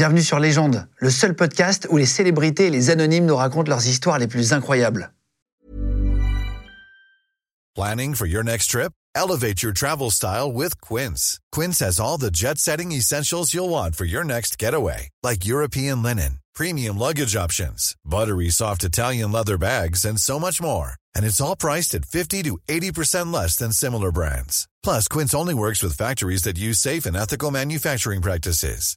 Bienvenue 0.00 0.22
sur 0.22 0.38
Légende, 0.38 0.86
le 0.96 1.10
seul 1.10 1.34
podcast 1.34 1.86
où 1.90 1.98
les 1.98 2.06
célébrités 2.06 2.68
et 2.68 2.70
les 2.70 2.88
anonymes 2.88 3.26
nous 3.26 3.36
racontent 3.36 3.68
leurs 3.68 3.86
histoires 3.86 4.18
les 4.18 4.28
plus 4.28 4.54
incroyables. 4.54 5.12
Planning 7.74 8.14
for 8.14 8.26
your 8.26 8.42
next 8.42 8.68
trip? 8.68 8.92
Elevate 9.14 9.62
your 9.62 9.74
travel 9.74 10.10
style 10.10 10.50
with 10.50 10.80
Quince. 10.80 11.38
Quince 11.52 11.80
has 11.80 12.00
all 12.00 12.16
the 12.16 12.30
jet 12.30 12.56
setting 12.56 12.92
essentials 12.92 13.52
you'll 13.52 13.68
want 13.68 13.94
for 13.94 14.06
your 14.06 14.24
next 14.24 14.58
getaway, 14.58 15.10
like 15.22 15.44
European 15.44 16.02
linen, 16.02 16.38
premium 16.54 16.96
luggage 16.96 17.36
options, 17.36 17.94
buttery 18.02 18.48
soft 18.48 18.82
Italian 18.82 19.30
leather 19.30 19.58
bags, 19.58 20.06
and 20.06 20.18
so 20.18 20.40
much 20.40 20.62
more. 20.62 20.94
And 21.14 21.26
it's 21.26 21.42
all 21.42 21.56
priced 21.56 21.94
at 21.94 22.06
50 22.06 22.42
to 22.44 22.56
80% 22.70 23.34
less 23.34 23.54
than 23.54 23.70
similar 23.70 24.10
brands. 24.10 24.66
Plus, 24.82 25.08
Quince 25.08 25.34
only 25.34 25.52
works 25.52 25.82
with 25.82 25.92
factories 25.98 26.44
that 26.44 26.58
use 26.58 26.78
safe 26.78 27.04
and 27.04 27.14
ethical 27.14 27.50
manufacturing 27.50 28.22
practices. 28.22 28.96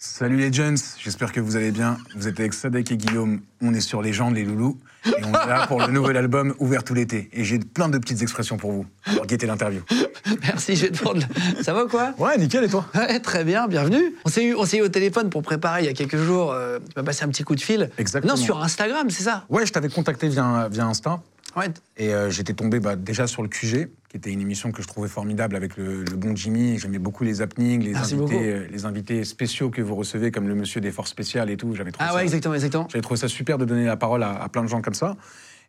Salut 0.00 0.36
les 0.36 0.52
Jones, 0.52 0.76
j'espère 1.02 1.32
que 1.32 1.40
vous 1.40 1.56
allez 1.56 1.72
bien. 1.72 1.98
Vous 2.14 2.28
êtes 2.28 2.38
avec 2.38 2.54
Sadek 2.54 2.92
et 2.92 2.96
Guillaume, 2.96 3.40
on 3.60 3.74
est 3.74 3.80
sur 3.80 4.00
les 4.00 4.12
gens, 4.12 4.30
les 4.30 4.44
loulous, 4.44 4.78
et 5.04 5.24
on 5.24 5.30
est 5.30 5.46
là 5.48 5.66
pour 5.66 5.80
le 5.80 5.88
nouvel 5.92 6.16
album 6.16 6.54
Ouvert 6.60 6.84
tout 6.84 6.94
l'été. 6.94 7.28
Et 7.32 7.42
j'ai 7.42 7.58
plein 7.58 7.88
de 7.88 7.98
petites 7.98 8.22
expressions 8.22 8.58
pour 8.58 8.70
vous, 8.70 8.86
pour 9.16 9.26
guetter 9.26 9.48
l'interview. 9.48 9.80
Merci, 10.42 10.76
je 10.76 10.82
vais 10.86 10.92
te 10.92 11.02
prendre. 11.02 11.22
Ça 11.62 11.74
va 11.74 11.84
ou 11.84 11.88
quoi? 11.88 12.14
Ouais, 12.16 12.38
nickel, 12.38 12.62
et 12.62 12.68
toi? 12.68 12.86
Ouais, 12.94 13.18
très 13.18 13.42
bien, 13.42 13.66
bienvenue. 13.66 14.14
On 14.24 14.28
s'est 14.28 14.44
eu, 14.44 14.54
on 14.54 14.64
s'est 14.64 14.76
eu 14.78 14.82
au 14.82 14.88
téléphone 14.88 15.30
pour 15.30 15.42
préparer 15.42 15.82
il 15.82 15.86
y 15.86 15.90
a 15.90 15.94
quelques 15.94 16.16
jours. 16.18 16.52
euh, 16.52 16.78
tu 16.78 16.92
m'as 16.96 17.02
passé 17.02 17.24
un 17.24 17.28
petit 17.28 17.42
coup 17.42 17.56
de 17.56 17.60
fil. 17.60 17.90
Exactement. 17.98 18.34
Non, 18.34 18.40
sur 18.40 18.62
Instagram, 18.62 19.10
c'est 19.10 19.24
ça? 19.24 19.46
Ouais, 19.48 19.66
je 19.66 19.72
t'avais 19.72 19.88
contacté 19.88 20.28
via, 20.28 20.68
via 20.70 20.84
Insta, 20.86 21.20
Ouais. 21.56 21.66
et 21.96 22.12
euh, 22.14 22.30
j'étais 22.30 22.52
tombé 22.52 22.78
bah, 22.80 22.94
déjà 22.96 23.26
sur 23.26 23.42
le 23.42 23.48
QG, 23.48 23.88
qui 24.08 24.16
était 24.16 24.30
une 24.30 24.40
émission 24.40 24.70
que 24.70 24.82
je 24.82 24.86
trouvais 24.86 25.08
formidable 25.08 25.56
avec 25.56 25.76
le, 25.76 26.04
le 26.04 26.16
bon 26.16 26.36
Jimmy. 26.36 26.78
J'aimais 26.78 26.98
beaucoup 26.98 27.24
les 27.24 27.40
happenings, 27.42 27.82
les 27.82 27.92
Merci 27.92 28.14
beaucoup. 28.14 28.34
invités, 28.34 28.52
euh, 28.52 28.66
les 28.70 28.84
invités 28.84 29.24
spéciaux 29.24 29.70
que 29.70 29.82
vous 29.82 29.94
recevez, 29.96 30.30
comme 30.30 30.46
le 30.48 30.54
monsieur 30.54 30.80
des 30.80 30.92
forces 30.92 31.10
spéciales 31.10 31.50
et 31.50 31.56
tout. 31.56 31.74
J'avais 31.74 31.90
trouvé 31.92 32.06
Ah 32.08 32.12
ça- 32.12 32.16
ouais, 32.18 32.22
exactement, 32.22 32.54
exactement. 32.54 32.86
J'avais 32.90 33.02
trouvé 33.02 33.18
ça 33.18 33.28
super 33.28 33.58
de 33.58 33.64
donner 33.64 33.84
la 33.86 33.96
parole 33.96 34.22
à, 34.22 34.40
à 34.42 34.48
plein 34.48 34.62
de 34.62 34.68
gens 34.68 34.82
comme 34.82 34.94
ça. 34.94 35.16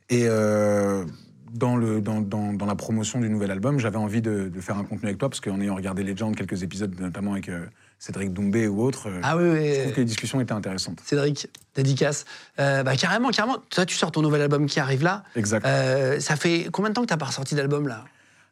Et 0.09 0.23
euh, 0.27 1.05
dans, 1.53 1.75
le, 1.75 2.02
dans, 2.02 2.22
dans- 2.22 2.53
dans 2.53 2.66
la 2.66 2.75
promotion 2.75 3.19
du 3.19 3.30
nouvel 3.30 3.50
album, 3.52 3.80
j'avais 3.80 3.97
envie 3.97 4.22
de, 4.22 4.50
de 4.50 4.61
faire 4.61 4.77
un 4.77 4.83
contenu 4.83 5.07
avec 5.07 5.17
toi, 5.17 5.30
parce 5.30 5.39
qu'en 5.39 5.59
ayant 5.61 5.75
regardé 5.75 6.03
Legend, 6.03 6.35
quelques 6.35 6.61
épisodes, 6.63 6.94
notamment 7.00 7.33
avec 7.33 7.50
Cédric 8.00 8.31
Doumbé 8.33 8.67
ou 8.67 8.81
autres, 8.81 9.09
euh, 9.09 9.19
Ah 9.23 9.36
oui, 9.36 9.44
je 9.75 9.81
trouve 9.81 9.94
que 9.94 10.00
les 10.00 10.05
discussions 10.05 10.39
étaient 10.39 10.53
intéressantes. 10.53 11.00
Cédric, 11.05 11.47
dédicace. 11.75 12.23
Euh, 12.59 12.81
bah, 12.81 12.95
carrément, 12.95 13.30
carrément. 13.30 13.58
Toi, 13.69 13.86
tu 13.86 13.95
sors 13.95 14.11
ton 14.11 14.22
nouvel 14.22 14.41
album 14.41 14.67
qui 14.67 14.80
arrive 14.80 15.03
là. 15.03 15.23
Exact. 15.36 15.66
Euh, 15.66 16.19
ça 16.22 16.38
fait 16.38 16.67
combien 16.72 16.89
de 16.89 16.95
temps 16.95 17.02
que 17.02 17.08
t'as 17.08 17.17
pas 17.17 17.25
ressorti 17.25 17.56
d'album 17.56 17.88
là? 17.89 18.06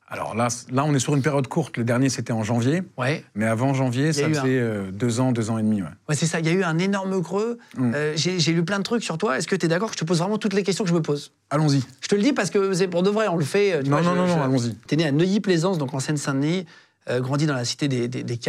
Alors 0.09 0.36
là, 0.36 0.48
là, 0.72 0.86
on 0.86 0.94
est 0.94 1.00
sur 1.00 1.16
une 1.16 1.22
période 1.22 1.48
courte. 1.48 1.76
Le 1.78 1.84
dernier, 1.84 2.08
c'était 2.09 2.31
en 2.31 2.42
janvier. 2.44 2.81
Ouais. 2.98 3.26
Mais 3.36 3.45
avant 3.45 3.73
janvier, 3.73 4.14
ça 4.14 4.28
faisait 4.30 4.42
euh, 4.59 4.89
deux 4.92 5.20
ans, 5.20 5.34
deux 5.34 5.50
ans 5.50 5.58
et 5.58 5.64
demi. 5.64 5.82
ouais. 5.82 5.88
Ouais, 6.08 6.16
c'est 6.16 6.26
ça. 6.26 6.39
Il 6.39 6.45
y 6.45 6.50
a 6.50 6.54
eu 6.54 6.64
un 6.64 6.78
énorme 6.78 7.22
creux. 7.22 7.58
Mm. 7.78 7.92
Euh, 7.94 8.14
J'ai 8.16 8.54
lu 8.54 8.64
plein 8.64 8.78
de 8.80 8.84
trucs 8.84 9.04
sur 9.04 9.17
toi. 9.17 9.38
Est-ce 9.38 9.48
que 9.48 9.56
tu 9.58 9.66
es 9.66 9.70
d'accord 9.70 9.89
que 9.89 9.95
je 9.95 10.00
te 10.00 10.06
pose 10.06 10.20
vraiment 10.20 10.38
toutes 10.38 10.54
les 10.54 10.64
questions 10.64 10.84
que 10.86 10.89
je 10.89 10.95
me 10.95 11.02
pose? 11.02 11.34
Allons-y. 11.50 11.84
Je 12.02 12.08
te 12.08 12.16
le 12.16 12.22
dis 12.22 12.32
parce 12.32 12.50
que 12.50 12.73
c'est 12.73 12.88
pour 12.88 13.04
de 13.04 13.09
vrai, 13.09 13.28
on 13.28 13.36
le 13.38 13.44
fait. 13.44 13.82
tu 13.84 13.89
Non, 13.89 14.02
vois, 14.02 14.14
non, 14.16 14.26
je- 14.28 14.32
non, 14.32 14.38
je- 14.38 14.44
allons-y. 14.44 14.76
T'es 14.88 14.95
né 14.95 15.08
à 15.08 15.11
Neuilly-Plaisance, 15.11 15.78
donc 15.78 15.94
en 15.94 16.00
Seine-Saint-Denis, 16.00 16.66
euh, 17.09 17.19
grandi 17.22 17.45
dans 17.45 17.53
la 17.55 17.66
cité 17.66 17.88
des, 17.88 18.08
des, 18.08 18.23
des. 18.23 18.39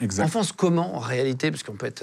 Exact. 0.00 0.24
Enfance 0.24 0.52
comment 0.52 0.96
en 0.96 0.98
réalité 0.98 1.50
Parce 1.50 1.62
qu'on 1.62 1.74
peut 1.74 1.86
être 1.86 2.02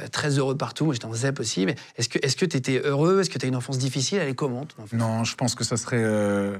euh, 0.00 0.08
très 0.08 0.38
heureux 0.38 0.56
partout. 0.56 0.84
Moi, 0.84 0.94
j'étais 0.94 1.06
en 1.06 1.12
ZEP 1.14 1.40
aussi. 1.40 1.66
Mais 1.66 1.74
est-ce 1.96 2.08
que 2.08 2.18
est-ce 2.22 2.36
que 2.36 2.44
t'étais 2.46 2.80
heureux? 2.84 3.20
Est-ce 3.20 3.30
que 3.30 3.38
t'as 3.38 3.48
une 3.48 3.56
enfance 3.56 3.78
difficile? 3.78 4.18
Elle 4.18 4.28
est 4.28 4.34
comment 4.34 4.64
ton 4.66 4.82
enfance? 4.82 4.98
Non, 4.98 5.24
je 5.24 5.34
pense 5.34 5.54
que 5.54 5.64
ça 5.64 5.76
serait, 5.76 6.02
euh, 6.02 6.52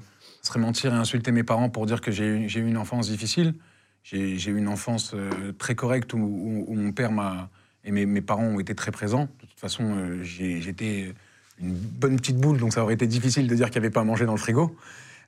ça 0.42 0.48
serait 0.50 0.60
mentir 0.60 0.92
et 0.92 0.96
insulter 0.96 1.32
mes 1.32 1.42
parents 1.44 1.68
pour 1.70 1.86
dire 1.86 2.00
que 2.00 2.10
j'ai 2.10 2.26
eu, 2.26 2.46
une 2.56 2.76
enfance 2.78 3.08
difficile. 3.08 3.54
J'ai 4.02 4.36
eu 4.50 4.56
une 4.56 4.68
enfance 4.68 5.12
euh, 5.14 5.52
très 5.58 5.74
correcte 5.74 6.12
où, 6.12 6.18
où- 6.18 6.64
où 6.68 6.74
mon 6.74 6.92
père 6.92 7.10
m'a 7.12 7.48
et 7.84 7.90
mes, 7.92 8.04
mes 8.06 8.20
parents 8.20 8.44
ont 8.44 8.58
été 8.60 8.74
très 8.74 8.90
présents. 8.90 9.28
De 9.42 9.46
toute 9.46 9.60
façon, 9.60 10.20
j'étais 10.22 11.14
une 11.60 11.72
bonne 11.72 12.16
petite 12.16 12.36
boule, 12.36 12.58
donc 12.58 12.72
ça 12.72 12.82
aurait 12.82 12.94
été 12.94 13.06
difficile 13.06 13.46
de 13.46 13.54
dire 13.54 13.70
qu'il 13.70 13.80
n'y 13.80 13.86
avait 13.86 13.92
pas 13.92 14.00
à 14.00 14.04
manger 14.04 14.26
dans 14.26 14.32
le 14.32 14.38
frigo. 14.38 14.76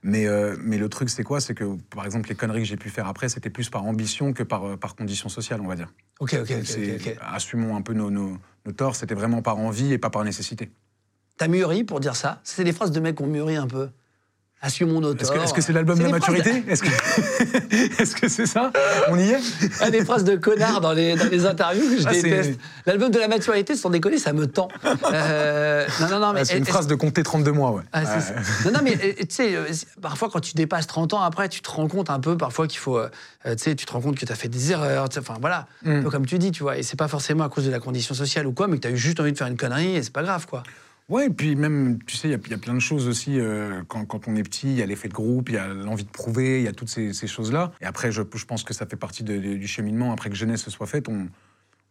Mais, 0.01 0.27
euh, 0.27 0.55
mais 0.61 0.77
le 0.77 0.87
truc, 0.87 1.09
c'est 1.09 1.23
quoi? 1.23 1.41
C'est 1.41 1.53
que, 1.53 1.75
par 1.93 2.05
exemple, 2.05 2.29
les 2.29 2.35
conneries 2.35 2.61
que 2.61 2.67
j'ai 2.67 2.77
pu 2.77 2.89
faire 2.89 3.07
après, 3.07 3.27
c'était 3.27 3.49
plus 3.49 3.69
par 3.69 3.83
ambition 3.85 4.31
que 4.33 4.43
par, 4.43 4.63
euh, 4.63 4.77
par 4.77 4.95
condition 4.95 5.29
sociale, 5.29 5.59
on 5.61 5.67
va 5.67 5.75
dire. 5.75 5.93
Ok, 6.19 6.37
ok, 6.41 6.51
ok. 6.51 7.17
Assumons 7.21 7.75
un 7.75 7.81
peu 7.81 7.93
nos, 7.93 8.09
nos, 8.09 8.37
nos 8.65 8.71
torts, 8.71 8.95
c'était 8.95 9.15
vraiment 9.15 9.41
par 9.41 9.57
envie 9.57 9.91
et 9.91 9.97
pas 9.97 10.09
par 10.09 10.23
nécessité. 10.23 10.71
T'as 11.37 11.47
mûri 11.47 11.83
pour 11.83 11.99
dire 11.99 12.15
ça? 12.15 12.41
C'est 12.43 12.63
des 12.63 12.73
phrases 12.73 12.91
de 12.91 12.99
mecs 12.99 13.17
qui 13.17 13.23
ont 13.23 13.27
mûri 13.27 13.55
un 13.55 13.67
peu. 13.67 13.89
Est-ce 14.61 14.83
torts. 14.83 15.33
que 15.37 15.43
est-ce 15.43 15.53
que 15.53 15.61
c'est 15.61 15.71
l'album 15.71 15.97
de 15.97 16.03
la 16.03 16.09
maturité 16.09 16.63
Est-ce 16.69 18.15
que 18.15 18.27
c'est 18.27 18.45
ça 18.45 18.71
On 19.09 19.17
y 19.17 19.29
est 19.31 19.91
des 19.91 20.03
phrases 20.03 20.23
de 20.25 20.35
connards 20.35 20.81
dans 20.81 20.91
les, 20.91 21.15
dans 21.15 21.29
les 21.29 21.45
interviews 21.45 21.89
que 21.95 22.01
je 22.01 22.07
Ah, 22.07 22.11
déteste. 22.11 22.59
L'album 22.85 23.09
de 23.09 23.19
la 23.19 23.27
maturité, 23.29 23.75
sans 23.75 23.89
déconner, 23.89 24.17
ça 24.17 24.33
me 24.33 24.47
tend. 24.47 24.67
Euh, 25.13 25.87
non, 26.01 26.09
non, 26.09 26.19
non, 26.19 26.33
mais. 26.33 26.41
Ah, 26.41 26.45
C'est 26.45 26.57
une 26.57 26.65
phrase 26.65 26.87
de 26.87 26.95
compter 26.95 27.23
32 27.23 27.51
mois, 27.51 27.71
ouais. 27.71 27.83
Ah, 27.93 28.03
c'est 28.05 28.33
Ouais. 28.35 28.43
ça. 28.43 28.69
Non, 28.69 28.71
non, 28.77 28.79
mais 28.83 28.95
euh, 29.01 29.13
tu 29.19 29.25
sais, 29.29 29.55
euh, 29.55 29.65
parfois 30.01 30.29
quand 30.29 30.39
tu 30.41 30.53
dépasses 30.55 30.87
30 30.87 31.13
ans, 31.13 31.21
après, 31.21 31.47
tu 31.49 31.61
te 31.61 31.69
rends 31.69 31.87
compte 31.87 32.09
un 32.09 32.19
peu, 32.19 32.35
parfois 32.37 32.67
qu'il 32.67 32.79
faut. 32.79 32.97
euh, 32.97 33.09
tu 33.45 33.57
sais, 33.57 33.75
tu 33.75 33.85
te 33.85 33.91
rends 33.93 34.01
compte 34.01 34.17
que 34.17 34.25
tu 34.25 34.31
as 34.31 34.35
fait 34.35 34.49
des 34.49 34.71
erreurs, 34.71 35.07
enfin 35.17 35.35
voilà, 35.39 35.67
un 35.85 35.99
Mm. 35.99 36.03
peu 36.03 36.09
comme 36.09 36.25
tu 36.25 36.37
dis, 36.37 36.51
tu 36.51 36.63
vois. 36.63 36.77
Et 36.77 36.83
c'est 36.83 36.97
pas 36.97 37.07
forcément 37.07 37.45
à 37.45 37.49
cause 37.49 37.65
de 37.65 37.71
la 37.71 37.79
condition 37.79 38.13
sociale 38.13 38.45
ou 38.45 38.51
quoi, 38.51 38.67
mais 38.67 38.75
que 38.75 38.81
tu 38.81 38.87
as 38.89 38.91
eu 38.91 38.97
juste 38.97 39.19
envie 39.21 39.31
de 39.31 39.37
faire 39.37 39.47
une 39.47 39.57
connerie 39.57 39.95
et 39.95 40.03
c'est 40.03 40.11
pas 40.13 40.23
grave, 40.23 40.45
quoi. 40.47 40.63
Ouais, 41.09 41.25
et 41.25 41.29
puis 41.29 41.55
même, 41.55 41.97
tu 42.05 42.15
sais, 42.15 42.27
il 42.27 42.31
y 42.31 42.33
a- 42.35 42.39
il 42.45 42.51
y, 42.51 42.53
a 42.53 42.57
plein 42.57 42.73
de 42.75 42.79
choses 42.79 43.07
aussi. 43.07 43.39
euh, 43.39 43.81
quand, 43.87 44.05
quand 44.05 44.27
on 44.27 44.35
est 44.35 44.43
petit, 44.43 44.67
il 44.67 44.75
y 44.77 44.81
a 44.83 44.85
l'effet 44.85 45.07
de 45.07 45.13
groupe, 45.13 45.49
il 45.49 45.55
y 45.55 45.57
a 45.57 45.67
l'envie 45.67 46.03
de 46.03 46.09
prouver, 46.09 46.59
il 46.59 46.65
y 46.65 46.67
a 46.67 46.71
toutes 46.73 46.89
ces, 46.89 47.13
ces 47.13 47.25
choses-là. 47.27 47.71
Et 47.81 47.85
après, 47.85 48.11
je, 48.11 48.21
je 48.35 48.45
pense 48.45 48.63
que 48.63 48.73
ça 48.75 48.85
fait 48.85 48.95
partie 48.95 49.23
de- 49.23 49.37
de- 49.37 49.55
du 49.55 49.67
cheminement. 49.67 50.11
Après 50.13 50.29
que 50.29 50.35
jeunesse 50.35 50.61
se 50.61 50.69
soit 50.71 50.85
faite, 50.87 51.09
on, 51.09 51.27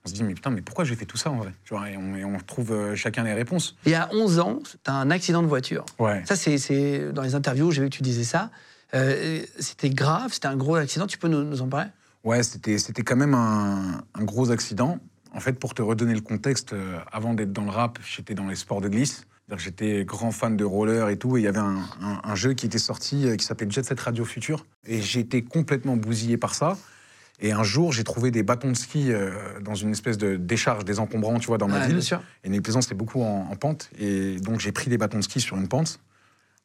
on 0.05 0.09
se 0.09 0.15
dit, 0.15 0.23
mais 0.23 0.35
putain, 0.35 0.51
mais 0.51 0.63
pourquoi 0.63 0.85
j'ai 0.85 0.95
fait 0.95 1.05
tout 1.05 1.17
ça 1.17 1.31
en 1.33 1.37
vrai? 1.39 1.53
Tu 1.65 1.75
vois, 1.75 1.91
et, 1.91 1.97
on, 1.97 2.15
et 2.15 2.25
on 2.25 2.39
trouve 2.39 2.71
euh, 2.73 2.95
chacun 2.95 3.25
les 3.25 3.33
réponses. 3.35 3.77
Et 3.87 3.95
à 3.97 4.09
11 4.13 4.39
ans, 4.39 4.61
tu 4.65 4.77
as 4.91 4.95
un 4.95 5.11
accident 5.11 5.43
de 5.43 5.49
voiture. 5.49 5.85
Ouais. 5.99 6.23
Ça, 6.25 6.37
c'est- 6.37 7.13
dans 7.13 7.23
les 7.23 7.35
interviews, 7.35 7.73
j'ai 7.73 7.83
vu 7.83 7.91
que 7.91 7.97
tu 7.97 8.03
disais 8.03 8.23
ça. 8.25 8.51
Euh, 8.95 9.43
c'était 9.59 9.91
grave, 9.91 10.33
c'était 10.33 10.47
un 10.47 10.57
gros 10.57 10.77
accident, 10.77 11.07
tu 11.09 11.19
peux 11.19 11.29
nous, 11.29 11.43
nous 11.43 11.61
en 11.61 11.69
parler? 11.69 11.91
Ouais, 12.25 12.43
c'était 12.43 12.79
c'était 12.79 13.03
quand 13.03 13.17
même 13.17 13.35
un, 13.35 14.03
un 14.15 14.25
gros 14.25 14.51
accident. 14.51 14.99
En 15.35 15.41
fait, 15.41 15.55
pour 15.55 15.75
te 15.75 15.83
redonner 15.83 16.15
le 16.15 16.21
contexte, 16.21 16.73
euh, 16.73 16.99
avant 17.13 17.35
d'être 17.35 17.53
dans 17.53 17.65
le 17.65 17.71
rap, 17.71 17.99
j'étais 18.05 18.35
dans 18.35 18.47
les 18.47 18.57
sports 18.57 18.81
de 18.81 18.89
glisse. 18.89 19.27
J'étais 19.57 20.05
grand 20.05 20.31
fan 20.31 20.57
de 20.59 20.65
roller 20.65 21.09
et 21.09 21.17
tout, 21.17 21.37
et 21.39 21.41
il 21.41 21.45
y 21.45 21.47
avait 21.49 21.59
un, 21.59 21.79
un- 22.03 22.21
un 22.23 22.35
jeu 22.35 22.53
qui 22.53 22.67
était 22.67 22.79
sorti 22.79 23.27
euh, 23.27 23.37
qui 23.37 23.47
s'appelait 23.47 23.71
Jet 23.71 23.83
Set 23.85 23.99
Radio 23.99 24.25
Future. 24.27 24.67
Et 24.87 25.01
j'étais 25.01 25.41
complètement 25.43 25.97
bousillé 25.97 26.37
par 26.37 26.55
ça. 26.55 26.77
Et 27.41 27.53
un 27.53 27.63
jour, 27.63 27.93
j'ai 27.93 28.05
trouvé 28.05 28.31
des 28.31 28.43
bâtons 28.43 28.69
de 28.73 28.77
ski 28.77 29.11
euh, 29.13 29.59
dans 29.61 29.75
une 29.75 29.91
espèce 29.93 30.19
de 30.19 30.37
décharge 30.37 30.85
des 30.85 30.99
encombrants, 30.99 31.39
tu 31.39 31.47
vois, 31.47 31.57
dans 31.57 31.69
ma 31.69 31.79
ville. 31.87 31.97
bien 31.97 32.01
sûr. 32.05 32.23
Et 32.45 32.51
les 32.51 32.61
plaisants, 32.61 32.83
c'était 32.83 32.95
beaucoup 32.97 33.23
en, 33.23 33.49
en 33.51 33.57
pente. 33.57 33.91
Et 33.99 34.37
donc, 34.41 34.61
j'ai 34.61 34.73
pris 34.73 34.91
des 34.91 34.99
bâtons 34.99 35.19
de 35.19 35.23
ski 35.23 35.41
sur 35.41 35.57
une 35.57 35.69
pente. 35.69 35.99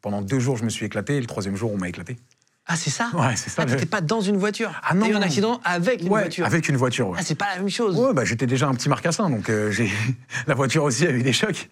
Pendant 0.01 0.21
deux 0.21 0.39
jours, 0.39 0.57
je 0.57 0.65
me 0.65 0.69
suis 0.69 0.85
éclaté. 0.85 1.15
Et 1.15 1.21
le 1.21 1.27
troisième 1.27 1.55
jour, 1.55 1.71
on 1.71 1.77
m'a 1.77 1.87
éclaté. 1.87 2.17
Ah, 2.65 2.75
c'est 2.77 2.89
ça 2.89 3.09
Ouais, 3.13 3.35
c'est 3.35 3.49
ça. 3.49 3.63
Ah, 3.63 3.65
t'étais 3.65 3.85
pas 3.85 3.99
dans 3.99 4.21
une 4.21 4.37
voiture 4.37 4.71
Ah, 4.87 4.93
non, 4.93 5.05
T'as 5.05 5.11
eu 5.11 5.15
un 5.15 5.21
accident 5.21 5.59
avec 5.65 6.01
une 6.01 6.07
Ouais, 6.09 6.21
voiture 6.21 6.45
Avec 6.45 6.69
une 6.69 6.77
voiture, 6.77 7.09
ouais. 7.09 7.17
Ah, 7.19 7.23
c'est 7.23 7.35
pas 7.35 7.47
la 7.53 7.57
même 7.57 7.69
chose 7.69 7.97
Ouais, 7.99 8.13
bah, 8.13 8.23
j'étais 8.23 8.45
déjà 8.47 8.67
un 8.69 8.73
petit 8.73 8.87
marcassin, 8.87 9.29
donc 9.29 9.49
euh, 9.49 9.69
j'ai 9.71 9.91
la 10.47 10.53
voiture 10.55 10.83
aussi 10.85 11.05
a 11.05 11.11
eu 11.11 11.23
des 11.23 11.33
chocs. 11.33 11.69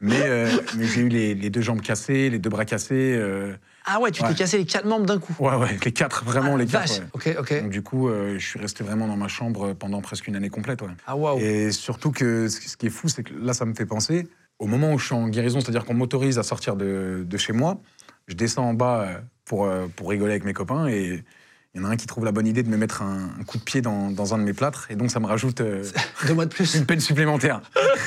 Mais, 0.00 0.20
euh, 0.24 0.50
mais 0.76 0.86
j'ai 0.86 1.00
eu 1.00 1.08
les, 1.08 1.34
les 1.34 1.48
deux 1.48 1.62
jambes 1.62 1.80
cassées, 1.80 2.28
les 2.28 2.38
deux 2.38 2.50
bras 2.50 2.66
cassés. 2.66 3.14
euh, 3.16 3.54
Ah 3.86 3.98
ouais, 3.98 4.10
tu 4.10 4.22
Ouais. 4.22 4.28
t'es 4.28 4.34
cassé 4.34 4.58
les 4.58 4.66
quatre 4.66 4.84
membres 4.84 5.06
d'un 5.06 5.18
coup 5.18 5.34
ouais, 5.38 5.56
ouais, 5.56 5.78
les 5.82 5.92
quatre, 5.92 6.22
vraiment 6.24 6.56
Ah, 6.56 6.58
les 6.58 6.66
quatre. 6.66 6.92
ouais. 6.92 7.06
Ok, 7.14 7.36
ok. 7.40 7.62
Donc 7.62 7.70
du 7.70 7.80
coup, 7.82 8.10
je 8.10 8.38
suis 8.38 8.58
resté 8.58 8.84
vraiment 8.84 9.08
dans 9.08 9.16
ma 9.16 9.28
chambre 9.28 9.72
pendant 9.72 10.02
presque 10.02 10.26
une 10.28 10.36
année 10.36 10.50
complète. 10.50 10.82
ouais. 10.82 10.88
Ah 11.06 11.16
waouh. 11.16 11.38
Et 11.38 11.72
surtout 11.72 12.10
que 12.12 12.48
ce 12.48 12.68
ce 12.68 12.76
qui 12.76 12.86
est 12.88 12.90
fou, 12.90 13.08
c'est 13.08 13.22
que 13.22 13.32
là, 13.40 13.54
ça 13.54 13.64
me 13.64 13.72
fait 13.74 13.86
penser, 13.86 14.28
au 14.58 14.66
moment 14.66 14.92
où 14.92 14.98
je 14.98 15.06
suis 15.06 15.14
en 15.14 15.28
guérison, 15.28 15.60
c'est-à-dire 15.60 15.86
qu'on 15.86 15.94
m'autorise 15.94 16.38
à 16.38 16.42
sortir 16.42 16.76
de, 16.76 17.24
de 17.26 17.36
chez 17.38 17.52
moi, 17.54 17.80
je 18.26 18.34
descends 18.34 18.64
en 18.68 18.74
bas 18.74 19.00
euh, 19.02 19.18
pour, 19.44 19.64
euh, 19.66 19.86
pour 19.94 20.10
rigoler 20.10 20.32
avec 20.32 20.44
mes 20.44 20.52
copains 20.52 20.86
et 20.88 21.22
il 21.74 21.82
y 21.82 21.84
en 21.84 21.88
a 21.88 21.92
un 21.92 21.96
qui 21.96 22.06
trouve 22.06 22.24
la 22.24 22.32
bonne 22.32 22.46
idée 22.46 22.62
de 22.62 22.70
me 22.70 22.76
mettre 22.78 23.02
un, 23.02 23.28
un 23.38 23.44
coup 23.44 23.58
de 23.58 23.62
pied 23.62 23.82
dans, 23.82 24.10
dans 24.10 24.34
un 24.34 24.38
de 24.38 24.42
mes 24.44 24.54
plâtres 24.54 24.86
et 24.90 24.96
donc 24.96 25.10
ça 25.10 25.20
me 25.20 25.26
rajoute 25.26 25.60
euh, 25.60 25.84
Deux 26.26 26.32
mois 26.34 26.46
de 26.46 26.50
plus. 26.54 26.74
une 26.78 26.86
peine 26.86 27.00
supplémentaire. 27.00 27.60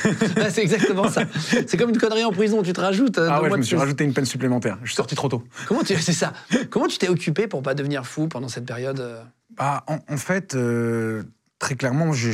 C'est 0.50 0.62
exactement 0.64 1.08
ça. 1.10 1.24
C'est 1.68 1.78
comme 1.78 1.92
une 1.92 1.98
connerie 1.98 2.24
en 2.26 2.32
prison, 2.32 2.64
tu 2.64 2.74
te 2.74 2.82
rajoutes. 2.82 3.18
Ah 3.20 3.38
deux 3.38 3.44
ouais, 3.44 3.48
mois 3.50 3.58
je 3.58 3.58
me 3.58 3.62
suis 3.64 3.76
plus. 3.76 3.80
rajouté 3.82 4.04
une 4.06 4.14
peine 4.14 4.26
supplémentaire. 4.26 4.78
Je 4.82 4.88
suis 4.88 4.96
sorti 4.96 5.14
trop 5.16 5.30
tôt. 5.30 5.44
Comment 5.68 5.84
tu, 5.84 5.96
c'est 5.98 6.14
ça. 6.14 6.34
Comment 6.72 6.88
tu 6.88 6.98
t'es 6.98 7.10
occupé 7.10 7.48
pour 7.48 7.62
pas 7.62 7.76
devenir 7.76 8.06
fou 8.08 8.28
pendant 8.28 8.48
cette 8.48 8.66
période 8.66 9.22
Bah, 9.56 9.84
en, 9.88 10.00
en 10.10 10.18
fait, 10.18 10.56
euh, 10.56 11.24
très 11.60 11.76
clairement, 11.76 12.12
je 12.12 12.32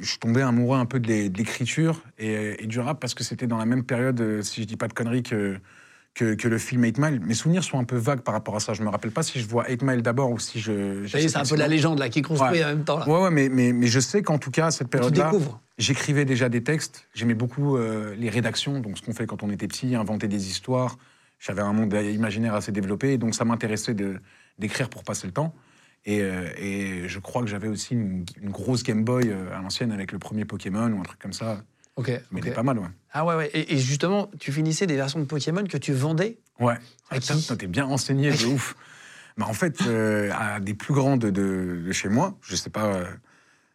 suis 0.00 0.18
tombé 0.20 0.42
amoureux 0.42 0.78
un 0.78 0.86
peu 0.86 1.00
de 1.00 1.08
l'é- 1.08 1.28
de 1.28 1.38
l'écriture 1.38 2.02
et, 2.18 2.62
et 2.62 2.66
du 2.68 2.78
rap 2.78 3.00
parce 3.00 3.14
que 3.14 3.24
c'était 3.24 3.48
dans 3.48 3.58
la 3.58 3.66
même 3.66 3.82
période, 3.82 4.42
si 4.42 4.62
je 4.62 4.66
dis 4.68 4.76
pas 4.76 4.86
de 4.86 4.92
conneries, 4.92 5.24
que, 5.24 5.56
que, 6.14 6.34
que 6.34 6.46
le 6.48 6.58
film 6.58 6.82
8 6.84 6.98
Mile. 6.98 7.20
Mes 7.20 7.34
souvenirs 7.34 7.64
sont 7.64 7.78
un 7.78 7.84
peu 7.84 7.96
vagues 7.96 8.20
par 8.20 8.34
rapport 8.34 8.54
à 8.56 8.60
ça. 8.60 8.74
Je 8.74 8.82
me 8.82 8.88
rappelle 8.88 9.12
pas 9.12 9.22
si 9.22 9.40
je 9.40 9.46
vois 9.46 9.66
8 9.68 9.82
Mile 9.82 10.02
d'abord 10.02 10.30
ou 10.30 10.38
si 10.38 10.60
je. 10.60 11.06
Ça 11.06 11.18
y 11.20 11.24
est, 11.24 11.28
c'est 11.28 11.38
un 11.38 11.44
peu 11.44 11.56
la 11.56 11.68
légende 11.68 11.98
là, 11.98 12.08
qui 12.08 12.18
est 12.18 12.22
construite 12.22 12.52
Ouais. 12.52 12.64
en 12.64 12.68
même 12.68 12.84
temps. 12.84 12.98
Là. 12.98 13.08
Ouais, 13.08 13.22
ouais, 13.22 13.30
mais, 13.30 13.48
mais, 13.48 13.72
mais 13.72 13.86
je 13.86 14.00
sais 14.00 14.22
qu'en 14.22 14.38
tout 14.38 14.50
cas, 14.50 14.70
cette 14.70 14.88
période-là, 14.88 15.32
j'écrivais 15.78 16.24
déjà 16.24 16.48
des 16.48 16.62
textes. 16.62 17.08
J'aimais 17.14 17.34
beaucoup 17.34 17.76
euh, 17.76 18.14
les 18.18 18.28
rédactions, 18.28 18.80
donc 18.80 18.98
ce 18.98 19.02
qu'on 19.02 19.14
fait 19.14 19.26
quand 19.26 19.42
on 19.42 19.50
était 19.50 19.68
petit, 19.68 19.94
inventer 19.94 20.28
des 20.28 20.48
histoires. 20.48 20.98
J'avais 21.38 21.62
un 21.62 21.72
monde 21.72 21.92
imaginaire 21.94 22.54
assez 22.54 22.70
développé, 22.72 23.18
donc 23.18 23.34
ça 23.34 23.44
m'intéressait 23.44 23.96
d'écrire 24.58 24.88
pour 24.88 25.02
passer 25.02 25.26
le 25.26 25.32
temps. 25.32 25.54
Et, 26.04 26.20
euh, 26.20 26.48
et 26.58 27.08
je 27.08 27.18
crois 27.20 27.42
que 27.42 27.48
j'avais 27.48 27.68
aussi 27.68 27.94
une, 27.94 28.24
une 28.40 28.50
grosse 28.50 28.82
Game 28.82 29.04
Boy 29.04 29.28
euh, 29.28 29.56
à 29.56 29.62
l'ancienne 29.62 29.92
avec 29.92 30.12
le 30.12 30.18
premier 30.18 30.44
Pokémon 30.44 30.90
ou 30.92 31.00
un 31.00 31.02
truc 31.04 31.18
comme 31.20 31.32
ça. 31.32 31.62
Ok. 31.96 32.08
Mais 32.30 32.40
ok. 32.40 32.46
il 32.46 32.48
est 32.48 32.54
pas 32.54 32.62
mal, 32.62 32.78
ouais. 32.78 32.88
Ah 33.12 33.24
ouais, 33.26 33.34
ouais. 33.34 33.50
Et, 33.52 33.74
et 33.74 33.78
justement, 33.78 34.30
tu 34.38 34.52
finissais 34.52 34.86
des 34.86 34.96
versions 34.96 35.20
de 35.20 35.24
Pokémon 35.24 35.64
que 35.64 35.76
tu 35.78 35.92
vendais 35.92 36.38
Ouais. 36.58 36.76
Ah, 37.10 37.18
qui 37.18 37.56
t'es 37.56 37.66
bien 37.66 37.84
renseigné, 37.84 38.30
de 38.30 38.46
ouf. 38.54 38.74
Mais 39.36 39.44
en 39.44 39.52
fait, 39.52 39.82
euh, 39.86 40.30
à 40.32 40.60
des 40.60 40.74
plus 40.74 40.94
grands 40.94 41.16
de, 41.16 41.30
de- 41.30 41.82
de 41.86 41.92
chez 41.92 42.08
moi, 42.08 42.38
je 42.42 42.54
sais 42.56 42.70
pas 42.70 42.84
euh, 42.86 43.04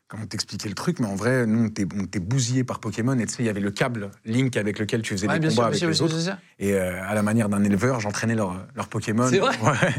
comment 0.09 0.25
t'expliquer 0.25 0.69
le 0.69 0.75
truc, 0.75 0.99
mais 0.99 1.05
en 1.07 1.15
vrai, 1.15 1.45
nous, 1.45 1.63
on 1.63 1.67
était, 1.67 2.19
bousillés 2.19 2.63
par 2.63 2.79
Pokémon. 2.79 3.17
Et 3.19 3.25
tu 3.25 3.33
sais, 3.33 3.43
il 3.43 3.45
y 3.45 3.49
avait 3.49 3.59
le 3.59 3.71
câble 3.71 4.09
Link 4.25 4.55
avec 4.55 4.79
lequel 4.79 5.01
tu 5.01 5.13
faisais 5.13 5.27
Ouais, 5.27 5.37
des 5.39 5.49
combats 5.49 5.53
sûr, 5.55 5.65
avec 5.65 5.77
sûr, 5.79 5.89
les 5.89 6.01
autres. 6.01 6.19
sûr. 6.19 6.37
Et 6.59 6.73
euh, 6.75 7.03
à 7.05 7.13
la 7.13 7.23
manière 7.23 7.49
d'un 7.49 7.63
éleveur, 7.63 7.99
j'entraînais 7.99 8.35
leurs 8.35 8.55
leur 8.75 8.87
Pokémon. 8.87 9.27
C'est 9.29 9.39
vrai 9.39 9.55
Ouais. 9.63 9.93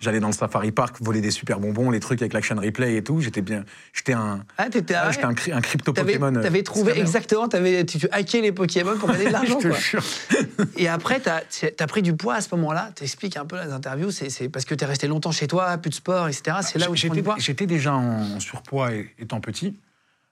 J'allais 0.00 0.18
dans 0.20 0.28
le 0.28 0.32
Safari 0.32 0.72
Park 0.72 0.96
voler 1.00 1.20
des 1.20 1.30
super 1.30 1.60
bonbons, 1.60 1.90
les 1.90 2.00
trucs 2.00 2.22
avec 2.22 2.32
l'action 2.32 2.56
replay 2.56 2.96
et 2.96 3.04
tout. 3.04 3.20
J'étais 3.20 3.42
bien. 3.42 3.64
J'étais 3.92 4.14
un, 4.14 4.44
Ah, 4.56 4.70
t'étais 4.70 4.94
ah, 4.94 5.04
ah, 5.08 5.10
j'étais 5.12 5.52
un, 5.52 5.60
crypto 5.60 5.92
T'avais, 5.92 6.14
Pokémon. 6.18 6.36
euh, 6.38 6.42
t'avais 6.42 6.62
trouvé 6.62 6.98
exactement, 6.98 7.46
t'avais, 7.48 7.84
tu, 7.84 7.98
tu 7.98 8.08
hackais 8.12 8.40
les 8.40 8.52
Pokémon 8.52 8.96
pour 8.98 9.10
gagner 9.10 9.26
de 9.26 9.30
l'argent. 9.32 9.60
Je 9.60 9.68
te 9.68 9.72
quoi. 9.72 9.78
jure. 9.78 10.02
Et 10.78 10.88
après, 10.88 11.20
t'as, 11.20 11.40
as 11.78 11.86
pris 11.86 12.00
du 12.02 12.16
poids 12.16 12.36
à 12.36 12.40
ce 12.40 12.48
moment-là. 12.56 12.90
T'expliques 12.94 13.36
un 13.36 13.44
peu 13.44 13.56
dans 13.58 13.64
les 13.64 13.72
interviews. 13.72 14.10
C'est, 14.10 14.30
c'est 14.30 14.48
parce 14.48 14.64
que 14.64 14.74
t'es 14.74 14.86
resté 14.86 15.06
longtemps 15.06 15.32
chez 15.32 15.46
toi, 15.46 15.76
plus 15.76 15.90
de 15.90 15.94
sport, 15.96 16.28
etc. 16.28 16.56
C'est 16.62 16.78
là 16.78 16.90
où 16.90 16.94
tu 16.94 17.06
prends 17.08 17.14
du 17.14 17.18
J'étais 17.20 17.22
poids. 17.24 17.36
j'étais 17.38 17.66
déjà 17.66 17.94
en, 17.94 18.40
surpoids 18.40 18.92
é- 18.94 19.10
étant 19.18 19.40
petit, 19.40 19.49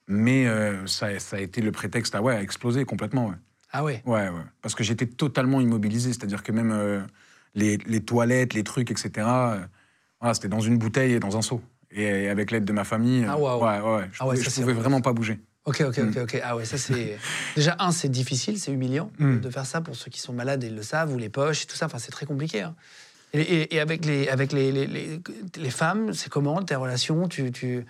mais 0.07 0.47
euh, 0.47 0.87
ça, 0.87 1.19
ça 1.19 1.37
a 1.37 1.41
été 1.41 1.61
le 1.61 1.73
prétexte 1.73 2.15
à, 2.15 2.23
ouais, 2.23 2.35
à 2.35 2.43
exploser 2.43 2.85
complètement. 2.85 3.27
Ouais. 3.29 3.35
Ah 3.73 3.85
ouais. 3.85 4.03
Ouais, 4.07 4.29
ouais. 4.29 4.43
Parce 4.63 4.75
que 4.75 4.83
j'étais 4.85 5.07
totalement 5.07 5.61
immobilisé, 5.61 6.11
c'est-à-dire 6.13 6.43
que 6.43 6.53
même 6.53 6.73
euh, 6.73 7.01
les, 7.55 7.77
les 7.87 8.01
toilettes, 8.01 8.55
les 8.55 8.65
trucs, 8.65 8.91
etc., 8.91 9.11
euh, 9.27 9.59
voilà, 10.21 10.35
c'était 10.35 10.49
dans 10.49 10.61
une 10.61 10.79
bouteille 10.79 11.13
et 11.13 11.21
dans 11.21 11.37
un 11.37 11.43
seau. 11.43 11.61
Et, 11.91 12.29
avec 12.29 12.51
l'aide 12.51 12.65
de 12.65 12.73
ma 12.73 12.85
famille, 12.85 13.25
Ah, 13.29 13.39
waouh. 13.39 13.63
ouais, 13.63 13.81
ouais, 13.81 13.97
ouais, 14.01 14.09
je 14.13 14.19
Ah 14.21 14.27
ouais, 14.27 14.35
pouvais, 14.35 14.37
ça, 14.37 14.45
je 14.45 14.51
c'est 14.51 14.61
pouvais 14.63 14.73
vrai. 14.73 14.83
vraiment 14.83 15.01
pas 15.01 15.13
bouger. 15.13 15.39
Ok, 15.65 15.83
ok, 15.87 15.99
ok, 15.99 16.17
ok. 16.23 16.41
Ah 16.43 16.57
ouais, 16.57 16.65
ça 16.65 16.79
c'est. 16.79 17.19
Déjà, 17.57 17.77
un, 17.79 17.91
c'est 17.93 18.09
difficile, 18.09 18.59
c'est 18.59 18.73
humiliant 18.73 19.11
Mm. 19.19 19.41
de 19.41 19.51
faire 19.51 19.67
ça 19.67 19.81
pour 19.83 19.97
ceux 19.97 20.11
qui 20.11 20.21
sont 20.21 20.33
malades, 20.33 20.63
ils 20.65 20.75
le 20.75 20.83
savent, 20.83 21.13
ou 21.13 21.19
les 21.19 21.29
poches, 21.29 21.65
et 21.65 21.67
tout 21.67 21.77
ça. 21.77 21.87
Enfin, 21.87 21.99
c'est 21.99 22.11
très 22.13 22.25
compliqué. 22.27 22.63
hein. 22.63 22.75
Et, 23.35 23.41
et- 23.43 23.75
et 23.75 23.81
avec 23.81 24.07
les, 24.07 24.29
avec 24.29 24.53
les, 24.53 24.73
les, 24.73 24.87
les- 24.87 25.21
les 25.57 25.71
femmes, 25.71 26.15
c'est 26.15 26.31
comment 26.31 26.63
tes 26.63 26.75
relations? 26.77 27.29
Tu, 27.29 27.53
tu 27.53 27.85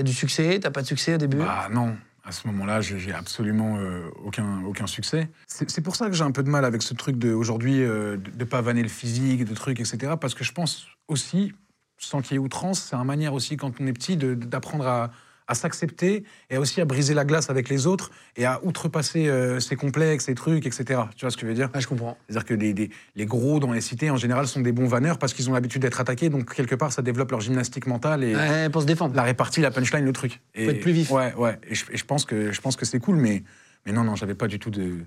as 0.00 0.02
du 0.02 0.12
succès 0.12 0.58
T'as 0.60 0.70
pas 0.70 0.82
de 0.82 0.86
succès 0.86 1.14
au 1.14 1.18
début? 1.18 1.36
Bah 1.38 1.68
non, 1.70 1.96
à 2.24 2.32
ce 2.32 2.46
moment-là, 2.48 2.80
j'ai 2.80 3.12
absolument 3.12 3.76
euh, 3.78 4.08
aucun, 4.24 4.62
aucun 4.64 4.86
succès. 4.86 5.28
C'est 5.46 5.80
pour 5.82 5.96
ça 5.96 6.06
que 6.08 6.12
j'ai 6.14 6.24
un 6.24 6.30
peu 6.30 6.42
de 6.42 6.48
mal 6.50 6.64
avec 6.64 6.82
ce 6.82 6.94
truc 6.94 7.16
de 7.18 7.32
aujourd'hui 7.32 7.82
euh, 7.82 8.16
de, 8.16 8.30
de 8.30 8.44
pas 8.44 8.60
vanner 8.60 8.82
le 8.82 8.88
physique, 8.88 9.44
de 9.44 9.54
trucs, 9.54 9.80
etc. 9.80 10.14
Parce 10.20 10.34
que 10.34 10.44
je 10.44 10.52
pense 10.52 10.86
aussi, 11.08 11.52
sans 11.98 12.22
qu'il 12.22 12.32
y 12.32 12.34
ait 12.36 12.38
outrance, 12.38 12.80
c'est 12.80 12.96
une 12.96 13.04
manière 13.04 13.34
aussi 13.34 13.56
quand 13.56 13.72
on 13.80 13.86
est 13.86 13.92
petit 13.92 14.16
de- 14.16 14.34
d'apprendre 14.34 14.86
à, 14.86 15.10
à 15.52 15.54
s'accepter 15.54 16.24
et 16.50 16.56
aussi 16.56 16.80
à 16.80 16.84
briser 16.84 17.14
la 17.14 17.24
glace 17.24 17.48
avec 17.50 17.68
les 17.68 17.86
autres 17.86 18.10
et 18.36 18.44
à 18.44 18.60
outrepasser 18.64 19.28
euh, 19.28 19.60
ses 19.60 19.76
complexes, 19.76 20.24
ses 20.24 20.34
trucs, 20.34 20.66
etc. 20.66 21.02
Tu 21.16 21.20
vois 21.24 21.30
ce 21.30 21.36
que 21.36 21.42
je 21.42 21.46
veux 21.46 21.54
dire? 21.54 21.70
Ah, 21.74 21.80
je 21.80 21.86
comprends. 21.86 22.18
C'est-à-dire 22.28 22.44
que 22.44 22.54
les, 22.54 22.72
les- 22.72 22.90
les 23.14 23.26
gros 23.26 23.60
dans 23.60 23.72
les 23.72 23.80
cités, 23.80 24.10
en 24.10 24.16
général, 24.16 24.46
sont 24.48 24.60
des 24.60 24.72
bons 24.72 24.86
vanneurs 24.88 25.18
parce 25.18 25.32
qu'ils 25.34 25.48
ont 25.48 25.52
l'habitude 25.52 25.82
d'être 25.82 26.00
attaqués, 26.00 26.28
donc 26.30 26.52
quelque 26.54 26.74
part, 26.74 26.92
ça 26.92 27.02
développe 27.02 27.30
leur 27.30 27.40
gymnastique 27.40 27.86
mentale 27.86 28.24
et, 28.24 28.34
Ouais, 28.34 28.68
pour 28.70 28.82
se 28.82 28.86
défendre. 28.86 29.14
la 29.14 29.22
répartie, 29.22 29.60
la 29.60 29.70
punchline, 29.70 30.04
le 30.04 30.12
truc. 30.12 30.40
Et, 30.54 30.64
Faut 30.64 30.70
être 30.72 30.80
plus 30.80 30.92
vif. 30.92 31.10
Ouais, 31.10 31.32
ouais. 31.34 31.58
Et 31.68 31.74
je, 31.74 31.84
et 31.92 31.96
je 31.96 32.04
pense 32.04 32.24
que 32.24 32.50
je 32.50 32.60
pense 32.60 32.74
que 32.76 32.84
c'est 32.84 32.98
cool, 32.98 33.16
mais 33.16 33.44
mais 33.86 33.92
non, 33.92 34.04
non, 34.04 34.14
j'avais 34.16 34.34
pas 34.34 34.48
du 34.48 34.58
tout 34.58 34.70
de, 34.70 34.98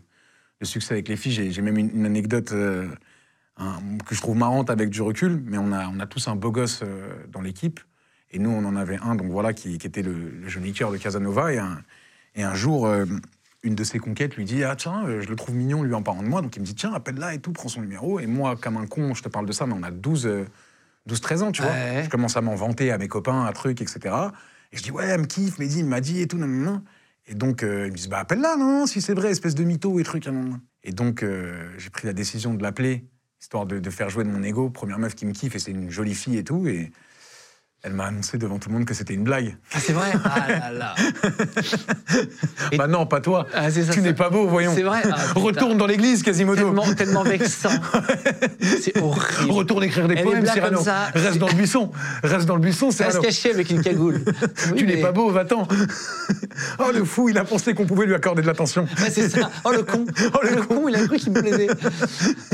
de 0.61 0.65
succès 0.65 0.93
avec 0.93 1.07
les 1.09 1.15
filles. 1.17 1.51
J'ai 1.51 1.61
même 1.61 1.77
une, 1.77 1.89
une 1.93 2.05
anecdote 2.05 2.51
euh, 2.51 2.87
un- 3.57 3.79
que 4.07 4.13
je 4.13 4.21
trouve 4.21 4.37
marrante 4.37 4.69
avec 4.69 4.89
du 4.89 5.01
recul, 5.01 5.41
mais 5.45 5.57
on 5.57 5.71
a 5.71 5.87
on 5.87 5.99
a 5.99 6.05
tous 6.05 6.27
un 6.27 6.35
beau 6.35 6.51
gosse 6.51 6.81
euh, 6.83 7.07
dans 7.31 7.41
l'équipe, 7.41 7.79
et 8.35 8.39
nous 8.39 8.51
on 8.51 8.65
en 8.65 8.75
avait 8.75 8.99
un, 9.01 9.15
donc 9.15 9.31
voilà, 9.31 9.53
qui, 9.53 9.77
qui 9.77 9.87
était 9.87 10.01
le, 10.03 10.13
le 10.13 10.47
joli 10.47 10.73
cœur 10.73 10.91
de 10.91 10.97
Casanova, 10.97 11.53
et 11.53 11.57
un 11.57 11.81
et 12.35 12.43
un 12.43 12.53
jour. 12.53 12.85
euh, 12.85 13.05
une 13.63 13.73
de 13.73 13.83
ses 13.83 13.97
conquêtes 13.97 14.35
lui 14.35 14.45
dit 14.45 14.63
Ah, 14.63 14.75
tiens, 14.75 15.05
euh, 15.07 15.21
je 15.21 15.27
le 15.27 15.35
trouve 15.35 15.55
mignon, 15.55 15.81
lui 15.81 15.93
en 15.95 16.03
parlant 16.03 16.21
de 16.21 16.27
moi. 16.27 16.41
Donc 16.41 16.55
il 16.55 16.59
me 16.59 16.65
dit 16.65 16.75
Tiens, 16.75 16.93
appelle-la 16.93 17.33
et 17.33 17.39
tout, 17.39 17.51
prends 17.51 17.67
son 17.67 17.81
numéro. 17.81 18.19
Et 18.19 18.27
moi, 18.27 18.55
comme 18.55 18.77
un 18.77 18.85
con, 18.85 19.13
je 19.15 19.23
te 19.23 19.29
parle 19.29 19.47
de 19.47 19.51
ça, 19.51 19.65
mais 19.65 19.73
on 19.73 19.81
a 19.81 19.89
12, 19.89 20.27
euh, 20.27 20.45
12-13 21.09 21.41
ans, 21.41 21.51
tu 21.51 21.63
vois. 21.63 21.71
Ouais. 21.71 22.03
Je 22.05 22.09
commence 22.09 22.37
à 22.37 22.41
m'en 22.41 22.55
vanter 22.55 22.91
à 22.91 22.97
mes 22.99 23.07
copains, 23.07 23.43
à 23.43 23.51
trucs, 23.53 23.81
etc. 23.81 24.15
Et 24.71 24.77
je 24.77 24.83
dis, 24.83 24.91
ouais, 24.91 25.05
elle 25.07 25.21
me 25.21 25.25
kiffe, 25.25 25.57
Mehdi, 25.57 25.79
il 25.79 25.85
m'a 25.85 25.99
dit 25.99 26.21
et 26.21 26.27
tout, 26.27 26.37
nan, 26.37 26.49
nan. 26.63 26.83
Et 27.27 27.33
donc, 27.33 27.63
euh, 27.63 27.87
ils 27.87 27.91
me 27.91 27.97
disent, 27.97 28.07
bah, 28.07 28.19
appelle-la, 28.19 28.55
non, 28.55 28.85
si 28.85 29.01
c'est 29.01 29.15
vrai, 29.15 29.31
espèce 29.31 29.55
de 29.55 29.63
mytho 29.63 29.99
et 29.99 30.03
nan, 30.03 30.49
nan. 30.49 30.59
Et 30.83 30.91
donc, 30.91 31.23
euh, 31.23 31.67
j'ai 31.79 31.89
pris 31.89 32.05
la 32.05 32.13
décision 32.13 32.53
de 32.53 32.61
l'appeler, 32.61 33.05
histoire 33.41 33.65
de, 33.65 33.79
de 33.79 33.89
faire 33.89 34.11
jouer 34.11 34.25
de 34.25 34.29
mon 34.29 34.43
ego. 34.43 34.69
Première 34.69 34.99
meuf 34.99 35.15
qui 35.15 35.25
me 35.25 35.33
kiffe, 35.33 35.55
et 35.55 35.59
c'est 35.59 35.71
une 35.71 35.89
jolie 35.89 36.13
fille 36.13 36.37
et 36.37 36.43
tout. 36.43 36.67
Et 36.67 36.91
elle 37.85 37.93
m'a 37.93 38.05
annoncé 38.05 38.37
devant 38.39 38.57
tout 38.57 38.69
le 38.69 38.75
monde 38.75 38.85
que 38.85 38.93
c'était 38.95 39.13
une 39.13 39.23
blague. 39.23 39.55
Ah, 39.73 39.77
c'est 39.79 39.93
vrai 39.93 40.11
Ah 40.25 40.47
là 40.49 40.71
là. 40.71 40.95
Et- 42.71 42.77
Bah 42.77 42.87
non, 42.87 43.05
pas 43.05 43.21
toi. 43.21 43.45
Ah, 43.53 43.69
ça, 43.69 43.81
tu 43.93 44.01
n'es 44.01 44.13
pas 44.13 44.29
beau, 44.29 44.47
voyons. 44.47 44.73
C'est 44.75 44.81
vrai 44.83 45.01
Ah. 45.05 45.15
Retourne 45.35 45.77
dans 45.77 45.85
l'église, 45.85 46.23
Quasimodo. 46.23 46.63
Tellement, 46.63 46.93
tellement 46.95 47.23
vexant. 47.23 47.69
c'est 48.81 48.97
horrible. 49.01 49.51
Retourne 49.51 49.83
écrire 49.83 50.07
des 50.07 50.15
Elle 50.15 50.23
poèmes, 50.23 50.45
Cyrano. 50.47 50.81
ça. 50.81 51.09
Reste 51.13 51.37
dans 51.37 51.47
le 51.47 51.53
buisson. 51.53 51.91
Reste 52.23 52.45
dans 52.47 52.55
le 52.55 52.61
buisson, 52.61 52.89
Cyrano. 52.91 53.21
cacher 53.21 53.51
avec 53.51 53.69
une 53.69 53.81
cagoule. 53.81 54.21
Oui, 54.71 54.77
tu 54.77 54.87
n'es 54.87 54.97
pas 54.97 55.11
beau, 55.11 55.29
va-t'en. 55.29 55.67
oh, 56.79 56.91
le 56.93 57.03
fou, 57.05 57.29
il 57.29 57.37
a 57.37 57.43
pensé 57.43 57.73
qu'on 57.75 57.85
pouvait 57.85 58.05
lui 58.07 58.15
accorder 58.15 58.41
de 58.41 58.47
l'attention. 58.47 58.87
C'est 59.11 59.29
ça. 59.29 59.51
Oh 59.63 59.71
le 59.71 59.83
con. 59.83 60.05
Oh 60.33 60.39
le 60.43 60.61
con, 60.63 60.87
il 60.89 60.95
a 60.95 61.05
cru 61.05 61.17
qu'il 61.17 61.31
me 61.33 61.41
plaisait. 61.41 61.67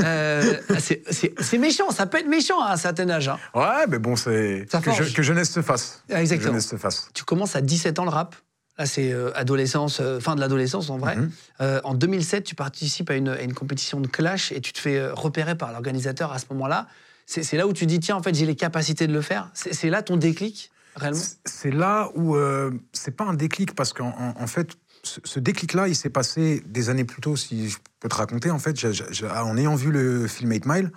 Euh, 0.00 0.54
c'est- 0.78 1.58
méchant, 1.58 1.90
ça 1.90 2.06
peut 2.06 2.18
être 2.18 2.28
méchant 2.28 2.60
à 2.60 2.72
un 2.72 2.76
certain 2.76 3.08
âge. 3.08 3.28
hein. 3.28 3.38
Ouais, 3.54 3.86
mais 3.88 3.98
bon, 3.98 4.14
c'est 4.16 4.66
Ça 4.70 4.80
que. 4.80 4.90
Que 5.22 5.26
jeunesse 5.26 5.50
se 5.50 5.62
fasse. 5.62 6.02
Ah, 6.10 6.20
exactement. 6.20 6.46
Que 6.46 6.52
jeunesse 6.52 6.68
se 6.68 6.76
fasse. 6.76 7.08
Tu 7.14 7.24
commences 7.24 7.56
à 7.56 7.60
17 7.60 7.98
ans 7.98 8.04
le 8.04 8.10
rap. 8.10 8.36
Là, 8.78 8.86
c'est 8.86 9.12
euh, 9.12 9.30
adolescence, 9.36 10.00
euh, 10.00 10.18
fin 10.18 10.34
de 10.34 10.40
l'adolescence 10.40 10.88
en 10.90 10.98
vrai. 10.98 11.16
Mhm. 11.16 11.30
Euh, 11.60 11.80
en 11.84 11.94
2007, 11.94 12.44
tu 12.44 12.54
participes 12.54 13.10
à 13.10 13.14
une, 13.14 13.28
à 13.28 13.42
une 13.42 13.54
compétition 13.54 14.00
de 14.00 14.08
clash 14.08 14.50
et 14.52 14.60
tu 14.60 14.72
te 14.72 14.78
fais 14.78 15.08
repérer 15.10 15.56
par 15.56 15.72
l'organisateur 15.72 16.32
à 16.32 16.38
ce 16.38 16.46
moment-là. 16.50 16.88
C'est 17.26 17.56
là 17.56 17.66
où 17.66 17.72
tu 17.72 17.86
dis, 17.86 18.00
tiens, 18.00 18.16
en 18.16 18.22
fait, 18.22 18.34
j'ai 18.34 18.46
les 18.46 18.56
capacités 18.56 19.06
de 19.06 19.12
le 19.12 19.22
faire. 19.22 19.50
C'est 19.54 19.88
là 19.88 20.02
ton 20.02 20.16
déclic, 20.16 20.70
réellement? 20.96 21.20
C'est 21.46 21.70
là 21.70 22.10
où 22.14 22.36
c'est 22.92 23.16
pas 23.16 23.24
un 23.24 23.32
déclic 23.32 23.74
parce 23.74 23.92
qu'en 23.92 24.12
en, 24.18 24.46
fait, 24.48 24.72
ce, 25.02 25.38
déclic-là, 25.38 25.88
il 25.88 25.94
s'est 25.94 26.10
passé 26.10 26.62
des 26.66 26.90
années 26.90 27.04
plus 27.04 27.22
tôt, 27.22 27.36
si 27.36 27.70
je 27.70 27.78
peux 28.00 28.08
te 28.08 28.16
raconter. 28.16 28.50
En 28.50 28.58
fait, 28.58 28.76
en 29.24 29.56
ayant 29.56 29.76
vu 29.76 29.92
le 29.92 30.26
film 30.26 30.50
8 30.50 30.66
Mile, 30.66 30.90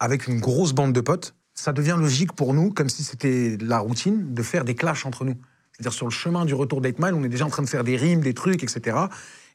avec 0.00 0.26
une 0.26 0.40
grosse 0.40 0.72
bande 0.72 0.94
de 0.94 1.00
potes, 1.02 1.34
ça 1.54 1.72
devient 1.72 1.96
logique 1.98 2.32
pour 2.32 2.54
nous, 2.54 2.70
comme 2.70 2.88
si 2.88 3.04
c'était 3.04 3.56
la 3.60 3.78
routine, 3.78 4.34
de 4.34 4.42
faire 4.42 4.64
des 4.64 4.74
clashs 4.74 5.04
entre 5.06 5.24
nous. 5.24 5.36
C'est-à-dire 5.72 5.92
sur 5.92 6.06
le 6.06 6.12
chemin 6.12 6.44
du 6.44 6.54
retour 6.54 6.80
d'Eight 6.80 6.98
Mile, 6.98 7.14
on 7.14 7.24
est 7.24 7.28
déjà 7.28 7.46
en 7.46 7.50
train 7.50 7.62
de 7.62 7.68
faire 7.68 7.84
des 7.84 7.96
rimes, 7.96 8.20
des 8.20 8.34
trucs, 8.34 8.62
etc. 8.62 8.96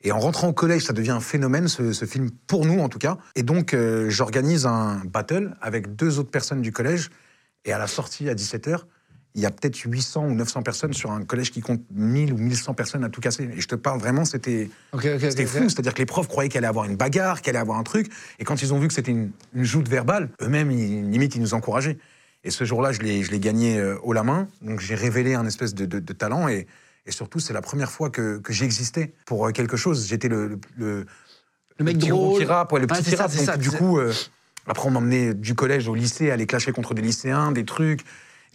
Et 0.02 0.12
en 0.12 0.20
rentrant 0.20 0.48
au 0.48 0.54
collège, 0.54 0.84
ça 0.84 0.94
devient 0.94 1.12
un 1.12 1.20
phénomène, 1.20 1.68
ce, 1.68 1.94
ce 1.94 2.06
film, 2.06 2.30
pour 2.48 2.66
nous 2.66 2.80
en 2.80 2.90
tout 2.90 3.00
cas. 3.00 3.18
Et 3.36 3.44
donc, 3.44 3.74
euh, 3.74 4.10
j'organise 4.10 4.66
un 4.66 5.02
battle 5.06 5.56
avec 5.62 5.96
deux 5.96 6.20
autres 6.20 6.32
personnes 6.32 6.62
du 6.62 6.72
collège. 6.72 7.10
Et 7.64 7.74
à 7.74 7.80
la 7.80 7.88
sortie, 7.88 8.30
à 8.30 8.36
17h, 8.36 8.82
il 9.36 9.42
y 9.42 9.46
a 9.46 9.52
peut-être 9.52 9.78
800 9.78 10.26
ou 10.28 10.34
900 10.34 10.64
personnes 10.64 10.94
sur 10.94 11.12
un 11.12 11.24
collège 11.24 11.52
qui 11.52 11.60
compte 11.62 11.82
1000 11.92 12.32
ou 12.34 12.38
1100 12.38 12.74
personnes 12.74 13.04
à 13.04 13.10
tout 13.10 13.20
casser. 13.22 13.50
Et 13.56 13.60
je 13.62 13.68
te 13.68 13.76
parle 13.76 14.00
vraiment, 14.00 14.24
c'était 14.26 14.70
Ok, 14.94 15.06
ok, 15.16 15.20
c'était 15.20 15.44
ok, 15.44 15.50
fou. 15.50 15.70
C'est-à-dire 15.70 15.94
que 15.94 16.00
les 16.00 16.06
profs 16.06 16.28
croyaient 16.30 16.48
qu'il 16.50 16.58
allait 16.60 16.68
avoir 16.68 16.86
une 16.86 16.96
bagarre, 16.96 17.42
qu'il 17.42 17.50
allait 17.52 17.60
avoir 17.60 17.78
un 17.78 17.84
truc. 17.84 18.10
Et 18.40 18.46
quand 18.46 18.62
ils 18.62 18.74
ont 18.74 18.80
vu 18.80 18.88
que 18.88 18.94
c'était 18.94 19.12
une, 19.12 19.32
une 19.54 19.66
joute 19.66 19.90
verbale, 19.90 20.30
eux-mêmes, 20.42 20.72
ils- 20.72 21.10
limite, 21.12 21.36
ils 21.36 21.42
nous 21.42 21.54
encourageaient. 21.54 21.98
Et 22.46 22.50
ce 22.52 22.64
jour-là, 22.64 22.92
je 22.94 23.02
l'ai 23.02 23.40
gagné 23.40 23.78
euh, 23.78 23.98
haut 24.04 24.14
la 24.14 24.24
main. 24.24 24.48
Donc 24.62 24.80
j'ai 24.80 24.96
révélé 24.96 25.34
un 25.36 25.46
espèce 25.46 25.76
de, 25.76 25.86
de- 25.86 26.00
de 26.00 26.14
talent. 26.14 26.48
Et, 26.48 26.66
et 27.06 27.12
surtout, 27.12 27.40
c'est 27.40 27.54
la 27.54 27.62
première 27.62 27.92
fois 27.92 28.10
que, 28.10 28.38
que 28.38 28.54
j'existais 28.54 29.14
pour 29.26 29.48
euh, 29.48 29.52
quelque 29.52 29.76
chose. 29.76 30.08
J'étais 30.08 30.30
le, 30.30 30.48
le, 30.48 30.60
le- 30.78 31.06
Le 31.80 31.86
mec 31.86 31.98
qui 31.98 32.10
rappe, 32.46 32.72
ouais, 32.72 32.80
le 32.80 32.88
petit 32.88 33.04
c'est 33.04 33.10
qui 33.12 33.18
ça, 33.18 33.24
rappe. 33.24 33.32
c'est 33.32 33.38
Donc, 33.40 33.46
ça, 33.48 33.58
du 33.58 33.70
coup, 33.70 34.00
euh, 34.00 34.14
après, 34.66 34.88
on 34.88 34.92
m'emmenait 34.92 35.34
du 35.34 35.56
collège 35.56 35.88
au 35.90 35.94
lycée, 35.96 36.32
aller 36.32 36.46
clasher 36.48 36.72
contre 36.72 36.94
des 36.94 37.02
lycéens, 37.02 37.52
des 37.52 37.66
trucs. 37.66 38.02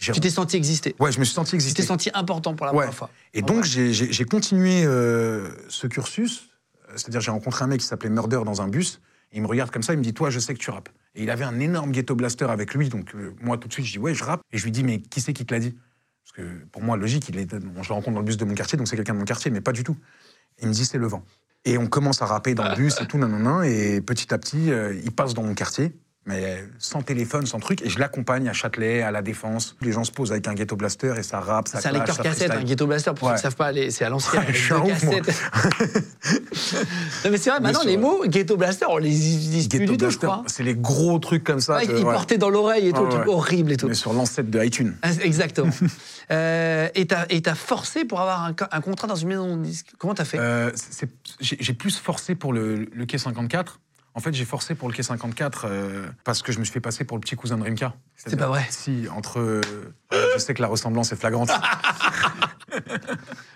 Tu 0.01 0.19
t'es 0.19 0.29
senti 0.29 0.57
exister. 0.57 0.95
Ouais, 0.99 1.11
je 1.11 1.19
me 1.19 1.23
suis 1.23 1.33
senti 1.35 1.51
Tu 1.51 1.55
exister. 1.55 1.81
t'es 1.83 1.87
senti 1.87 2.09
important 2.13 2.55
pour 2.55 2.65
la 2.65 2.71
Ouais. 2.73 2.79
première 2.79 2.93
fois. 2.95 3.09
Et 3.33 3.41
donc, 3.41 3.63
j'ai- 3.63 4.25
continué 4.25 4.83
euh, 4.85 5.49
ce 5.69 5.87
cursus. 5.87 6.49
C'est-à-dire, 6.95 7.21
j'ai 7.21 7.31
rencontré 7.31 7.63
un 7.63 7.67
mec 7.67 7.79
qui 7.79 7.85
s'appelait 7.85 8.09
Murder 8.09 8.41
dans 8.45 8.61
un 8.61 8.67
bus. 8.67 8.99
Et 9.31 9.37
il 9.37 9.41
me 9.43 9.47
regarde 9.47 9.71
comme 9.71 9.83
ça, 9.83 9.93
il 9.93 9.99
me 9.99 10.03
dit 10.03 10.13
Toi, 10.13 10.29
je 10.29 10.39
sais 10.39 10.53
que 10.53 10.59
tu 10.59 10.71
rappes. 10.71 10.89
Et 11.15 11.23
il 11.23 11.29
avait 11.29 11.45
un 11.45 11.59
énorme 11.59 11.91
ghetto 11.91 12.15
blaster 12.15 12.45
avec 12.49 12.73
lui. 12.73 12.89
Donc, 12.89 13.15
euh, 13.15 13.33
moi, 13.41 13.57
tout 13.57 13.67
de 13.67 13.73
suite, 13.73 13.85
je 13.85 13.91
dis 13.93 13.99
Ouais, 13.99 14.13
je 14.13 14.23
rappe. 14.23 14.41
Et 14.51 14.57
je 14.57 14.63
lui 14.65 14.71
dis 14.71 14.83
Mais 14.83 14.99
qui 15.01 15.21
c'est 15.21 15.31
qui 15.33 15.45
te 15.45 15.53
l'a 15.53 15.59
dit? 15.59 15.73
Parce 16.23 16.33
que 16.47 16.65
pour 16.71 16.81
moi, 16.81 16.97
logique, 16.97 17.29
il 17.29 17.37
est, 17.37 17.53
bon, 17.55 17.81
je 17.83 17.89
le 17.89 17.93
rencontre 17.93 18.13
dans 18.15 18.19
le 18.19 18.25
bus 18.25 18.37
de 18.37 18.45
mon 18.45 18.53
quartier, 18.55 18.77
donc 18.77 18.87
c'est 18.87 18.95
quelqu'un 18.95 19.13
de 19.13 19.19
mon 19.19 19.25
quartier, 19.25 19.51
mais 19.51 19.61
pas 19.61 19.71
du 19.71 19.83
tout. 19.83 19.95
Il 20.61 20.67
me 20.67 20.73
dit 20.73 20.85
C'est 20.85 20.97
le 20.97 21.07
vent. 21.07 21.23
Et 21.63 21.77
on 21.77 21.87
commence 21.87 22.21
à 22.21 22.25
rapper 22.25 22.55
dans 22.55 22.67
le 22.67 22.75
bus 22.75 22.99
et 23.01 23.05
tout, 23.07 23.17
nanana. 23.19 23.67
Et 23.67 24.01
petit 24.01 24.33
à 24.33 24.37
petit, 24.37 24.71
euh, 24.71 24.93
il 25.03 25.11
passe 25.11 25.33
dans 25.33 25.43
mon 25.43 25.53
quartier, 25.53 25.93
mais 26.25 26.63
sans 26.77 27.01
téléphone, 27.01 27.45
sans 27.47 27.59
truc. 27.59 27.81
Et 27.81 27.89
je 27.89 27.97
l'accompagne 27.97 28.47
à 28.47 28.53
Châtelet, 28.53 29.01
à 29.01 29.09
La 29.11 29.21
Défense. 29.23 29.75
Les 29.81 29.91
gens 29.91 30.03
se 30.03 30.11
posent 30.11 30.31
avec 30.31 30.47
un 30.47 30.53
ghetto 30.53 30.75
blaster 30.75 31.15
et 31.17 31.23
ça 31.23 31.39
rappe, 31.39 31.67
ça 31.67 31.81
C'est 31.81 31.87
un 31.89 31.93
lecteur 31.93 32.19
cassette, 32.19 32.51
un 32.51 32.63
ghetto 32.63 32.85
blaster, 32.85 33.11
pour 33.15 33.27
ceux 33.29 33.33
Ouais. 33.33 33.39
qui 33.39 33.39
ne 33.39 33.41
savent 33.51 33.55
pas, 33.55 33.71
c'est 33.89 34.05
à 34.05 34.09
l'ancienne. 34.09 34.43
Ouais, 34.43 34.89
cassettes. 34.89 35.41
non, 37.25 37.31
mais 37.31 37.37
c'est 37.37 37.49
vrai, 37.49 37.59
maintenant, 37.59 37.83
les 37.83 37.97
mots 37.97 38.23
ghetto 38.27 38.55
blaster, 38.57 38.85
on 38.89 38.97
les 38.97 39.09
utilise 39.35 39.67
plus 39.67 39.85
du 39.85 39.97
tout, 39.97 40.09
je 40.09 40.17
crois. 40.17 40.43
c'est 40.47 40.63
les 40.63 40.75
gros 40.75 41.17
trucs 41.19 41.43
comme 41.43 41.59
ça. 41.59 41.77
Ouais, 41.77 41.87
que- 41.87 41.97
ils 41.97 42.03
portaient 42.03 42.37
dans 42.37 42.49
l'oreille 42.49 42.87
et 42.89 42.93
tout, 42.93 43.03
le 43.03 43.09
truc 43.09 43.27
horrible 43.27 43.71
et 43.71 43.77
tout. 43.77 43.87
Mais 43.87 43.93
sur 43.93 44.13
l'ancêtre 44.13 44.49
de 44.51 44.63
iTunes. 44.63 44.95
Ah, 45.01 45.09
Exactement. 45.21 45.71
Euh, 46.29 46.87
et 46.95 47.07
t'as 47.07 47.55
forcé 47.55 48.05
pour 48.05 48.21
avoir 48.21 48.45
un, 48.45 48.55
un 48.71 48.79
contrat 48.79 49.05
dans 49.05 49.15
une 49.15 49.27
maison 49.27 49.57
de 49.57 49.63
disques. 49.63 49.87
Comment 49.97 50.13
t'as 50.13 50.23
fait? 50.23 50.37
Euh, 50.39 50.71
j'ai 51.41 51.73
plus 51.73 51.97
forcé 51.97 52.35
pour 52.35 52.53
le, 52.53 52.85
le 52.93 53.05
quai 53.05 53.17
54. 53.17 53.81
En 54.13 54.19
fait, 54.19 54.33
j'ai 54.33 54.43
forcé 54.45 54.75
pour 54.75 54.89
le 54.89 54.93
quai 54.93 55.03
54 55.03 55.65
euh, 55.65 56.05
parce 56.25 56.41
que 56.41 56.51
je 56.51 56.59
me 56.59 56.65
suis 56.65 56.73
fait 56.73 56.81
passer 56.81 57.05
pour 57.05 57.15
le 57.17 57.21
petit 57.21 57.35
cousin 57.37 57.57
de 57.57 57.63
Rimka. 57.63 57.93
C'est 58.17 58.35
pas 58.35 58.47
vrai. 58.47 58.65
Si, 58.69 59.05
entre. 59.15 59.39
euh, 59.39 59.61
je 60.33 60.37
sais 60.39 60.53
que 60.53 60.61
la 60.61 60.67
ressemblance 60.67 61.11
est 61.13 61.15
flagrante. 61.15 61.49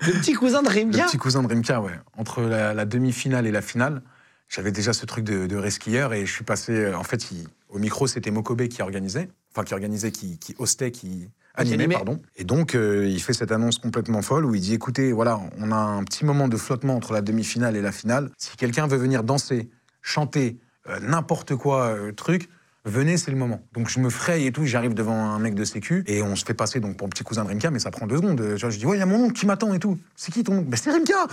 Le 0.02 0.12
petit 0.20 0.34
cousin 0.34 0.62
de 0.62 0.70
le 0.70 0.74
Rimka 0.74 1.06
petit 1.06 1.18
cousin 1.18 1.42
de 1.44 1.48
Rimka, 1.48 1.82
ouais. 1.82 1.94
Entre 2.18 2.42
la, 2.42 2.74
la 2.74 2.86
demi-finale 2.86 3.48
et 3.48 3.52
la 3.52 3.62
finale, 3.62 4.02
j'avais 4.50 4.72
déjà 4.72 4.94
ce 4.94 5.06
truc 5.06 5.24
de, 5.26 5.48
de 5.48 5.56
resquilleur 5.56 6.14
et 6.14 6.26
je 6.26 6.32
suis 6.32 6.44
passé. 6.44 6.74
euh, 6.74 6.98
en 6.98 7.04
fait, 7.04 7.32
il- 7.32 7.48
au 7.70 7.80
micro, 7.80 8.08
c'était 8.08 8.32
Mokobe 8.32 8.68
qui 8.68 8.82
organisait. 8.82 9.30
Enfin, 9.52 9.64
qui 9.64 9.74
organisait, 9.74 10.12
qui, 10.12 10.38
qui 10.38 10.56
hostait, 10.60 10.92
qui. 10.92 11.30
Animait, 11.58 11.76
animait. 11.76 11.96
pardon. 11.96 12.22
Et 12.36 12.44
donc, 12.44 12.76
euh, 12.76 13.08
il 13.08 13.22
fait 13.22 13.32
cette 13.34 13.52
annonce 13.54 13.78
complètement 13.80 14.22
folle 14.22 14.46
où 14.46 14.56
il 14.56 14.62
dit 14.62 14.74
écoutez, 14.74 15.14
voilà, 15.14 15.40
on 15.58 15.72
a 15.72 15.76
un 15.78 16.04
petit 16.04 16.26
moment 16.26 16.48
de 16.50 16.58
flottement 16.58 16.96
entre 16.98 17.14
la 17.14 17.22
demi-finale 17.22 17.78
et 17.78 17.82
la 17.82 17.94
finale. 17.94 18.30
Si 18.38 18.58
quelqu'un 18.58 18.88
veut 18.88 18.98
venir 18.98 19.24
danser, 19.24 19.70
chanter, 20.06 20.60
euh, 20.88 21.00
n'importe 21.02 21.56
quoi, 21.56 21.88
euh, 21.88 22.12
truc, 22.12 22.48
venez, 22.86 23.18
c'est 23.18 23.32
le 23.32 23.38
moment. 23.38 23.62
Donc, 23.74 23.90
je 23.90 24.00
me 24.00 24.12
fraye 24.12 24.46
et 24.46 24.52
tout, 24.52 24.66
j'arrive 24.66 24.94
devant 24.94 25.32
un 25.32 25.40
mec 25.40 25.56
de 25.56 25.66
sécu 25.66 26.04
et 26.06 26.22
on 26.22 26.36
se 26.36 26.46
fait 26.46 26.54
passer 26.54 26.80
donc 26.80 26.96
pour 26.96 27.08
le 27.08 27.10
petit 27.10 27.24
cousin 27.24 27.44
de 27.44 27.50
Rimka, 27.50 27.72
mais 27.72 27.80
ça 27.80 27.90
prend 27.90 28.06
deux 28.06 28.18
secondes. 28.18 28.38
Tu 28.38 28.62
vois, 28.62 28.70
je 28.70 28.78
dis 28.78 28.86
ouais, 28.86 28.98
il 28.98 29.00
y 29.00 29.04
a 29.04 29.08
mon 29.08 29.26
oncle 29.26 29.34
qui 29.34 29.48
m'attend 29.48 29.74
et 29.74 29.80
tout. 29.80 29.98
C'est 30.16 30.32
qui 30.32 30.44
ton 30.44 30.60
oncle? 30.60 30.70
Ben, 30.70 30.78
c'est 30.78 30.92
Rimka 30.92 31.28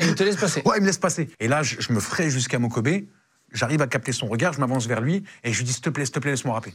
et 0.00 0.06
il 0.06 0.14
te 0.16 0.24
laisse 0.24 0.36
passer. 0.36 0.62
Ouais, 0.66 0.78
il 0.78 0.80
me 0.80 0.86
laisse 0.86 0.98
passer. 0.98 1.30
Et 1.38 1.46
là, 1.46 1.62
je, 1.62 1.76
je 1.78 1.92
me 1.92 2.00
fraye 2.00 2.30
jusqu'à 2.30 2.58
Mokobe. 2.58 2.88
J'arrive 3.52 3.80
à 3.80 3.86
capter 3.86 4.12
son 4.12 4.26
regard, 4.26 4.52
je 4.52 4.60
m'avance 4.60 4.86
vers 4.86 5.00
lui 5.00 5.24
et 5.44 5.52
je 5.52 5.58
lui 5.58 5.64
dis 5.64 5.72
s'il 5.72 5.82
te 5.82 5.90
plaît, 5.90 6.04
s'il 6.04 6.14
te 6.14 6.18
plaît, 6.18 6.32
laisse-moi 6.32 6.54
rapper. 6.54 6.74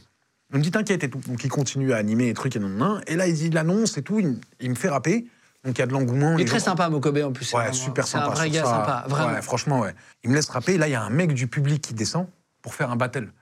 Il 0.52 0.58
me 0.58 0.62
dit 0.62 0.70
t'inquiète 0.70 1.04
et 1.04 1.10
tout. 1.10 1.20
Donc 1.26 1.44
il 1.44 1.50
continue 1.50 1.92
à 1.92 1.96
animer 1.96 2.28
et 2.28 2.34
trucs 2.34 2.56
et 2.56 2.58
non, 2.58 2.68
non. 2.68 3.00
Et 3.06 3.16
là, 3.16 3.26
il 3.26 3.34
dit 3.34 3.50
l'annonce 3.50 3.98
et 3.98 4.02
tout, 4.02 4.18
il, 4.18 4.38
il 4.60 4.70
me 4.70 4.74
fait 4.74 4.88
rapper. 4.88 5.26
Donc 5.64 5.76
il 5.76 5.80
y 5.80 5.82
a 5.82 5.86
de 5.86 5.92
l'engouement. 5.92 6.36
Il 6.38 6.42
est 6.42 6.44
très 6.44 6.58
gens- 6.58 6.66
sympa, 6.66 6.88
Mokobe, 6.88 7.18
en 7.18 7.32
plus. 7.32 7.46
c'est 7.46 7.56
Ouais, 7.56 7.72
super 7.72 8.04
C'est 8.06 8.12
sympa. 8.12 8.26
un 8.26 8.30
vrai 8.30 8.50
gars 8.50 8.64
ça. 8.64 8.70
sympa, 8.70 9.04
vraiment. 9.08 9.32
Ouais, 9.34 9.42
franchement, 9.42 9.80
ouais. 9.80 9.94
Il 10.22 10.30
me 10.30 10.34
laisse 10.36 10.48
rapper. 10.48 10.74
Et 10.74 10.78
là, 10.78 10.86
il 10.88 10.92
y 10.92 10.94
a 10.94 11.02
un 11.02 11.10
mec 11.10 11.32
du 11.34 11.46
public 11.48 11.82
qui 11.82 11.94
descend 11.94 12.28
pour 12.62 12.74
faire 12.74 12.90
un 12.90 12.96
battle. 12.96 13.32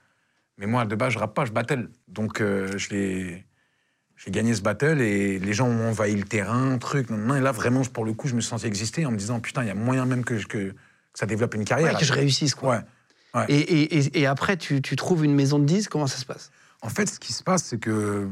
Mais 0.57 0.65
moi, 0.65 0.85
de 0.85 0.95
base, 0.95 1.13
je 1.13 1.19
rappe 1.19 1.33
pas, 1.33 1.45
je 1.45 1.51
battle. 1.51 1.89
Donc, 2.07 2.41
euh, 2.41 2.77
je 2.77 2.89
l'ai. 2.89 3.45
J'ai 4.17 4.31
gagné 4.31 4.55
ce 4.55 4.61
battle 4.61 5.01
et 5.01 5.39
les 5.39 5.53
gens 5.53 5.67
ont 5.67 5.89
envahi 5.89 6.15
le 6.15 6.23
terrain, 6.23 6.77
truc. 6.77 7.09
Non, 7.09 7.17
non, 7.17 7.35
et 7.35 7.41
là, 7.41 7.51
vraiment, 7.51 7.81
pour 7.83 8.05
le 8.05 8.13
coup, 8.13 8.29
je 8.29 8.35
me 8.35 8.39
senti 8.41 8.65
exister 8.65 9.05
en 9.05 9.11
me 9.11 9.17
disant 9.17 9.41
putain, 9.41 9.63
il 9.63 9.67
y 9.67 9.71
a 9.71 9.75
moyen 9.75 10.05
même 10.05 10.23
que, 10.23 10.37
je- 10.37 10.47
que, 10.47 10.69
que 10.69 10.73
ça 11.13 11.25
développe 11.25 11.53
une 11.53 11.65
carrière. 11.65 11.93
Ouais, 11.93 11.99
que 11.99 12.05
je 12.05 12.13
réussisse, 12.13 12.55
quoi. 12.55 12.83
Ouais. 13.33 13.45
Et, 13.49 13.57
et- 13.59 13.97
et- 13.97 14.19
et 14.21 14.25
après, 14.25 14.55
tu, 14.55 14.81
tu 14.81 14.95
trouves 14.95 15.25
une 15.25 15.35
maison 15.35 15.59
de 15.59 15.65
disques, 15.65 15.91
comment 15.91 16.07
ça 16.07 16.17
se 16.17 16.25
passe? 16.25 16.49
En 16.81 16.87
fait, 16.87 17.07
ce 17.07 17.19
qui 17.19 17.33
se 17.33 17.43
passe, 17.43 17.63
c'est 17.65 17.77
que 17.77 18.29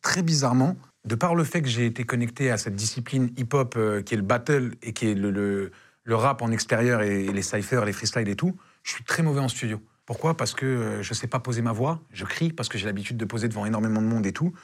très 0.00 0.22
bizarrement, 0.22 0.76
de 1.04 1.14
par 1.14 1.34
le 1.34 1.44
fait 1.44 1.62
que 1.62 1.68
j'ai 1.68 1.86
été 1.86 2.04
connecté 2.04 2.50
à 2.50 2.56
cette 2.56 2.74
discipline 2.74 3.30
hip-hop 3.36 3.74
euh, 3.76 4.02
qui 4.02 4.14
est 4.14 4.16
le 4.16 4.22
battle 4.22 4.74
et 4.82 4.92
qui 4.92 5.08
est 5.08 5.14
le, 5.14 5.30
le- 5.30 5.70
rap 6.14 6.40
en 6.40 6.50
extérieur 6.50 7.02
et, 7.02 7.26
les 7.26 7.42
cyphers, 7.42 7.84
les 7.84 7.92
freestyles 7.92 8.28
et 8.28 8.36
tout, 8.36 8.56
je 8.82 8.92
suis 8.92 9.04
très 9.04 9.22
mauvais 9.22 9.40
en 9.40 9.48
studio. 9.48 9.80
Pourquoi? 10.06 10.36
Parce 10.36 10.54
que 10.54 10.64
euh, 10.64 11.02
je 11.02 11.12
sais 11.12 11.26
pas 11.26 11.38
poser 11.38 11.60
ma 11.60 11.72
voix, 11.72 12.00
je 12.12 12.24
crie 12.24 12.50
parce 12.50 12.70
que 12.70 12.78
j'ai 12.78 12.86
l'habitude 12.86 13.18
de 13.18 13.24
poser 13.26 13.48
devant 13.48 13.66
énormément 13.66 14.00
de 14.00 14.06
monde 14.06 14.24
et 14.26 14.32
tout. 14.32 14.54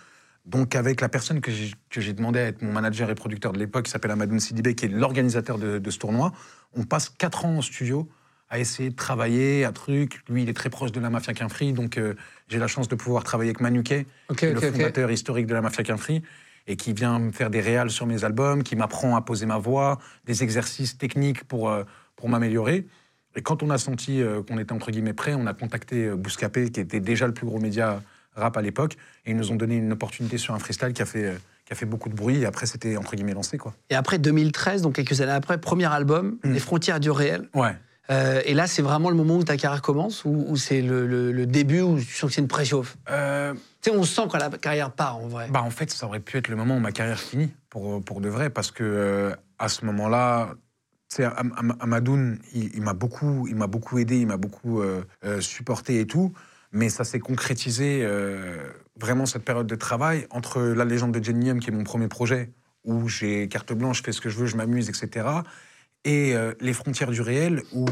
Donc 0.47 0.75
avec 0.75 1.01
la 1.01 1.09
personne 1.09 1.41
que 1.41 1.51
j'ai 1.51 2.13
demandé 2.13 2.39
à 2.39 2.45
être 2.45 2.63
mon 2.63 2.73
manager 2.73 3.11
et 3.11 3.15
producteur 3.15 3.53
de 3.53 3.59
l'époque, 3.59 3.85
qui 3.85 3.91
s'appelle 3.91 4.11
Amadoun 4.11 4.41
Sidibé, 4.41 4.75
qui 4.75 4.87
est 4.87 4.89
l'organisateur 4.89 5.59
de, 5.59 5.79
de 5.79 5.91
ce 5.91 5.99
tournoi, 5.99 6.33
on 6.75 6.85
passe 6.85 7.09
quatre 7.09 7.47
ans 7.47 7.57
en 7.57 7.63
studio 7.63 8.09
à 8.55 8.61
essayer 8.61 8.91
de 8.91 8.95
travailler, 8.95 9.65
à 9.65 9.73
truc. 9.73 10.21
Lui, 10.29 10.45
il 10.45 10.49
est 10.49 10.55
très 10.55 10.71
proche 10.71 10.93
de 10.93 11.01
la 11.01 11.11
mafia 11.11 11.35
Quinfri, 11.35 11.73
donc 11.73 11.99
euh, 11.99 12.15
j'ai 12.47 12.61
la 12.61 12.69
chance 12.69 12.87
de 12.87 12.95
pouvoir 12.95 13.25
travailler 13.25 13.51
avec 13.51 13.61
Manuquet, 13.61 14.07
Ok, 14.29 14.37
qui 14.39 14.45
est 14.45 14.55
ok, 14.55 14.63
le 14.63 14.71
fondateur 14.71 15.11
historique 15.11 15.47
de 15.49 15.55
la 15.55 15.61
mafia 15.61 15.83
Quinfri, 15.83 16.23
et 16.69 16.77
qui 16.77 16.93
vient 16.93 17.19
me 17.19 17.33
faire 17.33 17.51
des 17.51 17.61
réals 17.61 17.91
sur 17.91 18.07
mes 18.07 18.23
albums, 18.23 18.63
qui 18.63 18.77
m'apprend 18.77 19.17
à 19.17 19.23
poser 19.23 19.45
ma 19.47 19.59
voix, 19.59 19.99
des 20.25 20.45
exercices 20.45 20.97
techniques 20.97 21.43
pour, 21.43 21.69
euh, 21.69 21.83
pour 22.15 22.29
m'améliorer. 22.29 22.87
Et 23.35 23.43
quand 23.43 23.65
on 23.65 23.71
a 23.71 23.79
senti 23.79 24.23
euh, 24.23 24.41
qu'on 24.45 24.59
était 24.59 24.73
entre 24.73 24.93
guillemets 24.93 25.15
prêt, 25.15 25.35
on 25.35 25.47
a 25.49 25.53
contacté 25.53 26.05
euh, 26.07 26.15
Bouscapé, 26.15 26.71
qui 26.71 26.79
était 26.79 27.01
déjà 27.01 27.27
le 27.27 27.35
plus 27.35 27.47
gros 27.47 27.59
média 27.59 28.01
rap 28.37 28.57
à 28.57 28.63
l'époque, 28.63 28.97
et 29.27 29.33
ils 29.33 29.37
nous 29.37 29.51
ont 29.51 29.57
donné 29.57 29.77
une 29.79 29.91
opportunité 29.91 30.39
sur 30.39 30.55
un 30.55 30.61
freestyle 30.61 30.93
qui 30.93 31.03
a 31.03 31.07
fait, 31.07 31.25
euh, 31.25 31.35
qui 31.65 31.73
a 31.73 31.77
fait 31.77 31.87
beaucoup 31.87 32.09
de 32.09 32.15
bruit, 32.15 32.43
et 32.43 32.47
après 32.47 32.67
c'était 32.67 32.97
entre 32.97 33.17
guillemets 33.17 33.35
lancé, 33.35 33.59
quoi. 33.59 33.75
Et 33.91 33.97
après 33.97 34.19
2013, 34.19 34.83
donc 34.83 34.95
quelques 34.95 35.21
années 35.21 35.33
après, 35.33 35.59
premier 35.59 35.93
album, 35.93 36.39
Mm. 36.45 36.53
Les 36.53 36.61
frontières 36.61 37.01
du 37.01 37.11
réel. 37.11 37.49
Ouais. 37.55 37.75
Euh, 38.11 38.43
et 38.45 38.53
là, 38.55 38.67
c'est 38.67 38.83
vraiment 38.83 39.09
le 39.09 39.17
moment 39.17 39.37
où 39.37 39.45
ta 39.45 39.57
carrière 39.57 39.81
commence, 39.81 40.25
ou 40.27 40.57
c'est 40.57 40.83
le, 40.83 41.07
le- 41.07 41.33
le 41.33 41.47
début 41.47 41.81
où 41.81 41.99
tu 41.99 42.05
sens 42.15 42.29
que 42.31 42.35
c'est 42.35 42.41
une 42.43 42.49
préchauffe 42.49 42.97
Euh, 43.11 43.55
Tu 43.81 43.91
sais, 43.91 43.97
on 43.97 44.03
sent 44.03 44.23
quand 44.31 44.39
la 44.39 44.51
carrière 44.51 44.91
part, 44.93 45.17
en 45.17 45.27
vrai. 45.29 45.49
Bah, 45.51 45.63
en 45.63 45.71
fait, 45.71 45.91
ça 45.91 46.07
aurait 46.07 46.21
pu 46.21 46.37
être 46.37 46.49
le 46.49 46.57
moment 46.57 46.77
où 46.77 46.81
ma 46.81 46.93
carrière 46.93 47.19
finit, 47.21 47.51
pour, 47.71 48.03
pour 48.05 48.21
de 48.21 48.29
vrai, 48.29 48.51
parce 48.51 48.71
que 48.71 48.85
euh, 48.85 49.35
à 49.59 49.69
ce 49.69 49.85
moment-là, 49.87 50.55
Am- 51.19 51.55
Am- 51.57 51.77
Amadoun, 51.81 52.39
il, 52.55 52.75
il 52.75 52.83
m'a 52.83 52.93
beaucoup, 52.93 53.47
il 53.49 53.55
m'a 53.57 53.69
beaucoup 53.69 53.99
aidé, 53.99 54.19
il 54.19 54.27
m'a 54.27 54.37
beaucoup 54.37 54.83
euh, 54.83 55.03
euh, 55.25 55.41
supporté 55.41 56.01
et 56.01 56.07
tout, 56.07 56.33
mais 56.73 56.89
ça 56.91 57.05
s'est 57.05 57.21
concrétisé 57.21 58.01
euh, 58.03 58.57
vraiment 59.01 59.25
cette 59.25 59.45
période 59.45 59.67
de 59.69 59.77
travail 59.77 60.27
entre 60.31 60.61
la 60.61 60.85
légende 60.85 61.13
de 61.13 61.23
Genium, 61.25 61.61
qui 61.61 61.71
est 61.71 61.73
mon 61.73 61.85
premier 61.85 62.09
projet, 62.09 62.51
où 62.85 63.09
j'ai 63.09 63.49
carte 63.49 63.73
blanche, 63.73 63.99
je 63.99 64.03
fais 64.03 64.13
ce 64.13 64.21
que 64.21 64.29
je 64.29 64.37
veux, 64.37 64.47
je 64.47 64.57
m'amuse, 64.57 64.89
etc., 64.89 65.27
et 66.05 66.35
euh, 66.35 66.53
les 66.61 66.73
frontières 66.73 67.11
du 67.11 67.21
réel, 67.21 67.63
où 67.73 67.87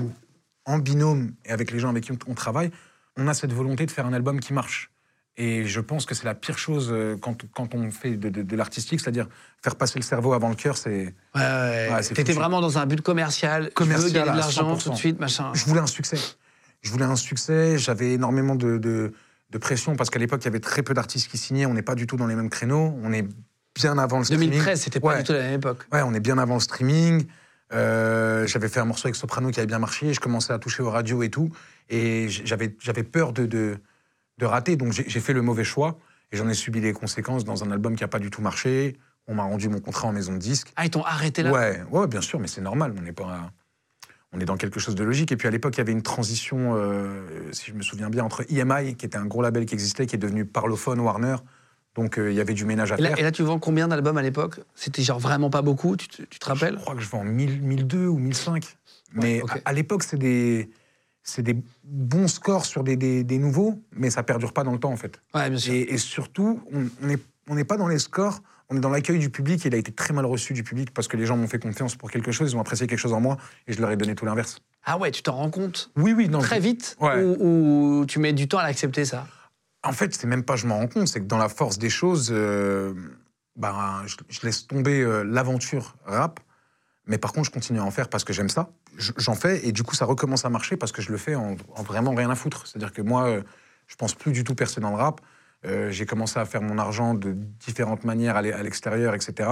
en 0.64 0.78
binôme 0.78 1.32
et 1.44 1.50
avec 1.50 1.70
les 1.70 1.78
gens 1.78 1.90
avec 1.90 2.04
qui 2.04 2.12
on 2.26 2.34
travaille, 2.34 2.70
on 3.16 3.26
a 3.28 3.34
cette 3.34 3.52
volonté 3.52 3.86
de 3.86 3.90
faire 3.90 4.06
un 4.06 4.12
album 4.12 4.40
qui 4.40 4.52
marche. 4.52 4.90
Et 5.38 5.64
je 5.64 5.80
pense 5.80 6.04
que 6.04 6.14
c'est 6.14 6.24
la 6.26 6.34
pire 6.34 6.58
chose 6.58 6.90
euh, 6.92 7.16
quand, 7.16 7.42
quand 7.54 7.74
on 7.74 7.90
fait 7.90 8.16
de, 8.16 8.28
de- 8.28 8.42
de 8.42 8.56
l'artistique, 8.56 9.00
c'est-à-dire 9.00 9.28
faire 9.62 9.76
passer 9.76 9.98
le 9.98 10.04
cerveau 10.04 10.34
avant 10.34 10.50
le 10.50 10.54
cœur, 10.54 10.76
c'est... 10.76 11.14
Ouais, 11.34 11.40
ouais, 11.40 11.88
Ouais, 11.90 12.02
T'étais 12.02 12.34
vraiment 12.34 12.60
dans 12.60 12.76
un 12.76 12.84
but 12.84 13.00
commercial. 13.00 13.70
Commercial 13.72 14.08
je 14.10 14.14
veux 14.14 14.20
gagner 14.20 14.32
de 14.32 14.38
l'argent 14.42 14.76
100%. 14.76 14.82
tout 14.82 14.90
de 14.90 14.94
suite, 14.96 15.18
machin. 15.20 15.50
Je 15.54 15.64
voulais 15.64 15.80
un 15.80 15.86
succès. 15.86 16.18
Je 16.82 16.90
voulais 16.90 17.06
un 17.06 17.16
succès, 17.16 17.78
j'avais 17.78 18.12
énormément 18.12 18.54
de, 18.56 18.76
de- 18.76 19.12
de 19.50 19.58
pression, 19.58 19.96
parce 19.96 20.10
qu'à 20.10 20.18
l'époque, 20.18 20.42
il 20.42 20.46
y 20.46 20.48
avait 20.48 20.60
très 20.60 20.82
peu 20.82 20.92
d'artistes 20.94 21.30
qui 21.30 21.38
signaient, 21.38 21.64
on 21.66 21.74
n'est 21.74 21.82
pas 21.82 21.94
du 21.94 22.06
tout 22.06 22.16
dans 22.16 22.26
les 22.26 22.34
mêmes 22.34 22.50
créneaux, 22.50 22.94
on 23.02 23.12
est 23.12 23.26
bien 23.74 23.96
avant 23.98 24.18
le 24.18 24.24
streaming. 24.24 24.50
2013, 24.50 24.80
c'était 24.82 25.00
pas 25.00 25.08
Ouais. 25.08 25.18
du 25.18 25.24
tout 25.24 25.32
la 25.32 25.40
même 25.40 25.54
époque. 25.54 25.86
Ouais, 25.92 26.02
on 26.02 26.12
est 26.12 26.20
bien 26.20 26.36
avant 26.38 26.54
le 26.54 26.60
streaming. 26.60 27.26
Euh, 27.72 28.46
j'avais 28.46 28.68
fait 28.68 28.80
un 28.80 28.84
morceau 28.84 29.06
avec 29.06 29.16
Soprano 29.16 29.50
qui 29.50 29.60
avait 29.60 29.66
bien 29.66 29.78
marché. 29.78 30.12
Je 30.12 30.20
commençais 30.20 30.52
à 30.52 30.58
toucher 30.58 30.82
aux 30.82 30.90
radios 30.90 31.22
et 31.22 31.30
tout. 31.30 31.50
Et 31.88 32.28
j'avais, 32.28 32.76
j'avais 32.80 33.02
peur 33.02 33.32
de, 33.32 33.46
de, 33.46 33.78
de 34.38 34.46
rater. 34.46 34.76
Donc 34.76 34.92
j'ai, 34.92 35.08
j'ai 35.08 35.20
fait 35.20 35.32
le 35.32 35.42
mauvais 35.42 35.64
choix. 35.64 35.98
Et 36.32 36.36
j'en 36.36 36.48
ai 36.48 36.54
subi 36.54 36.80
les 36.80 36.92
conséquences 36.92 37.44
dans 37.44 37.62
un 37.64 37.70
album 37.70 37.94
qui 37.96 38.02
n'a 38.02 38.08
pas 38.08 38.18
du 38.18 38.30
tout 38.30 38.42
marché. 38.42 38.96
On 39.26 39.34
m'a 39.34 39.44
rendu 39.44 39.68
mon 39.68 39.80
contrat 39.80 40.08
en 40.08 40.12
maison 40.12 40.32
de 40.32 40.38
disque. 40.38 40.72
Ah, 40.76 40.84
ils 40.84 40.90
t'ont 40.90 41.04
arrêté 41.04 41.42
là? 41.42 41.52
Ouais, 41.52 41.82
ouais, 41.90 42.06
bien 42.06 42.20
sûr, 42.20 42.40
mais 42.40 42.48
c'est 42.48 42.60
normal. 42.60 42.94
On 43.00 43.06
est 43.06 43.12
pas. 43.12 43.52
On 44.32 44.40
est 44.40 44.46
dans 44.46 44.56
quelque 44.56 44.80
chose 44.80 44.94
de 44.94 45.04
logique. 45.04 45.30
Et 45.30 45.36
puis 45.36 45.46
à 45.46 45.50
l'époque, 45.50 45.76
il 45.76 45.78
y 45.78 45.82
avait 45.82 45.92
une 45.92 46.02
transition, 46.02 46.74
euh, 46.74 47.26
si 47.52 47.70
je 47.70 47.74
me 47.76 47.82
souviens 47.82 48.08
bien, 48.08 48.24
entre 48.24 48.44
EMI, 48.50 48.96
qui 48.96 49.04
était 49.04 49.18
un 49.18 49.26
gros 49.26 49.42
label 49.42 49.66
qui 49.66 49.74
existait, 49.74 50.06
qui 50.06 50.16
est 50.16 50.18
devenu 50.18 50.46
Parlophone, 50.46 51.00
Warner. 51.00 51.36
Donc 51.94 52.18
euh, 52.18 52.30
il 52.30 52.36
y 52.36 52.40
avait 52.40 52.54
du 52.54 52.64
ménage 52.64 52.92
à 52.92 52.98
Et 52.98 53.02
là, 53.02 53.08
faire. 53.10 53.18
et 53.18 53.22
là, 53.22 53.32
tu 53.32 53.42
vends 53.42 53.58
combien 53.58 53.88
d'albums 53.88 54.16
à 54.16 54.22
l'époque? 54.22 54.60
C'était 54.74 55.02
genre 55.02 55.18
vraiment 55.18 55.50
pas 55.50 55.62
beaucoup, 55.62 55.96
tu 55.96 56.08
te, 56.08 56.22
tu 56.22 56.38
te 56.38 56.46
rappelles? 56.46 56.74
Je 56.76 56.80
crois 56.80 56.94
que 56.94 57.02
je 57.02 57.08
vends 57.08 57.24
1000, 57.24 57.60
1002 57.60 58.06
ou 58.06 58.18
1005. 58.18 58.64
Mais 59.14 59.42
à, 59.48 59.70
à 59.70 59.72
l'époque, 59.74 60.02
c'est 60.02 60.16
des, 60.18 60.70
c'est 61.22 61.42
des 61.42 61.56
bons 61.84 62.28
scores 62.28 62.64
sur 62.64 62.82
des, 62.82 62.96
des- 62.96 63.24
des 63.24 63.38
nouveaux, 63.38 63.82
mais 63.92 64.08
ça 64.08 64.22
perdure 64.22 64.52
pas 64.54 64.64
dans 64.64 64.72
le 64.72 64.78
temps, 64.78 64.92
en 64.92 64.96
fait. 64.96 65.20
Ouais, 65.34 65.50
bien 65.50 65.58
sûr. 65.58 65.72
Et, 65.74 65.82
et 65.92 65.98
surtout, 65.98 66.62
on 66.72 67.06
n'est 67.06 67.18
on 67.48 67.62
pas 67.64 67.76
dans 67.76 67.88
les 67.88 67.98
scores, 67.98 68.40
on 68.70 68.76
est 68.76 68.80
dans 68.80 68.88
l'accueil 68.88 69.18
du 69.18 69.28
public. 69.28 69.66
et 69.66 69.68
Il 69.68 69.74
a 69.74 69.78
été 69.78 69.92
très 69.92 70.14
mal 70.14 70.24
reçu 70.24 70.54
du 70.54 70.62
public 70.62 70.94
parce 70.94 71.08
que 71.08 71.18
les 71.18 71.26
gens 71.26 71.36
m'ont 71.36 71.46
fait 71.48 71.58
confiance 71.58 71.94
pour 71.94 72.10
quelque 72.10 72.32
chose, 72.32 72.52
ils 72.52 72.56
ont 72.56 72.60
apprécié 72.60 72.86
quelque 72.86 72.98
chose 72.98 73.12
en 73.12 73.20
moi, 73.20 73.36
et 73.66 73.74
je 73.74 73.80
leur 73.82 73.90
ai 73.90 73.98
donné 73.98 74.14
tout 74.14 74.24
l'inverse. 74.24 74.60
Ah 74.86 74.96
ouais, 74.96 75.10
tu 75.10 75.22
t'en 75.22 75.34
rends 75.36 75.50
compte? 75.50 75.90
Oui, 75.96 76.14
oui, 76.16 76.28
non. 76.30 76.38
très 76.38 76.58
vite? 76.58 76.96
Ouais. 77.00 77.22
ou, 77.22 78.00
ou 78.00 78.06
tu 78.06 78.18
mets 78.18 78.32
du 78.32 78.48
temps 78.48 78.58
à 78.58 78.62
l'accepter 78.62 79.04
ça? 79.04 79.26
En 79.84 79.92
fait, 79.92 80.14
c'est 80.14 80.26
même 80.26 80.44
pas 80.44 80.56
je 80.56 80.66
m'en 80.66 80.78
rends 80.78 80.86
compte, 80.86 81.08
c'est 81.08 81.20
que 81.20 81.26
dans 81.26 81.38
la 81.38 81.48
force 81.48 81.78
des 81.78 81.90
choses, 81.90 82.30
euh, 82.32 82.94
ben, 83.56 84.02
je, 84.06 84.40
laisse 84.44 84.66
tomber 84.66 85.00
euh, 85.00 85.22
l'aventure 85.24 85.96
rap, 86.04 86.40
mais 87.06 87.18
par 87.18 87.32
contre, 87.32 87.46
je 87.46 87.50
continue 87.52 87.80
à 87.80 87.84
en 87.84 87.90
faire 87.90 88.08
parce 88.08 88.22
que 88.24 88.32
j'aime 88.32 88.48
ça. 88.48 88.70
Je- 88.96 89.12
J'en 89.16 89.34
fais 89.34 89.66
et 89.66 89.72
du 89.72 89.82
coup, 89.82 89.94
ça 89.96 90.04
recommence 90.04 90.44
à 90.44 90.50
marcher 90.50 90.76
parce 90.76 90.92
que 90.92 91.02
je 91.02 91.10
le 91.10 91.18
fais 91.18 91.34
en, 91.34 91.56
en 91.74 91.82
vraiment 91.82 92.14
rien 92.14 92.30
à 92.30 92.36
foutre. 92.36 92.66
C'est-à-dire 92.66 92.92
que 92.92 93.02
moi, 93.02 93.26
euh, 93.28 93.42
je 93.88 93.96
pense 93.96 94.14
plus 94.14 94.32
du 94.32 94.44
tout 94.44 94.54
percer 94.54 94.80
dans 94.80 94.90
le 94.90 94.96
rap. 94.96 95.20
J'ai 95.90 96.06
commencé 96.06 96.40
à 96.40 96.44
faire 96.44 96.60
mon 96.60 96.76
argent 96.76 97.14
de 97.14 97.34
différentes 97.34 98.02
manières 98.02 98.34
à 98.34 98.42
l'extérieur, 98.42 99.14
etc. 99.14 99.48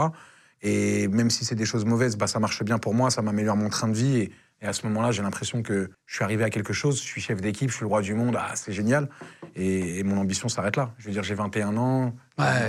Et 0.60 1.06
même 1.06 1.30
si 1.30 1.44
c'est 1.44 1.54
des 1.54 1.64
choses 1.64 1.84
mauvaises, 1.84 2.16
bah, 2.16 2.26
ça 2.26 2.40
marche 2.40 2.64
bien 2.64 2.78
pour 2.78 2.94
moi, 2.94 3.10
ça 3.10 3.22
m'améliore 3.22 3.56
mon 3.56 3.68
train 3.68 3.86
de 3.86 3.94
vie. 3.94 4.16
Et, 4.18 4.32
et 4.62 4.66
à 4.66 4.72
ce 4.72 4.86
moment-là, 4.86 5.10
j'ai 5.12 5.22
l'impression 5.22 5.62
que 5.62 5.90
je 6.06 6.14
suis 6.14 6.24
arrivé 6.24 6.44
à 6.44 6.50
quelque 6.50 6.72
chose, 6.72 6.96
je 6.98 7.02
suis 7.06 7.20
chef 7.20 7.40
d'équipe, 7.40 7.70
je 7.70 7.74
suis 7.76 7.82
le 7.84 7.88
roi 7.88 8.02
du 8.02 8.14
monde, 8.14 8.36
ah, 8.38 8.52
c'est 8.54 8.72
génial. 8.72 9.08
Et, 9.56 9.98
et 9.98 10.02
mon 10.04 10.18
ambition 10.18 10.48
s'arrête 10.48 10.76
là. 10.76 10.92
Je 10.98 11.06
veux 11.06 11.12
dire, 11.12 11.22
j'ai 11.22 11.34
21 11.34 11.76
ans, 11.76 12.14
Ouais. 12.38 12.68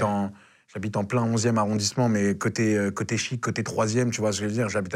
j'habite 0.73 0.95
en, 0.97 1.03
plein 1.03 1.25
11e 1.25 1.57
arrondissement, 1.57 2.07
mais 2.09 2.35
côté, 2.35 2.77
euh, 2.77 2.91
côté 2.91 3.17
chic, 3.17 3.41
côté 3.41 3.61
3e, 3.63 4.09
tu 4.11 4.21
vois 4.21 4.31
ce 4.31 4.39
que 4.39 4.45
je 4.45 4.49
veux 4.49 4.55
dire. 4.55 4.69
J'habite 4.69 4.95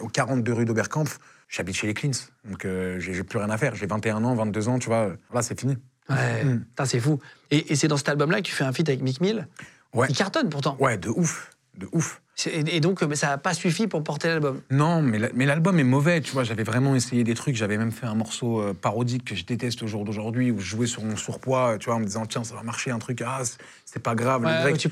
au 0.00 0.08
42 0.08 0.52
rue 0.52 0.64
d'Oberkampf, 0.64 1.18
j'habite 1.48 1.74
chez 1.76 1.86
les 1.88 1.94
Cleans. 1.94 2.12
Donc 2.44 2.64
euh, 2.64 2.98
j'ai 3.00 3.22
plus 3.24 3.38
rien 3.38 3.50
à 3.50 3.58
faire. 3.58 3.74
J'ai 3.74 3.86
21 3.86 4.22
ans, 4.24 4.34
22 4.36 4.68
ans, 4.68 4.78
tu 4.78 4.86
vois. 4.88 5.12
Là, 5.34 5.42
c'est 5.42 5.58
fini. 5.58 5.76
Ouais, 6.08 6.44
Mm. 6.44 6.64
C'est 6.84 7.00
fou. 7.00 7.18
Et, 7.50 7.72
et 7.72 7.76
c'est 7.76 7.88
dans 7.88 7.96
cet 7.96 8.08
album-là 8.08 8.36
que 8.38 8.42
tu 8.46 8.52
fais 8.52 8.62
un 8.62 8.72
feat 8.72 8.88
avec 8.88 9.02
Mick 9.02 9.20
Mill? 9.20 9.48
Ouais. 9.92 10.06
Il 10.08 10.16
cartonne 10.16 10.48
pourtant. 10.48 10.76
Ouais, 10.78 10.96
de 10.96 11.08
ouf. 11.08 11.50
De 11.76 11.88
ouf. 11.92 12.22
Et, 12.46 12.80
donc, 12.80 13.02
euh, 13.02 13.14
ça 13.14 13.28
n'a 13.28 13.38
pas 13.38 13.54
suffi 13.54 13.86
pour 13.86 14.02
porter 14.04 14.28
l'album. 14.28 14.60
Non, 14.70 15.00
mais 15.02 15.18
la- 15.18 15.28
mais 15.34 15.46
l'album 15.46 15.78
est 15.78 15.84
mauvais, 15.84 16.20
tu 16.20 16.32
vois. 16.32 16.44
J'avais 16.44 16.62
vraiment 16.64 16.94
essayé 16.94 17.24
des 17.24 17.34
trucs. 17.34 17.56
J'avais 17.56 17.78
même 17.78 17.92
fait 17.92 18.06
un 18.06 18.14
morceau 18.14 18.60
euh, 18.60 18.74
parodique 18.74 19.24
que 19.24 19.34
je 19.34 19.44
déteste 19.44 19.82
au 19.82 19.86
jour 19.86 20.04
d'aujourd'hui, 20.04 20.50
où 20.50 20.58
je 20.58 20.64
jouais 20.66 20.86
sur 20.86 21.02
mon 21.02 21.16
surpoids, 21.16 21.76
tu 21.78 21.86
vois, 21.86 21.94
en 21.96 22.00
me 22.00 22.04
disant, 22.04 22.26
tiens, 22.26 22.44
ça 22.44 22.54
va 22.54 22.62
marcher, 22.62 22.90
un 22.90 22.98
truc, 22.98 23.22
ah, 23.26 23.40
c'est- 23.44 24.02
pas 24.02 24.14
grave. 24.14 24.42
le 24.42 24.48
grec. 24.62 24.76
tu 24.78 24.88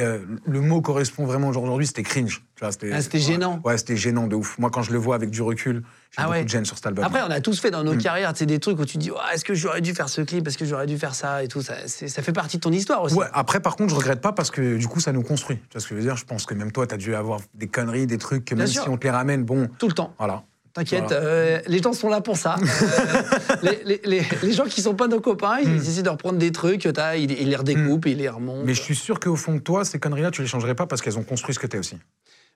euh, 0.00 0.18
le 0.46 0.60
mot 0.60 0.82
correspond 0.82 1.24
vraiment 1.24 1.48
au 1.48 1.52
jour 1.52 1.62
d'aujourd'hui, 1.62 1.86
c'était 1.86 2.02
cringe. 2.02 2.42
C'était 2.70 2.90
Ah, 2.92 2.96
ouais. 2.96 3.18
gênant. 3.18 3.60
Ouais, 3.64 3.78
c'était 3.78 3.96
gênant 3.96 4.26
de 4.26 4.36
ouf. 4.36 4.58
Moi, 4.58 4.70
quand 4.70 4.82
je 4.82 4.92
le 4.92 4.98
vois 4.98 5.14
avec 5.14 5.30
du 5.30 5.40
recul, 5.40 5.82
Ah 6.16 6.28
ouais. 6.28 6.42
de 6.44 6.48
gêne 6.48 6.64
sur 6.64 6.76
cet 6.76 6.86
album. 6.86 7.04
Après, 7.04 7.22
on 7.22 7.30
a 7.30 7.40
tous 7.40 7.60
fait 7.60 7.70
dans 7.70 7.84
nos 7.84 7.94
Mm. 7.94 7.98
carrières, 8.02 8.32
c'est 8.34 8.46
des 8.46 8.58
trucs 8.58 8.78
où 8.80 8.84
tu 8.84 8.98
dis, 8.98 9.10
Ah, 9.16 9.34
est-ce 9.34 9.44
que 9.44 9.54
j'aurais 9.54 9.80
dû 9.80 9.94
faire 9.94 10.08
ce 10.08 10.20
clip, 10.22 10.46
est-ce 10.48 10.58
que 10.58 10.64
j'aurais 10.64 10.86
dû 10.86 10.98
faire 10.98 11.14
ça 11.14 11.42
et 11.44 11.48
tout. 11.48 11.62
Ça, 11.62 11.74
ça 11.86 12.22
fait 12.22 12.32
partie 12.32 12.56
de 12.56 12.62
ton 12.62 12.72
histoire 12.72 13.02
aussi. 13.02 13.14
Ouais, 13.14 13.26
après, 13.32 13.60
par 13.60 13.76
contre, 13.76 13.90
je 13.90 13.96
regrette 13.98 14.20
pas 14.20 14.32
parce 14.32 14.50
que 14.50 14.76
du 14.76 14.88
coup, 14.88 15.00
ça 15.00 15.12
nous 15.12 15.22
construit. 15.22 15.56
Tu 15.58 15.64
vois 15.72 15.80
ce 15.80 15.86
que 15.86 15.94
je 15.94 16.00
veux 16.00 16.04
dire? 16.06 16.16
Je 16.16 16.24
pense 16.24 16.46
que 16.46 16.54
même 16.54 16.72
toi, 16.72 16.86
tu 16.86 16.94
as 16.94 16.98
dû 16.98 17.14
avoir 17.14 17.40
des 17.54 17.68
conneries, 17.68 18.06
des 18.06 18.18
trucs 18.18 18.44
que 18.44 18.54
même 18.54 18.66
sûr. 18.66 18.82
si 18.82 18.88
on 18.88 18.96
te 18.96 19.04
les 19.04 19.10
ramène, 19.10 19.44
bon, 19.44 19.68
Tout 19.78 19.88
le 19.88 19.94
temps. 19.94 20.14
voilà. 20.18 20.42
T'inquiète, 20.72 21.04
Voilà. 21.08 21.16
euh, 21.16 21.60
les 21.66 21.82
gens 21.82 21.92
sont 21.92 22.08
là 22.08 22.20
pour 22.20 22.36
ça. 22.36 22.54
Euh, 22.56 22.64
les, 23.62 23.80
les- 23.84 24.00
les- 24.04 24.26
les 24.42 24.52
gens 24.52 24.64
qui 24.66 24.82
sont 24.82 24.94
pas 24.94 25.08
nos 25.08 25.20
copains, 25.20 25.58
ils, 25.60 25.68
Mm. 25.68 25.76
essaient 25.76 26.02
de 26.02 26.08
reprendre 26.10 26.38
des 26.38 26.52
trucs, 26.52 26.84
ils, 26.84 27.30
ils 27.32 27.48
les 27.48 27.56
redécoupent, 27.56 28.06
ils 28.06 28.18
les 28.18 28.28
remontent. 28.28 28.62
Mais 28.64 28.74
je 28.74 28.80
suis 28.82 28.94
sûr 28.94 29.18
qu'au 29.18 29.34
fond 29.36 29.54
de 29.54 29.58
toi, 29.60 29.84
ces 29.84 29.98
conneries-là, 29.98 30.30
tu 30.30 30.42
les 30.42 30.48
changerais 30.48 30.76
pas 30.76 30.86
parce 30.86 31.02
qu'elles 31.02 31.18
ont 31.18 31.24
construit 31.24 31.54
ce 31.54 31.58
que 31.58 31.66
t'es 31.66 31.78
aussi. 31.78 31.96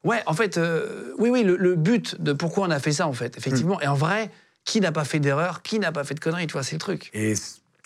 Ouais, 0.05 0.23
en 0.27 0.35
fait, 0.35 0.59
euh, 0.59 1.15
oui, 1.19 1.31
oui, 1.31 1.43
le, 1.43 1.57
le 1.57 1.75
but 1.77 2.21
de 2.21 2.33
pourquoi 2.33 2.67
on 2.67 2.71
a 2.71 2.79
fait 2.79 2.93
ça, 2.93 3.09
en 3.09 3.13
fait, 3.13 3.37
effectivement. 3.39 3.81
Et 3.81 3.87
en 3.87 3.95
vrai, 3.95 4.31
qui 4.65 4.81
n'a 4.81 4.93
pas 4.93 5.05
fait 5.05 5.19
d'erreur, 5.21 5.63
qui 5.63 5.79
n'a 5.79 5.93
pas 5.93 6.05
fait 6.05 6.15
de 6.15 6.21
conneries, 6.21 6.47
tu 6.47 6.53
vois, 6.53 6.63
c'est 6.63 6.75
le 6.77 6.81
truc. 6.81 7.11
Et 7.15 7.35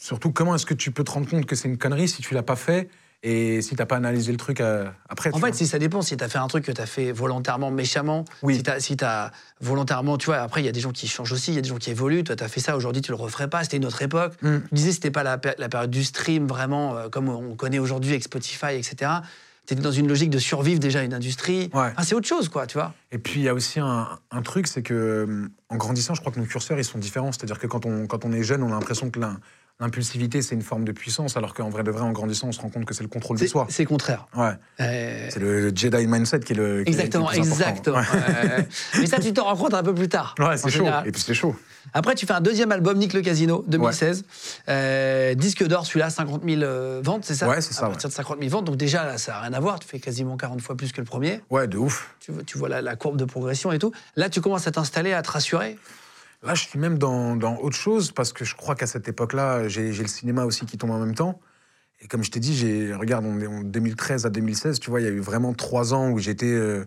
surtout, 0.01 0.33
comment 0.33 0.55
est-ce 0.55 0.67
que 0.67 0.75
tu 0.75 0.91
peux 0.91 1.05
te 1.05 1.11
rendre 1.11 1.29
compte 1.29 1.47
que 1.47 1.57
c'est 1.57 1.69
une 1.69 1.79
connerie 1.79 2.09
si 2.09 2.23
tu 2.23 2.35
l'as 2.35 2.43
pas 2.43 2.57
fait 2.57 2.89
et 3.25 3.63
si 3.63 3.75
t'as 3.75 3.85
pas 3.85 3.97
analysé 3.97 4.31
le 4.31 4.39
truc 4.39 4.61
euh, 4.61 4.89
après 5.09 5.31
En 5.35 5.39
fait, 5.39 5.53
si 5.53 5.67
ça 5.67 5.81
dépend, 5.81 6.03
si 6.03 6.17
t'as 6.17 6.29
fait 6.29 6.39
un 6.39 6.47
truc 6.47 6.65
que 6.65 6.71
t'as 6.71 6.87
fait 6.87 7.11
volontairement, 7.11 7.73
méchamment, 7.73 8.25
Oui. 8.43 8.55
si 8.57 8.63
t'as 8.63 8.79
si 8.79 8.97
t'as 8.97 9.33
volontairement, 9.61 10.19
tu 10.19 10.27
vois, 10.27 10.37
après, 10.37 10.63
il 10.63 10.67
y 10.67 10.69
a 10.69 10.73
des 10.73 10.79
gens 10.79 10.93
qui 10.93 11.09
changent 11.09 11.33
aussi, 11.33 11.51
il 11.51 11.57
y 11.57 11.59
a 11.59 11.61
des 11.61 11.69
gens 11.69 11.79
qui 11.79 11.91
évoluent, 11.91 12.23
toi, 12.23 12.37
t'as 12.37 12.47
fait 12.47 12.61
ça, 12.61 12.77
aujourd'hui, 12.77 13.03
tu 13.03 13.11
le 13.11 13.17
referais 13.17 13.49
pas, 13.49 13.65
c'était 13.65 13.79
une 13.79 13.87
autre 13.87 14.03
époque. 14.03 14.35
Mm. 14.43 14.59
Tu 14.69 14.75
disais, 14.75 14.93
c'était 14.93 15.11
pas 15.11 15.25
la 15.25 15.37
période 15.37 15.91
du 15.91 16.05
stream, 16.05 16.47
vraiment, 16.47 16.97
euh, 16.97 17.09
comme 17.09 17.29
on 17.29 17.57
connaît 17.57 17.81
aujourd'hui 17.81 18.11
avec 18.11 18.23
Spotify, 18.23 18.75
etc. 18.77 19.11
T'étais 19.69 19.83
dans 19.83 19.93
une 19.93 20.09
logique 20.09 20.31
de 20.31 20.39
survivre 20.39 20.81
déjà 20.81 21.01
à 21.01 21.03
une 21.03 21.13
industrie. 21.13 21.69
Ouais. 21.75 21.91
Enfin, 21.93 22.03
c'est 22.03 22.15
autre 22.15 22.27
chose, 22.27 22.49
quoi, 22.49 22.67
tu 22.67 22.79
vois. 22.79 22.95
Et 23.13 23.19
puis 23.19 23.41
il 23.41 23.43
y 23.43 23.51
a 23.51 23.53
aussi 23.53 23.81
un, 23.81 24.09
un 24.31 24.41
truc, 24.41 24.67
c'est 24.67 24.81
que 24.81 24.95
euh, 24.95 25.49
en 25.69 25.77
grandissant, 25.77 26.15
je 26.15 26.21
crois 26.21 26.33
que 26.33 26.41
nos 26.41 26.47
curseurs 26.47 26.79
ils 26.79 26.85
sont 26.85 26.97
différents. 26.97 27.33
C'est-à-dire 27.33 27.59
que 27.59 27.67
quand 27.67 27.85
on, 27.85 28.07
quand 28.07 28.25
on 28.25 28.33
est 28.33 28.43
jeune, 28.43 28.63
on 28.63 28.69
a 28.69 28.71
l'impression 28.71 29.11
que 29.11 29.21
l'impulsivité 29.81 30.43
c'est 30.43 30.55
une 30.55 30.63
forme 30.63 30.85
de 30.85 30.93
puissance, 30.93 31.37
alors 31.37 31.55
qu'en 31.55 31.69
vrai 31.71 31.85
de 31.85 31.91
vrai, 31.91 32.03
en 32.03 32.11
grandissant, 32.13 32.49
on 32.49 32.53
se 32.53 32.61
rend 32.61 32.69
compte 32.69 32.85
que 32.85 32.95
c'est 32.95 33.03
le 33.05 33.09
contrôle 33.09 33.39
de 33.39 33.47
soi. 33.47 33.67
c'est 33.71 33.85
le 33.85 33.89
contraire. 33.89 34.27
Ouais. 34.37 34.51
Euh, 34.81 35.29
C'est 35.31 35.39
le, 35.41 35.61
le 35.71 35.73
Jedi 35.77 36.07
mindset 36.07 36.41
qui 36.41 36.53
est 36.53 36.57
le. 36.57 36.83
qui 36.85 36.91
qui 36.91 36.91
est 36.91 36.95
le 36.95 37.07
Exactement, 37.07 37.27
plus 37.27 37.39
exactement. 37.39 37.99
Ouais. 37.99 38.67
Mais 38.99 39.07
ça, 39.07 39.19
tu 39.21 39.33
t'en 39.33 39.45
rends 39.45 39.57
compte 39.57 39.75
un 39.75 39.83
peu 39.83 39.95
plus 39.95 40.09
tard. 40.09 40.35
Ouais, 40.39 40.47
ouais 40.47 40.57
c'est 40.57 40.71
chaud. 40.71 40.79
général. 40.79 41.07
Et 41.07 41.13
puis 41.13 41.23
c'est 41.23 41.35
chaud. 41.35 41.55
Après, 41.95 42.15
tu 42.15 42.27
fais 42.27 42.33
un 42.35 42.41
deuxième 42.41 42.71
album, 42.73 42.99
Nick 42.99 43.13
le 43.15 43.23
Casino, 43.23 43.65
2016. 43.69 44.25
Euh, 44.69 45.35
disque 45.35 45.65
d'or, 45.67 45.87
celui-là, 45.87 46.11
50 46.11 46.43
000 46.45 46.63
euh, 46.63 47.01
ventes, 47.03 47.25
c'est 47.25 47.35
ça? 47.35 47.49
Ouais, 47.49 47.61
c'est 47.61 47.73
ça, 47.73 47.87
À 47.87 47.89
partir 47.89 48.09
de 48.11 48.15
50 48.15 48.39
000 48.41 48.51
ventes. 48.51 48.65
Donc, 48.67 48.77
déjà, 48.77 49.05
là, 49.07 49.17
ça 49.17 49.33
n'a 49.33 49.41
rien 49.43 49.53
à 49.55 49.61
voir. 49.61 49.79
Tu 49.79 49.89
fais 49.89 49.99
quasiment 50.01 50.37
40 50.37 50.61
fois 50.61 50.77
plus 50.77 50.93
que 50.93 51.01
le 51.01 51.07
premier. 51.07 51.41
Ouais, 51.51 51.67
de 51.67 51.79
ouf. 51.79 52.15
Tu, 52.21 52.33
vois- 52.33 52.43
tu 52.43 52.59
vois 52.59 52.69
la, 52.69 52.83
la 52.83 52.97
courbe 52.97 53.17
de 53.17 53.25
progression 53.25 53.73
et 53.73 53.79
tout. 53.79 53.93
Là, 54.17 54.29
tu 54.29 54.41
commences 54.43 54.67
à 54.67 54.71
t'installer, 54.73 55.13
à 55.15 55.23
te 55.23 55.31
rassurer. 55.31 55.79
Là, 56.43 56.55
je 56.55 56.63
suis 56.69 56.79
même 56.79 56.99
dans, 56.99 57.37
dans 57.37 57.57
autre 57.59 57.77
chose 57.77 58.13
parce 58.13 58.33
que 58.33 58.45
je 58.45 58.55
crois 58.55 58.75
qu'à 58.77 58.87
cette 58.87 59.09
époque-là, 59.09 59.69
j'ai 59.69 59.91
le 59.91 60.07
cinéma 60.07 60.45
aussi 60.45 60.67
qui 60.67 60.79
tombe 60.79 60.91
en 60.91 60.99
même 60.99 61.15
temps. 61.15 61.41
Et 62.01 62.07
comme 62.07 62.23
je 62.23 62.31
t'ai 62.31 62.39
dit, 62.39 62.93
regarde, 62.93 63.25
on 63.27 63.41
est 63.41 63.47
en 63.47 63.63
2013 63.63 64.25
à 64.25 64.31
2016, 64.31 64.79
tu 64.79 64.91
vois, 64.91 65.01
il 65.01 65.05
y 65.05 65.09
a 65.09 65.11
eu 65.11 65.19
vraiment 65.19 65.53
trois 65.53 65.95
ans 65.95 66.11
où 66.11 66.19
j'étais 66.19 66.47
euh, 66.47 66.85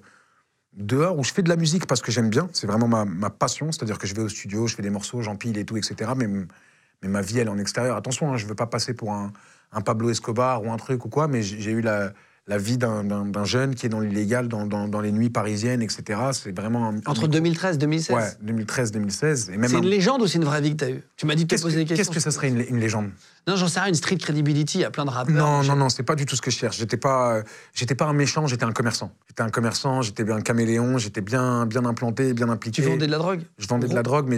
dehors, 0.73 1.19
où 1.19 1.23
je 1.23 1.33
fais 1.33 1.41
de 1.41 1.49
la 1.49 1.57
musique 1.57 1.85
parce 1.85 2.01
que 2.01 2.11
j'aime 2.13 2.29
bien. 2.29 2.49
C'est 2.53 2.65
vraiment 2.67 2.87
ma, 2.87 3.03
ma 3.03 3.29
passion, 3.29 3.73
c'est-à-dire 3.73 3.97
que 3.97 4.07
je 4.07 4.15
vais 4.15 4.21
au 4.21 4.29
studio, 4.29 4.67
je 4.67 4.75
fais 4.75 4.81
des 4.83 4.89
morceaux, 4.89 5.21
j'empile 5.21 5.57
et 5.57 5.65
tout, 5.65 5.75
etc. 5.75 6.11
Mais, 6.15 6.27
mais 6.27 7.09
ma 7.09 7.21
vie, 7.21 7.39
elle 7.39 7.47
est 7.47 7.51
en 7.51 7.57
extérieur. 7.57 7.97
Attention, 7.97 8.31
hein, 8.31 8.37
je 8.37 8.45
veux 8.45 8.55
pas 8.55 8.67
passer 8.67 8.93
pour 8.93 9.11
un, 9.11 9.33
un 9.73 9.81
Pablo 9.81 10.09
Escobar 10.09 10.63
ou 10.63 10.71
un 10.71 10.77
truc 10.77 11.03
ou 11.05 11.09
quoi, 11.09 11.27
mais 11.27 11.41
j'ai 11.43 11.71
eu 11.71 11.81
la, 11.81 12.13
la 12.47 12.57
vie 12.57 12.77
d'un- 12.77 13.43
jeune 13.45 13.75
qui 13.75 13.85
est 13.85 13.89
dans 13.89 13.99
l'illégal, 13.99 14.47
dans, 14.47 14.65
dans, 14.65 14.87
dans 14.87 14.99
les 14.99 15.11
nuits 15.11 15.29
parisiennes, 15.29 15.81
etc. 15.81 16.19
C'est 16.33 16.51
vraiment 16.57 16.89
un, 16.89 16.95
Entre 17.05 17.27
2013 17.27 17.75
et 17.75 17.77
2016. 17.79 18.15
Ouais, 18.15 18.53
2013-2016. 18.53 19.51
Et 19.51 19.57
même 19.57 19.69
C'est 19.69 19.75
un- 19.75 19.79
une 19.81 19.85
légende 19.87 20.21
ou 20.21 20.27
c'est 20.27 20.37
une 20.37 20.43
vraie 20.43 20.59
vie 20.61 20.71
que 20.71 20.77
tu 20.77 20.83
as 20.85 20.89
eue? 20.89 21.03
Tu 21.17 21.25
m'as 21.25 21.35
dit 21.35 21.43
de 21.43 21.47
te 21.47 21.53
Qu'est-ce 21.53 21.63
poser 21.63 21.77
des 21.77 21.83
que, 21.85 21.89
questions. 21.89 22.11
qu'est-ce 22.13 22.25
que 22.25 22.31
ça 22.31 22.31
serait 22.35 22.49
une, 22.49 22.59
une 22.67 22.79
légende? 22.79 23.11
Non, 23.47 23.55
j'en 23.55 23.67
sais 23.67 23.79
rien, 23.79 23.89
une 23.89 23.95
street 23.95 24.17
credibility, 24.17 24.79
il 24.79 24.81
y 24.81 24.85
a 24.85 24.91
plein 24.91 25.05
de 25.05 25.09
rappeurs. 25.11 25.35
Non, 25.35 25.63
non, 25.63 25.75
non, 25.75 25.89
c'est 25.89 26.03
pas 26.03 26.15
du 26.15 26.25
tout 26.25 26.35
ce 26.35 26.41
que 26.41 26.51
je 26.51 26.57
cherche. 26.57 26.77
J'étais 26.77 26.97
pas, 26.97 27.35
euh, 27.37 27.43
j'étais 27.73 27.95
pas 27.95 28.05
un 28.05 28.13
méchant, 28.13 28.47
j'étais 28.47 28.65
un 28.65 28.71
commerçant. 28.71 29.11
J'étais 29.27 29.43
un 29.43 29.49
commerçant, 29.49 30.01
j'étais 30.01 30.23
bien 30.23 30.35
un 30.37 30.41
caméléon, 30.41 30.97
j'étais 30.97 31.21
bien, 31.21 31.65
bien 31.65 31.85
implanté, 31.85 32.33
bien 32.33 32.49
impliqué. 32.49 32.81
Tu 32.81 32.87
vendais 32.87 33.05
de 33.07 33.11
la 33.11 33.17
drogue? 33.19 33.41
Je 33.59 33.67
vendais 33.67 33.87
de 33.87 33.95
la 33.95 34.03
drogue, 34.03 34.27
mais 34.27 34.37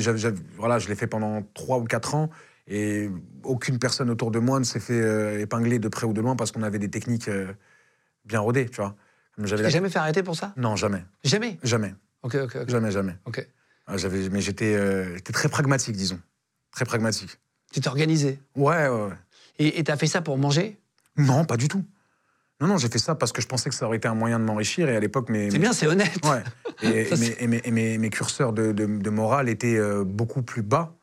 voilà, 0.57 0.77
je 0.79 0.87
l'ai 0.89 0.95
fait 0.95 1.07
pendant 1.07 1.41
trois 1.53 1.77
ou 1.79 1.83
quatre 1.85 2.15
ans. 2.15 2.29
Et 2.67 3.09
aucune 3.43 3.77
personne 3.77 4.09
autour 4.09 4.31
de 4.31 4.39
moi 4.39 4.57
ne 4.59 4.63
s'est 4.63 4.79
fait 4.79 5.01
euh, 5.01 5.41
épingler 5.41 5.79
de 5.79 5.87
près 5.89 6.05
ou 6.05 6.13
de 6.13 6.21
loin 6.21 6.35
parce 6.37 6.51
qu'on 6.53 6.63
avait 6.63 6.79
des 6.79 6.89
techniques 6.89 7.27
euh, 7.27 7.47
bien 8.25 8.39
rodées, 8.39 8.67
tu 8.69 8.77
vois. 8.77 8.95
Tu 9.45 9.55
la- 9.55 9.69
jamais 9.69 9.89
fait 9.89 9.99
arrêter 9.99 10.23
pour 10.23 10.35
ça? 10.35 10.53
Non, 10.57 10.75
jamais, 10.75 11.03
Jamais? 11.23 11.57
Jamais, 11.63 11.93
Ok, 12.21 12.35
ok, 12.35 12.55
ok. 12.61 12.69
jamais, 12.69 12.91
jamais. 12.91 13.15
ok. 13.25 13.47
Ah, 13.87 13.97
J'avais, 13.97 14.29
mais 14.29 14.39
j'étais, 14.41 14.75
euh, 14.75 15.15
j'étais 15.15 15.33
très 15.33 15.49
pragmatique, 15.49 15.95
disons, 15.95 16.19
très 16.71 16.85
pragmatique. 16.85 17.37
Tu 17.71 17.81
t'es 17.81 17.87
organisé? 17.89 18.39
Ouais, 18.55 18.87
ouais, 18.87 19.07
ouais. 19.07 19.17
Et 19.59 19.83
tu 19.83 19.91
as 19.91 19.97
fait 19.97 20.07
ça 20.07 20.21
pour 20.21 20.37
manger? 20.37 20.79
Non, 21.17 21.43
pas 21.45 21.57
du 21.57 21.67
tout. 21.67 21.83
Non, 22.61 22.67
non, 22.67 22.77
j'ai 22.77 22.87
fait 22.87 22.99
ça 22.99 23.15
parce 23.15 23.31
que 23.31 23.41
je 23.41 23.47
pensais 23.47 23.69
que 23.69 23.75
ça 23.75 23.85
aurait 23.87 23.97
été 23.97 24.07
un 24.07 24.13
moyen 24.15 24.39
de 24.39 24.45
m'enrichir 24.45 24.87
et 24.89 24.95
à 24.95 24.99
l'époque, 24.99 25.29
mes, 25.29 25.49
C'est 25.49 25.57
mes- 25.57 25.59
bien, 25.63 25.73
c'est 25.73 25.87
honnête. 25.87 26.19
Ouais. 26.23 26.43
Et, 26.81 27.05
Ça, 27.05 27.15
et 27.15 27.17
mes, 27.17 27.35
et 27.39 27.47
mes- 27.47 27.61
et 27.65 27.71
mes- 27.71 27.97
mes 27.97 28.09
curseurs 28.09 28.51
de, 28.51 28.71
de- 28.73 28.85
de 28.85 29.09
morale 29.09 29.47
étaient 29.47 29.77
euh, 29.77 30.03
beaucoup 30.03 30.41
plus 30.41 30.63
bas. 30.63 30.93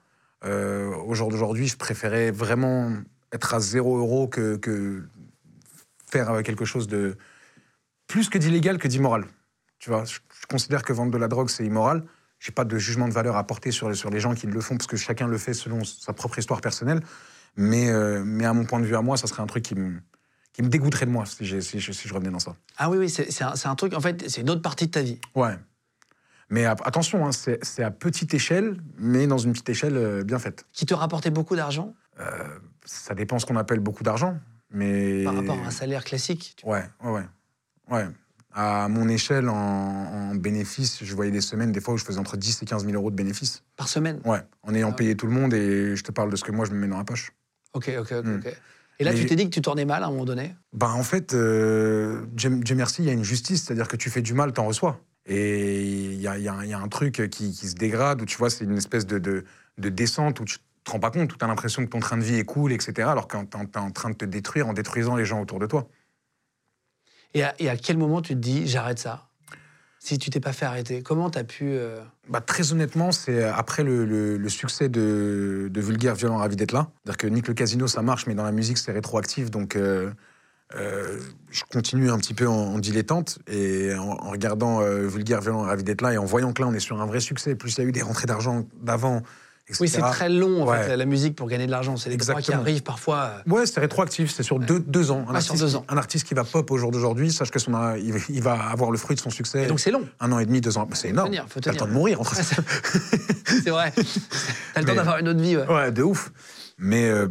Euh, 0.45 0.89
au 1.07 1.15
jour 1.15 1.29
d'aujourd'hui, 1.31 1.69
je 1.69 1.77
préférais 1.77 2.31
vraiment 2.31 2.93
être 3.33 3.55
à 3.55 3.61
zéro 3.61 3.97
euro 3.99 4.27
que, 4.29 4.57
que 4.57 5.05
faire 6.11 6.31
euh, 6.31 6.43
quelque 6.43 6.65
chose 6.65 6.87
de 6.89 7.17
plus 8.07 8.29
que 8.29 8.39
d'illégal 8.39 8.79
que 8.79 8.89
d'immoral. 8.89 9.25
Tu 9.79 9.91
vois, 9.91 10.05
je, 10.05 10.19
je 10.41 10.47
considère 10.47 10.83
que 10.83 10.93
vendre 10.93 11.13
de 11.13 11.19
la 11.19 11.29
drogue, 11.29 11.49
c'est 11.49 11.65
immoral. 11.65 12.05
J'ai 12.39 12.53
pas 12.53 12.65
de 12.65 12.77
jugement 12.79 13.09
de 13.09 13.13
valeur 13.13 13.37
à 13.37 13.47
porter 13.47 13.71
sur, 13.71 13.89
les- 13.89 13.95
sur 13.95 14.11
les 14.11 14.21
gens 14.21 14.35
qui 14.35 14.47
le 14.47 14.61
font 14.61 14.77
parce 14.77 14.87
que 14.87 14.97
chacun 14.97 15.27
le 15.27 15.39
fait 15.39 15.55
selon 15.55 15.85
sa 15.85 16.13
propre 16.13 16.39
histoire 16.39 16.61
personnelle. 16.61 17.01
Mais, 17.57 17.91
euh, 17.91 18.23
mais 18.25 18.45
à 18.47 18.53
mon 18.53 18.65
point 18.65 18.81
de 18.81 18.85
vue 18.87 18.97
à 18.97 19.03
moi, 19.03 19.17
ça 19.17 19.27
serait 19.27 19.43
un 19.43 19.47
truc 19.47 19.65
qui 19.65 19.75
me, 19.75 20.01
qui 20.53 20.63
me 20.63 20.69
dégoûterait 20.69 21.07
de 21.07 21.11
moi 21.11 21.27
si, 21.27 21.45
je- 21.45 21.61
si 21.61 21.81
je 21.81 22.15
revenais 22.15 22.31
dans 22.31 22.39
ça. 22.39 22.57
Ah 22.77 22.89
oui, 22.91 22.99
oui, 22.99 23.11
c'est 23.11 23.31
c'est 23.31 23.45
un, 23.45 23.53
un 23.65 23.75
truc, 23.75 23.95
en 23.95 24.01
fait, 24.01 24.29
c'est 24.29 24.41
une 24.41 24.51
autre 24.51 24.63
partie 24.63 24.87
de 24.87 24.91
ta 24.93 25.03
vie. 25.03 25.19
Ouais. 25.35 25.57
Mais 26.49 26.65
a- 26.65 26.77
attention, 26.85 27.27
hein, 27.27 27.33
c'est 27.33 27.63
c'est 27.65 27.83
à 27.83 27.91
petite 27.91 28.33
échelle, 28.35 28.81
mais 28.99 29.27
dans 29.27 29.39
une 29.39 29.53
petite 29.53 29.69
échelle 29.69 29.97
euh, 29.97 30.25
bien 30.25 30.39
faite. 30.39 30.67
Qui 30.73 30.87
te 30.87 30.95
rapportait 30.95 31.31
beaucoup 31.31 31.57
d'argent? 31.57 31.95
Ça 32.85 33.15
dépend 33.15 33.39
ce 33.39 33.47
qu'on 33.47 33.57
appelle 33.57 33.81
beaucoup 33.81 34.03
d'argent, 34.03 34.39
mais... 34.71 35.25
par 35.25 35.35
rapport 35.37 35.59
à 35.59 35.67
un 35.67 35.71
salaire 35.71 36.05
classique. 36.05 36.55
tu- 36.57 36.67
Ouais, 36.67 36.85
ouais, 37.05 37.11
ouais. 37.11 37.25
ouais. 37.91 38.07
À 38.53 38.89
mon 38.89 39.09
échelle, 39.09 39.49
en, 39.49 39.55
en 39.55 40.35
bénéfice, 40.35 41.05
je 41.05 41.15
voyais 41.15 41.31
des 41.31 41.41
semaines, 41.41 41.71
des 41.71 41.81
fois, 41.81 41.95
où 41.95 41.99
je 41.99 42.05
faisais 42.05 42.19
entre 42.19 42.37
10 42.37 42.63
et 42.63 42.67
15 42.67 42.85
000 42.85 42.95
euros 42.97 43.11
de 43.11 43.17
bénéfices. 43.17 43.63
Par 43.77 43.89
semaine 43.89 44.21
Ouais, 44.25 44.41
en 44.65 44.75
ayant 44.75 44.89
Ah 44.89 44.91
ouais. 44.91 44.97
payé 44.97 45.17
tout 45.17 45.27
le 45.27 45.33
monde, 45.33 45.55
et 45.55 45.95
je 45.95 46.03
te 46.03 46.11
parle 46.11 46.31
de 46.31 46.37
ce 46.37 46.43
que 46.45 46.51
moi, 46.51 46.65
je 46.65 46.73
me 46.73 46.79
mets 46.79 46.89
dans 46.89 46.99
la 46.99 47.05
poche. 47.05 47.31
Ok, 47.75 47.91
ok, 48.01 48.11
ok. 48.13 48.25
Hmm. 48.25 48.41
ok. 48.45 48.57
Et 48.99 49.05
là, 49.05 49.13
Mais- 49.13 49.19
tu 49.21 49.27
t'es 49.27 49.37
dit 49.37 49.45
que 49.45 49.55
tu 49.55 49.63
tournais 49.63 49.85
mal 49.85 50.03
à 50.03 50.07
un 50.07 50.11
moment 50.11 50.25
donné 50.25 50.55
Ben, 50.73 50.91
en 50.91 51.03
fait, 51.05 51.33
euh, 51.33 52.27
Dieu, 52.33 52.51
Dieu 52.51 52.75
merci, 52.75 53.03
il 53.03 53.07
y 53.07 53.11
a 53.11 53.13
une 53.15 53.25
justice, 53.25 53.65
c'est-à-dire 53.65 53.87
que 53.89 53.97
tu 53.97 54.11
fais 54.11 54.21
du 54.21 54.35
mal, 54.35 54.53
t'en 54.53 54.67
reçois. 54.67 55.01
Et 55.27 55.83
il 56.13 56.21
y 56.21 56.27
a, 56.27 56.37
y 56.39 56.49
un- 56.49 56.65
il 56.65 56.71
y 56.71 56.73
a 56.75 56.79
un 56.79 56.89
truc 56.89 57.29
qui, 57.31 57.53
qui 57.53 57.69
se 57.69 57.75
dégrade, 57.77 58.21
où 58.21 58.25
tu 58.27 58.37
vois, 58.37 58.51
c'est 58.51 58.65
une 58.65 58.77
espèce 58.77 59.07
de, 59.07 59.19
de, 59.19 59.45
de 59.79 59.89
descente 59.91 60.41
où 60.41 60.45
tu 60.45 60.59
te 60.85 60.91
rends 60.91 61.01
pas 61.01 61.11
compte, 61.11 61.37
tu 61.37 61.45
as 61.45 61.49
l'impression 61.49 61.85
que 61.85 61.91
ton 61.91 62.01
train 62.01 62.17
de 62.17 62.23
vie 62.23 62.37
est 62.37 62.45
cool, 62.45 62.73
etc., 62.73 63.09
alors 63.09 63.29
que 63.29 63.37
tu 63.37 63.57
es 63.57 63.79
en 63.79 63.91
train 63.91 64.11
de 64.11 64.15
te 64.17 64.25
détruire 64.25 64.69
en 64.69 64.73
détruisant 64.73 65.17
les 65.17 65.25
gens 65.25 65.41
autour 65.41 65.59
de 65.59 65.67
toi. 65.67 65.89
et 67.35 67.43
à, 67.45 67.55
et 67.59 67.69
à 67.69 67.77
quel 67.77 67.97
moment 67.99 68.23
tu 68.23 68.35
te 68.35 68.39
dis, 68.41 68.67
j'arrête 68.67 68.99
ça? 68.99 69.27
Si 70.03 70.17
tu 70.19 70.31
t'es 70.31 70.41
pas 70.41 70.55
fait 70.55 70.65
arrêter, 70.65 71.03
comment 71.03 71.29
tu 71.29 71.39
as 71.39 71.45
pu. 71.45 71.65
euh, 71.67 72.01
Bah, 72.29 72.41
très 72.41 72.73
honnêtement, 72.73 73.13
c'est 73.13 73.45
après 73.45 73.85
le, 73.85 74.07
le- 74.07 74.39
le 74.39 74.49
succès 74.49 74.89
de, 74.89 75.69
de 75.71 75.81
Vulgaire, 75.83 76.15
Violent, 76.15 76.39
Ravi 76.39 76.57
d'être 76.57 76.73
là. 76.73 76.91
C'est-à-dire 77.05 77.19
que 77.19 77.27
Nick 77.27 77.47
le 77.49 77.53
Casino, 77.55 77.87
ça 77.87 78.01
marche, 78.01 78.27
mais 78.27 78.35
dans 78.35 78.43
la 78.45 78.51
musique, 78.53 78.79
c'est 78.79 78.93
rétroactif. 78.93 79.51
Donc, 79.51 79.77
euh, 79.77 80.11
euh, 80.75 81.21
je 81.51 81.65
continue 81.71 82.11
un 82.11 82.17
petit 82.17 82.33
peu 82.33 82.49
en, 82.49 82.53
en 82.55 82.79
dilettante 82.79 83.41
et 83.47 83.93
en, 83.95 84.13
en 84.13 84.31
regardant 84.31 84.81
euh, 84.81 85.07
Vulgaire, 85.07 85.43
Violent, 85.43 85.63
Ravi 85.65 85.85
d'être 85.85 86.01
là 86.01 86.15
et 86.15 86.19
en 86.19 86.25
voyant 86.25 86.55
que 86.55 86.63
là, 86.63 86.69
on 86.69 86.73
est 86.73 86.81
sur 86.81 86.99
un 87.01 87.05
vrai 87.07 87.21
succès. 87.21 87.55
Plus 87.55 87.77
il 87.77 87.83
y 87.83 87.85
a 87.85 87.89
eu 87.89 87.93
des 87.93 88.01
rentrées 88.03 88.27
d'argent 88.27 88.65
d'avant, 88.81 89.23
etc. 89.71 89.79
Oui, 89.81 89.89
c'est 89.89 90.01
très 90.01 90.29
long, 90.29 90.63
en 90.63 90.67
Ouais. 90.69 90.83
fait, 90.83 90.97
la, 90.97 91.05
musique 91.07 91.35
pour 91.37 91.49
gagner 91.49 91.67
de 91.67 91.71
l'argent. 91.71 91.97
C'est 91.97 92.11
des 92.11 92.17
droits 92.17 92.41
qui 92.43 92.53
arrivent 92.53 92.83
parfois. 92.83 93.33
euh, 93.47 93.51
Ouais, 93.51 93.67
c'est 93.67 93.81
rétroactif, 93.81 94.31
c'est 94.31 94.43
sur 94.43 94.59
deux, 94.59 94.79
deux 94.81 95.11
ans. 95.11 95.23
Un, 95.29 95.41
sur 95.41 95.53
artiste, 95.53 95.61
deux 95.65 95.77
ans. 95.77 95.85
un 95.89 95.97
artiste 95.97 96.27
qui 96.27 96.35
va 96.35 96.45
pop 96.45 96.71
au 96.71 96.77
jour 96.77 96.91
d'aujourd'hui, 96.91 97.33
sache 97.33 97.51
que 97.51 97.59
son, 97.59 97.75
a- 97.75 97.97
il, 97.99 98.43
va- 98.43 98.53
avoir 98.71 98.91
le 98.91 98.99
fruit 98.99 99.17
de 99.17 99.21
son 99.21 99.31
succès. 99.31 99.65
Et 99.65 99.67
donc 99.67 99.81
c'est 99.81 99.91
long. 99.91 100.07
un 100.21 100.31
an 100.33 100.39
et 100.39 100.47
demi, 100.47 100.61
deux 100.61 100.77
ans. 100.79 100.89
C'est 100.93 101.09
énorme. 101.09 101.29
tenir, 101.29 101.47
faut 101.49 101.61
T'as 101.61 101.73
le 101.73 101.77
temps 101.79 101.87
de 101.87 101.93
mourir 101.93 102.21
Ouais, 102.21 102.27
ça. 102.43 102.43
c'est- 103.45 103.71
vrai. 103.71 103.93
T'as 104.75 104.81
le 104.81 104.87
temps 104.87 104.95
d'avoir 104.95 105.19
une 105.19 105.29
autre 105.29 105.41
vie. 105.41 105.57
ouais. 105.57 105.67
Ouais, 105.67 105.91
de 105.93 106.03
ouf. 106.03 106.31
Mais 106.79 107.09
euh, 107.09 107.29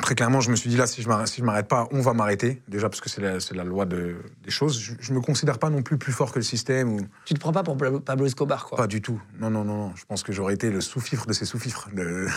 très 0.00 0.14
clairement, 0.14 0.40
je 0.40 0.50
me 0.50 0.56
suis 0.56 0.70
dit 0.70 0.76
là, 0.76 0.86
si 0.86 1.02
je 1.02 1.08
m'arrête, 1.08 1.28
si 1.28 1.40
je 1.40 1.44
m'arrête 1.46 1.68
pas, 1.68 1.88
on 1.92 2.00
va 2.00 2.12
m'arrêter. 2.12 2.62
Déjà 2.68 2.88
parce 2.88 3.00
que 3.00 3.08
c'est 3.08 3.20
la, 3.20 3.40
c'est 3.40 3.54
la 3.54 3.64
loi 3.64 3.84
de, 3.86 4.16
des 4.44 4.50
choses. 4.50 4.78
Je, 4.80 4.92
je 5.00 5.12
me 5.12 5.20
considère 5.20 5.58
pas 5.58 5.70
non 5.70 5.82
plus 5.82 5.98
plus 5.98 6.12
fort 6.12 6.32
que 6.32 6.38
le 6.38 6.44
système 6.44 6.92
ou 6.94 7.00
Tu 7.24 7.34
te 7.34 7.40
prends 7.40 7.52
pas 7.52 7.62
pour 7.62 7.76
Pablo 8.04 8.26
Escobar, 8.26 8.66
quoi. 8.66 8.76
pas 8.78 8.86
du 8.86 9.00
tout. 9.02 9.20
Non, 9.40 9.50
non, 9.50 9.64
non, 9.64 9.76
non. 9.76 9.92
Je 9.96 10.04
pense 10.06 10.22
que 10.22 10.32
j'aurais 10.32 10.54
été 10.54 10.70
le 10.70 10.80
sous-fifre 10.80 11.26
de 11.26 11.32
ces 11.32 11.44
sous-fifres. 11.44 11.88
De... 11.94 12.26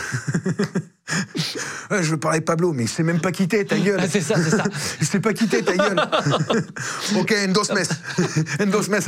Ouais, 1.90 2.02
je 2.02 2.10
veux 2.12 2.16
parler 2.16 2.38
de 2.38 2.44
Pablo, 2.44 2.72
mais 2.72 2.84
il 2.84 2.88
sait 2.88 3.02
même 3.02 3.20
pas 3.20 3.32
quitter, 3.32 3.66
ta 3.66 3.76
gueule. 3.78 3.98
Ah, 4.02 4.08
c'est 4.08 4.20
ça, 4.22 4.36
c'est 4.36 4.50
ça. 4.56 4.64
Il 5.00 5.06
s'est 5.06 5.20
pas 5.20 5.34
quitté, 5.34 5.62
ta 5.62 5.76
gueule. 5.76 6.00
ok, 7.18 7.34
endos 7.48 7.74
mes. 7.74 8.64
Endos 8.64 8.88
mes. 8.88 8.98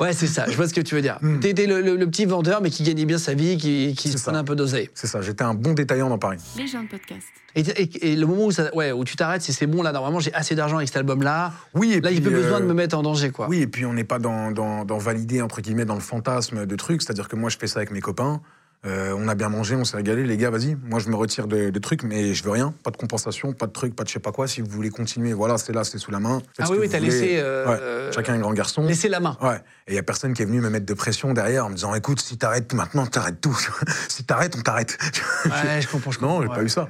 Ouais, 0.00 0.12
c'est 0.12 0.26
ça. 0.28 0.44
Je 0.48 0.54
vois 0.54 0.68
ce 0.68 0.74
que 0.74 0.80
tu 0.82 0.94
veux 0.94 1.00
dire. 1.02 1.18
Hmm. 1.22 1.40
T'étais 1.40 1.66
le, 1.66 1.80
le- 1.80 1.96
le 1.96 2.06
petit 2.06 2.24
vendeur, 2.26 2.60
mais 2.60 2.70
qui 2.70 2.84
gagnait 2.84 3.06
bien 3.06 3.18
sa 3.18 3.34
vie, 3.34 3.56
qui, 3.56 3.94
qui 3.96 4.10
se 4.12 4.22
prenait 4.22 4.38
un 4.38 4.44
peu 4.44 4.54
d'oseille. 4.54 4.90
C'est 4.94 5.06
ça, 5.08 5.22
j'étais 5.22 5.42
un 5.42 5.54
bon 5.54 5.72
détaillant 5.72 6.08
dans 6.08 6.18
Paris. 6.18 6.38
Les 6.56 6.68
gens 6.68 6.84
podcast. 6.98 7.26
Et, 7.56 7.60
et- 7.60 8.12
et 8.12 8.16
le 8.16 8.26
moment 8.26 8.46
où, 8.46 8.50
ça, 8.50 8.74
ouais, 8.74 8.90
où 8.92 9.04
tu 9.04 9.16
t'arrêtes, 9.16 9.42
c'est 9.42 9.66
bon, 9.66 9.82
là, 9.82 9.92
normalement, 9.92 10.18
j'ai 10.20 10.32
assez 10.34 10.54
d'argent 10.54 10.76
avec 10.76 10.88
cet 10.88 10.96
album-là. 10.98 11.52
Oui, 11.74 11.92
et 11.92 12.00
Là, 12.00 12.10
il 12.10 12.20
n'y 12.20 12.26
a 12.26 12.28
plus 12.30 12.34
besoin 12.42 12.58
euh, 12.58 12.60
de 12.60 12.66
me 12.66 12.74
mettre 12.74 12.96
en 12.98 13.02
danger, 13.02 13.30
quoi. 13.30 13.48
Oui, 13.48 13.60
et 13.60 13.66
puis 13.66 13.84
on 13.86 13.92
n'est 13.92 14.04
pas 14.04 14.18
dans, 14.18 14.50
dans, 14.50 14.84
dans 14.84 14.98
valider, 14.98 15.40
entre 15.42 15.60
guillemets, 15.60 15.84
dans 15.84 15.94
le 15.94 16.00
fantasme 16.00 16.66
de 16.66 16.76
trucs. 16.76 17.02
C'est-à-dire 17.02 17.28
que 17.28 17.36
moi, 17.36 17.50
je 17.50 17.58
fais 17.58 17.66
ça 17.66 17.78
avec 17.78 17.90
mes 17.90 18.00
copains. 18.00 18.40
Euh, 18.86 19.14
on 19.16 19.28
a 19.28 19.34
bien 19.34 19.48
mangé, 19.48 19.76
on 19.76 19.84
s'est 19.84 19.96
régalé. 19.96 20.24
Les 20.24 20.36
gars, 20.36 20.50
vas-y, 20.50 20.76
moi, 20.84 20.98
je 21.00 21.08
me 21.08 21.16
retire 21.16 21.46
de, 21.46 21.70
de 21.70 21.78
trucs, 21.78 22.02
mais 22.02 22.34
je 22.34 22.44
veux 22.44 22.50
rien. 22.50 22.74
Pas 22.82 22.90
de 22.90 22.96
compensation, 22.98 23.52
pas 23.54 23.66
de 23.66 23.72
trucs, 23.72 23.96
pas 23.96 24.02
de 24.04 24.08
je 24.08 24.12
sais 24.14 24.20
pas 24.20 24.30
quoi. 24.32 24.46
Si 24.46 24.60
vous 24.60 24.68
voulez 24.68 24.90
continuer, 24.90 25.32
voilà, 25.32 25.56
c'est 25.56 25.72
là, 25.72 25.84
c'est 25.84 25.96
sous 25.98 26.10
la 26.10 26.20
main. 26.20 26.40
Faites 26.54 26.66
Ah 26.66 26.70
oui, 26.70 26.76
oui, 26.80 26.88
t'as 26.90 26.98
laissé, 26.98 27.36
euh, 27.38 28.06
Ouais, 28.08 28.12
Chacun 28.12 28.34
est 28.34 28.38
grand 28.38 28.52
garçon. 28.52 28.82
Laissez 28.82 29.08
la 29.08 29.20
main. 29.20 29.38
Ouais. 29.40 29.56
Et 29.86 29.92
il 29.92 29.94
y 29.94 29.98
a 29.98 30.02
personne 30.02 30.34
qui 30.34 30.42
est 30.42 30.46
venu 30.46 30.60
me 30.60 30.68
mettre 30.68 30.86
de 30.86 30.94
pression 30.94 31.32
derrière 31.32 31.64
en 31.66 31.70
me 31.70 31.74
disant 31.76 31.94
écoute, 31.94 32.20
si 32.20 32.36
t'arrêtes 32.36 32.74
maintenant, 32.74 33.06
t'arrêtes 33.06 33.40
tout. 33.40 33.56
si 34.08 34.24
t'arrêtes, 34.24 34.54
on 34.56 34.60
t'arrête. 34.60 34.98
Ouais, 35.46 35.80
je 35.80 35.88
comprends, 35.88 36.10
je 36.10 36.18
comprends. 36.18 36.34
non, 36.36 36.42
j'ai 36.42 36.48
ouais. 36.48 36.54
pas 36.54 36.62
eu 36.62 36.68
ça. 36.68 36.88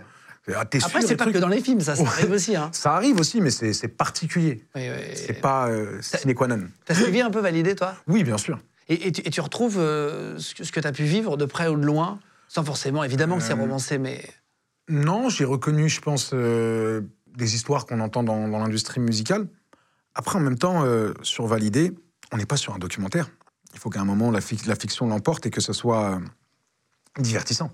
Ah, 0.53 0.61
Après, 0.61 1.01
c'est 1.01 1.17
pas 1.17 1.25
trucs 1.25 1.37
que 1.37 1.41
dans 1.41 1.49
les 1.49 1.63
films, 1.63 1.81
ça, 1.81 1.97
ça 1.97 2.03
Ouais. 2.03 2.09
arrive 2.09 2.33
aussi. 2.33 2.55
Hein. 2.55 2.69
Ça 2.73 2.95
arrive 2.97 3.19
aussi, 3.19 3.41
mais 3.41 3.51
c'est 3.51 3.73
c'est 3.73 3.89
particulier. 3.89 4.63
Oui, 4.75 4.83
oui. 4.91 5.13
C'est 5.15 5.41
pas 5.41 5.69
euh, 5.69 5.99
sine 6.03 6.35
qua 6.35 6.49
non. 6.49 6.61
T'as 6.85 6.95
suivi 6.95 7.23
un 7.23 7.31
peu 7.31 7.41
validé, 7.41 7.75
toi? 7.75 7.95
Oui, 8.09 8.25
bien 8.25 8.37
sûr. 8.37 8.59
Et, 8.89 9.09
et 9.09 9.13
tu, 9.13 9.21
et 9.25 9.31
tu 9.31 9.41
retrouves 9.41 9.79
euh, 9.79 10.39
ce 10.39 10.55
que, 10.55 10.81
tu 10.81 10.87
as 10.87 10.93
pu 10.93 11.05
vivre 11.05 11.37
de 11.37 11.45
près 11.45 11.69
ou 11.69 11.77
de 11.77 11.85
loin, 11.85 12.19
sans 12.49 12.65
forcément, 12.65 13.03
évidemment 13.05 13.37
que 13.39 13.43
c'est 13.43 13.53
Euh, 13.53 13.57
romancé, 13.57 13.99
mais. 13.99 14.23
Non, 14.89 15.29
j'ai 15.29 15.45
reconnu, 15.45 15.89
je 15.89 16.01
pense, 16.01 16.31
euh, 16.35 17.01
des 17.37 17.55
histoires 17.55 17.87
qu'on 17.87 18.01
entend 18.01 18.23
dans, 18.23 18.49
dans 18.49 18.59
l'industrie 18.59 19.01
musicale. 19.01 19.49
Après, 20.15 20.37
en 20.39 20.43
même 20.43 20.59
temps, 20.59 20.85
euh, 20.85 21.15
sur 21.23 21.47
Validé, 21.47 21.93
on 22.33 22.37
n'est 22.37 22.47
pas 22.47 22.57
sur 22.57 22.75
un 22.75 22.79
documentaire. 22.79 23.31
Il 23.73 23.79
faut 23.81 23.91
qu'à 23.91 24.01
un 24.01 24.05
moment, 24.05 24.31
la, 24.31 24.41
fic- 24.41 24.67
la 24.69 24.77
fiction 24.77 25.07
l'emporte 25.09 25.47
et 25.47 25.51
que 25.51 25.61
ce 25.61 25.73
soit 25.73 26.17
euh, 26.17 26.21
divertissant. 27.19 27.71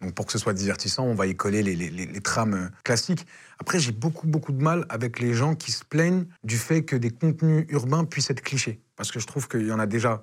Donc, 0.00 0.14
pour 0.14 0.26
que 0.26 0.32
ce 0.32 0.38
soit 0.38 0.52
divertissant, 0.52 1.04
on 1.04 1.14
va 1.14 1.26
y 1.26 1.34
coller 1.34 1.62
les, 1.62 1.74
les- 1.74 1.90
les- 1.90 2.06
les 2.06 2.20
trames 2.20 2.70
classiques. 2.84 3.26
Après, 3.58 3.80
j'ai 3.80 3.90
beaucoup, 3.92 4.26
beaucoup 4.28 4.52
de 4.52 4.62
mal 4.62 4.84
avec 4.90 5.18
les 5.18 5.34
gens 5.34 5.54
qui 5.56 5.72
se 5.72 5.84
plaignent 5.84 6.26
du 6.44 6.56
fait 6.56 6.84
que 6.84 6.94
des 6.94 7.10
contenus 7.10 7.66
urbains 7.70 8.04
puissent 8.04 8.30
être 8.30 8.42
clichés. 8.42 8.80
Parce 8.96 9.10
que 9.10 9.18
je 9.18 9.26
trouve 9.26 9.48
qu'il 9.48 9.66
y 9.66 9.72
en 9.72 9.78
a 9.80 9.86
déjà 9.86 10.22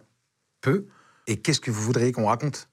peu. 0.66 0.86
Et 1.28 1.38
qu'est-ce 1.38 1.60
que 1.62 1.72
vous 1.72 1.82
voudriez 1.82 2.12
qu'on 2.12 2.26
raconte? 2.26 2.70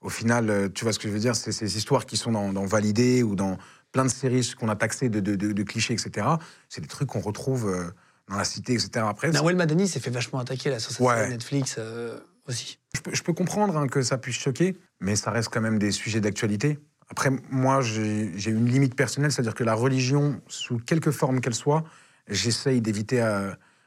Au 0.00 0.08
final, 0.08 0.48
euh, 0.50 0.68
tu 0.68 0.84
vois 0.84 0.92
ce 0.92 0.98
que 0.98 1.08
je 1.08 1.12
veux 1.12 1.18
dire, 1.20 1.36
c'est 1.36 1.52
ces 1.52 1.76
histoires 1.76 2.06
qui 2.06 2.16
sont 2.16 2.32
dans, 2.32 2.52
dans 2.52 2.64
Validé 2.66 3.22
ou 3.22 3.34
dans 3.36 3.58
plein 3.92 4.04
de 4.04 4.10
séries 4.10 4.52
qu'on 4.58 4.68
a 4.68 4.76
taxées 4.76 5.08
de, 5.08 5.20
de- 5.20 5.36
de- 5.36 5.52
de 5.52 5.62
clichés, 5.62 5.92
etc. 5.94 6.26
C'est 6.68 6.80
des 6.80 6.86
trucs 6.86 7.08
qu'on 7.08 7.20
retrouve 7.20 7.68
euh, 7.68 7.90
dans 8.28 8.36
la 8.36 8.44
cité, 8.44 8.72
etc. 8.74 8.90
Après, 9.08 9.30
Nawel 9.30 9.56
Madani 9.56 9.86
s'est 9.88 10.00
fait 10.00 10.10
vachement 10.10 10.38
attaquer 10.38 10.70
là, 10.70 10.78
sur 10.78 10.90
cette 10.92 11.00
Ouais. 11.00 11.16
série 11.16 11.30
Netflix 11.30 11.76
euh, 11.78 12.18
aussi. 12.48 12.78
je 12.94 13.00
peux, 13.02 13.14
je 13.14 13.22
peux 13.22 13.32
comprendre 13.34 13.76
hein, 13.76 13.88
que 13.88 14.02
ça 14.02 14.16
puisse 14.18 14.36
choquer, 14.38 14.76
mais 15.00 15.16
ça 15.16 15.30
reste 15.30 15.48
quand 15.52 15.60
même 15.60 15.78
des 15.78 15.90
sujets 15.92 16.20
d'actualité. 16.20 16.78
Après, 17.10 17.30
moi, 17.50 17.80
j'ai 17.82 18.50
une 18.50 18.66
limite 18.66 18.94
personnelle, 18.94 19.32
c'est-à-dire 19.32 19.54
que 19.54 19.64
la 19.64 19.74
religion, 19.74 20.40
sous 20.46 20.78
quelque 20.78 21.10
forme 21.10 21.40
qu'elle 21.40 21.54
soit, 21.56 21.82
j'essaye 22.28 22.80
d'éviter 22.80 23.20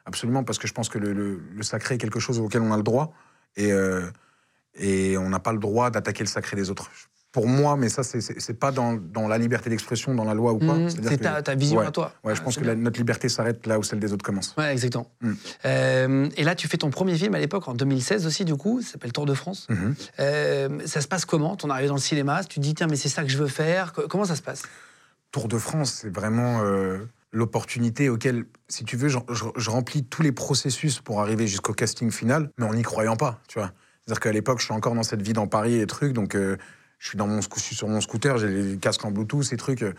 absolument 0.05 0.43
parce 0.43 0.59
que 0.59 0.67
je 0.67 0.73
pense 0.73 0.89
que 0.89 0.99
le, 0.99 1.13
le- 1.13 1.41
le 1.55 1.63
sacré 1.63 1.95
est 1.95 1.97
quelque 1.97 2.19
chose 2.19 2.39
auquel 2.39 2.61
on 2.61 2.73
a 2.73 2.77
le 2.77 2.83
droit 2.83 3.13
et, 3.55 3.71
euh, 3.71 4.01
et 4.75 5.17
on 5.17 5.29
n'a 5.29 5.39
pas 5.39 5.53
le 5.53 5.59
droit 5.59 5.89
d'attaquer 5.91 6.23
le 6.23 6.29
sacré 6.29 6.55
des 6.55 6.69
autres. 6.69 6.89
Pour 7.31 7.47
moi, 7.47 7.75
mais 7.77 7.89
ça, 7.89 8.03
c'est- 8.03 8.53
pas 8.53 8.71
dans, 8.71 8.93
dans 8.93 9.27
la 9.27 9.39
liberté 9.39 9.67
d'expression, 9.71 10.13
dans 10.13 10.23
la 10.23 10.35
loi 10.35 10.53
ou 10.53 10.59
quoi. 10.59 10.75
Mhm, 10.75 10.89
C'est-à-dire 10.91 11.09
C'est 11.11 11.17
ta, 11.17 11.41
ta 11.41 11.55
vision 11.55 11.79
ouais. 11.79 11.87
à 11.87 11.91
toi. 11.91 12.13
Ouais, 12.23 12.35
je 12.35 12.41
Ah, 12.41 12.43
pense 12.43 12.53
c'est 12.55 12.61
que 12.61 12.65
la- 12.67 12.75
notre 12.75 12.99
liberté 12.99 13.27
s'arrête 13.27 13.65
là 13.65 13.79
où 13.79 13.83
celle 13.83 13.99
des 13.99 14.13
autres 14.13 14.23
commence. 14.23 14.53
Ouais, 14.55 14.71
exactement. 14.71 15.09
Mm. 15.21 15.31
Euh, 15.65 16.29
et 16.37 16.43
là, 16.43 16.53
tu 16.53 16.67
fais 16.67 16.77
ton 16.77 16.91
premier 16.91 17.15
film 17.17 17.33
à 17.33 17.39
l'époque, 17.39 17.67
en 17.67 17.73
2016 17.73 18.27
aussi, 18.27 18.45
du 18.45 18.55
coup, 18.55 18.83
ça 18.83 18.91
s'appelle 18.91 19.13
Tour 19.13 19.25
de 19.25 19.33
France. 19.33 19.65
Mhm. 19.69 19.95
Euh, 20.19 20.79
ça 20.85 21.01
se 21.01 21.07
passe 21.07 21.25
comment 21.25 21.55
Ton 21.55 21.71
arrivée 21.71 21.87
dans 21.87 21.95
le 21.95 21.99
cinéma, 21.99 22.43
tu 22.43 22.55
te 22.55 22.59
dis, 22.59 22.75
tiens, 22.75 22.85
mais 22.87 22.97
c'est 22.97 23.09
ça 23.09 23.23
que 23.23 23.29
je 23.29 23.37
veux 23.39 23.47
faire. 23.47 23.93
Co- 23.93 24.07
Comment 24.07 24.25
ça 24.25 24.35
se 24.35 24.43
passe? 24.43 24.61
Tour 25.31 25.47
de 25.47 25.57
France, 25.57 26.01
c'est 26.03 26.13
vraiment 26.13 26.61
euh, 26.63 26.99
l'opportunité 27.33 28.07
auquel, 28.09 28.45
si 28.69 28.85
tu 28.85 28.95
veux, 28.95 29.09
je, 29.09 29.17
je- 29.29 29.43
je 29.57 29.69
remplis 29.69 30.03
tous 30.05 30.21
les 30.21 30.31
processus 30.31 30.99
pour 31.01 31.19
arriver 31.19 31.47
jusqu'au 31.47 31.73
casting 31.73 32.11
final, 32.11 32.49
mais 32.57 32.65
en 32.65 32.73
n'y 32.73 32.83
croyant 32.83 33.15
pas, 33.17 33.41
tu 33.49 33.59
vois. 33.59 33.71
C'est-à-dire 34.05 34.19
qu'à 34.21 34.31
l'époque, 34.31 34.59
je 34.59 34.65
suis 34.65 34.73
encore 34.73 34.93
dans 34.95 35.03
cette 35.03 35.21
vie 35.21 35.33
dans 35.33 35.47
Paris 35.47 35.79
et 35.79 35.85
trucs, 35.87 36.13
donc 36.13 36.35
euh, 36.35 36.57
je 36.99 37.09
suis 37.09 37.17
dans 37.17 37.27
mon, 37.27 37.39
sco- 37.41 37.57
je 37.57 37.63
suis 37.63 37.75
sur 37.75 37.87
mon 37.89 37.99
scooter, 38.01 38.37
j'ai 38.37 38.47
les 38.47 38.77
casques 38.77 39.03
en 39.03 39.11
Bluetooth 39.11 39.51
et 39.51 39.57
trucs. 39.57 39.81
euh, 39.81 39.93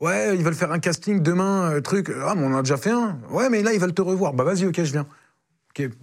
ouais, 0.00 0.36
ils 0.36 0.44
veulent 0.44 0.54
faire 0.54 0.70
un 0.72 0.78
casting 0.78 1.20
demain, 1.20 1.72
euh, 1.72 1.80
truc. 1.80 2.10
Ah, 2.24 2.34
mais 2.36 2.44
on 2.44 2.52
en 2.54 2.58
a 2.58 2.62
déjà 2.62 2.76
fait 2.76 2.90
un. 2.92 3.18
Ouais, 3.30 3.48
mais 3.50 3.62
là, 3.62 3.72
ils 3.74 3.80
veulent 3.80 3.92
te 3.94 4.02
revoir. 4.02 4.32
Bah 4.32 4.44
vas-y, 4.44 4.64
ok, 4.66 4.76
je 4.82 4.92
viens. 4.92 5.06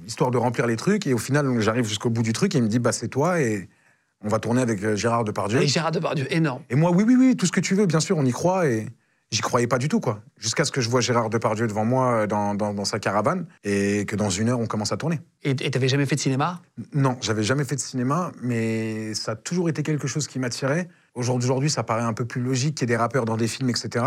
Histoire 0.06 0.32
de 0.32 0.38
remplir 0.38 0.68
les 0.68 0.78
trucs, 0.78 1.06
et 1.06 1.14
au 1.14 1.18
final, 1.18 1.60
j'arrive 1.60 1.86
jusqu'au 1.86 2.10
bout 2.10 2.22
du 2.24 2.32
truc, 2.32 2.56
et 2.56 2.60
il 2.60 2.64
me 2.64 2.70
dit, 2.70 2.80
bah 2.80 2.94
c'est 2.94 3.10
toi, 3.10 3.42
et 3.42 3.68
on 4.22 4.30
va 4.30 4.40
tourner 4.40 4.62
avec 4.62 4.96
Gérard 4.96 5.26
Depardieu. 5.26 5.58
Avec 5.58 5.70
Gérard 5.70 5.92
Depardieu, 5.92 6.26
énorme. 6.34 6.64
Et 6.70 6.76
moi, 6.76 6.92
oui, 6.92 7.04
oui, 7.06 7.16
oui, 7.18 7.36
tout 7.36 7.46
ce 7.46 7.52
que 7.52 7.60
tu 7.60 7.76
veux, 7.76 7.86
bien 7.86 8.00
sûr, 8.00 8.18
on 8.18 8.24
y 8.26 8.32
croit. 8.32 8.68
Et 8.68 8.88
j'y 9.32 9.42
croyais 9.42 9.68
pas 9.68 9.78
du 9.78 9.88
tout, 9.90 10.00
quoi. 10.00 10.22
Jusqu'à 10.38 10.66
ce 10.66 10.72
que 10.72 10.82
je 10.82 10.90
vois 10.90 11.02
Gérard 11.02 11.30
Depardieu 11.30 11.68
devant 11.68 11.84
moi 11.86 12.12
euh, 12.22 12.28
dans, 12.28 12.56
dans- 12.56 12.74
dans 12.74 12.86
sa 12.86 13.00
caravane 13.00 13.46
et 13.64 14.06
que 14.06 14.16
dans 14.16 14.30
une 14.30 14.50
heure, 14.50 14.60
on 14.60 14.68
commence 14.68 14.92
à 14.92 14.98
tourner. 14.98 15.20
Et 15.44 15.56
t'avais 15.56 15.88
jamais 15.90 16.06
fait 16.06 16.16
de 16.16 16.22
cinéma? 16.22 16.62
Non, 16.94 17.18
j'avais 17.22 17.44
jamais 17.44 17.64
fait 17.66 17.76
de 17.76 17.82
cinéma, 17.82 18.32
mais 18.42 19.14
ça 19.14 19.34
a 19.34 19.36
toujours 19.36 19.68
été 19.70 19.84
quelque 19.84 20.08
chose 20.08 20.28
qui 20.28 20.40
m'attirait. 20.40 20.88
Aujourd'hui, 21.16 21.70
ça 21.70 21.84
paraît 21.84 22.04
un 22.04 22.14
peu 22.14 22.26
plus 22.26 22.42
logique 22.42 22.76
qu'il 22.76 22.90
y 22.90 22.92
ait 22.92 22.96
des 22.96 23.02
rappeurs 23.02 23.26
dans 23.26 23.38
des 23.38 23.48
films, 23.48 23.70
etc. 23.70 24.06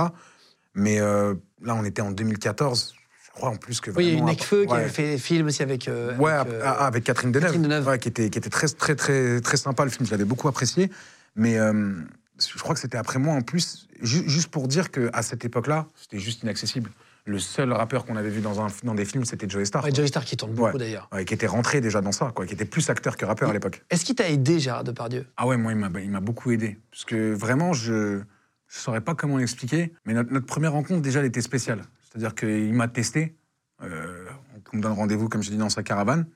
Mais 0.75 1.01
euh, 1.01 1.35
là, 1.63 1.75
on 1.75 1.85
était 1.85 2.03
en 2.03 2.11
2014. 2.13 2.95
Je 3.25 3.31
crois 3.33 3.51
en 3.51 3.57
plus 3.57 3.81
que 3.81 3.91
Oui, 3.93 4.05
il 4.05 4.07
y 4.07 4.11
a 4.11 4.13
eu 4.13 4.17
vraiment, 4.17 4.33
Necfeu 4.33 4.65
qui 4.67 4.73
ouais. 4.73 4.79
avait 4.81 4.89
fait 4.89 5.11
des 5.13 5.19
films 5.19 5.47
aussi 5.47 5.63
avec. 5.63 5.89
euh, 5.89 6.17
Ouais, 6.17 6.33
avec, 6.33 6.53
euh, 6.53 6.61
ah, 6.65 6.87
avec 6.87 7.05
Catherine 7.05 7.31
Deneuve, 7.33 7.47
Catherine 7.51 7.63
Deneuve. 7.63 7.87
Ouais, 7.87 7.99
qui 7.99 8.09
était, 8.09 8.31
qui 8.31 8.39
était 8.39 8.51
très, 8.51 8.67
très, 8.69 8.95
très, 8.97 9.41
très 9.41 9.57
sympa 9.57 9.85
le 9.85 9.91
film. 9.91 10.07
Je 10.07 10.11
l'avais 10.11 10.25
beaucoup 10.25 10.49
apprécié. 10.49 10.91
Mais 11.37 11.57
euh, 11.59 11.95
je 12.41 12.59
crois 12.59 12.75
que 12.75 12.81
c'était 12.81 12.99
après 12.99 13.19
moi 13.19 13.35
en 13.35 13.41
plus, 13.43 13.89
ju- 14.03 14.29
juste 14.29 14.49
pour 14.51 14.69
dire 14.69 14.91
qu'à 14.91 15.23
cette 15.23 15.45
époque-là, 15.45 15.87
c'était 15.95 16.19
juste 16.19 16.43
inaccessible. 16.43 16.91
Le 17.25 17.39
seul 17.39 17.73
rappeur 17.75 18.07
qu'on 18.07 18.17
avait 18.17 18.31
vu 18.31 18.41
dans, 18.41 18.65
un, 18.65 18.69
dans 18.85 18.95
des 18.95 19.05
films, 19.05 19.25
c'était 19.27 19.47
Joey 19.49 19.67
Star. 19.67 19.85
ouais. 19.85 19.93
Joey 19.95 20.07
Star 20.07 20.25
qui 20.25 20.37
tourne 20.37 20.53
beaucoup 20.55 20.73
Ouais. 20.73 20.79
d'ailleurs. 20.79 21.09
Ouais, 21.13 21.27
qui 21.27 21.35
était 21.35 21.47
rentré 21.47 21.83
déjà 21.83 22.01
dans 22.01 22.13
ça, 22.13 22.33
quoi, 22.35 22.47
qui 22.47 22.55
était 22.55 22.65
plus 22.65 22.89
acteur 22.89 23.19
que 23.19 23.27
rappeur 23.27 23.51
à 23.51 23.53
l'époque. 23.53 23.83
Est-ce 23.91 24.05
qu'il 24.07 24.15
t'a 24.15 24.31
aidé, 24.31 24.59
Gérard 24.59 24.83
Depardieu? 24.85 25.27
Ah 25.37 25.47
ouais, 25.47 25.59
moi, 25.59 25.73
il 25.73 25.79
m'a, 25.79 25.91
il 26.01 26.11
m'a 26.11 26.21
beaucoup 26.21 26.51
aidé. 26.53 26.79
Parce 26.91 27.05
que 27.05 27.35
vraiment, 27.35 27.75
je 27.75 27.93
ne 27.93 28.23
saurais 28.67 29.03
pas 29.03 29.15
comment 29.15 29.37
l'expliquer. 29.37 29.93
Mais 30.07 30.15
notre, 30.15 30.33
notre 30.33 30.47
première 30.47 30.73
rencontre, 30.73 31.03
déjà, 31.03 31.21
elle 31.21 31.27
était 31.27 31.43
spéciale. 31.43 31.83
C'est-à-dire 32.09 32.35
qu'il 32.35 32.73
m'a 32.73 32.89
testé. 32.89 33.37
Euh, 33.83 34.25
on 34.73 34.79
me 34.79 34.83
donne 34.83 34.93
rendez-vous, 34.93 35.29
comme 35.29 35.43
je 35.43 35.51
dis, 35.51 35.59
dans 35.59 35.69
sa 35.69 35.83
caravane. 35.83 36.27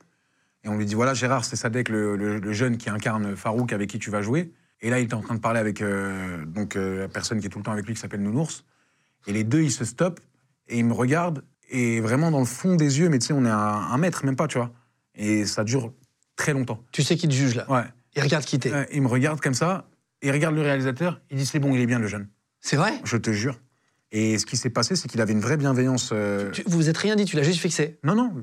Et 0.64 0.68
on 0.68 0.76
lui 0.76 0.84
dit 0.84 0.94
voilà, 0.94 1.14
Gérard, 1.14 1.44
c'est 1.46 1.56
Sadek, 1.56 1.88
le, 1.88 2.16
le- 2.16 2.38
le 2.38 2.52
jeune 2.52 2.76
qui 2.76 2.90
incarne 2.90 3.34
Farouk, 3.34 3.72
avec 3.72 3.88
qui 3.88 3.98
tu 3.98 4.10
vas 4.10 4.20
jouer. 4.20 4.52
Et 4.82 4.90
là, 4.90 4.98
il 4.98 5.04
était 5.04 5.14
en 5.14 5.20
train 5.22 5.34
de 5.36 5.40
parler 5.40 5.60
avec 5.60 5.80
euh, 5.80 6.44
donc, 6.44 6.76
euh, 6.76 7.00
la 7.00 7.08
personne 7.08 7.40
qui 7.40 7.46
est 7.46 7.48
tout 7.50 7.58
le 7.58 7.64
temps 7.64 7.72
avec 7.72 7.86
lui, 7.86 7.94
qui 7.94 8.00
s'appelle 8.00 8.22
Nounours. 8.22 8.64
Et 9.26 9.32
les 9.32 9.44
deux, 9.44 9.62
ils 9.62 9.70
se 9.70 9.84
stoppent 9.84 10.20
et 10.68 10.78
ils 10.78 10.84
me 10.84 10.92
regardent. 10.92 11.44
Et 11.70 12.00
vraiment, 12.00 12.30
dans 12.30 12.40
le 12.40 12.44
fond 12.44 12.74
des 12.74 12.98
yeux, 12.98 13.08
mais 13.08 13.18
tu 13.18 13.26
sais, 13.28 13.32
on 13.32 13.44
est 13.44 13.50
à 13.50 13.56
un 13.56 13.96
mètre, 13.98 14.24
même 14.24 14.36
pas, 14.36 14.48
tu 14.48 14.58
vois. 14.58 14.72
Et 15.14 15.46
ça 15.46 15.62
dure 15.64 15.92
très 16.36 16.52
longtemps. 16.52 16.84
Tu 16.92 17.02
sais 17.02 17.16
qu'il 17.16 17.28
te 17.30 17.34
juge 17.34 17.54
là? 17.54 17.70
Ouais. 17.70 17.84
Il 18.16 18.22
regarde 18.22 18.44
qui 18.44 18.58
t'es? 18.58 18.72
Euh, 18.72 18.84
il 18.92 19.00
me 19.02 19.08
regarde 19.08 19.40
comme 19.40 19.54
ça, 19.54 19.88
il 20.20 20.30
regarde 20.32 20.54
le 20.54 20.60
réalisateur, 20.62 21.20
il 21.30 21.38
dit 21.38 21.46
c'est 21.46 21.60
bon, 21.60 21.74
il 21.74 21.80
est 21.80 21.86
bien 21.86 21.98
le 21.98 22.08
jeune. 22.08 22.28
C'est 22.60 22.76
vrai? 22.76 22.92
Je 23.04 23.16
te 23.16 23.30
jure. 23.32 23.58
Et 24.10 24.36
ce 24.38 24.44
qui 24.44 24.56
s'est 24.58 24.68
passé, 24.70 24.96
c'est 24.96 25.08
qu'il 25.08 25.20
avait 25.22 25.32
une 25.32 25.40
vraie 25.40 25.56
bienveillance. 25.56 26.10
euh, 26.12 26.50
Tu- 26.50 26.62
Vous 26.66 26.76
vous 26.76 26.88
êtes 26.90 26.98
rien 26.98 27.16
dit, 27.16 27.24
tu 27.24 27.36
l'as 27.36 27.42
juste 27.42 27.60
fixé? 27.60 27.98
Non, 28.04 28.14
non. 28.14 28.34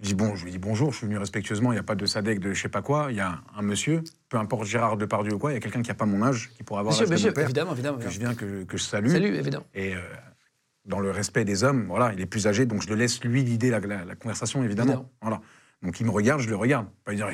Je, 0.00 0.04
dis 0.06 0.14
bon, 0.14 0.36
je 0.36 0.44
lui 0.44 0.52
dis 0.52 0.58
bonjour, 0.58 0.92
je 0.92 0.98
suis 0.98 1.06
venu 1.06 1.18
respectueusement, 1.18 1.72
il 1.72 1.76
n'y 1.76 1.80
a 1.80 1.84
pas 1.84 1.94
de 1.96 2.06
Sadek, 2.06 2.38
de 2.38 2.52
je 2.52 2.60
sais 2.62 2.68
pas 2.68 2.82
quoi, 2.82 3.08
il 3.10 3.16
y 3.16 3.20
a 3.20 3.40
un 3.56 3.62
monsieur, 3.62 4.02
peu 4.28 4.36
importe 4.36 4.64
Gérard 4.64 4.96
Depardieu 4.96 5.34
ou 5.34 5.38
quoi, 5.38 5.50
il 5.50 5.54
y 5.54 5.56
a 5.56 5.60
quelqu'un 5.60 5.82
qui 5.82 5.88
n'a 5.88 5.94
pas 5.94 6.06
mon 6.06 6.22
âge, 6.22 6.50
qui 6.56 6.62
pourrait 6.62 6.80
avoir 6.80 6.92
Monsieur, 6.94 7.06
de 7.06 7.10
monsieur, 7.12 7.28
mon 7.30 7.34
père, 7.34 7.44
évidemment, 7.44 7.72
évidemment. 7.72 7.98
que 7.98 8.08
je 8.08 8.18
viens, 8.20 8.34
que, 8.34 8.62
que 8.64 8.76
je 8.78 8.82
salue. 8.84 9.08
Salut, 9.08 9.34
évidemment. 9.34 9.64
Et 9.74 9.94
euh, 9.94 10.00
dans 10.84 11.00
le 11.00 11.10
respect 11.10 11.44
des 11.44 11.64
hommes. 11.64 11.86
Voilà, 11.88 12.12
il 12.14 12.20
est 12.20 12.26
plus 12.26 12.46
âgé, 12.46 12.64
donc 12.64 12.82
je 12.82 12.88
le 12.88 12.94
laisse 12.94 13.22
lui 13.24 13.42
guider 13.44 13.70
la, 13.70 13.80
la- 13.80 14.04
la 14.04 14.14
conversation, 14.14 14.62
évidemment. 14.62 14.92
Évidemment. 14.92 15.10
Voilà. 15.20 15.40
Donc 15.82 16.00
il 16.00 16.06
me 16.06 16.10
regarde, 16.10 16.40
je 16.40 16.48
le 16.48 16.56
regarde. 16.56 16.86
Pas 17.04 17.10
lui 17.12 17.16
dire, 17.18 17.28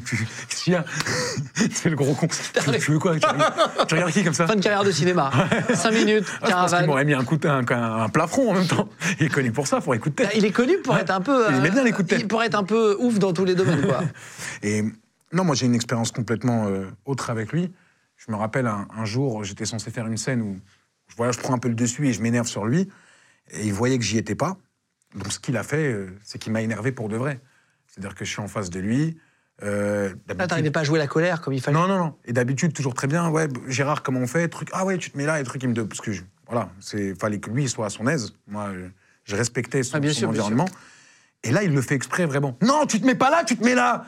tu- 0.00 0.26
tu- 0.48 0.74
a 0.74 0.84
C'est 1.72 1.90
le 1.90 1.96
gros 1.96 2.14
con. 2.14 2.26
Tu, 2.28 2.78
tu 2.80 2.90
veux 2.92 2.98
quoi? 2.98 3.18
Tu 3.18 3.26
regardes, 3.26 3.86
tu 3.88 3.94
regardes 3.94 4.12
qui 4.12 4.24
comme 4.24 4.34
ça? 4.34 4.46
Fin 4.46 4.56
de 4.56 4.62
carrière 4.62 4.84
de 4.84 4.90
cinéma. 4.90 5.30
5 5.74 5.90
minutes, 5.92 6.24
Ah, 6.26 6.32
Je 6.32 6.38
pense 6.38 6.40
qu'il 6.40 6.48
caravane. 6.50 6.86
m'aurait 6.86 7.04
mis 7.04 7.14
un, 7.14 7.24
coup 7.24 7.36
de- 7.36 7.48
un, 7.48 8.08
plafond 8.08 8.50
en 8.50 8.54
même 8.54 8.66
temps. 8.66 8.88
Il 9.20 9.26
est 9.26 9.28
connu 9.28 9.52
pour 9.52 9.66
ça, 9.66 9.80
pour 9.80 9.92
les 9.94 10.00
coups 10.00 10.16
de 10.16 10.22
tête. 10.24 10.32
Il 10.36 10.44
est 10.44 10.52
connu 10.52 10.78
pour 10.78 10.96
être 10.96 11.10
un 11.10 11.20
peu. 11.20 11.46
Il 11.50 11.56
aimait 11.56 11.68
euh, 11.68 11.72
bien 11.72 11.84
les 11.84 11.92
coups 11.92 12.04
de 12.04 12.10
tête. 12.10 12.20
il- 12.22 12.28
Pour 12.28 12.42
être 12.42 12.54
un 12.54 12.64
peu 12.64 12.96
ouf 12.98 13.18
dans 13.18 13.32
tous 13.32 13.44
les 13.44 13.54
domaines, 13.54 13.82
quoi. 13.86 14.00
Et 14.62 14.82
non, 15.32 15.44
moi 15.44 15.54
j'ai 15.54 15.66
une 15.66 15.74
expérience 15.74 16.12
complètement 16.12 16.66
euh, 16.68 16.86
autre 17.04 17.30
avec 17.30 17.52
lui. 17.52 17.72
Je 18.16 18.30
me 18.30 18.36
rappelle 18.36 18.66
un, 18.66 18.86
un 18.96 19.04
jour, 19.04 19.42
j'étais 19.44 19.64
censé 19.64 19.90
faire 19.90 20.06
une 20.06 20.16
scène 20.16 20.42
où 20.42 20.58
voilà, 21.16 21.32
je 21.32 21.38
prends 21.40 21.54
un 21.54 21.58
peu 21.58 21.68
le 21.68 21.74
dessus 21.74 22.06
et 22.08 22.12
je 22.12 22.22
m'énerve 22.22 22.46
sur 22.46 22.64
lui. 22.66 22.88
Et 23.50 23.66
il 23.66 23.72
voyait 23.72 23.98
que 23.98 24.04
j'y 24.04 24.16
étais 24.18 24.34
pas. 24.36 24.56
Donc 25.14 25.32
ce 25.32 25.38
qu'il 25.40 25.56
a 25.56 25.62
fait, 25.62 25.92
euh, 25.92 26.06
c'est 26.24 26.38
qu'il 26.38 26.52
m'a 26.52 26.62
énervé 26.62 26.92
pour 26.92 27.08
de 27.08 27.16
vrai. 27.16 27.40
C'est-à-dire 27.86 28.14
que 28.14 28.24
je 28.24 28.30
suis 28.30 28.40
en 28.40 28.48
face 28.48 28.70
de 28.70 28.78
lui. 28.80 29.18
Euh, 29.62 30.08
Là, 30.08 30.14
d'habitude- 30.26 30.48
t'arrivais 30.48 30.70
pas 30.70 30.80
à 30.80 30.84
jouer 30.84 30.98
la 30.98 31.06
colère 31.06 31.40
comme 31.40 31.52
il 31.54 31.60
fallait. 31.60 31.76
non, 31.76 31.86
non, 31.86 31.98
non. 31.98 32.14
Et 32.24 32.32
d'habitude, 32.32 32.72
toujours 32.72 32.94
très 32.94 33.06
bien. 33.06 33.28
Ouais, 33.30 33.48
Gérard, 33.68 34.02
comment 34.02 34.20
on 34.20 34.26
fait? 34.26 34.48
Truc. 34.48 34.68
Ah 34.72 34.84
ouais, 34.84 34.98
tu 34.98 35.10
te 35.10 35.16
mets 35.18 35.26
là 35.26 35.40
et 35.40 35.44
truc. 35.44 35.62
Il 35.62 35.68
me. 35.70 35.86
Parce 35.86 36.00
que 36.00 36.12
je- 36.12 36.22
voilà, 36.48 36.68
c'est 36.80 37.14
fallait 37.18 37.38
que 37.38 37.50
lui 37.50 37.68
soit 37.68 37.86
à 37.86 37.90
son 37.90 38.06
aise. 38.06 38.34
Moi, 38.46 38.70
je, 38.74 38.80
je 39.24 39.36
respectais 39.36 39.82
son, 39.82 39.96
Ah, 39.96 40.00
bien 40.00 40.10
son 40.12 40.18
sûr, 40.18 40.28
bien 40.30 40.42
environnement. 40.42 40.68
Et 41.44 41.50
là, 41.50 41.62
il 41.62 41.72
le 41.74 41.80
fait 41.82 41.94
exprès 41.94 42.24
vraiment. 42.26 42.56
Non, 42.62 42.86
tu 42.86 43.00
te 43.00 43.06
mets 43.06 43.14
pas 43.14 43.30
là, 43.30 43.44
tu 43.44 43.56
te 43.56 43.64
mets 43.64 43.74
là. 43.74 44.04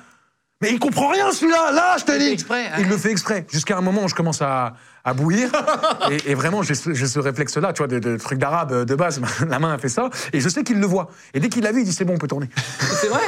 Mais 0.65 0.73
il 0.73 0.79
comprend 0.79 1.09
rien 1.09 1.31
celui-là. 1.31 1.73
Là, 1.73 1.97
je 1.99 2.05
te 2.05 2.19
dis. 2.19 2.25
exprès, 2.29 2.69
hein. 2.69 2.77
Il 2.79 2.89
le 2.89 2.97
fait 2.97 3.11
exprès. 3.11 3.47
Jusqu'à 3.53 3.77
un 3.77 3.83
moment 3.83 4.05
où 4.05 4.09
je 4.09 4.15
commence 4.15 4.41
à, 4.41 4.75
à 5.05 5.13
bouillir. 5.13 5.51
et, 6.11 6.31
et 6.31 6.35
vraiment, 6.35 6.63
j'ai 6.63 6.75
ce, 6.75 7.19
réflexe-là, 7.19 7.75
tu 7.75 7.79
vois, 7.79 7.87
de, 7.87 7.99
de 7.99 8.17
truc 8.17 8.39
d'arabe 8.39 8.73
euh, 8.73 8.85
de 8.87 8.95
base. 8.95 9.21
La 9.49 9.59
main 9.59 9.75
a 9.75 9.79
fait 9.79 9.91
ça. 9.91 10.09
Et 10.33 10.41
je 10.41 10.49
sais 10.49 10.65
qu'il 10.65 10.81
le 10.81 10.87
voit. 10.87 11.11
Et 11.35 11.41
dès 11.41 11.51
qu'il 11.51 11.63
l'a 11.65 11.73
vu, 11.73 11.81
il 11.81 11.85
dit 11.85 11.93
c'est 11.93 12.07
bon, 12.07 12.15
on 12.15 12.19
peut 12.19 12.29
tourner. 12.29 12.49
C'est 12.79 13.09
vrai 13.09 13.21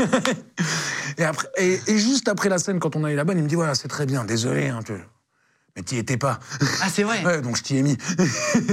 Et, 1.18 1.24
après, 1.24 1.48
et, 1.58 1.78
et 1.86 1.98
juste 1.98 2.28
après 2.28 2.48
la 2.48 2.58
scène, 2.58 2.78
quand 2.80 2.96
on 2.96 3.04
a 3.04 3.12
eu 3.12 3.16
la 3.16 3.24
bonne, 3.24 3.36
il 3.36 3.44
me 3.44 3.48
dit 3.48 3.54
voilà, 3.54 3.74
c'est 3.74 3.88
très 3.88 4.06
bien, 4.06 4.24
désolé. 4.24 4.68
Hein, 4.68 4.80
tu- 4.84 4.92
Mais 5.76 5.82
t'y 5.82 5.98
étais 5.98 6.16
pas. 6.16 6.38
Ah, 6.82 6.86
c'est 6.90 7.02
vrai 7.02 7.22
Ouais, 7.24 7.42
donc 7.42 7.56
je 7.58 7.62
t'y 7.62 7.76
ai 7.76 7.82
mis. 7.82 7.98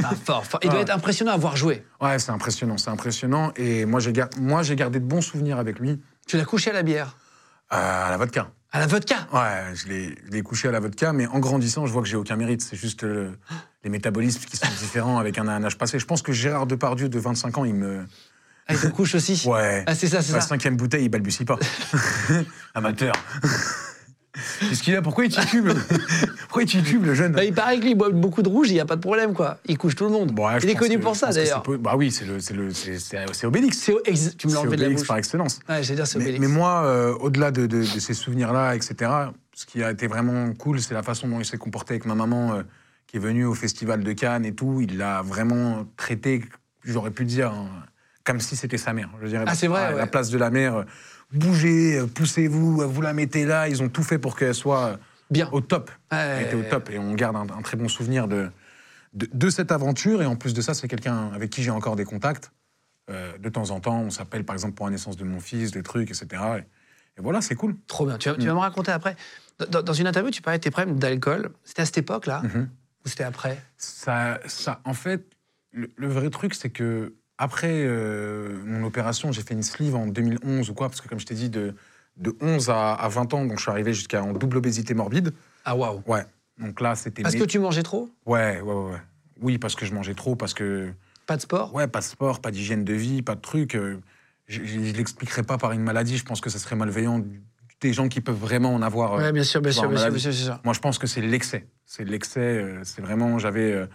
Ah, 0.03 0.11
fort, 0.25 0.45
fort. 0.45 0.59
Il 0.63 0.69
doit 0.69 0.79
être 0.81 0.95
impressionnant 0.95 1.33
à 1.33 1.37
voir 1.37 1.57
jouer. 1.57 1.85
Ouais, 2.01 2.17
c'est 2.19 2.31
impressionnant, 2.31 2.77
c'est 2.77 2.89
impressionnant. 2.91 3.51
Et 3.57 3.85
moi, 3.85 3.99
j'ai 3.99 4.13
gardé 4.13 4.99
de 4.99 5.05
bons 5.05 5.21
souvenirs 5.21 5.57
avec 5.59 5.79
lui 5.79 5.99
Tu 6.27 6.37
l'as 6.37 6.45
couché 6.45 6.69
à 6.69 6.73
la 6.73 6.83
bière 6.83 7.17
à 7.69 8.07
la 8.09 8.17
vodka. 8.17 8.51
À 8.71 8.79
la 8.79 8.87
vodka? 8.87 9.27
Ouais, 9.31 9.75
je 9.75 9.87
l'ai 10.31 10.41
couché 10.41 10.67
à 10.67 10.71
la 10.71 10.79
vodka, 10.79 11.13
mais 11.13 11.27
en 11.27 11.39
grandissant, 11.39 11.85
je 11.85 11.93
vois 11.93 12.01
que 12.01 12.07
j'ai 12.07 12.15
aucun 12.17 12.35
mérite. 12.35 12.61
C'est 12.61 12.75
juste 12.75 13.03
les 13.83 13.89
métabolismes 13.89 14.41
qui 14.45 14.57
sont 14.57 14.67
différents 14.79 15.19
avec 15.19 15.37
un, 15.37 15.47
un 15.47 15.63
âge 15.63 15.77
passé. 15.77 15.99
Je 15.99 16.05
pense 16.05 16.21
que 16.23 16.31
Gérard 16.31 16.65
Depardieu, 16.65 17.07
de 17.09 17.19
25 17.19 17.57
ans, 17.59 17.65
il 17.65 17.75
me. 17.75 18.05
Ah, 18.67 18.73
il 18.73 18.79
te 18.79 18.87
couche 18.87 19.13
aussi? 19.13 19.43
Ouais. 19.45 19.83
Ah, 19.85 19.93
c'est 19.93 20.07
ça, 20.07 20.21
c'est 20.21 20.33
La 20.33 20.41
ça. 20.41 20.47
cinquième 20.47 20.75
bouteille, 20.77 21.03
il 21.05 21.09
balbutie 21.09 21.45
pas. 21.45 21.59
Amateur. 22.73 23.13
Qu'est-ce 24.59 24.81
qu'il 24.81 24.95
a 24.95 25.01
Pourquoi 25.01 25.25
il 25.25 25.31
titube 25.31 25.67
Pourquoi 26.41 26.63
il 26.63 26.67
titube, 26.67 27.05
le 27.05 27.13
jeune 27.13 27.33
Bah, 27.33 27.43
il 27.43 27.53
paraît 27.53 27.77
que 27.77 27.83
lui, 27.83 27.91
il 27.91 27.95
boit 27.97 28.09
beaucoup 28.09 28.41
de 28.41 28.49
rouge, 28.49 28.69
il 28.69 28.73
n'y 28.73 28.79
a 28.79 28.85
pas 28.85 28.95
de 28.95 29.01
problème, 29.01 29.33
quoi. 29.33 29.59
Il 29.65 29.77
couche 29.77 29.95
tout 29.95 30.05
le 30.05 30.09
monde. 30.11 30.31
Bon, 30.31 30.47
ouais, 30.47 30.59
je 30.59 30.65
il 30.65 30.71
est 30.71 30.75
connu 30.75 30.97
que- 30.97 31.03
pour 31.03 31.15
ça, 31.15 31.31
d'ailleurs. 31.31 31.61
Bah 31.79 31.93
oui, 31.95 32.11
c'est 32.11 32.25
le, 32.25 32.39
c'est 32.39 32.53
le, 32.55 32.71
c'est, 32.73 32.97
c'est- 32.97 33.25
c'est 33.31 33.45
Obélix. 33.45 33.89
Ex- 34.05 34.35
Tu 34.37 34.47
me 34.47 34.53
l'as 34.53 34.59
enlevé 34.61 34.75
de 34.75 34.81
la 34.81 34.87
Obélix 34.87 35.01
bouche. 35.01 35.07
par 35.07 35.17
excellence. 35.17 35.59
Ouais, 35.69 35.83
j'allais 35.83 35.97
dire 35.97 36.07
c'est 36.07 36.17
Mais, 36.17 36.25
Obélix. 36.25 36.41
mais 36.41 36.47
moi, 36.47 36.83
euh, 36.85 37.13
au-delà 37.19 37.51
de, 37.51 37.67
de- 37.67 37.79
de 37.81 37.83
ces 37.83 38.13
souvenirs-là, 38.15 38.75
etc., 38.75 39.11
ce 39.53 39.65
qui 39.67 39.83
a 39.83 39.91
été 39.91 40.07
vraiment 40.07 40.51
cool, 40.53 40.81
c'est 40.81 40.95
la 40.95 41.03
façon 41.03 41.27
dont 41.27 41.39
il 41.39 41.45
s'est 41.45 41.57
comporté 41.57 41.93
avec 41.93 42.05
ma 42.05 42.15
maman, 42.15 42.53
euh, 42.55 42.63
qui 43.05 43.17
est 43.17 43.19
venue 43.19 43.45
au 43.45 43.53
festival 43.53 44.03
de 44.03 44.13
Cannes 44.13 44.45
et 44.45 44.53
tout. 44.55 44.81
Il 44.81 44.97
l'a 44.97 45.21
vraiment 45.21 45.85
traité, 45.95 46.43
j'aurais 46.83 47.11
pu 47.11 47.25
dire, 47.25 47.51
hein, 47.51 47.67
comme 48.23 48.39
si 48.39 48.55
c'était 48.55 48.77
sa 48.79 48.93
mère. 48.93 49.09
Je 49.21 49.27
dirais, 49.27 49.43
Ah, 49.47 49.53
c'est 49.53 49.67
vrai, 49.67 49.85
à 49.85 49.91
ouais. 49.91 49.97
La 49.99 50.07
place 50.07 50.29
de 50.31 50.37
la 50.39 50.49
mère, 50.49 50.77
euh, 50.77 50.83
bougez, 51.33 51.97
euh, 51.99 52.07
poussez-vous, 52.07 52.81
euh, 52.81 52.85
vous 52.85 53.01
la 53.01 53.13
mettez 53.13 53.45
là. 53.45 53.67
Ils 53.67 53.81
ont 53.83 53.89
tout 53.89 54.03
fait 54.03 54.17
pour 54.19 54.35
qu'elle 54.37 54.53
soit 54.55 54.85
euh, 54.85 54.97
Bien. 55.29 55.49
au 55.51 55.61
top. 55.61 55.91
Ouais. 56.11 56.17
Elle 56.17 56.45
était 56.47 56.55
au 56.55 56.63
top. 56.63 56.89
Et 56.89 56.99
on 56.99 57.13
garde 57.13 57.35
un, 57.35 57.41
un 57.57 57.61
très 57.61 57.77
bon 57.77 57.87
souvenir 57.87 58.27
de, 58.27 58.49
de, 59.13 59.27
de 59.31 59.49
cette 59.49 59.71
aventure. 59.71 60.21
Et 60.21 60.25
en 60.25 60.35
plus 60.35 60.53
de 60.53 60.61
ça, 60.61 60.73
c'est 60.73 60.87
quelqu'un 60.87 61.31
avec 61.33 61.49
qui 61.49 61.63
j'ai 61.63 61.71
encore 61.71 61.95
des 61.95 62.05
contacts. 62.05 62.51
Euh, 63.09 63.37
de 63.37 63.49
temps 63.49 63.69
en 63.71 63.79
temps, 63.81 63.99
on 63.99 64.09
s'appelle 64.09 64.45
par 64.45 64.53
exemple 64.55 64.75
pour 64.75 64.85
la 64.85 64.91
naissance 64.93 65.17
de 65.17 65.25
mon 65.25 65.39
fils, 65.41 65.71
des 65.71 65.83
trucs, 65.83 66.09
etc. 66.09 66.41
Et, 66.57 67.19
et 67.19 67.21
voilà, 67.21 67.41
c'est 67.41 67.55
cool. 67.55 67.75
Trop 67.87 68.05
bien. 68.05 68.17
Tu 68.17 68.29
vas, 68.29 68.35
tu 68.35 68.41
Mm. 68.43 68.47
vas 68.47 68.53
me 68.53 68.59
raconter 68.59 68.91
après. 68.91 69.15
Dans, 69.69 69.81
dans 69.81 69.93
une 69.93 70.07
interview, 70.07 70.31
tu 70.31 70.41
parlais 70.41 70.57
de 70.57 70.63
tes 70.63 70.71
problèmes 70.71 70.97
d'alcool. 70.97 71.51
C'était 71.63 71.81
à 71.81 71.85
cette 71.85 71.97
époque-là 71.97 72.41
Mhm. 72.43 72.69
ou 73.05 73.09
c'était 73.09 73.23
après? 73.25 73.61
Ça, 73.77 74.39
ça, 74.45 74.81
en 74.85 74.93
fait, 74.93 75.25
le, 75.71 75.91
le 75.97 76.07
vrai 76.07 76.29
truc, 76.29 76.53
c'est 76.55 76.69
que 76.69 77.13
après 77.37 77.83
euh, 77.85 78.57
mon 78.65 78.83
opération, 78.85 79.31
j'ai 79.31 79.41
fait 79.41 79.53
une 79.53 79.63
sleeve 79.63 79.95
en 79.95 80.07
2011 80.07 80.69
ou 80.69 80.73
quoi, 80.73 80.89
parce 80.89 81.01
que 81.01 81.07
comme 81.07 81.19
je 81.19 81.25
t'ai 81.25 81.35
dit, 81.35 81.49
de, 81.49 81.73
de 82.17 82.35
11 82.41 82.69
à, 82.69 82.93
à 82.93 83.07
20 83.09 83.33
ans, 83.33 83.45
donc 83.45 83.57
je 83.57 83.61
suis 83.63 83.71
arrivé 83.71 83.93
jusqu'à 83.93 84.23
en 84.23 84.33
double 84.33 84.57
obésité 84.57 84.93
morbide. 84.93 85.33
Ah, 85.65 85.75
waouh. 85.75 86.01
Ouais. 86.05 86.25
Donc 86.59 86.79
là, 86.81 86.95
c'était. 86.95 87.23
Parce 87.23 87.35
que 87.35 87.43
tu 87.43 87.57
mangeais 87.59 87.83
trop? 87.83 88.09
Ouais, 88.25 88.61
ouais, 88.61 88.73
ouais, 88.73 88.91
ouais. 88.91 89.01
Oui, 89.41 89.57
parce 89.57 89.75
que 89.75 89.85
je 89.85 89.93
mangeais 89.93 90.13
trop, 90.13 90.35
parce 90.35 90.53
que 90.53 90.91
Pas 91.25 91.35
de 91.37 91.41
sport? 91.41 91.73
Ouais, 91.73 91.87
pas 91.87 91.99
de 91.99 92.05
sport, 92.05 92.39
pas 92.41 92.51
d'hygiène 92.51 92.83
de 92.83 92.93
vie, 92.93 93.21
pas 93.23 93.35
de 93.35 93.41
trucs. 93.41 93.75
euh, 93.75 93.99
Je 94.47 94.61
ne 94.61 94.91
l'expliquerai 94.93 95.41
pas 95.43 95.57
par 95.57 95.71
une 95.71 95.81
maladie. 95.81 96.17
Je 96.17 96.23
pense 96.25 96.39
que 96.41 96.49
ça 96.51 96.59
serait 96.59 96.75
malveillant 96.75 97.23
des 97.81 97.91
gens 97.93 98.07
qui 98.07 98.21
peuvent 98.21 98.37
vraiment 98.37 98.73
en 98.75 98.81
avoir. 98.83 99.13
euh, 99.13 99.17
Ouais, 99.17 99.31
bien 99.33 99.43
sûr, 99.43 99.59
bien 99.61 99.71
sûr, 99.71 99.89
bien 99.89 99.97
sûr, 99.97 100.11
bien 100.11 100.31
sûr. 100.31 100.59
Moi, 100.63 100.73
je 100.73 100.79
pense 100.79 100.99
que 100.99 101.07
c'est 101.07 101.21
l'excès. 101.21 101.65
C'est 101.85 102.05
l'excès. 102.05 102.63
c'est 102.83 103.01
vraiment. 103.01 103.39
J'avais 103.39 103.87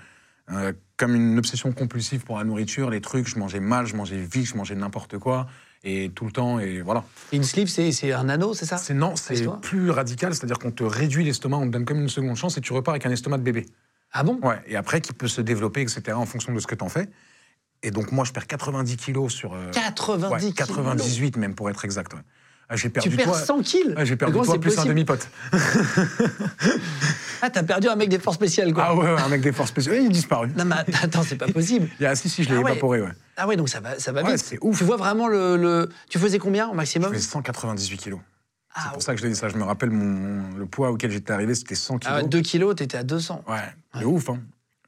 euh, 0.51 0.55
euh, 0.55 0.73
comme 0.97 1.15
une 1.15 1.39
obsession 1.39 1.73
compulsive 1.73 2.25
pour 2.25 2.39
la 2.39 2.45
nourriture, 2.45 2.91
les 2.91 3.01
trucs. 3.01 3.29
Je 3.29 3.39
mangeais 3.39 3.61
mal, 3.61 3.87
je 3.87 3.95
mangeais 3.95 4.19
vite, 4.21 4.47
je 4.47 4.57
mangeais 4.57 4.75
n'importe 4.75 5.19
quoi. 5.19 5.47
Et 5.85 6.11
tout 6.15 6.25
le 6.25 6.33
temps. 6.33 6.59
Et 6.59 6.83
voilà. 6.83 7.05
Et 7.33 7.37
Une 7.37 7.45
sleeve, 7.45 7.69
c'est 7.69 8.13
un 8.13 8.29
anneau, 8.29 8.53
c'est 8.55 8.67
ça? 8.67 8.79
C'est 8.79 8.95
non, 8.95 9.15
c'est 9.17 9.47
plus 9.61 9.91
radical. 9.91 10.35
C'est-à-dire 10.35 10.59
qu'on 10.59 10.73
te 10.73 10.83
réduit 10.83 11.25
l'estomac, 11.25 11.59
on 11.59 11.67
te 11.67 11.71
donne 11.71 11.85
comme 11.85 12.01
une 12.01 12.09
seconde 12.09 12.37
chance 12.37 12.59
et 12.59 12.61
tu 12.61 12.73
repars 12.73 12.95
avec 12.95 13.07
un 13.07 13.11
estomac 13.11 13.39
de 13.39 13.43
bébé. 13.45 13.67
Ah 14.13 14.23
bon? 14.25 14.41
Ouais, 14.43 14.61
et 14.67 14.75
après, 14.77 15.01
qui 15.01 15.13
peut 15.13 15.29
se 15.29 15.41
développer, 15.41 15.83
etc., 15.83 16.13
en 16.15 16.25
fonction 16.27 16.53
de 16.53 16.59
ce 16.61 16.67
que 16.67 16.75
tu 16.75 16.83
en 16.83 16.89
fais. 16.89 17.09
Et 17.83 17.91
donc, 17.93 18.11
moi, 18.11 18.25
je 18.25 18.33
perds 18.33 18.47
90 18.49 18.97
kilos 18.97 19.33
sur. 19.33 19.53
euh, 19.55 19.71
90 19.71 20.25
ouais, 20.33 20.39
kilos? 20.41 20.55
98 20.55 21.37
même, 21.37 21.55
pour 21.55 21.71
être 21.71 21.85
exact. 21.85 22.13
ouais. 22.15 22.21
Ah, 22.71 22.77
j'ai 22.77 22.91
perdu 22.91 23.09
Tu 23.09 23.17
perds 23.17 23.27
toi. 23.27 23.39
100 23.39 23.63
kilos 23.63 23.95
Ah, 23.97 24.05
j'ai 24.05 24.17
perdu 24.17 24.33
comment 24.35 24.45
toi 24.45 24.55
c'est 24.55 24.61
plus 24.61 24.73
un 24.73 24.75
possible 24.75 24.95
demi-pote. 24.95 25.29
Ah, 27.41 27.51
t'as 27.51 27.63
perdu 27.63 27.87
un 27.89 27.95
mec 27.95 28.09
des 28.09 28.19
forces 28.19 28.37
spéciales, 28.37 28.73
quoi. 28.75 28.85
Ah 28.89 28.95
ouais, 28.97 29.13
ouais, 29.13 29.21
un 29.21 29.29
mec 29.29 29.41
des 29.41 29.53
forces 29.53 29.71
spéciales. 29.71 29.99
Il 29.99 30.07
est 30.07 30.09
disparu. 30.09 30.51
Non, 30.57 30.65
mais 30.65 30.75
attends, 31.01 31.23
c'est 31.23 31.37
pas 31.37 31.47
possible. 31.47 31.89
Il 32.01 32.03
y 32.03 32.07
a, 32.07 32.17
si, 32.17 32.29
si, 32.29 32.43
je 32.43 32.49
l'ai 32.49 32.57
Ah 32.57 32.61
ouais. 32.63 32.73
évaporé, 32.73 33.01
ouais. 33.01 33.13
Ah 33.37 33.47
ouais, 33.47 33.55
donc 33.55 33.69
ça 33.69 33.79
va, 33.79 33.97
ça 33.99 34.11
va 34.11 34.25
Ouais, 34.25 34.33
vite. 34.33 34.45
c'est 34.45 34.59
ouf. 34.61 34.77
Tu 34.77 34.83
vois 34.83 34.97
vraiment 34.97 35.29
le, 35.29 35.57
le- 35.57 35.89
Tu 36.11 36.19
faisais 36.19 36.39
combien 36.41 36.67
au 36.67 36.73
Je 36.73 36.77
maximum 36.77 37.13
faisais 37.13 37.23
198 37.23 37.97
kilos. 37.97 38.19
Ah, 38.75 38.81
c'est 38.87 38.93
pour 38.93 39.03
ça 39.03 39.13
que 39.15 39.19
je 39.21 39.23
te 39.23 39.29
dis 39.29 39.37
ça. 39.37 39.49
Je 39.49 39.57
me 39.57 39.63
rappelle 39.63 39.91
mon, 39.91 40.57
le 40.57 40.67
poids 40.67 40.91
auquel 40.91 41.13
j'étais 41.13 41.33
arrivé, 41.33 41.55
c'était 41.55 41.77
100 41.77 42.01
ah, 42.07 42.17
kilos. 42.17 42.29
2 42.31 42.41
kilos, 42.41 42.75
t'étais 42.75 42.99
à 42.99 43.05
200. 43.05 43.45
Ouais, 43.47 44.01
de 44.01 44.05
ouf, 44.05 44.31
hein. 44.31 44.41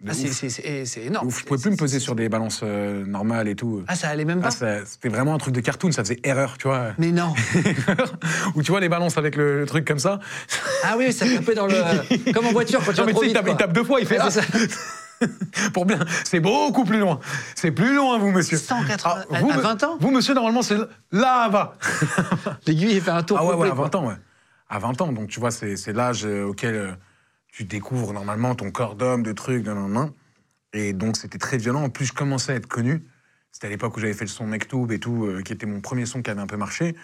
Ah, 0.09 0.13
c'est- 0.15 1.01
énorme. 1.05 1.27
ouf. 1.29 1.41
Je 1.41 1.45
pouvais 1.45 1.61
plus 1.61 1.71
me 1.71 1.77
poser 1.77 1.99
C'est- 1.99 2.05
sur 2.05 2.15
des 2.15 2.29
balances 2.31 2.61
euh, 2.63 3.05
normales 3.05 3.49
et 3.49 3.55
tout. 3.55 3.83
Ah, 3.87 3.95
ça 3.95 4.09
allait 4.09 4.25
même 4.25 4.41
pas 4.41 4.49
Ah, 4.49 4.51
ça- 4.51 4.87
c'était 4.87 5.09
vraiment 5.11 5.35
un 5.35 5.39
truc 5.39 5.55
de 5.55 5.61
cartoon, 5.61 5.93
ça 5.93 6.03
faisait 6.03 6.19
erreur, 6.25 6.57
tu 6.59 6.69
vois. 6.69 6.93
Mais 6.99 7.13
non. 7.13 7.35
Ou 8.55 8.63
tu 8.63 8.71
vois 8.71 8.81
les 8.81 8.89
balances 8.89 9.19
avec 9.19 9.37
le, 9.37 9.61
le 9.61 9.67
truc 9.67 9.87
comme 9.87 9.99
ça. 9.99 10.19
Ah 10.85 10.95
oui, 10.97 11.13
ça 11.13 11.27
tapait 11.27 11.55
dans 11.55 11.67
le. 11.67 12.33
Comme 12.33 12.47
en 12.47 12.53
voiture 12.53 12.81
quand 12.85 12.93
tu 12.93 13.01
Non, 13.01 13.03
vas 13.03 13.07
mais 13.07 13.13
trop 13.13 13.21
sais, 13.23 13.27
il 13.27 13.33
vite. 13.35 13.37
tape, 13.37 13.49
il 13.49 13.57
tape 13.57 13.73
deux 13.73 13.85
fois, 13.85 14.01
il 14.01 14.07
fait 14.07 14.19
ah, 14.19 14.31
ça. 14.31 14.41
pour 15.75 15.85
bien. 15.85 15.99
C'est 16.25 16.41
beaucoup 16.41 16.85
plus 16.85 16.99
loin. 16.99 17.21
C'est 17.55 17.71
plus 17.71 17.95
loin, 17.95 18.19
vous, 18.19 18.31
monsieur. 18.31 18.57
180 18.57 19.25
Ah, 19.31 19.41
vous, 19.41 19.51
à 19.51 19.57
me- 19.57 19.61
20 19.63 19.85
ans 19.85 19.97
Vous, 20.01 20.11
monsieur, 20.11 20.33
normalement, 20.35 20.63
c'est 20.63 20.79
là-bas. 21.13 21.77
L'aiguille, 22.67 22.93
il 22.95 23.01
fait 23.03 23.11
un 23.11 23.23
tour 23.23 23.37
Ah 23.39 23.45
ouais, 23.45 23.51
complet, 23.53 23.67
ouais, 23.69 23.73
à 23.73 23.77
quoi. 23.77 23.85
20 23.85 23.95
ans, 23.97 24.07
ouais. 24.09 24.15
À 24.71 24.79
20 24.79 25.01
ans, 25.03 25.13
donc 25.13 25.29
tu 25.29 25.41
vois, 25.41 25.51
c'est 25.51 25.77
c'est 25.77 25.93
l'âge 25.93 26.25
euh, 26.25 26.45
auquel 26.47 26.75
euh, 26.75 26.91
tu 27.53 27.65
découvres 27.65 28.13
normalement 28.13 28.55
ton 28.55 28.71
corps 28.71 28.95
d'homme, 28.97 29.23
de 29.23 29.33
trucs, 29.33 29.65
nan, 29.65 29.93
nan. 29.93 30.13
Et 30.73 30.93
donc 30.93 31.17
c'était 31.17 31.39
très 31.39 31.57
violent. 31.59 31.83
En 31.83 31.91
plus, 31.91 32.07
je 32.07 32.13
commençais 32.13 32.53
à 32.53 32.57
être 32.57 32.69
connu. 32.69 33.05
C'était 33.53 33.67
à 33.67 33.71
l'époque 33.71 33.97
où 33.97 34.01
j'avais 34.01 34.15
fait 34.15 34.25
le 34.25 34.29
son 34.31 34.47
Mektoub 34.47 34.93
et 34.93 35.01
tout, 35.01 35.27
euh, 35.27 35.43
qui 35.43 35.53
était 35.53 35.67
mon 35.67 35.81
premier 35.81 36.07
son 36.07 36.23
qui 36.23 36.31
avait 36.31 36.41
un 36.41 36.47
peu 36.47 36.57
marché. 36.57 36.95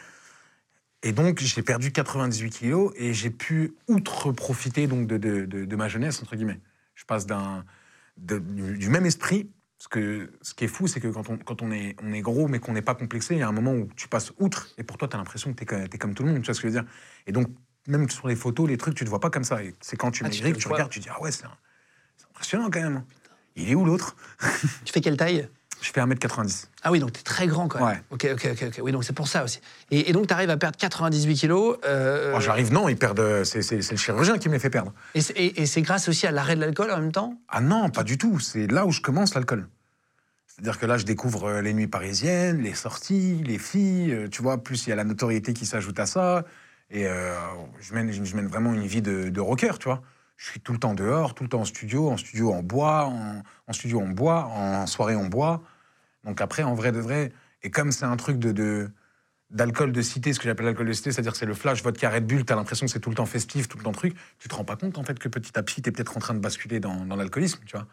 Et 1.03 1.13
donc 1.13 1.41
j'ai 1.41 1.63
perdu 1.63 1.93
98 1.93 2.51
kilos 2.51 2.93
et 2.97 3.13
j'ai 3.13 3.31
pu 3.31 3.75
outre 3.89 4.33
profiter 4.33 4.87
donc 4.87 5.07
de, 5.07 5.19
de- 5.19 5.45
de- 5.45 5.65
de 5.65 5.77
ma 5.77 5.89
jeunesse 5.89 6.23
entre 6.23 6.37
guillemets. 6.37 6.61
Je 6.95 7.05
passe 7.05 7.27
d'un 7.27 7.65
de- 8.17 8.39
du, 8.39 8.89
même 8.89 9.07
esprit. 9.07 9.51
Que 9.91 10.33
ce 10.41 10.55
qui 10.55 10.65
est 10.65 10.69
fou, 10.69 10.87
c'est 10.89 11.01
que 11.01 11.09
quand 11.09 11.29
on, 11.29 11.37
quand 11.37 11.61
on 11.61 11.71
est 11.71 11.95
gros 12.23 12.49
mais 12.49 12.61
qu'on 12.61 12.73
n'est 12.73 12.81
pas 12.83 12.95
complexé, 12.95 13.35
il 13.35 13.41
y 13.41 13.43
a 13.43 13.49
un 13.49 13.53
moment 13.53 13.75
où 13.75 13.89
tu 13.95 14.09
passes 14.09 14.33
outre 14.39 14.69
et 14.79 14.83
pour 14.83 14.97
toi, 14.97 15.07
tu 15.07 15.15
as 15.17 15.19
l'impression 15.19 15.53
que 15.53 15.63
tu 15.65 15.75
es, 15.75 15.99
comme 15.99 16.15
tout 16.15 16.23
le 16.23 16.31
monde. 16.33 16.41
Tu 16.41 16.47
vois 16.47 16.55
ce 16.55 16.63
que 16.63 16.69
je 16.69 16.73
veux 16.75 16.81
dire? 16.81 16.91
Et 17.27 17.33
donc, 17.33 17.49
même 17.89 18.09
sur 18.11 18.29
les 18.29 18.37
photos, 18.37 18.69
les 18.69 18.77
trucs, 18.77 18.95
tu 18.95 19.05
te 19.05 19.11
vois 19.11 19.21
pas 19.21 19.31
comme 19.31 19.45
ça. 19.45 19.63
Et 19.63 19.75
c'est 19.81 19.97
quand 19.97 20.11
tu 20.11 20.25
Ah, 20.25 20.29
maigris 20.29 20.53
que 20.53 20.59
tu 20.59 20.69
regardes, 20.69 20.91
tu 20.91 21.01
dis 21.01 21.09
Ah 21.11 21.21
ouais, 21.23 21.33
c'est 21.33 21.45
un- 21.45 21.57
impressionnant 22.31 22.71
quand 22.71 22.81
même. 22.81 23.03
Il 23.57 23.71
est 23.71 23.75
où 23.75 23.85
l'autre? 23.85 24.17
Tu 24.85 24.93
fais 24.93 25.01
quelle 25.01 25.17
taille? 25.17 25.49
Je 25.83 25.91
fais 25.93 26.01
1m90. 26.01 26.69
Ah 26.83 26.91
oui, 26.91 27.01
donc 27.01 27.13
t'es 27.13 27.23
très 27.23 27.47
grand 27.47 27.69
quand 27.69 27.79
même. 27.79 27.89
Ouais. 27.89 28.03
Ok, 28.11 28.27
ok, 28.33 28.49
ok. 28.69 28.81
Oui, 28.83 28.93
donc 28.93 29.05
c'est 29.05 29.13
pour 29.13 29.29
ça 29.29 29.45
aussi. 29.45 29.61
Et, 29.91 30.09
et 30.09 30.13
donc 30.15 30.27
t'arrives 30.27 30.49
à 30.51 30.57
perdre 30.57 30.77
98 30.79 31.35
kilos. 31.35 31.77
euh, 31.85 32.33
Oh, 32.35 32.41
J'arrive, 32.41 32.73
non, 32.73 32.89
ils 32.89 32.97
perdent. 32.97 33.45
C'est 33.45 33.71
le 33.73 33.97
chirurgien 33.97 34.39
qui 34.39 34.49
me 34.49 34.55
les 34.55 34.59
fait 34.59 34.71
perdre. 34.71 34.93
et 35.15 35.21
c'est- 35.21 35.35
et, 35.35 35.61
et 35.61 35.67
c'est 35.67 35.83
grâce 35.83 36.09
aussi 36.09 36.27
à 36.27 36.31
l'arrêt 36.33 36.57
de 36.57 36.61
l'alcool 36.61 36.91
en 36.91 36.99
même 37.01 37.13
temps? 37.13 37.39
Ah 37.49 37.61
non, 37.61 37.91
pas 37.91 38.05
du 38.05 38.17
tout. 38.17 38.39
C'est 38.41 38.67
là 38.69 38.87
où 38.87 38.91
je 38.91 39.01
commence 39.03 39.35
l'alcool. 39.35 39.69
C'est-à-dire 40.47 40.79
que 40.79 40.87
là, 40.87 40.97
je 40.97 41.05
découvre 41.05 41.45
euh, 41.45 41.61
les 41.63 41.75
nuits 41.75 41.87
parisiennes, 41.89 42.63
les 42.63 42.75
sorties, 42.75 43.43
les 43.45 43.59
filles, 43.59 44.13
euh, 44.13 44.29
tu 44.29 44.41
vois, 44.43 44.63
plus 44.63 44.87
il 44.87 44.91
y 44.91 44.93
a 44.93 44.97
la 44.97 45.05
notoriété 45.05 45.53
qui 45.53 45.67
s'ajoute 45.67 46.01
à 46.01 46.07
ça. 46.07 46.45
Et 46.91 47.07
euh, 47.07 47.35
je, 47.81 47.95
mène, 47.95 48.11
vraiment 48.47 48.73
une 48.73 48.87
vie 48.87 49.03
de, 49.03 49.29
de 49.29 49.41
rocker, 49.41 49.79
tu 49.79 49.85
vois. 49.85 50.03
Je 50.37 50.51
suis 50.51 50.61
tout 50.61 50.73
le 50.73 50.79
temps 50.79 50.95
dehors, 50.95 51.35
tout 51.35 51.43
le 51.43 51.49
temps 51.49 51.61
en 51.61 51.65
studio, 51.65 52.11
en 52.11 52.17
studio 52.17 52.53
en 52.53 52.63
bois, 52.63 53.07
en, 53.07 53.73
studio 53.73 54.01
en 54.01 54.09
bois, 54.09 54.45
en 54.47 54.87
soirée 54.87 55.17
en 55.17 55.27
bois. 55.27 55.63
Donc 56.25 56.41
après, 56.41 56.63
en 56.63 56.75
vrai 56.75 56.93
de 56.93 57.01
vrai, 57.01 57.33
et 57.63 57.71
comme 57.71 57.91
c'est 57.91 58.05
un 58.05 58.17
truc 58.17 58.39
d'alcool 59.51 59.93
de 59.93 60.03
cité, 60.03 60.33
ce 60.33 60.39
que 60.39 60.45
j'appelle 60.45 60.67
l'alcool 60.67 60.87
de 60.87 60.93
cité, 60.93 61.11
c'est-à-dire 61.11 61.33
que 61.33 61.39
c'est 61.39 61.47
le 61.47 61.55
flash, 61.55 61.83
vodka 61.83 62.11
Red 62.11 62.27
Bull, 62.27 62.45
t'as 62.45 62.55
l'impression 62.55 62.85
que 62.85 62.93
c'est 62.93 63.01
tout 63.01 63.11
le 63.11 63.17
temps 63.17 63.27
festif, 63.27 63.67
tout 63.67 63.79
le 63.79 63.85
temps 63.85 63.93
truc, 63.93 64.15
tu 64.39 64.49
te 64.49 64.55
rends 64.55 64.65
pas 64.65 64.77
compte 64.77 64.99
en 64.99 65.05
fait 65.05 65.19
que 65.19 65.29
petit 65.29 65.59
à 65.59 65.63
petit, 65.63 65.81
t'es 65.81 65.91
peut-être 65.91 66.17
en 66.17 66.21
train 66.21 66.35
de 66.35 66.41
basculer 66.41 66.81
dans, 66.81 67.05
l'alcoolisme, 67.17 67.61
tu 67.65 67.77
vois. 67.77 67.87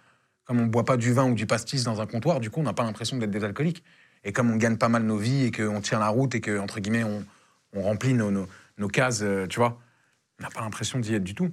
Comme 0.43 0.59
on 0.59 0.65
boit 0.65 0.83
pas 0.83 0.97
du 0.97 1.13
vin 1.13 1.29
ou 1.29 1.35
du 1.35 1.45
pastis 1.45 1.85
dans 1.85 2.01
un 2.01 2.05
comptoir, 2.05 2.41
du 2.41 2.49
coup, 2.49 2.59
on 2.59 2.63
n'a 2.63 2.73
pas 2.73 2.83
l'impression 2.83 3.17
d'être 3.17 3.31
des 3.31 3.45
alcooliques. 3.45 3.83
Et 4.25 4.33
comme 4.33 4.51
on 4.51 4.57
gagne 4.57 4.77
pas 4.77 4.89
mal 4.89 5.03
nos 5.03 5.17
vies 5.17 5.45
et 5.45 5.51
qu'on 5.51 5.79
tient 5.79 5.99
la 5.99 6.09
route 6.09 6.35
et 6.35 6.41
que, 6.41 6.59
entre 6.59 6.81
guillemets, 6.81 7.05
on, 7.05 7.81
remplit 7.81 8.13
nos, 8.13 8.45
nos 8.77 8.87
cases, 8.87 9.21
euh, 9.21 9.47
tu 9.47 9.57
vois, 9.59 9.79
on 10.39 10.43
n'a 10.43 10.49
pas 10.49 10.61
l'impression 10.61 10.99
d'y 10.99 11.13
être 11.13 11.23
du 11.23 11.35
tout. 11.35 11.51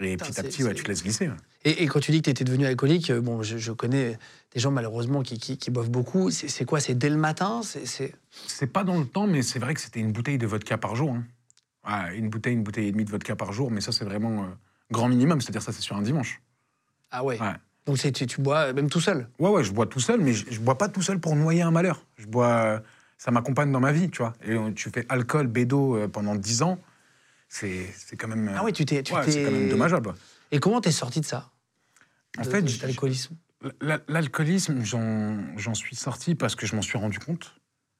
Et 0.00 0.12
Putain, 0.16 0.26
petit 0.26 0.40
à 0.40 0.42
petit, 0.44 0.64
ouais, 0.64 0.74
tu 0.74 0.84
te 0.84 0.88
laisses 0.88 1.02
glisser. 1.02 1.28
ouais. 1.28 1.34
Et, 1.64 1.82
et 1.82 1.86
quand 1.88 1.98
tu 1.98 2.12
dis 2.12 2.18
que 2.18 2.24
tu 2.24 2.30
étais 2.30 2.44
devenu 2.44 2.66
alcoolique, 2.66 3.10
euh, 3.10 3.20
bon, 3.20 3.42
je, 3.42 3.58
je 3.58 3.72
connais 3.72 4.16
des 4.54 4.60
gens 4.60 4.70
malheureusement 4.70 5.22
qui, 5.22 5.38
qui, 5.38 5.58
qui 5.58 5.70
boivent 5.72 5.90
beaucoup. 5.90 6.30
C'est 6.30 6.64
quoi? 6.64 6.78
C'est 6.78 6.94
dès 6.94 7.10
le 7.10 7.16
matin? 7.16 7.62
C'est 7.64 8.66
pas 8.68 8.84
dans 8.84 8.98
le 8.98 9.06
temps, 9.06 9.26
mais 9.26 9.42
c'est 9.42 9.58
vrai 9.58 9.74
que 9.74 9.80
c'était 9.80 9.98
une 10.00 10.12
bouteille 10.12 10.38
de 10.38 10.46
vodka 10.46 10.78
par 10.78 10.94
jour. 10.94 11.14
hein. 11.14 11.24
Ouais, 11.88 12.16
une 12.16 12.28
bouteille, 12.30 12.52
une 12.54 12.62
bouteille 12.62 12.86
et 12.88 12.92
demie 12.92 13.04
de 13.04 13.10
vodka 13.10 13.34
par 13.34 13.52
jour, 13.52 13.70
mais 13.72 13.80
ça, 13.80 13.90
c'est 13.92 14.04
vraiment 14.04 14.44
euh, 14.44 14.46
grand 14.92 15.08
minimum, 15.08 15.40
c'est-à-dire 15.40 15.62
ça, 15.62 15.72
c'est 15.72 15.80
sur 15.82 15.96
un 15.96 16.02
dimanche. 16.02 16.40
Ah 17.10 17.24
ouais. 17.24 17.40
Ouais. 17.40 17.54
Donc 17.86 17.96
tu, 17.98 18.12
tu 18.26 18.40
bois 18.40 18.72
même 18.72 18.88
tout 18.90 19.00
seul? 19.00 19.28
Ouais, 19.38 19.48
ouais, 19.50 19.64
je 19.64 19.72
bois 19.72 19.86
tout 19.86 19.98
seul, 20.00 20.20
mais 20.20 20.34
je, 20.34 20.44
je 20.50 20.60
bois 20.60 20.76
pas 20.78 20.88
tout 20.88 21.02
seul 21.02 21.18
pour 21.18 21.34
noyer 21.34 21.62
un 21.62 21.70
malheur. 21.70 22.04
Je 22.18 22.26
bois, 22.26 22.46
euh, 22.48 22.80
ça 23.18 23.30
m'accompagne 23.30 23.70
dans 23.72 23.80
ma 23.80 23.92
vie, 23.92 24.08
tu 24.10 24.18
vois. 24.18 24.32
Et 24.44 24.56
tu 24.74 24.90
fais 24.90 25.04
alcool, 25.08 25.48
bédo 25.48 25.96
euh, 25.96 26.08
pendant 26.08 26.34
10 26.36 26.62
ans, 26.62 26.78
c'est 27.48 27.92
quand 28.18 28.28
même. 28.28 28.50
Ah 28.56 28.64
ouais, 28.64 28.72
tu 28.72 28.84
t'es. 28.86 28.96
ouais, 29.12 29.30
c'est 29.30 29.42
quand 29.42 29.50
même 29.50 29.68
dommageable. 29.68 30.14
Et 30.50 30.60
comment 30.60 30.80
t'es 30.80 30.92
sorti 30.92 31.20
de 31.20 31.26
ça? 31.26 31.50
En 32.38 32.42
de- 32.44 32.48
fait, 32.48 32.62
de 32.62 32.68
j- 32.68 32.74
cet 32.74 32.84
alcoolisme 32.84 33.36
L- 33.82 34.00
L'alcoolisme, 34.06 34.82
j'en 34.84 35.74
suis 35.74 35.96
sorti 35.96 36.34
parce 36.36 36.54
que 36.54 36.64
je 36.66 36.76
m'en 36.76 36.82
suis 36.82 36.96
rendu 36.96 37.18
compte. 37.18 37.56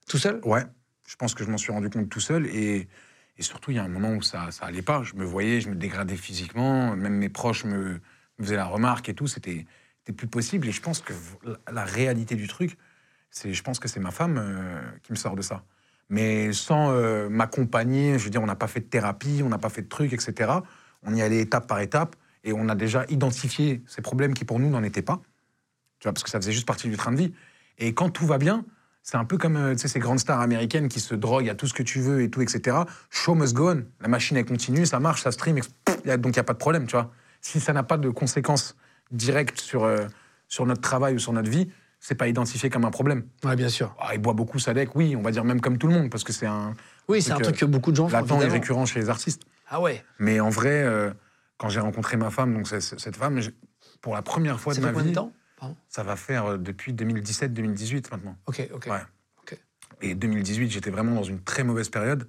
Tout 0.09 0.19
seul? 0.19 0.41
Ouais, 0.45 0.63
je 1.07 1.17
pense 1.17 1.35
que 1.35 1.45
je 1.45 1.51
m'en 1.51 1.59
suis 1.59 1.73
rendu 1.73 1.91
compte 1.91 2.09
tout 2.09 2.21
seul. 2.21 2.47
Et, 2.47 2.89
et 3.37 3.43
surtout, 3.43 3.73
il 3.73 3.77
y 3.77 3.81
a 3.81 3.83
un 3.85 3.89
moment 3.89 4.13
où 4.13 4.23
ça, 4.23 4.51
ça 4.53 4.67
allait 4.67 4.83
pas. 4.83 5.03
Je 5.03 5.15
me 5.17 5.25
voyais, 5.25 5.61
je 5.61 5.69
me 5.69 5.75
dégradais 5.75 6.17
physiquement. 6.17 6.95
Même 6.95 7.15
mes 7.15 7.29
proches 7.29 7.65
me, 7.65 8.01
me 8.39 8.45
faisaient 8.45 8.57
la 8.57 8.67
remarque 8.67 9.09
et 9.09 9.15
tout. 9.15 9.27
C'était 9.27 9.67
plus 10.17 10.29
possible. 10.29 10.69
Et 10.69 10.73
je 10.73 10.81
pense 10.81 11.01
que 11.01 11.13
la, 11.43 11.73
la 11.73 11.85
réalité 11.85 12.37
du 12.37 12.47
truc, 12.47 12.79
je 13.33 13.63
pense 13.63 13.79
que 13.79 13.89
c'est 13.89 14.01
ma 14.01 14.11
femme 14.11 14.39
euh, 14.39 14.81
qui 15.03 15.13
me 15.13 15.17
sort 15.17 15.37
de 15.37 15.43
ça. 15.43 15.63
Mais 16.09 16.53
sans 16.53 16.91
euh, 16.93 17.29
m'accompagner, 17.29 18.19
je 18.19 18.25
veux 18.25 18.31
dire, 18.31 18.43
on 18.43 18.47
n'a 18.47 18.57
pas 18.57 18.67
fait 18.67 18.81
de 18.81 18.87
thérapie, 18.87 19.43
on 19.45 19.49
n'a 19.49 19.59
pas 19.59 19.69
fait 19.69 19.83
de 19.83 19.89
trucs, 19.89 20.13
etc. 20.13 20.53
On 21.03 21.15
y 21.15 21.23
allait 21.23 21.41
étape 21.41 21.67
par 21.67 21.81
étape. 21.81 22.17
Et 22.45 22.53
on 22.53 22.69
a 22.69 22.75
déjà 22.75 23.05
identifié 23.09 23.83
ces 23.87 24.01
problèmes 24.01 24.33
qui, 24.33 24.45
pour 24.45 24.59
nous, 24.59 24.71
n'en 24.71 24.83
étaient 24.83 25.03
pas. 25.03 25.21
Tu 25.99 26.05
vois, 26.05 26.13
parce 26.13 26.23
que 26.23 26.31
ça 26.31 26.41
faisait 26.41 26.53
juste 26.53 26.67
partie 26.67 26.89
du 26.89 26.97
train 26.97 27.13
de 27.13 27.17
vie. 27.17 27.35
Et 27.79 27.93
quand 27.93 28.11
tout 28.11 28.27
va 28.27 28.39
bien, 28.39 28.65
c'est 29.03 29.17
un 29.17 29.25
peu 29.25 29.37
comme 29.37 29.57
euh, 29.57 29.77
ces 29.77 29.99
grandes 29.99 30.21
stars 30.21 30.41
américaines 30.41 30.89
qui 30.89 31.01
se 31.01 31.15
droguent 31.15 31.51
à 31.51 31.55
tout 31.55 31.67
ce 31.67 31.75
que 31.75 31.83
tu 31.83 32.01
veux 32.01 32.23
et 32.23 32.31
tout, 32.31 32.41
etc. 32.41 32.79
Show 33.11 33.35
must 33.35 33.55
go 33.55 33.71
on. 33.71 33.85
La 34.01 34.09
machine, 34.09 34.37
elle 34.37 34.47
continue, 34.47 34.87
ça 34.87 35.01
marche, 35.01 35.23
ça 35.23 35.33
stream, 35.33 35.57
donc 35.57 35.67
il 36.07 36.31
n'y 36.31 36.39
a 36.39 36.45
pas 36.45 36.53
de 36.55 36.59
problème, 36.59 36.87
tu 36.87 36.93
vois. 36.93 37.11
Si 37.41 37.61
ça 37.61 37.73
n'a 37.73 37.83
pas 37.83 37.99
de 37.99 38.09
conséquences 38.09 38.77
directes 39.11 39.61
sur, 39.61 39.89
sur 40.49 40.67
notre 40.67 40.81
travail 40.81 41.15
ou 41.15 41.19
sur 41.19 41.33
notre 41.33 41.51
vie, 41.51 41.71
c'est 42.01 42.15
pas 42.15 42.29
identifié 42.29 42.71
comme 42.71 42.85
un 42.85 42.91
problème. 42.91 43.25
Ouais, 43.45 43.57
bien 43.57 43.69
sûr. 43.69 43.95
Ah, 43.99 44.15
il 44.15 44.21
boit 44.21 44.33
beaucoup 44.35 44.59
ça 44.59 44.73
deck, 44.75 44.95
oui, 44.95 45.17
on 45.17 45.23
va 45.23 45.31
dire 45.31 45.45
même 45.45 45.61
comme 45.61 45.79
tout 45.79 45.87
le 45.89 45.95
monde, 45.95 46.11
parce 46.11 46.25
que 46.25 46.33
c'est 46.33 46.47
un 46.47 46.75
Oui, 47.09 47.21
c'est 47.23 47.33
un 47.33 47.41
truc, 47.41 47.57
que 47.57 47.65
beaucoup 47.65 47.91
de 47.91 47.97
gens 47.97 48.09
font. 48.09 48.17
latent 48.17 48.43
et 48.43 48.49
récurrent 48.49 48.87
chez 48.87 49.01
les 49.01 49.09
artistes. 49.11 49.43
Ah 49.69 49.81
ouais. 49.81 50.05
Mais 50.19 50.41
en 50.41 50.49
vrai, 50.51 50.83
euh, 50.85 51.13
quand 51.57 51.69
j'ai 51.69 51.81
rencontré 51.81 52.17
ma 52.17 52.31
femme, 52.31 52.55
donc 52.55 52.67
cette 52.69 53.17
femme, 53.17 53.41
pour 54.01 54.15
la 54.15 54.23
première 54.23 54.61
fois 54.61 54.75
Ça 54.75 54.81
de 54.81 54.87
fait 54.87 54.93
ma 54.93 54.93
combien 54.93 55.05
vie, 55.07 55.11
de 55.11 55.15
temps 55.17 55.33
Pardon? 55.59 55.77
ça 55.89 56.03
va 56.05 56.15
faire 56.17 56.47
euh, 56.47 56.57
depuis 56.57 56.93
2017-2018 56.93 58.11
maintenant. 58.13 58.37
Ok, 58.47 58.69
ok. 58.73 58.87
Ouais. 58.91 59.01
Ok. 59.43 59.59
Et 60.01 60.15
2018, 60.15 60.71
j'étais 60.71 60.91
vraiment 60.91 61.15
dans 61.15 61.23
une 61.25 61.43
très 61.43 61.65
mauvaise 61.65 61.89
période, 61.89 62.29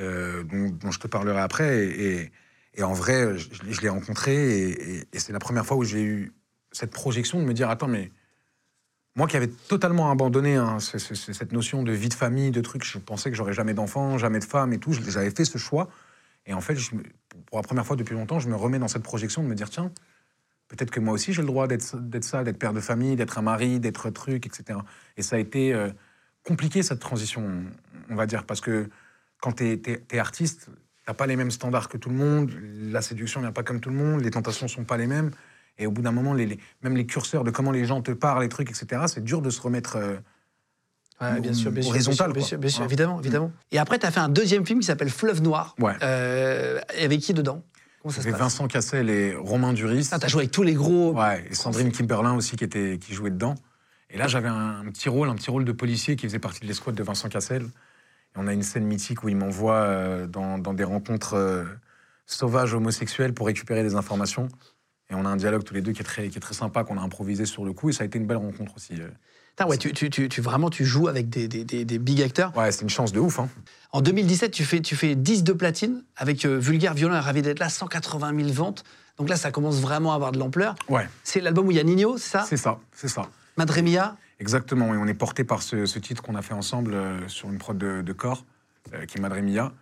euh, 0.00 0.42
dont, 0.44 0.70
dont 0.70 0.90
je 0.90 0.98
te 0.98 1.06
parlerai 1.06 1.40
après. 1.40 1.84
Et, 1.86 2.06
et- 2.22 2.32
et 2.74 2.82
en 2.84 2.94
vrai, 2.94 3.36
je, 3.36 3.48
je 3.70 3.80
l'ai 3.82 3.90
rencontré 3.90 4.70
et 5.12 5.18
c'est 5.18 5.34
la 5.34 5.38
première 5.38 5.66
fois 5.66 5.76
où 5.76 5.84
j'ai 5.84 6.02
eu 6.02 6.32
cette 6.70 6.90
projection 6.90 7.38
de 7.38 7.44
me 7.44 7.52
dire 7.52 7.68
attends, 7.68 7.86
mais 7.86 8.10
moi 9.14 9.26
qui 9.26 9.36
avais 9.36 9.48
totalement 9.48 10.10
abandonné 10.10 10.56
hein, 10.56 10.78
ce- 10.80 10.98
ce- 10.98 11.14
ce- 11.14 11.32
cette 11.32 11.52
notion 11.52 11.82
de 11.82 11.92
vie 11.92 12.08
de 12.08 12.14
famille, 12.14 12.50
de 12.50 12.60
trucs, 12.60 12.84
je 12.84 12.98
pensais 12.98 13.30
que 13.30 13.36
j'aurais 13.36 13.52
jamais 13.52 13.74
d'enfants, 13.74 14.16
jamais 14.18 14.38
de 14.38 14.44
femme 14.44 14.72
et 14.72 14.78
tout. 14.78 14.92
J'avais 14.92 15.30
fait 15.30 15.44
ce 15.44 15.58
choix. 15.58 15.90
Et 16.46 16.54
en 16.54 16.60
fait, 16.60 16.76
pour 17.46 17.58
la 17.58 17.62
première 17.62 17.86
fois 17.86 17.96
depuis 17.96 18.14
longtemps, 18.14 18.40
je 18.40 18.48
me 18.48 18.56
remets 18.56 18.78
dans 18.78 18.88
cette 18.88 19.02
projection 19.02 19.42
de 19.42 19.48
me 19.48 19.54
dire 19.54 19.70
tiens, 19.70 19.92
peut-être 20.68 20.90
que 20.90 20.98
moi 21.00 21.12
aussi 21.14 21.32
j'ai 21.32 21.42
le 21.42 21.46
droit 21.46 21.68
d'être 21.68 21.82
ça, 21.82 22.42
d'être 22.42 22.58
père 22.58 22.72
de 22.72 22.80
famille, 22.80 23.14
d'être 23.16 23.38
un 23.38 23.42
mari, 23.42 23.78
d'être 23.80 24.08
truc, 24.10 24.46
etc. 24.46 24.78
Et 25.16 25.22
ça 25.22 25.36
a 25.36 25.38
été 25.38 25.74
euh, 25.74 25.90
compliqué 26.42 26.82
cette 26.82 26.98
transition, 27.00 27.62
on 28.08 28.14
va 28.16 28.26
dire, 28.26 28.44
parce 28.44 28.60
que 28.60 28.88
quand 29.40 29.52
tu 29.52 29.80
es, 30.10 30.18
artiste, 30.18 30.70
t'as 31.04 31.14
pas 31.14 31.26
les 31.26 31.36
mêmes 31.36 31.50
standards 31.50 31.88
que 31.88 31.98
tout 31.98 32.08
le 32.08 32.16
monde, 32.16 32.50
la 32.90 33.02
séduction 33.02 33.40
vient 33.40 33.52
pas 33.52 33.62
comme 33.62 33.80
tout 33.80 33.90
le 33.90 33.96
monde, 33.96 34.22
les 34.22 34.30
tentations 34.30 34.68
sont 34.68 34.84
pas 34.84 34.96
les 34.96 35.06
mêmes. 35.06 35.30
Et 35.82 35.86
au 35.86 35.90
bout 35.90 36.02
d'un 36.02 36.12
moment, 36.12 36.32
les, 36.32 36.46
les- 36.46 36.58
même 36.82 36.96
les 36.96 37.06
curseurs 37.06 37.44
de 37.44 37.50
comment 37.50 37.70
les 37.72 37.84
gens 37.84 38.00
te 38.02 38.12
parlent, 38.12 38.42
les 38.42 38.48
trucs, 38.48 38.70
etc., 38.70 39.02
c'est 39.08 39.22
dur 39.24 39.42
de 39.42 39.50
se 39.50 39.60
remettre. 39.60 39.96
euh, 39.96 40.16
Ouais, 41.20 41.40
bien 41.40 41.52
sûr, 41.52 41.70
bien 41.70 41.82
sûr. 41.82 41.90
Horizontal, 41.92 42.32
bien 42.32 42.42
sûr, 42.42 42.58
bien 42.58 42.68
sûr, 42.70 42.80
Ouais. 42.80 42.86
évidemment, 42.86 43.20
évidemment. 43.20 43.52
Et 43.70 43.78
après, 43.78 43.98
tu 43.98 44.06
as 44.06 44.10
fait 44.10 44.18
un 44.20 44.28
deuxième 44.28 44.66
film 44.66 44.80
qui 44.80 44.86
s'appelle 44.86 45.10
Fleuve 45.10 45.40
Noir. 45.40 45.76
Ouais. 45.78 45.92
Euh, 46.02 46.80
et 46.96 47.04
avec 47.04 47.20
qui 47.20 47.32
dedans? 47.32 47.62
Comment 48.00 48.10
ça 48.10 48.16
se 48.16 48.22
C'était 48.22 48.32
passe? 48.32 48.40
Vincent 48.40 48.66
Cassel 48.66 49.08
et 49.08 49.36
Romain 49.36 49.72
Duris. 49.72 50.08
Ah, 50.10 50.18
T'as 50.18 50.26
joué 50.26 50.40
avec 50.42 50.50
tous 50.50 50.64
les 50.64 50.74
gros. 50.74 51.12
Ouais, 51.14 51.44
et 51.48 51.54
Sandrine 51.54 51.92
Kimberlin 51.92 52.34
aussi 52.34 52.56
qui, 52.56 52.64
était, 52.64 52.98
qui 53.00 53.14
jouait 53.14 53.30
dedans. 53.30 53.54
Et 54.10 54.18
là, 54.18 54.26
j'avais 54.26 54.48
un, 54.48 54.80
un 54.80 54.84
petit 54.90 55.08
rôle, 55.08 55.28
un 55.28 55.36
petit 55.36 55.50
rôle 55.50 55.64
de 55.64 55.70
policier 55.72 56.16
qui 56.16 56.26
faisait 56.26 56.40
partie 56.40 56.60
de 56.60 56.66
l'escouade 56.66 56.96
de 56.96 57.02
Vincent 57.04 57.28
Cassel. 57.28 57.62
Et 57.62 57.68
on 58.36 58.48
a 58.48 58.52
une 58.52 58.64
scène 58.64 58.84
mythique 58.84 59.22
où 59.22 59.28
il 59.28 59.36
m'envoie 59.36 59.76
euh, 59.76 60.26
dans, 60.26 60.58
dans 60.58 60.74
des 60.74 60.84
rencontres 60.84 61.34
euh, 61.34 61.64
sauvages 62.26 62.74
homosexuels 62.74 63.32
pour 63.32 63.46
récupérer 63.46 63.84
des 63.84 63.94
informations. 63.94 64.48
Et 65.12 65.14
on 65.14 65.26
a 65.26 65.28
un 65.28 65.36
dialogue 65.36 65.62
tous 65.62 65.74
les 65.74 65.82
deux 65.82 65.92
qui 65.92 66.00
est 66.00 66.04
très, 66.04 66.28
qui 66.30 66.38
est 66.38 66.40
très 66.40 66.54
sympa, 66.54 66.84
qu'on 66.84 66.96
a 66.98 67.02
improvisé 67.02 67.44
sur 67.44 67.64
le 67.66 67.72
coup. 67.74 67.90
Et 67.90 67.92
ça 67.92 68.02
a 68.02 68.06
été 68.06 68.18
une 68.18 68.26
belle 68.26 68.38
rencontre 68.38 68.72
aussi. 68.76 68.94
euh. 68.94 69.08
Putain, 69.50 69.66
ouais, 69.68 69.76
tu, 69.76 69.92
tu, 69.92 70.08
tu, 70.08 70.30
tu- 70.30 70.40
vraiment, 70.40 70.70
tu 70.70 70.86
joues 70.86 71.08
avec 71.08 71.28
des, 71.28 71.46
des, 71.48 71.64
des, 71.64 71.84
des 71.84 71.98
big 71.98 72.22
acteurs. 72.22 72.56
Ouais, 72.56 72.72
c'est 72.72 72.80
une 72.80 72.88
chance 72.88 73.12
de 73.12 73.20
ouf. 73.20 73.38
Hein. 73.38 73.50
En 73.92 74.00
2017, 74.00 74.50
tu 74.50 74.64
fais, 74.64 74.80
tu 74.80 74.96
fais 74.96 75.14
10 75.14 75.44
de 75.44 75.52
platine 75.52 76.02
avec 76.16 76.46
euh, 76.46 76.56
Vulgaire, 76.58 76.94
Violent 76.94 77.16
et 77.16 77.20
Ravi 77.20 77.42
d'être 77.42 77.58
là, 77.58 77.68
180 77.68 78.34
000 78.34 78.48
ventes. 78.52 78.84
Donc 79.18 79.28
là, 79.28 79.36
ça 79.36 79.50
commence 79.50 79.76
vraiment 79.82 80.12
à 80.12 80.14
avoir 80.14 80.32
de 80.32 80.38
l'ampleur. 80.38 80.74
Ouais, 80.88 81.06
C'est 81.22 81.40
l'album 81.42 81.66
où 81.66 81.70
il 81.70 81.76
y 81.76 81.80
a 81.80 81.84
Nino, 81.84 82.16
c'est 82.16 82.30
ça? 82.30 82.46
C'est 82.48 82.56
ça, 82.56 82.78
c'est 82.94 83.08
ça. 83.08 83.28
Madre 83.58 83.78
Mia 83.82 84.16
Exactement, 84.40 84.94
et 84.94 84.96
on 84.96 85.06
est 85.06 85.12
porté 85.14 85.44
par 85.44 85.62
ce, 85.62 85.84
ce 85.84 85.98
titre 85.98 86.22
qu'on 86.22 86.34
a 86.34 86.40
fait 86.42 86.54
ensemble 86.54 86.94
euh, 86.94 87.28
sur 87.28 87.50
une 87.50 87.58
prod 87.58 87.76
de, 87.76 88.00
de 88.00 88.12
corps, 88.14 88.46
euh, 88.94 89.04
qui 89.04 89.18
est 89.18 89.20
Madre 89.20 89.36
Mia, 89.42 89.72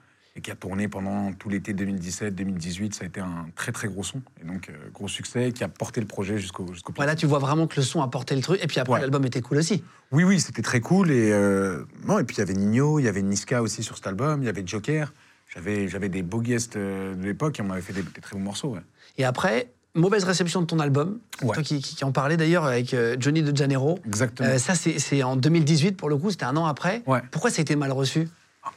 et 0.41 0.43
qui 0.43 0.51
a 0.51 0.55
tourné 0.57 0.89
pendant 0.89 1.33
tout 1.35 1.49
l'été 1.51 1.75
2017-2018. 1.75 2.93
Ça 2.95 3.05
a 3.05 3.07
été 3.07 3.21
un 3.21 3.47
très 3.55 3.73
très 3.73 3.89
gros 3.89 4.03
son, 4.03 4.23
et 4.43 4.47
donc 4.47 4.69
euh, 4.69 4.73
gros 4.93 5.09
succès, 5.09 5.53
qui 5.53 5.63
a 5.65 5.69
porté 5.69 6.01
le 6.01 6.07
projet 6.07 6.39
jusqu'au 6.39 6.73
jusqu'au 6.73 6.93
Voilà, 6.97 7.15
tu 7.15 7.27
vois 7.27 7.39
vraiment 7.39 7.67
que 7.67 7.77
le 7.77 7.83
son 7.83 8.03
a 8.03 8.09
porté 8.09 8.35
le 8.35 8.41
truc. 8.43 8.59
Et 8.63 8.67
puis 8.67 8.81
après, 8.81 8.95
Ouais. 8.95 9.01
l'album 9.01 9.25
était 9.27 9.41
cool 9.43 9.59
aussi. 9.59 9.85
Oui, 10.13 10.25
oui, 10.25 10.41
c'était 10.41 10.63
très 10.63 10.81
cool. 10.81 11.11
Et, 11.11 11.31
euh, 11.33 11.85
non, 12.07 12.19
et 12.19 12.25
puis 12.25 12.37
il 12.37 12.39
y 12.41 12.43
avait 12.43 12.55
Nino, 12.55 12.99
il 12.99 13.05
y 13.05 13.09
avait 13.09 13.23
Niska 13.23 13.63
aussi 13.63 13.83
sur 13.83 13.97
cet 13.97 14.07
album, 14.07 14.43
il 14.43 14.47
y 14.47 14.49
avait 14.49 14.63
Joker. 14.67 15.13
J'avais, 15.55 15.89
j'avais 15.89 16.09
des 16.09 16.23
beaux 16.23 16.41
guests 16.41 16.77
euh, 16.77 17.15
de 17.15 17.23
l'époque 17.25 17.59
et 17.59 17.63
on 17.63 17.67
m'avait 17.67 17.81
fait 17.83 17.93
des, 17.93 18.03
des 18.03 18.21
très 18.21 18.37
bons 18.37 18.43
morceaux. 18.43 18.71
ouais. 18.75 18.81
Et 19.19 19.25
après, 19.25 19.71
mauvaise 19.95 20.25
réception 20.25 20.61
de 20.63 20.67
ton 20.67 20.79
album. 20.79 21.19
Ouais. 21.43 21.55
Toi 21.55 21.63
qui, 21.63 21.81
qui, 21.83 21.97
qui 21.97 22.05
en 22.05 22.13
parlais 22.13 22.37
d'ailleurs 22.37 22.65
avec 22.65 22.95
Johnny 23.19 23.43
de 23.43 23.55
Janeiro. 23.57 23.99
Exactement. 24.07 24.49
Euh, 24.49 24.59
ça, 24.59 24.75
c'est 24.75 24.99
c'est 24.99 25.23
en 25.23 25.37
2018 25.37 25.97
pour 25.97 26.09
le 26.09 26.17
coup, 26.17 26.31
c'était 26.31 26.45
un 26.45 26.57
an 26.57 26.67
après. 26.67 27.03
Ouais. 27.07 27.21
Pourquoi 27.31 27.51
ça 27.51 27.59
a 27.59 27.63
été 27.63 27.75
mal 27.77 27.91
reçu? 27.93 28.29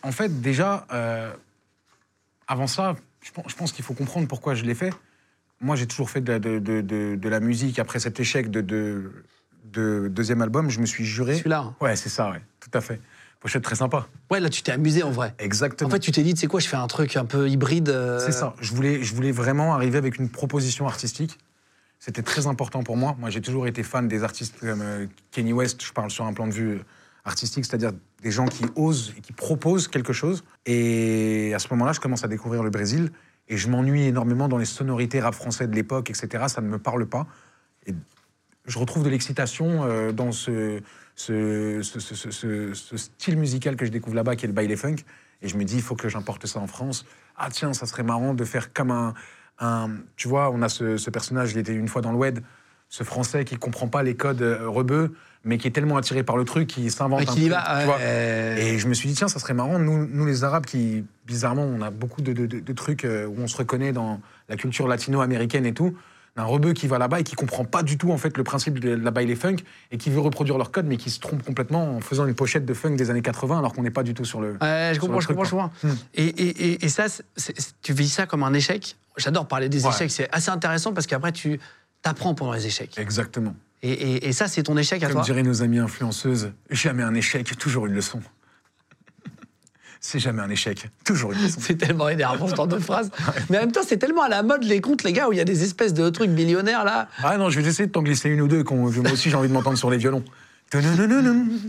En 0.01 0.11
fait, 0.11 0.41
déjà, 0.41 0.87
euh, 0.93 1.31
avant 2.47 2.67
ça, 2.67 2.95
je 3.21 3.31
pense, 3.55 3.71
qu'il 3.71 3.83
faut 3.85 3.93
comprendre 3.93 4.27
pourquoi 4.27 4.55
je 4.55 4.63
l'ai 4.63 4.75
fait. 4.75 4.93
Moi, 5.61 5.75
j'ai 5.75 5.87
toujours 5.87 6.09
fait 6.09 6.21
de, 6.21 6.31
la- 6.33 6.39
de- 6.39 6.59
de- 6.59 6.81
de- 6.81 7.15
de 7.15 7.29
la 7.29 7.39
musique. 7.39 7.79
Après 7.79 7.99
cet 7.99 8.19
échec 8.19 8.51
de, 8.51 8.61
de- 8.61 9.11
de 9.65 10.07
deuxième 10.09 10.41
album, 10.41 10.69
je 10.69 10.79
me 10.79 10.85
suis 10.85 11.05
juré. 11.05 11.35
Celui-là. 11.37 11.59
hein. 11.59 11.75
Ouais, 11.81 11.95
c'est 11.95 12.09
ça, 12.09 12.31
ouais, 12.31 12.41
tout 12.59 12.69
à 12.73 12.81
fait. 12.81 12.99
Pochette 13.39 13.63
très 13.63 13.75
sympa. 13.75 14.07
Ouais, 14.31 14.39
là, 14.39 14.49
tu 14.49 14.61
t'es 14.61 14.71
amusé 14.71 15.03
en 15.03 15.11
vrai. 15.11 15.33
Exactement. 15.39 15.89
En 15.89 15.91
fait, 15.91 15.99
tu 15.99 16.11
t'es 16.11 16.23
dit, 16.23 16.33
tu 16.33 16.39
sais 16.41 16.47
quoi, 16.47 16.59
je 16.61 16.67
fais 16.67 16.77
un 16.77 16.87
truc 16.87 17.15
un 17.17 17.25
peu 17.25 17.49
hybride. 17.49 17.89
euh, 17.89 18.19
C'est 18.19 18.31
ça. 18.31 18.55
Je 18.61 18.73
voulais, 18.73 19.03
je 19.03 19.13
voulais 19.15 19.31
vraiment 19.31 19.73
arriver 19.73 19.97
avec 19.97 20.17
une 20.17 20.29
proposition 20.29 20.87
artistique. 20.87 21.37
C'était 21.99 22.21
très 22.21 22.47
important 22.47 22.83
pour 22.83 22.95
moi. 22.97 23.15
Moi, 23.19 23.29
j'ai 23.29 23.41
toujours 23.41 23.67
été 23.67 23.83
fan 23.83 24.07
des 24.07 24.23
artistes 24.23 24.59
comme 24.59 24.81
euh, 24.81 25.07
Kenny 25.31 25.51
West. 25.53 25.83
Je 25.85 25.91
parle 25.93 26.09
sur 26.11 26.25
un 26.25 26.33
plan 26.33 26.47
de 26.47 26.53
vue 26.53 26.81
artistique, 27.25 27.65
c'est-à-dire 27.65 27.91
des 28.21 28.31
gens 28.31 28.45
qui 28.45 28.65
osent 28.75 29.13
et 29.17 29.21
qui 29.21 29.33
proposent 29.33 29.87
quelque 29.87 30.13
chose. 30.13 30.43
Et 30.65 31.53
à 31.53 31.59
ce 31.59 31.67
moment-là, 31.71 31.93
je 31.93 31.99
commence 31.99 32.23
à 32.23 32.27
découvrir 32.27 32.63
le 32.63 32.69
Brésil. 32.69 33.11
Et 33.49 33.57
je 33.57 33.69
m'ennuie 33.69 34.03
énormément 34.03 34.47
dans 34.47 34.57
les 34.57 34.65
sonorités 34.65 35.19
rap 35.19 35.33
français 35.33 35.67
de 35.67 35.75
l'époque, 35.75 36.09
etc. 36.09 36.45
Ça 36.47 36.61
ne 36.61 36.67
me 36.67 36.79
parle 36.79 37.05
pas. 37.05 37.27
Et 37.85 37.93
je 38.65 38.79
retrouve 38.79 39.03
de 39.03 39.09
l'excitation 39.09 39.83
euh, 39.83 40.11
dans 40.11 40.31
ce, 40.31 40.81
style 42.95 43.37
musical 43.37 43.75
que 43.75 43.85
je 43.85 43.91
découvre 43.91 44.15
là-bas, 44.15 44.35
qui 44.35 44.45
est 44.45 44.47
le 44.47 44.53
baile 44.53 44.75
funk. 44.77 44.95
Et 45.41 45.49
je 45.49 45.57
me 45.57 45.65
dis, 45.65 45.75
il 45.75 45.81
faut 45.81 45.95
que 45.95 46.07
j'importe 46.07 46.45
ça 46.45 46.59
en 46.59 46.67
France. 46.67 47.05
Ah 47.35 47.49
tiens, 47.51 47.73
ça 47.73 47.85
serait 47.85 48.03
marrant 48.03 48.33
de 48.33 48.45
faire 48.45 48.71
comme 48.71 48.91
un... 48.91 49.89
tu 50.15 50.29
vois, 50.29 50.49
on 50.51 50.61
a 50.61 50.69
ce, 50.69 51.09
personnage, 51.09 51.51
il 51.51 51.57
était 51.57 51.73
une 51.73 51.89
fois 51.89 52.01
dans 52.01 52.13
le 52.13 52.33
ce 52.89 53.03
Français 53.03 53.43
qui 53.43 53.57
comprend 53.57 53.87
pas 53.87 54.03
les 54.03 54.15
codes 54.15 54.43
euh, 54.43 54.69
rebeux, 54.69 55.15
mais 55.43 55.57
qui 55.57 55.67
est 55.67 55.71
tellement 55.71 55.97
attiré 55.97 56.23
par 56.23 56.37
le 56.37 56.45
truc 56.45 56.67
qu'il 56.67 56.89
s'invente 56.91 57.21
un 57.21 57.25
truc, 57.25 57.43
va, 57.49 57.79
tu 57.79 57.85
vois. 57.85 57.97
euh, 57.99 58.55
Et 58.57 58.77
je 58.79 58.87
me 58.87 58.93
suis 58.93 59.09
dit, 59.09 59.15
tiens, 59.15 59.27
ça 59.27 59.39
serait 59.39 59.53
marrant, 59.53 59.77
nous, 59.79 60.07
nous 60.07 60.25
les 60.25 60.43
Arabes, 60.43 60.65
qui, 60.65 61.03
bizarrement, 61.27 61.63
on 61.63 61.81
a 61.81 61.89
beaucoup 61.89 62.21
de, 62.21 62.31
de- 62.33 62.45
de- 62.45 62.59
de 62.59 62.73
trucs 62.73 63.03
euh, 63.05 63.25
où 63.27 63.35
on 63.39 63.47
se 63.47 63.57
reconnaît 63.57 63.91
dans 63.91 64.21
la 64.49 64.55
culture 64.55 64.87
latino-américaine 64.87 65.65
et 65.65 65.73
tout. 65.73 65.95
Un 66.35 66.45
rebeu 66.45 66.73
qui 66.73 66.87
va 66.87 66.97
là-bas 66.97 67.19
et 67.19 67.23
qui 67.23 67.35
comprend 67.35 67.63
pas 67.63 67.83
du 67.83 67.95
tout, 67.99 68.11
en 68.11 68.17
fait, 68.17 68.37
le 68.37 68.43
principe 68.43 68.79
de 68.79 68.89
la 68.95 69.11
baile 69.11 69.35
funk 69.35 69.57
et 69.91 69.97
qui 69.99 70.09
veut 70.09 70.19
reproduire 70.19 70.57
leur 70.57 70.71
code, 70.71 70.87
mais 70.87 70.97
qui 70.97 71.11
se 71.11 71.19
trompe 71.19 71.43
complètement 71.43 71.97
en 71.97 71.99
faisant 71.99 72.25
une 72.25 72.33
pochette 72.33 72.65
de 72.65 72.73
funk 72.73 72.95
des 72.95 73.11
années 73.11 73.21
80 73.21 73.59
alors 73.59 73.71
qu'on 73.73 73.83
n'est 73.83 73.91
pas 73.91 74.01
du 74.01 74.15
tout 74.15 74.25
sur 74.25 74.41
le. 74.41 74.53
Je 74.59 74.97
comprends, 74.99 75.19
je 75.19 75.27
truc, 75.27 75.37
comprends, 75.37 75.71
je. 75.83 75.87
Hmm. 75.89 75.95
Et, 76.15 76.25
et- 76.25 76.71
et- 76.71 76.85
et 76.85 76.89
ça, 76.89 77.05
tu 77.83 77.93
vis 77.93 78.09
ça 78.09 78.25
comme 78.25 78.41
un 78.41 78.53
échec. 78.53 78.95
J'adore 79.17 79.47
parler 79.47 79.69
des 79.69 79.85
Ouais. 79.85 79.91
échecs, 79.91 80.09
c'est 80.09 80.27
assez 80.31 80.49
intéressant 80.49 80.91
parce 80.91 81.05
qu'après, 81.05 81.31
tu 81.33 81.59
t'apprends 82.01 82.33
pendant 82.33 82.53
les 82.53 82.65
échecs. 82.65 82.97
Exactement. 82.97 83.53
Et, 83.83 83.91
et- 83.91 84.27
et 84.29 84.31
ça, 84.33 84.47
c'est 84.47 84.63
ton 84.63 84.77
échec 84.77 85.03
à 85.03 85.07
Comme 85.07 85.15
toi. 85.17 85.23
diraient 85.23 85.43
nos 85.43 85.61
amies 85.61 85.79
influenceuses, 85.79 86.51
jamais 86.71 87.03
un 87.03 87.13
échec, 87.13 87.57
toujours 87.57 87.85
une 87.85 87.93
leçon. 87.93 88.21
C'est 89.99 90.19
jamais 90.19 90.41
un 90.41 90.49
échec, 90.49 90.89
toujours 91.05 91.31
une 91.31 91.41
leçon. 91.41 91.59
C'est 91.61 91.75
tellement 91.77 92.09
énervant 92.09 92.47
ce 92.49 92.55
genre 92.55 92.67
de 92.67 92.77
phrase. 92.79 93.09
Mais 93.49 93.57
en 93.57 93.61
même 93.61 93.71
temps, 93.71 93.83
c'est 93.87 93.95
tellement 93.97 94.23
à 94.23 94.27
la 94.29 94.43
mode 94.43 94.63
les 94.65 94.81
comptes, 94.81 95.03
les 95.03 95.13
gars, 95.13 95.29
où 95.29 95.31
il 95.33 95.37
y 95.37 95.41
a 95.41 95.45
des 95.45 95.63
espèces 95.63 95.93
de 95.93 96.09
trucs 96.09 96.29
millionnaires 96.29 96.83
là, 96.83 97.07
Ah 97.23 97.37
non, 97.37 97.49
je 97.49 97.59
vais 97.61 97.67
essayer 97.69 97.87
de 97.87 97.91
t'en 97.91 98.03
glisser 98.03 98.27
une 98.29 98.41
ou 98.41 98.47
deux, 98.49 98.63
moi 98.69 98.89
aussi 99.13 99.29
j'ai 99.29 99.35
envie 99.37 99.47
de 99.47 99.53
m'entendre 99.53 99.77
sur 99.77 99.89
les 99.89 99.97
violons. 99.97 100.23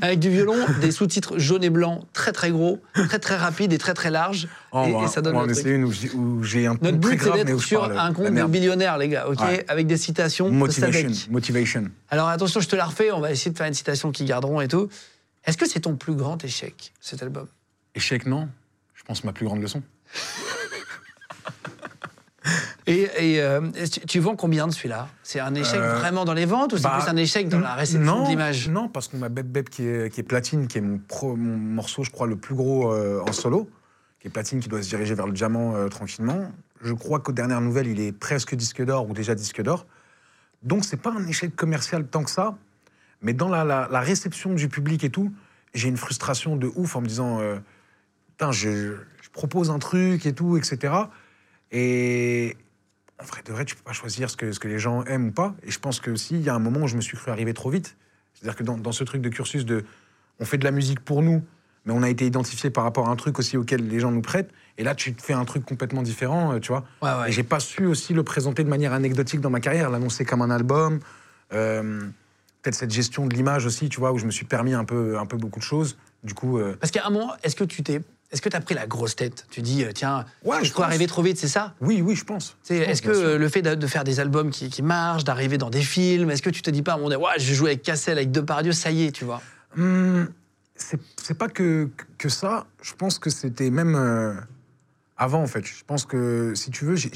Avec 0.01 0.19
du 0.19 0.31
violon, 0.31 0.57
des 0.81 0.91
sous-titres 0.91 1.39
jaunes 1.39 1.63
et 1.63 1.69
blancs, 1.71 2.05
très 2.15 2.33
très 2.33 2.51
gros, 2.51 2.81
très 2.95 3.19
très 3.19 3.37
rapides 3.37 3.73
et 3.73 3.79
très 3.79 3.93
très 3.93 4.11
larges. 4.11 4.49
Oh, 4.73 5.03
et, 5.05 5.09
ça 5.09 5.21
donne 5.21 5.47
le 5.47 5.53
truc. 5.55 5.67
une 5.67 5.85
où 5.85 6.43
j'ai- 6.43 6.67
un 6.67 6.77
Notre 6.81 6.97
but, 6.97 7.21
c'est 7.23 7.45
d'être 7.45 7.61
sur 7.61 7.85
un 7.85 8.13
compte 8.15 8.25
de 8.27 8.31
merde. 8.31 8.51
millionnaire, 8.51 8.97
les 8.97 9.09
gars, 9.09 9.29
ok 9.29 9.41
Ouais. 9.41 9.65
Avec 9.69 9.87
des 9.87 9.99
citations 9.99 10.49
de 10.49 10.55
Motivation. 10.55 11.09
Sadek. 11.13 11.31
Motivation. 11.31 11.85
Alors 12.09 12.29
attention, 12.29 12.61
je 12.61 12.69
te 12.69 12.77
la 12.77 12.87
refais, 12.87 13.13
on 13.13 13.21
va 13.21 13.31
essayer 13.31 13.51
de 13.51 13.57
faire 13.59 13.67
une 13.67 13.75
citation 13.75 14.11
qui 14.11 14.25
garderont 14.25 14.61
et 14.63 14.69
tout. 14.69 14.89
Est-ce 15.45 15.59
que 15.59 15.69
c'est 15.69 15.81
ton 15.81 15.97
plus 15.97 16.15
grand 16.15 16.43
échec, 16.43 16.93
cet 17.01 17.23
album? 17.23 17.47
Échec, 17.95 18.25
non. 18.25 18.49
Je 18.95 19.03
pense 19.05 19.23
ma 19.25 19.33
plus 19.35 19.45
grande 19.45 19.61
leçon. 19.61 19.83
Et, 22.87 23.09
et, 23.19 23.41
euh, 23.41 23.61
tu, 23.91 24.01
tu 24.01 24.19
vends 24.21 24.37
combien 24.37 24.67
de 24.67 24.73
celui-là? 24.73 25.09
C'est 25.23 25.41
un 25.41 25.55
échec 25.55 25.81
Euh, 25.81 25.99
vraiment 25.99 26.25
dans 26.27 26.35
les 26.35 26.45
ventes 26.45 26.75
ou 26.75 26.77
c'est 26.77 26.83
Bah, 26.83 26.99
plus 27.01 27.09
un 27.11 27.17
échec 27.17 27.49
dans 27.49 27.61
la 27.61 27.75
réception 27.75 28.01
non, 28.19 28.25
de 28.25 28.29
l'image? 28.29 28.69
Non, 28.69 28.89
parce 28.89 29.09
qu'on 29.09 29.23
a 29.23 29.29
Beb 29.31 29.47
Beb 29.47 29.69
qui 29.71 29.87
est, 29.87 30.13
qui 30.13 30.21
est 30.21 30.25
platine, 30.25 30.67
qui 30.69 30.79
est 30.79 30.81
mon, 30.83 30.99
pro- 30.99 31.35
mon 31.37 31.57
morceau, 31.57 32.05
je 32.05 32.11
crois, 32.11 32.27
le 32.27 32.37
plus 32.37 32.55
gros 32.55 32.93
euh, 32.93 33.21
en 33.27 33.33
solo, 33.33 33.71
qui 34.21 34.27
est 34.29 34.31
platine, 34.31 34.61
qui 34.61 34.69
doit 34.69 34.83
se 34.83 34.89
diriger 34.91 35.15
vers 35.15 35.27
le 35.27 35.33
diamant 35.33 35.89
tranquillement. 35.89 36.53
Je 36.83 36.93
crois 36.93 37.21
qu'aux 37.21 37.33
dernières 37.33 37.63
nouvelles, 37.63 37.87
il 37.87 38.01
est 38.01 38.13
presque 38.13 38.55
disque 38.55 38.85
d'or 38.85 39.09
ou 39.09 39.15
déjà 39.15 39.35
disque 39.35 39.63
d'or. 39.63 39.87
Donc, 40.63 40.85
c'est 40.85 40.99
pas 41.01 41.11
un 41.13 41.27
échec 41.27 41.57
commercial 41.57 42.07
tant 42.07 42.23
que 42.23 42.31
ça, 42.31 42.55
mais 43.23 43.33
dans 43.33 43.49
la, 43.49 43.65
la- 43.65 43.89
la 43.91 44.01
réception 44.01 44.53
du 44.53 44.69
public 44.69 45.05
et 45.05 45.11
tout, 45.11 45.33
j'ai 45.73 45.89
une 45.89 45.97
frustration 45.97 46.57
de 46.57 46.71
ouf 46.77 46.97
en 46.97 47.01
me 47.01 47.07
disant, 47.07 47.41
putain, 48.33 48.53
je, 48.53 48.97
je 49.23 49.31
propose 49.33 49.71
un 49.71 49.79
truc 49.79 50.27
et 50.27 50.35
tout, 50.35 50.59
etc. 50.59 50.93
Et 51.73 52.57
en 53.25 53.27
vrai 53.27 53.43
de 53.45 53.53
vrai, 53.53 53.65
tu 53.65 53.75
peux 53.75 53.83
pas 53.83 53.93
choisir 53.93 54.29
ce 54.31 54.37
que, 54.37 54.53
ce 54.53 54.61
que 54.61 54.69
les 54.69 54.79
gens 54.79 55.03
aiment 55.05 55.29
ou 55.29 55.33
pas. 55.33 55.55
Et 55.63 55.71
je 55.71 55.79
pense 55.79 56.01
que 56.01 56.11
aussi, 56.11 56.35
il 56.35 56.43
y 56.43 56.49
a 56.49 56.55
un 56.55 56.59
moment 56.59 56.81
où 56.81 56.89
je 56.89 56.97
me 56.97 57.01
suis 57.01 57.17
cru 57.17 57.31
arriver 57.31 57.55
trop 57.55 57.71
vite. 57.71 57.97
C'est-à-dire 58.35 58.57
que 58.57 58.63
dans, 58.63 58.77
dans 58.77 58.93
ce 58.93 59.05
truc 59.05 59.23
de 59.23 59.29
cursus 59.29 59.65
de, 59.65 59.85
on 60.41 60.45
fait 60.45 60.59
de 60.59 60.65
la 60.65 60.71
musique 60.71 61.01
pour 61.01 61.23
nous, 61.23 61.43
mais 61.87 61.93
on 61.93 62.03
a 62.03 62.09
été 62.09 62.27
identifié 62.27 62.71
par 62.71 62.85
rapport 62.85 63.09
à 63.09 63.11
un 63.11 63.17
truc 63.17 63.39
aussi 63.39 63.57
auquel 63.57 63.89
les 63.89 64.01
gens 64.01 64.11
nous 64.11 64.23
prêtent. 64.23 64.51
Et 64.77 64.85
là, 64.85 64.95
tu 64.95 65.15
te 65.15 65.23
fais 65.23 65.35
un 65.35 65.45
truc 65.45 65.65
complètement 65.65 66.03
différent, 66.03 66.53
euh, 66.53 66.59
tu 66.59 66.69
vois. 66.69 66.85
Ouais, 67.03 67.11
ouais. 67.21 67.29
Et 67.29 67.33
j'ai 67.33 67.43
pas 67.43 67.61
su 67.61 67.87
aussi 67.87 68.13
le 68.13 68.23
présenter 68.23 68.65
de 68.65 68.69
manière 68.69 68.93
anecdotique 68.93 69.41
dans 69.41 69.51
ma 69.51 69.61
carrière, 69.61 69.91
l'annoncer 69.91 70.25
comme 70.25 70.43
un 70.43 70.51
album. 70.51 71.01
Euh, 71.53 72.01
Peut-être 72.63 72.77
cette 72.77 72.93
gestion 72.93 73.27
de 73.27 73.35
l'image 73.35 73.67
aussi, 73.67 73.91
tu 73.91 74.01
vois, 74.01 74.13
où 74.13 74.19
je 74.19 74.25
me 74.25 74.31
suis 74.31 74.47
permis 74.47 74.73
un 74.73 74.87
peu, 74.87 75.19
un 75.19 75.27
peu 75.27 75.37
beaucoup 75.37 75.59
de 75.59 75.65
choses. 75.65 75.99
Du 76.23 76.33
coup, 76.33 76.59
euh, 76.59 76.75
Parce 76.81 76.91
qu'à 76.91 77.07
un 77.07 77.11
moment, 77.11 77.35
est-ce 77.43 77.57
que 77.57 77.65
tu 77.65 77.83
t'es, 77.83 78.01
est-ce 78.35 78.43
que 78.43 78.49
t'as 78.49 78.61
pris 78.61 78.75
la 78.75 78.87
grosse 78.89 79.15
tête? 79.15 79.47
Tu 79.51 79.63
dis, 79.63 79.85
euh, 79.85 79.93
tiens, 79.95 80.25
Ouais, 80.45 80.65
je 80.65 80.73
crois 80.73 80.87
arriver 80.87 81.07
trop 81.07 81.23
vite, 81.23 81.39
c'est 81.39 81.49
ça? 81.49 81.73
Oui, 81.81 82.03
oui, 82.03 82.17
je 82.17 82.25
pense. 82.25 82.57
Est-ce 82.69 83.01
que 83.01 83.15
sûr. 83.15 83.39
le 83.39 83.49
fait 83.49 83.63
de, 83.63 83.77
de 83.77 83.87
faire 83.87 84.03
des 84.03 84.19
albums 84.19 84.51
qui, 84.51 84.69
qui 84.71 84.83
marchent, 84.83 85.23
d'arriver 85.25 85.57
dans 85.57 85.71
des 85.71 85.83
films, 85.83 86.31
est-ce 86.33 86.43
que 86.43 86.51
tu 86.51 86.61
te 86.61 86.69
dis 86.71 86.83
pas 86.83 86.93
à 86.93 86.95
un 86.97 86.99
moment 86.99 87.11
donné, 87.11 87.23
ouais, 87.25 87.33
je 87.39 87.49
vais 87.49 87.55
jouer 87.55 87.71
avec 87.71 87.83
Cassel, 87.83 88.19
avec 88.19 88.33
Depardieu, 88.33 88.73
ça 88.73 88.91
y 88.91 89.05
est, 89.05 89.13
tu 89.13 89.25
vois? 89.25 89.41
Hum, 89.79 90.29
c'est 90.77 91.39
pas 91.39 91.49
que, 91.49 91.89
que 92.19 92.29
ça. 92.29 92.67
Je 92.83 92.93
pense 92.95 93.19
que 93.21 93.31
c'était 93.31 93.71
même 93.71 93.95
euh, 93.95 94.35
avant, 95.17 95.43
en 95.43 95.47
fait. 95.47 95.65
Je 95.65 95.85
pense 95.87 96.05
que, 96.05 96.53
si 96.57 96.71
tu 96.73 96.85
veux, 96.85 96.97
j'ai 96.97 97.11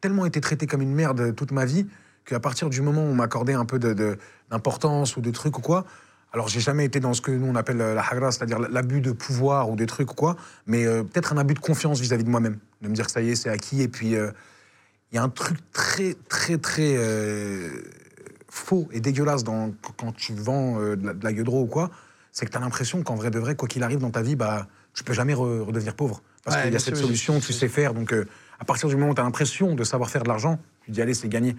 tellement 0.00 0.26
été 0.26 0.40
traité 0.40 0.66
comme 0.66 0.82
une 0.82 0.94
merde 0.94 1.34
toute 1.36 1.52
ma 1.52 1.64
vie 1.64 1.86
qu'à 2.24 2.40
partir 2.40 2.68
du 2.68 2.82
moment 2.82 3.02
où 3.02 3.06
on 3.06 3.14
m'accordait 3.14 3.54
un 3.54 3.64
peu 3.64 3.78
de- 3.78 3.94
de- 3.94 4.18
d'importance 4.50 5.16
ou 5.16 5.20
de 5.20 5.30
trucs 5.30 5.56
ou 5.56 5.60
quoi, 5.60 5.84
alors 6.32 6.48
j'ai 6.48 6.60
jamais 6.60 6.84
été 6.84 7.00
dans 7.00 7.14
ce 7.14 7.20
que 7.20 7.30
nous 7.30 7.46
on 7.46 7.54
appelle 7.54 7.80
euh, 7.80 7.94
la 7.94 8.02
hagra, 8.02 8.30
c'est-à-dire 8.32 8.58
l'abus 8.58 9.00
de 9.00 9.12
pouvoir 9.12 9.70
ou 9.70 9.76
des 9.76 9.86
trucs 9.86 10.10
ou 10.12 10.14
quoi, 10.14 10.36
mais 10.66 10.84
euh, 10.86 11.02
peut-être 11.02 11.32
un 11.32 11.38
abus 11.38 11.54
de 11.54 11.58
confiance 11.58 12.00
vis-à-vis 12.00 12.24
de 12.24 12.30
moi-même. 12.30 12.58
De 12.82 12.88
me 12.88 12.94
dire 12.94 13.06
que 13.06 13.12
ça 13.12 13.22
y 13.22 13.30
est, 13.30 13.34
c'est 13.34 13.48
acquis. 13.48 13.82
Et 13.82 13.88
puis, 13.88 14.14
euh, 14.14 14.30
il 15.10 15.16
y 15.16 15.18
a 15.18 15.22
un 15.22 15.28
truc 15.30 15.58
très, 15.72 16.14
très, 16.28 16.58
très 16.58 16.94
euh, 16.96 17.70
faux 18.48 18.88
et 18.92 19.00
dégueulasse 19.00 19.42
dans, 19.44 19.72
quand 19.96 20.12
tu 20.12 20.34
vends 20.34 20.78
de 20.80 21.06
la, 21.06 21.14
de 21.14 21.24
la 21.24 21.32
gueudreau 21.32 21.62
ou 21.62 21.66
quoi, 21.66 21.90
c'est 22.30 22.46
que 22.46 22.50
tu 22.50 22.56
as 22.56 22.60
l'impression 22.60 23.02
qu'en 23.02 23.14
vrai 23.16 23.30
de 23.30 23.38
vrai, 23.38 23.56
quoi 23.56 23.66
qu'il 23.68 23.82
arrive 23.82 23.98
dans 23.98 24.10
ta 24.10 24.22
vie, 24.22 24.36
bah, 24.36 24.68
tu 24.94 25.02
peux 25.04 25.12
jamais 25.14 25.34
re- 25.34 25.60
redevenir 25.62 25.94
pauvre. 25.94 26.22
Parce 26.44 26.56
Ouais, 26.56 26.62
qu'il 26.64 26.72
y 26.72 26.76
a 26.76 26.78
cette 26.78 26.94
sûr, 26.96 27.04
solution, 27.06 27.40
tu 27.40 27.52
sais 27.52 27.68
faire. 27.68 27.94
Donc, 27.94 28.14
à 28.60 28.64
partir 28.64 28.88
du 28.88 28.96
moment 28.96 29.10
où 29.10 29.14
tu 29.14 29.20
as 29.20 29.24
l'impression 29.24 29.74
de 29.74 29.84
savoir 29.84 30.08
faire 30.10 30.22
de 30.22 30.28
l'argent, 30.28 30.58
tu 30.84 30.90
dis, 30.92 31.02
allez, 31.02 31.14
c'est 31.14 31.28
gagné. 31.28 31.56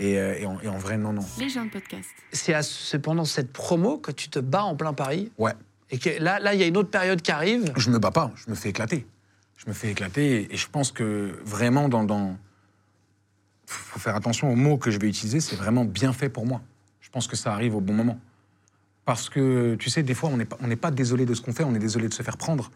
Et, 0.00 0.18
euh, 0.18 0.34
et 0.38 0.46
en, 0.46 0.58
et 0.60 0.68
en 0.68 0.78
vrai, 0.78 0.96
non, 0.96 1.12
non. 1.12 1.22
Les 1.38 1.50
gens 1.50 1.66
de 1.66 1.70
podcast. 1.70 2.08
C'est 2.32 2.98
pendant 2.98 3.26
cette 3.26 3.52
promo 3.52 3.98
que 3.98 4.10
tu 4.10 4.30
te 4.30 4.38
bats 4.38 4.64
en 4.64 4.74
plein 4.74 4.94
Paris 4.94 5.30
Ouais. 5.36 5.52
et 5.90 5.98
que 5.98 6.08
là, 6.22 6.40
là, 6.40 6.54
il 6.54 6.60
y 6.60 6.62
a 6.62 6.66
une 6.66 6.78
autre 6.78 6.90
période 6.90 7.20
qui 7.20 7.30
arrive. 7.30 7.70
Je 7.76 7.90
me 7.90 7.98
bats 7.98 8.10
pas, 8.10 8.32
je 8.34 8.50
me 8.50 8.54
fais 8.54 8.70
éclater. 8.70 9.06
Je 9.58 9.68
me 9.68 9.74
fais 9.74 9.90
éclater 9.90 10.48
et 10.52 10.56
je 10.56 10.66
pense 10.68 10.90
que 10.90 11.38
vraiment, 11.44 11.90
dans. 11.90 12.04
dans... 12.04 12.38
faut 13.66 14.00
faire 14.00 14.16
attention 14.16 14.50
aux 14.50 14.56
mots 14.56 14.78
que 14.78 14.90
je 14.90 14.98
vais 14.98 15.08
utiliser, 15.08 15.40
c'est 15.40 15.56
vraiment 15.56 15.84
bien 15.84 16.14
fait 16.14 16.30
pour 16.30 16.46
moi. 16.46 16.62
Je 17.02 17.10
pense 17.10 17.26
que 17.26 17.36
ça 17.36 17.52
arrive 17.52 17.74
au 17.76 17.80
bon 17.82 17.92
moment. 17.92 18.18
Parce 19.04 19.28
que, 19.28 19.74
tu 19.74 19.90
sais, 19.90 20.02
des 20.02 20.14
fois, 20.14 20.30
on 20.32 20.38
n'est 20.38 20.44
pas, 20.46 20.56
on 20.62 20.66
n'est 20.66 20.76
pas 20.76 20.90
désolé 20.90 21.26
de 21.26 21.34
ce 21.34 21.42
qu'on 21.42 21.52
fait, 21.52 21.64
on 21.64 21.74
est 21.74 21.78
désolé 21.80 22.08
de 22.08 22.14
se 22.14 22.22
faire 22.22 22.38
prendre. 22.38 22.70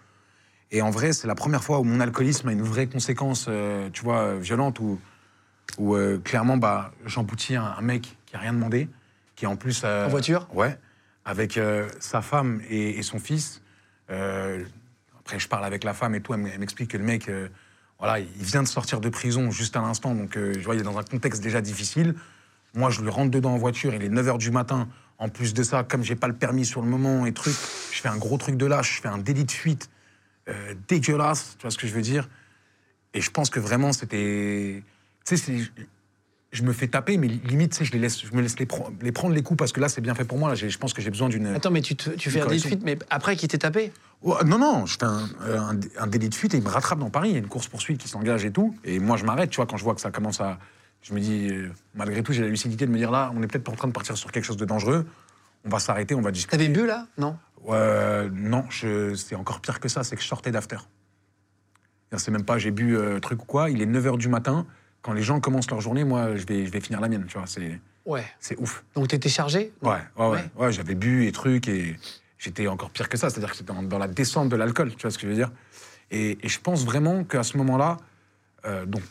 Et 0.70 0.82
en 0.82 0.90
vrai, 0.90 1.12
c'est 1.14 1.26
la 1.28 1.34
première 1.34 1.64
fois 1.64 1.78
où 1.78 1.84
mon 1.84 2.00
alcoolisme 2.00 2.48
a 2.48 2.52
une 2.52 2.62
vraie 2.62 2.86
conséquence, 2.86 3.46
euh, 3.48 3.88
tu 3.92 4.02
vois, 4.02 4.34
violente, 4.34 4.80
où, 4.80 4.98
où 5.78 5.94
euh, 5.94 6.18
clairement, 6.18 6.56
bah, 6.56 6.92
j'emboutis 7.06 7.56
un, 7.56 7.74
un 7.78 7.80
mec 7.80 8.16
qui 8.26 8.36
a 8.36 8.38
rien 8.38 8.52
demandé, 8.52 8.88
qui 9.36 9.46
en 9.46 9.56
plus... 9.56 9.82
euh, 9.84 10.06
En 10.06 10.08
voiture 10.08 10.46
Ouais, 10.54 10.78
avec 11.24 11.56
euh, 11.58 11.88
sa 12.00 12.22
femme 12.22 12.60
et, 12.68 12.98
et 12.98 13.02
son 13.02 13.18
fils. 13.18 13.60
Euh, 14.10 14.64
après, 15.20 15.38
je 15.38 15.48
parle 15.48 15.64
avec 15.64 15.84
la 15.84 15.94
femme 15.94 16.14
et 16.14 16.20
tout, 16.20 16.34
elle 16.34 16.40
m- 16.40 16.50
elle 16.52 16.60
m'explique 16.60 16.90
que 16.90 16.96
le 16.98 17.04
mec, 17.04 17.28
euh, 17.28 17.48
voilà, 17.98 18.18
il 18.20 18.26
vient 18.44 18.62
de 18.62 18.68
sortir 18.68 19.00
de 19.00 19.08
prison 19.08 19.50
juste 19.50 19.76
à 19.76 19.80
l'instant, 19.80 20.14
donc 20.14 20.36
euh, 20.36 20.52
je 20.58 20.64
vois, 20.64 20.74
il 20.74 20.80
est 20.80 20.84
dans 20.84 20.98
un 20.98 21.02
contexte 21.02 21.42
déjà 21.42 21.60
difficile. 21.60 22.14
Moi, 22.74 22.90
je 22.90 23.00
lui 23.02 23.08
rentre 23.08 23.30
dedans 23.30 23.54
en 23.54 23.58
voiture, 23.58 23.94
il 23.94 24.02
est 24.02 24.08
9h 24.08 24.36
du 24.38 24.50
matin. 24.50 24.88
En 25.18 25.28
plus 25.28 25.54
de 25.54 25.62
ça, 25.62 25.84
comme 25.84 26.02
j'ai 26.02 26.16
pas 26.16 26.26
le 26.26 26.34
permis 26.34 26.64
sur 26.66 26.82
le 26.82 26.88
moment 26.88 27.24
et 27.24 27.32
truc, 27.32 27.54
je 27.92 28.00
fais 28.00 28.08
un 28.08 28.16
gros 28.16 28.36
truc 28.36 28.56
de 28.56 28.66
lâche, 28.66 28.96
je 28.96 29.00
fais 29.00 29.08
un 29.08 29.18
délit 29.18 29.44
de 29.44 29.50
fuite 29.52 29.88
euh, 30.48 30.74
dégueulasse, 30.88 31.54
tu 31.56 31.62
vois 31.62 31.70
ce 31.70 31.78
que 31.78 31.86
je 31.86 31.94
veux 31.94 32.02
dire 32.02 32.28
Et 33.14 33.20
je 33.20 33.30
pense 33.30 33.48
que 33.48 33.60
vraiment, 33.60 33.92
c'était... 33.92 34.82
Tu 35.24 35.36
sais, 35.36 35.44
c'est- 35.44 35.84
je 36.52 36.62
me 36.62 36.72
fais 36.72 36.86
taper, 36.86 37.16
mais 37.16 37.26
limite, 37.28 37.82
je, 37.82 37.90
les 37.92 37.98
laisse, 37.98 38.24
je 38.24 38.32
me 38.34 38.40
laisse 38.40 38.58
les, 38.60 38.66
pre- 38.66 38.92
les 39.02 39.10
prendre 39.10 39.34
les 39.34 39.42
coups 39.42 39.58
parce 39.58 39.72
que 39.72 39.80
là, 39.80 39.88
c'est 39.88 40.00
bien 40.00 40.14
fait 40.14 40.24
pour 40.24 40.38
moi. 40.38 40.50
Là, 40.50 40.54
je 40.54 40.78
pense 40.78 40.92
que 40.94 41.02
j'ai 41.02 41.10
besoin 41.10 41.28
d'une. 41.28 41.46
Attends, 41.48 41.70
mais 41.70 41.80
tu, 41.80 41.96
te- 41.96 42.10
tu 42.10 42.30
fais 42.30 42.40
un 42.40 42.46
délit 42.46 42.60
de 42.60 42.66
fuite, 42.66 42.82
mais 42.84 42.98
après 43.10 43.34
qui 43.36 43.48
t'est 43.48 43.58
tapé 43.58 43.90
Oh, 44.22 44.36
non, 44.46 44.58
non, 44.58 44.86
je 44.86 44.96
fais 44.98 45.04
un, 45.04 45.28
euh, 45.42 45.58
un 45.58 45.74
dé- 45.74 45.90
un 45.98 46.06
délit 46.06 46.28
de 46.28 46.34
fuite 46.34 46.54
et 46.54 46.58
il 46.58 46.62
me 46.62 46.68
rattrape 46.68 46.98
dans 46.98 47.10
Paris. 47.10 47.30
Il 47.30 47.32
y 47.32 47.36
a 47.36 47.40
une 47.40 47.48
course-poursuite 47.48 47.98
qui 47.98 48.08
s'engage 48.08 48.44
et 48.44 48.52
tout. 48.52 48.74
Et 48.84 48.98
moi, 49.00 49.16
je 49.16 49.24
m'arrête, 49.24 49.50
tu 49.50 49.56
vois, 49.56 49.66
quand 49.66 49.76
je 49.76 49.84
vois 49.84 49.94
que 49.94 50.00
ça 50.00 50.10
commence 50.10 50.40
à. 50.40 50.58
Je 51.02 51.12
me 51.12 51.20
dis, 51.20 51.48
euh, 51.50 51.70
malgré 51.94 52.22
tout, 52.22 52.32
j'ai 52.32 52.40
la 52.42 52.48
lucidité 52.48 52.86
de 52.86 52.90
me 52.90 52.96
dire 52.96 53.10
là, 53.10 53.30
on 53.34 53.42
est 53.42 53.46
peut-être 53.46 53.68
en 53.68 53.72
train 53.76 53.88
de 53.88 53.92
partir 53.92 54.16
sur 54.16 54.30
quelque 54.32 54.44
chose 54.44 54.56
de 54.56 54.64
dangereux. 54.64 55.04
On 55.64 55.68
va 55.70 55.78
s'arrêter, 55.78 56.14
on 56.14 56.20
va 56.22 56.30
discuter. 56.30 56.56
T'avais 56.56 56.68
bu 56.70 56.86
là? 56.86 57.06
Non? 57.18 57.36
Euh, 57.70 58.30
non, 58.32 58.64
c'est 58.70 59.34
encore 59.34 59.60
pire 59.60 59.80
que 59.80 59.88
ça, 59.88 60.04
c'est 60.04 60.14
que 60.16 60.22
je 60.22 60.28
sortais 60.28 60.50
d'after. 60.52 60.76
C'est 62.16 62.30
même 62.30 62.44
pas 62.44 62.58
j'ai 62.58 62.70
bu 62.70 62.96
euh, 62.96 63.18
truc 63.18 63.42
ou 63.42 63.46
quoi, 63.46 63.70
il 63.70 63.82
est 63.82 63.86
9h 63.86 64.18
du 64.18 64.28
matin. 64.28 64.66
Quand 65.04 65.12
les 65.12 65.22
gens 65.22 65.38
commencent 65.38 65.70
leur 65.70 65.82
journée, 65.82 66.02
moi, 66.02 66.34
je 66.34 66.46
vais, 66.46 66.64
je 66.64 66.70
vais 66.70 66.80
finir 66.80 66.98
la 66.98 67.08
mienne, 67.08 67.26
tu 67.28 67.36
vois, 67.36 67.46
c'est 67.46 67.78
Ouais. 68.06 68.24
c'est 68.40 68.58
ouf. 68.58 68.84
Donc 68.94 69.08
t'étais 69.08 69.28
chargé? 69.28 69.70
Ouais, 69.82 69.90
ouais, 69.90 70.00
ouais. 70.16 70.28
Ouais. 70.30 70.50
ouais, 70.56 70.72
j'avais 70.72 70.94
bu 70.94 71.26
et 71.26 71.32
trucs 71.32 71.68
et 71.68 71.96
j'étais 72.38 72.66
encore 72.68 72.88
pire 72.90 73.10
que 73.10 73.18
ça, 73.18 73.28
c'est-à-dire 73.28 73.50
que 73.50 73.56
j'étais 73.58 73.70
dans, 73.72 73.82
dans 73.82 73.98
la 73.98 74.08
descente 74.08 74.48
de 74.48 74.56
l'alcool, 74.56 74.94
tu 74.94 75.02
vois 75.02 75.10
ce 75.10 75.18
que 75.18 75.24
je 75.24 75.28
veux 75.28 75.34
dire? 75.34 75.52
Et, 76.10 76.38
et 76.42 76.48
je 76.48 76.58
pense 76.58 76.86
vraiment 76.86 77.22
qu'à 77.24 77.42
ce 77.42 77.58
moment-là, 77.58 77.98
euh, 78.64 78.86
donc, 78.86 79.02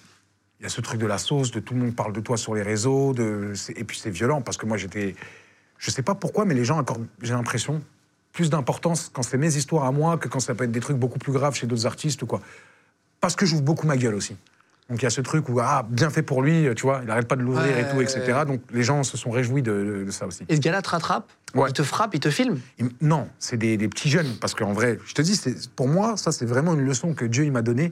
il 0.60 0.64
y 0.64 0.66
a 0.66 0.70
ce 0.70 0.82
truc 0.82 1.00
de 1.00 1.06
la 1.06 1.20
sauce, 1.20 1.52
de 1.52 1.60
tout 1.60 1.76
le 1.76 1.80
monde 1.82 1.96
parle 1.96 2.14
de 2.14 2.22
toi 2.22 2.38
sur 2.38 2.56
les 2.56 2.64
réseaux, 2.64 3.14
de, 3.14 3.54
et 3.76 3.84
puis 3.84 4.00
c'est 4.00 4.10
violent 4.10 4.42
parce 4.42 4.58
que 4.58 4.66
moi 4.66 4.78
j'étais, 4.78 5.16
je 5.78 5.92
sais 5.92 6.02
pas 6.04 6.16
pourquoi, 6.16 6.46
mais 6.46 6.56
les 6.56 6.66
gens 6.66 6.80
accordent, 6.80 7.06
j'ai 7.22 7.34
l'impression, 7.34 7.84
plus 8.32 8.50
d'importance 8.50 9.12
quand 9.14 9.22
c'est 9.22 9.38
mes 9.38 9.56
histoires 9.58 9.84
à 9.86 9.92
moi 9.92 10.18
que 10.18 10.28
quand 10.28 10.40
ça 10.40 10.56
peut 10.56 10.64
être 10.64 10.72
des 10.72 10.80
trucs 10.80 10.98
beaucoup 10.98 11.20
plus 11.20 11.34
graves 11.34 11.54
chez 11.56 11.68
d'autres 11.68 11.86
artistes 11.86 12.24
ou 12.24 12.26
quoi. 12.26 12.42
Parce 13.20 13.36
que 13.36 13.46
j'ouvre 13.46 13.62
beaucoup 13.62 13.86
ma 13.86 13.96
gueule 13.98 14.16
aussi. 14.16 14.36
Donc 14.90 15.00
il 15.02 15.04
y 15.04 15.06
a 15.06 15.10
ce 15.10 15.22
truc 15.22 15.48
où, 15.50 15.60
ah, 15.62 15.86
bien 15.90 16.10
fait 16.10 16.22
pour 16.24 16.42
lui, 16.42 16.68
tu 16.76 16.82
vois, 16.84 17.02
il 17.04 17.10
arrête 17.10 17.28
pas 17.28 17.36
de 17.38 17.42
l'ouvrir 17.42 17.78
et 17.78 17.90
tout, 17.90 18.02
etc. 18.02 18.20
ouais. 18.40 18.46
Donc 18.46 18.62
les 18.72 18.84
gens 18.84 19.04
se 19.04 19.16
sont 19.18 19.32
réjouis 19.32 19.62
de, 19.62 20.04
de 20.06 20.12
ça 20.12 20.28
aussi. 20.28 20.44
Et 20.50 20.56
ce 20.58 20.62
gars-là 20.62 20.82
te 20.82 20.90
rattrape, 20.90 21.30
Ouais. 21.56 21.70
il 21.70 21.74
te 21.74 21.84
frappe, 21.84 22.14
il 22.16 22.20
te 22.20 22.30
filme? 22.30 22.60
Il- 22.80 22.90
Non, 23.02 23.28
c'est 23.40 23.58
des, 23.58 23.78
des 23.78 23.88
petits 23.88 24.10
jeunes, 24.10 24.36
parce 24.42 24.54
qu'en 24.56 24.74
vrai, 24.74 25.00
je 25.06 25.14
te 25.14 25.22
dis, 25.22 25.40
pour 25.76 25.88
moi, 25.88 26.18
ça 26.18 26.32
c'est 26.32 26.46
vraiment 26.46 26.74
une 26.74 26.82
leçon 26.86 27.14
que 27.14 27.26
Dieu 27.26 27.50
m'a 27.52 27.62
donnée. 27.62 27.92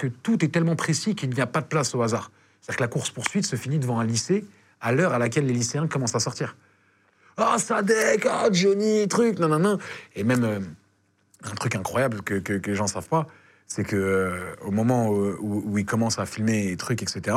Que 0.00 0.06
tout 0.08 0.44
est 0.44 0.48
tellement 0.48 0.76
précis 0.76 1.14
qu'il 1.14 1.30
n'y 1.30 1.40
a 1.40 1.46
pas 1.46 1.60
de 1.60 1.66
place 1.66 1.94
au 1.94 2.02
hasard. 2.02 2.30
C'est-à-dire 2.60 2.76
que 2.78 2.82
la 2.82 2.88
course-poursuite 2.88 3.46
se 3.46 3.56
finit 3.56 3.78
devant 3.78 4.00
un 4.00 4.04
lycée 4.04 4.44
à 4.80 4.92
l'heure 4.92 5.12
à 5.12 5.18
laquelle 5.18 5.46
les 5.46 5.52
lycéens 5.52 5.86
commencent 5.86 6.14
à 6.14 6.20
sortir. 6.20 6.56
Ah, 7.36 7.56
Sadek, 7.58 8.26
ah, 8.30 8.48
Johnny, 8.52 9.06
truc, 9.08 9.38
non, 9.38 9.48
non, 9.48 9.58
non. 9.58 9.78
Et 10.14 10.24
même 10.24 10.44
euh, 10.44 10.60
un 11.44 11.54
truc 11.54 11.74
incroyable 11.76 12.22
que, 12.22 12.34
que, 12.34 12.54
que 12.54 12.70
les 12.70 12.76
gens 12.76 12.86
savent 12.86 13.08
pas, 13.08 13.26
c'est 13.66 13.84
que 13.84 13.96
euh, 13.96 14.54
au 14.64 14.70
moment 14.70 15.08
où, 15.08 15.36
où- 15.40 15.62
où 15.66 15.78
ils 15.78 15.86
commencent 15.86 16.18
à 16.18 16.26
filmer 16.26 16.66
les 16.68 16.76
trucs, 16.76 17.02
etc., 17.02 17.36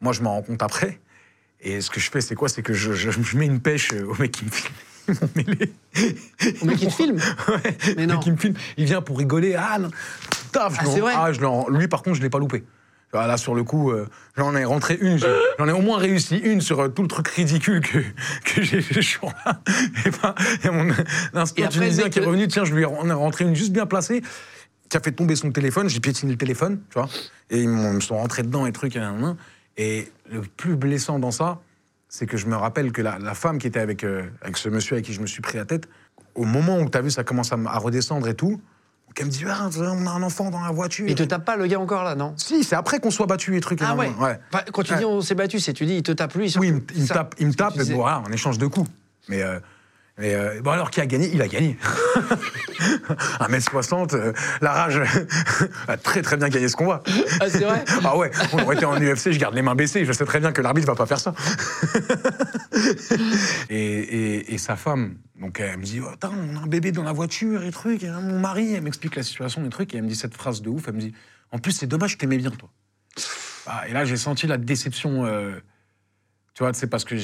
moi, 0.00 0.12
je 0.12 0.22
m'en 0.22 0.32
rends 0.32 0.42
compte 0.42 0.62
après. 0.62 1.00
Et 1.60 1.80
ce 1.80 1.90
que 1.90 2.00
je 2.00 2.10
fais, 2.10 2.20
c'est 2.20 2.34
quoi? 2.34 2.48
C'est 2.48 2.62
que 2.62 2.72
je, 2.72 2.92
je- 2.92 3.10
je 3.10 3.36
mets 3.36 3.46
une 3.46 3.60
pêche 3.60 3.92
au 3.92 4.14
mec 4.14 4.32
qui 4.32 4.44
me 4.44 4.50
filme. 4.50 4.74
Ils 5.08 5.14
m'ont 5.14 5.30
mêlé. 5.36 5.72
Au 6.62 6.64
mec 6.66 6.76
qui 6.78 6.86
te 6.88 6.92
filme? 6.92 7.18
Ouais, 7.48 7.76
Mais 7.96 8.02
le 8.02 8.06
non. 8.06 8.14
mec 8.14 8.22
qui 8.24 8.30
me 8.32 8.36
filme, 8.36 8.54
il 8.76 8.84
vient 8.86 9.00
pour 9.02 9.18
rigoler. 9.18 9.54
Ah, 9.54 9.78
non. 9.78 9.90
Taf, 10.56 10.76
Ah, 10.78 10.84
l'en- 10.84 10.90
c'est 10.92 11.00
vrai 11.00 11.12
ah, 11.16 11.32
je 11.32 11.40
lui, 11.76 11.88
par 11.88 12.02
contre, 12.02 12.16
je 12.16 12.22
l'ai 12.22 12.30
pas 12.30 12.38
loupé. 12.38 12.64
Ah, 13.12 13.26
Là, 13.26 13.36
sur 13.36 13.54
le 13.54 13.64
coup, 13.64 13.92
euh, 13.92 14.06
j'en 14.36 14.54
ai 14.54 14.64
rentré 14.64 14.98
une. 15.00 15.18
J'en 15.58 15.68
ai 15.68 15.72
au 15.72 15.80
moins 15.80 15.98
réussi 15.98 16.36
une 16.36 16.60
sur 16.60 16.80
euh, 16.80 16.88
tout 16.88 17.02
le 17.02 17.08
truc 17.08 17.28
ridicule 17.28 17.80
que, 17.80 17.98
que 18.44 18.62
j'ai 18.62 18.82
fait 18.82 19.00
ce 19.00 19.18
jour-là. 19.18 19.60
Et 20.04 20.10
ben, 20.10 20.34
il 20.60 20.64
y 20.64 20.68
a 20.68 20.72
mon 20.72 20.88
Et 20.90 20.92
après, 21.40 21.68
tunisien 21.68 22.10
qui 22.10 22.18
est 22.18 22.24
revenu. 22.24 22.46
Tiens, 22.48 22.64
je 22.64 22.74
lui 22.74 22.82
ai 22.82 22.84
rentré 22.84 23.44
une 23.44 23.54
juste 23.54 23.72
bien 23.72 23.86
placée 23.86 24.22
qui 24.88 24.96
a 24.96 25.00
fait 25.00 25.12
tomber 25.12 25.34
son 25.36 25.50
téléphone. 25.50 25.88
J'ai 25.88 26.00
piétiné 26.00 26.32
le 26.32 26.38
téléphone, 26.38 26.80
tu 26.90 26.98
vois. 26.98 27.08
Et 27.50 27.62
ils, 27.62 27.68
me 27.68 28.00
sont 28.00 28.18
rentrés 28.18 28.42
dedans 28.42 28.66
et 28.66 28.72
trucs. 28.72 28.96
Et, 28.96 29.00
et 29.78 30.12
le 30.30 30.42
plus 30.42 30.76
blessant 30.76 31.18
dans 31.18 31.30
ça, 31.30 31.60
c'est 32.08 32.26
que 32.26 32.36
je 32.36 32.46
me 32.46 32.56
rappelle 32.56 32.92
que 32.92 33.02
la, 33.02 33.18
la 33.18 33.34
femme 33.34 33.58
qui 33.58 33.66
était 33.66 33.80
avec, 33.80 34.04
euh, 34.04 34.22
avec 34.42 34.56
ce 34.58 34.68
monsieur 34.68 34.94
avec 34.94 35.06
qui 35.06 35.12
je 35.12 35.20
me 35.20 35.26
suis 35.26 35.42
pris 35.42 35.56
la 35.58 35.64
tête, 35.64 35.88
au 36.34 36.44
moment 36.44 36.78
où 36.78 36.88
tu 36.90 36.98
as 36.98 37.00
vu 37.00 37.10
ça 37.10 37.24
commence 37.24 37.50
à 37.52 37.78
redescendre 37.78 38.28
et 38.28 38.34
tout, 38.34 38.60
donc 39.16 39.20
elle 39.20 39.26
me 39.26 39.30
dit 39.30 39.44
ah, 39.48 39.90
on 39.92 40.06
a 40.06 40.10
un 40.10 40.22
enfant 40.22 40.50
dans 40.50 40.60
la 40.60 40.70
voiture. 40.70 41.06
Il 41.08 41.14
te 41.14 41.22
tape 41.22 41.44
pas 41.44 41.56
le 41.56 41.66
gars 41.66 41.80
encore 41.80 42.04
là, 42.04 42.14
non? 42.14 42.34
Si, 42.36 42.64
c'est 42.64 42.76
après 42.76 43.00
qu'on 43.00 43.10
soit 43.10 43.26
battu 43.26 43.56
et 43.56 43.60
trucs. 43.60 43.80
Ah 43.82 43.94
ouais. 43.94 44.10
Enfin, 44.18 44.36
Quand 44.72 44.82
tu 44.82 44.94
dis 44.96 45.04
on 45.04 45.20
s'est 45.20 45.34
battu, 45.34 45.58
c'est 45.58 45.72
tu 45.72 45.86
dis 45.86 45.96
il 45.96 46.02
te 46.02 46.12
tape 46.12 46.34
lui. 46.34 46.54
Oui, 46.58 46.68
il 46.68 46.74
me, 46.74 46.78
surtout. 46.80 46.94
il 46.96 47.02
me 47.02 47.08
tape, 47.08 47.34
il 47.38 47.46
me 47.46 47.54
tape 47.54 47.76
bon, 47.78 47.94
voilà, 47.96 48.20
en 48.20 48.32
échange 48.32 48.58
de 48.58 48.66
coups. 48.66 48.90
Mais, 49.28 49.42
euh, 49.42 49.58
mais 50.18 50.34
euh, 50.34 50.60
bon, 50.62 50.70
alors 50.70 50.90
qui 50.90 51.00
a 51.00 51.06
gagné? 51.06 51.30
Il 51.32 51.42
a 51.42 51.48
gagné. 51.48 51.76
1m60, 53.40 54.14
euh, 54.14 54.32
la 54.60 54.72
rage 54.72 55.00
a 55.88 55.96
très 55.96 56.22
très 56.22 56.36
bien 56.36 56.48
gagné 56.48 56.68
ce 56.68 56.76
combat. 56.76 57.02
Ah, 57.40 57.48
c'est 57.50 57.64
vrai? 57.64 57.84
Ah 58.04 58.16
ouais, 58.16 58.30
on 58.52 58.62
aurait 58.62 58.76
été 58.76 58.84
en 58.84 58.96
UFC, 59.00 59.30
je 59.32 59.38
garde 59.38 59.54
les 59.54 59.62
mains 59.62 59.74
baissées, 59.74 60.04
je 60.04 60.12
sais 60.12 60.24
très 60.24 60.40
bien 60.40 60.52
que 60.52 60.62
l'arbitre 60.62 60.86
va 60.86 60.94
pas 60.94 61.06
faire 61.06 61.20
ça. 61.20 61.34
et, 63.70 63.76
et- 63.76 64.54
et 64.54 64.58
sa 64.58 64.76
femme, 64.76 65.16
donc 65.40 65.60
elle 65.60 65.78
me 65.78 65.84
dit, 65.84 66.00
oh, 66.02 66.08
Attends, 66.12 66.32
on 66.34 66.56
a 66.56 66.60
un 66.60 66.66
bébé 66.66 66.92
dans 66.92 67.02
la 67.02 67.12
voiture 67.12 67.62
et 67.62 67.70
trucs, 67.70 68.02
et 68.04 68.08
mon 68.10 68.38
mari, 68.40 68.74
elle 68.74 68.82
m'explique 68.82 69.16
la 69.16 69.22
situation 69.22 69.64
et 69.64 69.68
trucs, 69.68 69.94
et 69.94 69.98
elle 69.98 70.04
me 70.04 70.08
dit 70.08 70.16
cette 70.16 70.34
phrase 70.34 70.62
de 70.62 70.68
ouf, 70.68 70.84
elle 70.88 70.94
me 70.94 71.00
dit, 71.00 71.14
en 71.52 71.58
plus 71.58 71.72
c'est 71.72 71.86
dommage, 71.86 72.12
je 72.12 72.16
t'aimais 72.18 72.38
bien 72.38 72.50
toi. 72.50 72.70
Ah, 73.66 73.88
et 73.88 73.92
là 73.92 74.04
j'ai 74.04 74.16
senti 74.16 74.46
la 74.46 74.56
déception, 74.58 75.26
euh, 75.26 75.56
tu 76.54 76.62
vois, 76.62 76.72
c'est 76.72 76.86
parce 76.86 77.04
que 77.04 77.16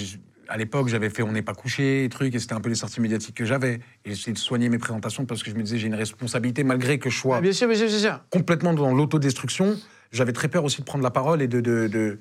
à 0.52 0.56
l'époque 0.58 0.88
j'avais 0.88 1.08
fait 1.08 1.22
On 1.22 1.32
n'est 1.32 1.42
pas 1.42 1.54
couché, 1.54 2.04
et 2.04 2.08
trucs, 2.10 2.34
et 2.34 2.38
c'était 2.38 2.52
un 2.52 2.60
peu 2.60 2.68
les 2.68 2.74
sorties 2.74 3.00
médiatiques 3.00 3.34
que 3.34 3.44
j'avais, 3.46 3.74
et 4.04 4.10
j'essayais 4.14 4.34
de 4.34 4.38
soigner 4.38 4.68
mes 4.68 4.78
présentations 4.78 5.24
parce 5.24 5.42
que 5.42 5.50
je 5.50 5.56
me 5.56 5.62
disais 5.62 5.78
j'ai 5.78 5.86
une 5.86 5.94
responsabilité 5.94 6.62
malgré 6.62 6.98
que 6.98 7.08
je 7.10 7.16
sois 7.18 7.38
Ah, 7.38 7.40
Bien 7.40 7.52
sûr, 7.52 7.66
bien 7.68 7.76
sûr, 7.76 7.86
bien 7.86 7.98
sûr. 7.98 8.20
complètement 8.30 8.74
dans 8.74 8.92
l'autodestruction. 8.94 9.76
J'avais 10.12 10.32
très 10.34 10.48
peur 10.48 10.64
aussi 10.64 10.80
de 10.82 10.84
prendre 10.86 11.02
la 11.04 11.10
parole 11.10 11.40
et 11.40 11.48
de. 11.48 11.60
de- 11.60 11.88
de- 11.88 12.18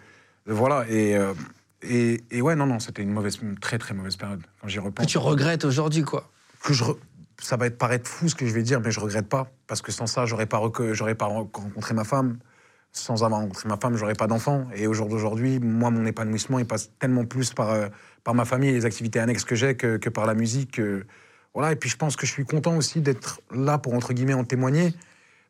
de- 0.48 0.54
voilà. 0.54 0.86
Et, 0.90 1.16
euh, 1.18 1.34
et, 1.84 2.22
et 2.32 2.42
ouais, 2.42 2.56
non, 2.56 2.66
non, 2.66 2.80
c'était 2.80 3.02
une 3.02 3.12
mauvaise, 3.12 3.38
une 3.42 3.58
très 3.58 3.78
très 3.78 3.94
mauvaise 3.94 4.16
période 4.16 4.42
quand 4.62 4.68
j'y 4.70 4.78
Que 4.78 4.84
repense. 4.84 5.08
tu 5.08 5.18
regrettes 5.18 5.66
aujourd'hui, 5.66 6.04
quoi. 6.04 6.30
Que 6.64 6.74
je 6.74 6.84
re- 6.86 6.98
Ça 7.42 7.58
va 7.58 7.66
être 7.66 7.78
paraître 7.78 8.10
fou 8.10 8.30
ce 8.30 8.36
que 8.36 8.46
je 8.48 8.54
vais 8.54 8.64
dire, 8.64 8.80
mais 8.80 8.92
je 8.92 9.00
regrette 9.02 9.28
pas. 9.28 9.52
Parce 9.68 9.82
que 9.82 9.92
sans 9.92 10.08
ça, 10.08 10.26
j'aurais 10.26 10.46
pas, 10.46 10.62
j'aurais 10.94 11.16
pas 11.16 11.26
ren- 11.26 11.50
rencontré 11.54 11.94
ma 11.94 12.04
femme. 12.06 12.38
Sans 12.94 13.24
avoir 13.24 13.40
rencontré 13.42 13.70
ma 13.70 13.78
femme, 13.78 13.96
j'aurais 13.96 14.16
pas 14.16 14.28
d'enfant. 14.28 14.68
Et 14.76 14.86
au 14.88 14.94
jour 14.94 15.08
d'aujourd'hui, 15.08 15.60
moi, 15.60 15.90
mon 15.92 16.06
épanouissement, 16.06 16.60
il 16.60 16.66
passe 16.66 16.92
tellement 17.00 17.26
plus 17.26 17.54
par, 17.54 17.70
euh, 17.70 17.88
par 18.24 18.34
ma 18.36 18.44
famille 18.46 18.70
et 18.70 18.74
les 18.74 18.86
activités 18.86 19.20
annexes 19.20 19.46
que 19.46 19.56
j'ai 19.56 19.76
que, 19.76 19.98
par 20.10 20.26
la 20.26 20.34
musique. 20.34 20.72
que- 20.72 21.06
voilà. 21.54 21.72
Et 21.72 21.76
puis 21.76 21.90
je 21.90 21.98
pense 21.98 22.16
que 22.16 22.26
je 22.26 22.32
suis 22.32 22.46
content 22.46 22.76
aussi 22.78 23.00
d'être 23.02 23.42
là 23.54 23.78
pour, 23.78 23.94
entre 23.94 24.14
guillemets, 24.14 24.34
en 24.34 24.44
témoigner. 24.44 24.94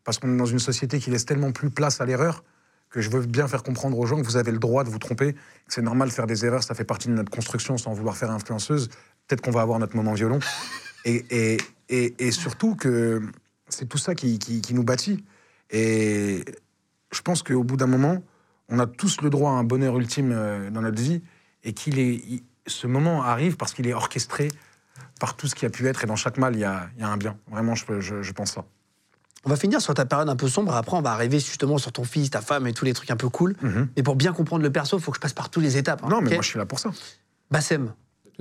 Parce 0.03 0.17
qu'on 0.19 0.33
est 0.33 0.37
dans 0.37 0.45
une 0.45 0.59
société 0.59 0.99
qui 0.99 1.09
laisse 1.11 1.25
tellement 1.25 1.51
plus 1.51 1.69
place 1.69 1.99
à 2.01 2.05
l'erreur 2.05 2.43
que 2.89 3.01
je 3.01 3.09
veux 3.09 3.25
bien 3.25 3.47
faire 3.47 3.63
comprendre 3.63 3.97
aux 3.97 4.05
gens 4.05 4.17
que 4.19 4.25
vous 4.25 4.35
avez 4.35 4.51
le 4.51 4.59
droit 4.59 4.83
de 4.83 4.89
vous 4.89 4.99
tromper, 4.99 5.33
que 5.33 5.39
c'est 5.69 5.81
normal 5.81 6.09
de 6.09 6.13
faire 6.13 6.27
des 6.27 6.43
erreurs, 6.45 6.61
ça 6.63 6.73
fait 6.75 6.83
partie 6.83 7.07
de 7.07 7.13
notre 7.13 7.31
construction 7.31 7.77
sans 7.77 7.93
vouloir 7.93 8.17
faire 8.17 8.29
influenceuse. 8.31 8.89
Peut-être 9.27 9.41
qu'on 9.41 9.51
va 9.51 9.61
avoir 9.61 9.79
notre 9.79 9.95
moment 9.95 10.13
violon. 10.13 10.39
Et, 11.05 11.23
et, 11.29 11.57
et, 11.89 12.27
et 12.27 12.31
surtout 12.31 12.75
que 12.75 13.21
c'est 13.69 13.87
tout 13.87 13.97
ça 13.97 14.13
qui, 14.13 14.39
qui, 14.39 14.59
qui 14.61 14.73
nous 14.73 14.83
bâtit. 14.83 15.23
Et 15.69 16.43
je 17.13 17.21
pense 17.21 17.43
qu'au 17.43 17.63
bout 17.63 17.77
d'un 17.77 17.87
moment, 17.87 18.21
on 18.69 18.79
a 18.79 18.87
tous 18.87 19.21
le 19.21 19.29
droit 19.29 19.51
à 19.51 19.53
un 19.55 19.63
bonheur 19.63 19.97
ultime 19.97 20.31
euh, 20.33 20.69
dans 20.69 20.81
notre 20.81 21.01
vie 21.01 21.21
et 21.63 21.73
qu'il 21.73 21.99
est, 21.99 22.15
il- 22.15 22.43
ce 22.67 22.87
moment 22.87 23.23
arrive 23.23 23.57
parce 23.57 23.73
qu'il 23.73 23.87
est 23.87 23.93
orchestré 23.93 24.47
par 25.19 25.35
tout 25.35 25.47
ce 25.47 25.55
qui 25.55 25.65
a 25.65 25.69
pu 25.69 25.87
être 25.87 26.03
et 26.03 26.07
dans 26.07 26.15
chaque 26.15 26.37
mal, 26.37 26.55
il 26.55 26.59
y 26.59 26.63
a, 26.63 26.89
il 26.95 27.01
y 27.01 27.03
a 27.03 27.09
un 27.09 27.17
bien. 27.17 27.37
Vraiment, 27.49 27.75
je, 27.75 27.99
je, 27.99 28.21
je 28.21 28.31
pense 28.33 28.51
ça. 28.53 28.65
On 29.43 29.49
va 29.49 29.55
finir 29.55 29.81
sur 29.81 29.93
ta 29.95 30.05
période 30.05 30.29
un 30.29 30.35
peu 30.35 30.47
sombre. 30.47 30.75
Après, 30.75 30.95
on 30.95 31.01
va 31.01 31.11
arriver 31.11 31.39
justement 31.39 31.79
sur 31.79 31.91
ton 31.91 32.03
fils, 32.03 32.29
ta 32.29 32.41
femme 32.41 32.67
et 32.67 32.73
tous 32.73 32.85
les 32.85 32.93
trucs 32.93 33.09
un 33.09 33.15
peu 33.17 33.29
cool. 33.29 33.55
Mhm. 33.61 33.89
Mais 33.97 34.03
pour 34.03 34.15
bien 34.15 34.31
comprendre 34.33 34.61
le 34.63 34.71
perso, 34.71 34.97
il 34.97 35.01
faut 35.01 35.11
que 35.11 35.17
je 35.17 35.21
passe 35.21 35.33
par 35.33 35.49
toutes 35.49 35.63
les 35.63 35.77
étapes. 35.77 36.01
hein, 36.03 36.09
non, 36.09 36.21
mais 36.21 36.29
moi, 36.33 36.43
je 36.43 36.49
suis 36.49 36.59
là 36.59 36.65
pour 36.67 36.77
ça. 36.79 36.91
Bassem, 37.49 37.93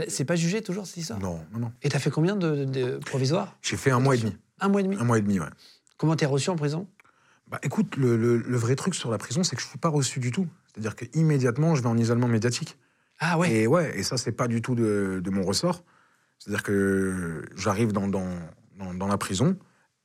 c'est 0.09 0.27
pas 0.27 0.37
jugé 0.37 0.61
toujours, 0.62 0.87
c'est 0.87 1.01
ça 1.01 1.16
Non, 1.21 1.41
non, 1.53 1.59
non. 1.61 1.73
Et 1.83 1.89
t'as 1.89 1.99
fait 1.99 2.11
combien 2.11 2.37
de, 2.37 2.64
de 2.66 2.99
provisoires? 2.99 3.57
J'ai 3.62 3.79
fait 3.79 3.91
un 3.91 4.01
mois 4.01 4.14
et 4.14 4.18
demi. 4.18 4.37
Un 4.61 4.68
mois 4.68 4.81
et 4.81 4.85
demi. 4.85 4.97
Un 5.01 5.05
mois 5.05 5.18
et 5.18 5.23
demi, 5.23 5.41
ouais. 5.41 5.47
Comment 5.97 6.14
t'es 6.16 6.27
reçu 6.27 6.51
en 6.51 6.57
prison? 6.57 6.87
Bah, 7.51 7.59
écoute, 7.62 7.96
le, 7.96 8.16
le- 8.16 8.38
le 8.38 8.57
vrai 8.57 8.76
truc 8.76 8.94
sur 8.94 9.11
la 9.11 9.18
prison, 9.18 9.42
c'est 9.42 9.57
que 9.57 9.62
je 9.62 9.66
suis 9.66 9.78
pas 9.78 9.88
reçu 9.88 10.20
du 10.20 10.30
tout. 10.30 10.46
C'est-à-dire 10.72 10.94
que 10.94 11.05
immédiatement, 11.14 11.74
je 11.74 11.82
vais 11.82 11.88
en 11.88 11.96
isolement 11.98 12.28
médiatique. 12.28 12.78
Ah 13.18 13.38
ouais. 13.38 13.51
Et 13.53 13.66
ouais, 13.66 13.98
et 13.98 14.03
ça, 14.03 14.16
c'est 14.16 14.32
pas 14.32 14.46
du 14.48 14.62
tout 14.62 14.74
de, 14.74 15.20
de 15.22 15.30
mon 15.30 15.42
ressort. 15.42 15.84
C'est-à-dire 16.38 16.62
que 16.62 17.42
j'arrive 17.57 17.92
dans, 17.92 18.09
dans, 18.09 18.28
dans, 18.78 18.94
dans 18.94 19.07
la 19.09 19.18
prison 19.18 19.57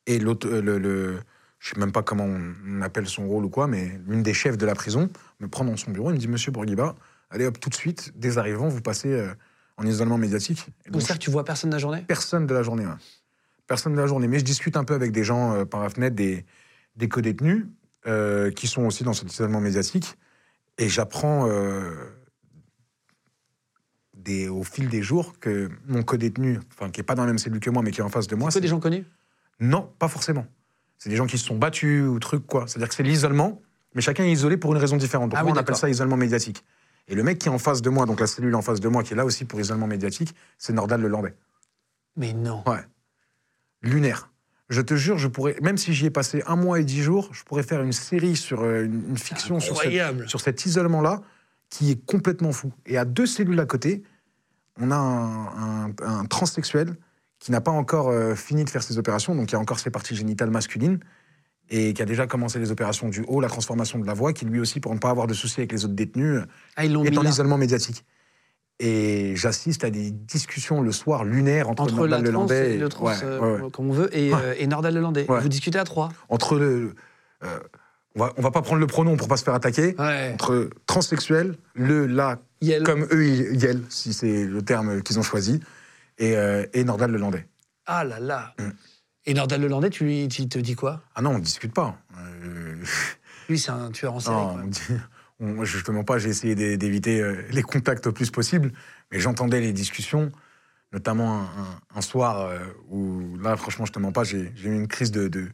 et 0.08 0.20
l'autre, 0.20 0.50
le, 0.50 0.78
le- 0.80 1.20
je 1.60 1.70
sais 1.70 1.80
même 1.80 1.92
pas 1.92 2.04
comment 2.04 2.28
on 2.28 2.82
appelle 2.82 3.08
son 3.08 3.28
rôle 3.28 3.46
ou 3.46 3.50
quoi, 3.50 3.68
mais 3.68 4.00
l'une 4.08 4.22
des 4.22 4.34
chefs 4.34 4.58
de 4.58 4.66
la 4.66 4.76
prison 4.76 5.10
me 5.40 5.48
prend 5.48 5.64
dans 5.66 5.78
son 5.78 5.92
bureau 5.92 6.10
et 6.10 6.14
me 6.14 6.18
dit 6.18 6.28
Monsieur 6.28 6.52
Bourguiba, 6.52 6.96
allez 7.30 7.46
hop, 7.46 7.60
tout 7.60 7.70
de 7.70 7.76
suite, 7.76 8.12
dès 8.16 8.38
arrivant, 8.38 8.68
vous 8.68 8.82
passez 8.82 9.14
euh, 9.14 9.34
en 9.78 9.86
isolement 9.86 10.18
médiatique. 10.18 10.68
Et 10.86 10.90
Donc, 10.92 11.02
c'est-à-dire 11.02 11.20
que 11.20 11.24
tu 11.24 11.32
vois 11.32 11.46
personne 11.46 11.70
de 11.70 11.76
la 11.76 11.80
journée? 11.80 12.02
Personne 12.08 12.46
de 12.48 12.54
la 12.54 12.64
journée. 12.64 12.86
ouais. 12.86 12.92
Personne 13.68 13.94
de 13.94 14.00
la 14.00 14.06
journée. 14.08 14.28
Mais 14.28 14.40
je 14.40 14.44
discute 14.46 14.76
un 14.78 14.84
peu 14.84 14.94
avec 14.94 15.12
des 15.12 15.24
gens 15.24 15.54
euh, 15.54 15.66
par 15.66 15.82
la 15.82 15.90
fenêtre, 15.90 16.16
des, 16.16 16.46
des 16.96 17.08
co-détenus, 17.10 17.66
euh, 18.08 18.52
qui 18.52 18.68
sont 18.68 18.84
aussi 18.86 19.04
dans 19.04 19.14
cet 19.14 19.32
isolement 19.32 19.60
médiatique. 19.62 20.18
Et 20.78 20.90
j'apprends 20.90 21.48
euh, 21.50 21.92
des- 24.14 24.48
au 24.48 24.64
fil 24.64 24.90
des 24.90 25.02
jours 25.04 25.40
que 25.40 25.70
mon 25.88 26.04
co-détenu, 26.04 26.60
enfin, 26.74 26.90
qui 26.90 27.00
n'est 27.00 27.04
pas 27.06 27.16
dans 27.16 27.24
la 27.24 27.28
même 27.28 27.38
cellule 27.38 27.60
que 27.60 27.70
moi, 27.70 27.82
mais 27.84 27.92
qui 27.92 28.00
est 28.00 28.04
en 28.04 28.10
face 28.10 28.28
de 28.28 28.36
moi, 28.36 28.52
C'est 28.52 28.62
des 28.62 28.68
gens 28.68 28.80
connus? 28.80 29.06
Non, 29.60 29.92
pas 30.00 30.08
forcément. 30.08 30.46
C'est 30.98 31.10
des 31.10 31.16
gens 31.16 31.26
qui 31.28 31.38
se 31.38 31.46
sont 31.46 31.58
battus 31.58 32.04
ou 32.08 32.20
trucs, 32.20 32.46
quoi. 32.46 32.68
C'est-à-dire 32.68 32.90
que 32.90 32.96
c'est 32.96 33.04
l'isolement, 33.04 33.62
mais 33.94 34.02
chacun 34.02 34.24
est 34.24 34.32
isolé 34.32 34.58
pour 34.58 34.72
une 34.74 34.80
raison 34.80 34.98
différente. 34.98 35.30
Donc 35.32 35.40
Ah 35.40 35.46
oui, 35.46 35.52
on 35.54 35.56
appelle 35.58 35.76
ça 35.76 35.90
isolement 35.90 36.18
médiatique. 36.18 36.64
Et 37.08 37.16
le 37.16 37.24
mec 37.24 37.38
qui 37.38 37.48
est 37.48 37.52
en 37.52 37.60
face 37.60 37.82
de 37.82 37.90
moi, 37.90 38.06
donc 38.06 38.20
la 38.20 38.28
cellule 38.28 38.56
en 38.56 38.62
face 38.62 38.80
de 38.80 38.88
moi, 38.88 39.04
qui 39.04 39.14
est 39.14 39.16
là 39.16 39.26
aussi 39.26 39.46
pour 39.46 39.60
isolement 39.60 39.88
médiatique, 39.88 40.34
c'est 40.58 40.74
Nordal 40.74 41.02
Lelandais. 41.02 41.36
Mais 42.16 42.34
non. 42.34 42.64
Ouais. 42.66 42.80
Lunaire. 43.82 44.32
Je 44.70 44.82
te 44.82 44.96
jure, 44.96 45.18
je 45.20 45.28
pourrais, 45.28 45.56
même 45.62 45.78
si 45.78 45.94
j'y 45.94 46.08
ai 46.08 46.10
passé 46.10 46.42
un 46.48 46.56
mois 46.56 46.80
et 46.80 46.84
dix 46.84 47.02
jours, 47.04 47.30
je 47.34 47.44
pourrais 47.44 47.62
faire 47.64 47.82
une 47.84 47.92
série 47.92 48.36
sur 48.36 48.62
euh, 48.62 48.86
une, 48.86 49.10
une 49.10 49.18
fiction 49.18 49.60
sur, 49.60 49.76
cette- 49.76 49.86
Incroyable. 49.86 50.28
sur 50.28 50.42
cet 50.42 50.66
isolement-là 50.66 51.22
qui 51.70 51.92
est 51.92 52.06
complètement 52.06 52.52
fou. 52.52 52.72
Et 52.88 52.98
à 52.98 53.06
deux 53.06 53.26
cellules 53.28 53.60
à 53.60 53.66
côté, 53.66 54.04
on 54.80 54.90
a 54.92 54.96
un, 54.96 55.86
un- 55.88 55.94
un 56.02 56.26
transsexuel 56.26 56.96
qui 57.40 57.52
n'a 57.52 57.62
pas 57.62 57.72
encore 57.72 58.10
euh, 58.10 58.34
fini 58.34 58.64
de 58.64 58.70
faire 58.70 58.82
ses 58.82 58.98
opérations, 58.98 59.36
donc 59.36 59.48
qui 59.48 59.56
a 59.56 59.60
encore 59.60 59.80
ses 59.80 59.92
parties 59.92 60.16
génitales 60.16 60.50
masculines, 60.50 61.00
et 61.70 61.94
qui 61.94 62.02
a 62.02 62.06
déjà 62.06 62.26
commencé 62.28 62.58
les 62.60 62.72
opérations 62.72 63.10
du 63.10 63.24
haut, 63.28 63.42
la 63.42 63.50
transformation 63.50 64.00
de 64.00 64.06
la 64.08 64.14
voix, 64.14 64.34
qui 64.34 64.46
lui 64.46 64.60
aussi, 64.60 64.80
pour 64.80 64.94
ne 64.94 65.00
pas 65.00 65.10
avoir 65.10 65.28
de 65.28 65.34
soucis 65.34 65.60
avec 65.62 65.72
les 65.72 65.86
autres 65.86 65.94
détenus, 65.96 66.42
Ah, 66.76 66.86
est 66.86 66.96
en 66.96 67.04
là. 67.24 67.30
isolement 67.30 67.58
médiatique. 67.58 68.04
Et 68.80 69.36
j'assiste 69.38 69.86
à 69.86 69.90
des 69.90 70.12
discussions 70.12 70.82
le 70.82 70.92
soir 70.92 71.24
lunaires 71.24 71.70
entre, 71.70 71.84
Entre 71.84 71.96
Nordal 71.96 72.24
Lelandais 72.24 72.74
et 72.74 72.78
le 72.78 72.90
trans, 72.90 73.06
ouais, 73.06 73.16
euh, 73.24 73.62
ouais, 73.62 73.72
comme 73.72 73.90
on 73.90 73.94
veut, 73.94 74.10
et, 74.16 74.34
euh, 74.34 74.54
et 74.58 74.68
Nordal 74.68 74.94
Lelandais. 74.96 75.26
Vous 75.30 75.48
discutez 75.48 75.80
à 75.80 75.86
trois. 75.86 76.10
entre 76.28 76.58
le. 76.58 76.94
euh, 77.44 77.60
on, 78.16 78.20
va, 78.20 78.34
on 78.36 78.42
va 78.42 78.52
pas 78.52 78.62
prendre 78.62 78.82
le 78.82 78.88
pronom 78.88 79.16
pour 79.16 79.30
pas 79.30 79.38
se 79.38 79.44
faire 79.46 79.54
attaquer. 79.54 79.96
Entre 80.34 80.70
transsexuel, 80.88 81.56
le, 81.74 82.06
la, 82.06 82.40
Yel. 82.60 82.84
comme 82.84 83.08
eux, 83.12 83.26
Yel, 83.26 83.82
si 83.90 84.12
c'est 84.14 84.44
le 84.44 84.62
terme 84.62 85.02
qu'ils 85.04 85.20
ont 85.20 85.24
choisi, 85.24 85.62
et, 86.18 86.36
euh, 86.36 86.66
et 86.74 86.84
Nordal 86.84 87.12
Lelandais. 87.12 87.48
Ah 87.86 88.04
là 88.04 88.20
là. 88.20 88.56
Mm. 88.60 88.70
Et 89.28 89.34
Nordal 89.34 89.62
Lelandais, 89.62 89.90
tu 89.90 90.04
lui 90.04 90.28
tu 90.28 90.50
te 90.50 90.60
dis 90.60 90.76
quoi? 90.76 91.02
Ah 91.16 91.22
non, 91.22 91.32
on 91.32 91.40
discute 91.40 91.74
pas. 91.74 91.98
Lui, 93.50 93.60
c'est 93.60 93.72
un 93.72 93.92
tueur 93.92 94.14
en 94.16 94.20
série. 94.20 94.36
non, 94.36 94.48
quand 94.48 94.54
on 94.54 94.58
même. 94.58 94.70
dit- 94.70 94.82
on- 95.40 95.64
justement 95.66 96.04
pas, 96.04 96.18
j'ai 96.18 96.30
essayé 96.30 96.56
d'é- 96.56 96.78
d'éviter 96.78 97.22
euh, 97.22 97.36
les 97.52 97.62
contacts 97.64 98.08
au 98.08 98.12
plus 98.12 98.32
possible, 98.32 98.72
mais 99.12 99.20
j'entendais 99.20 99.60
les 99.62 99.74
discussions, 99.74 100.32
notamment 100.94 101.42
un, 101.42 101.44
un- 101.44 101.80
un 101.98 102.02
soir 102.02 102.42
euh, 102.42 102.60
où, 102.90 103.38
là, 103.42 103.56
franchement, 103.58 103.86
je 103.86 103.92
te 103.92 104.00
mens 104.00 104.12
pas, 104.12 104.24
j'ai 104.24 104.52
eu 104.64 104.74
une 104.74 104.88
crise 104.88 105.12
de, 105.12 105.28
de, 105.28 105.48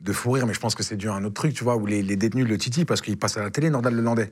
de 0.00 0.12
fou 0.12 0.32
rire, 0.32 0.46
mais 0.46 0.54
je 0.54 0.60
pense 0.60 0.74
que 0.74 0.82
c'est 0.82 0.96
dû 0.96 1.08
à 1.08 1.14
un 1.14 1.24
autre 1.24 1.34
truc, 1.34 1.54
tu 1.54 1.64
vois, 1.64 1.76
où 1.76 1.86
les, 1.86 2.02
les 2.02 2.16
détenus 2.16 2.46
le 2.46 2.58
titillent 2.58 2.84
parce 2.84 3.00
qu'il 3.00 3.18
passe 3.18 3.36
à 3.36 3.42
la 3.42 3.50
télé, 3.50 3.70
Nordal 3.70 3.94
Lelandais. 3.94 4.30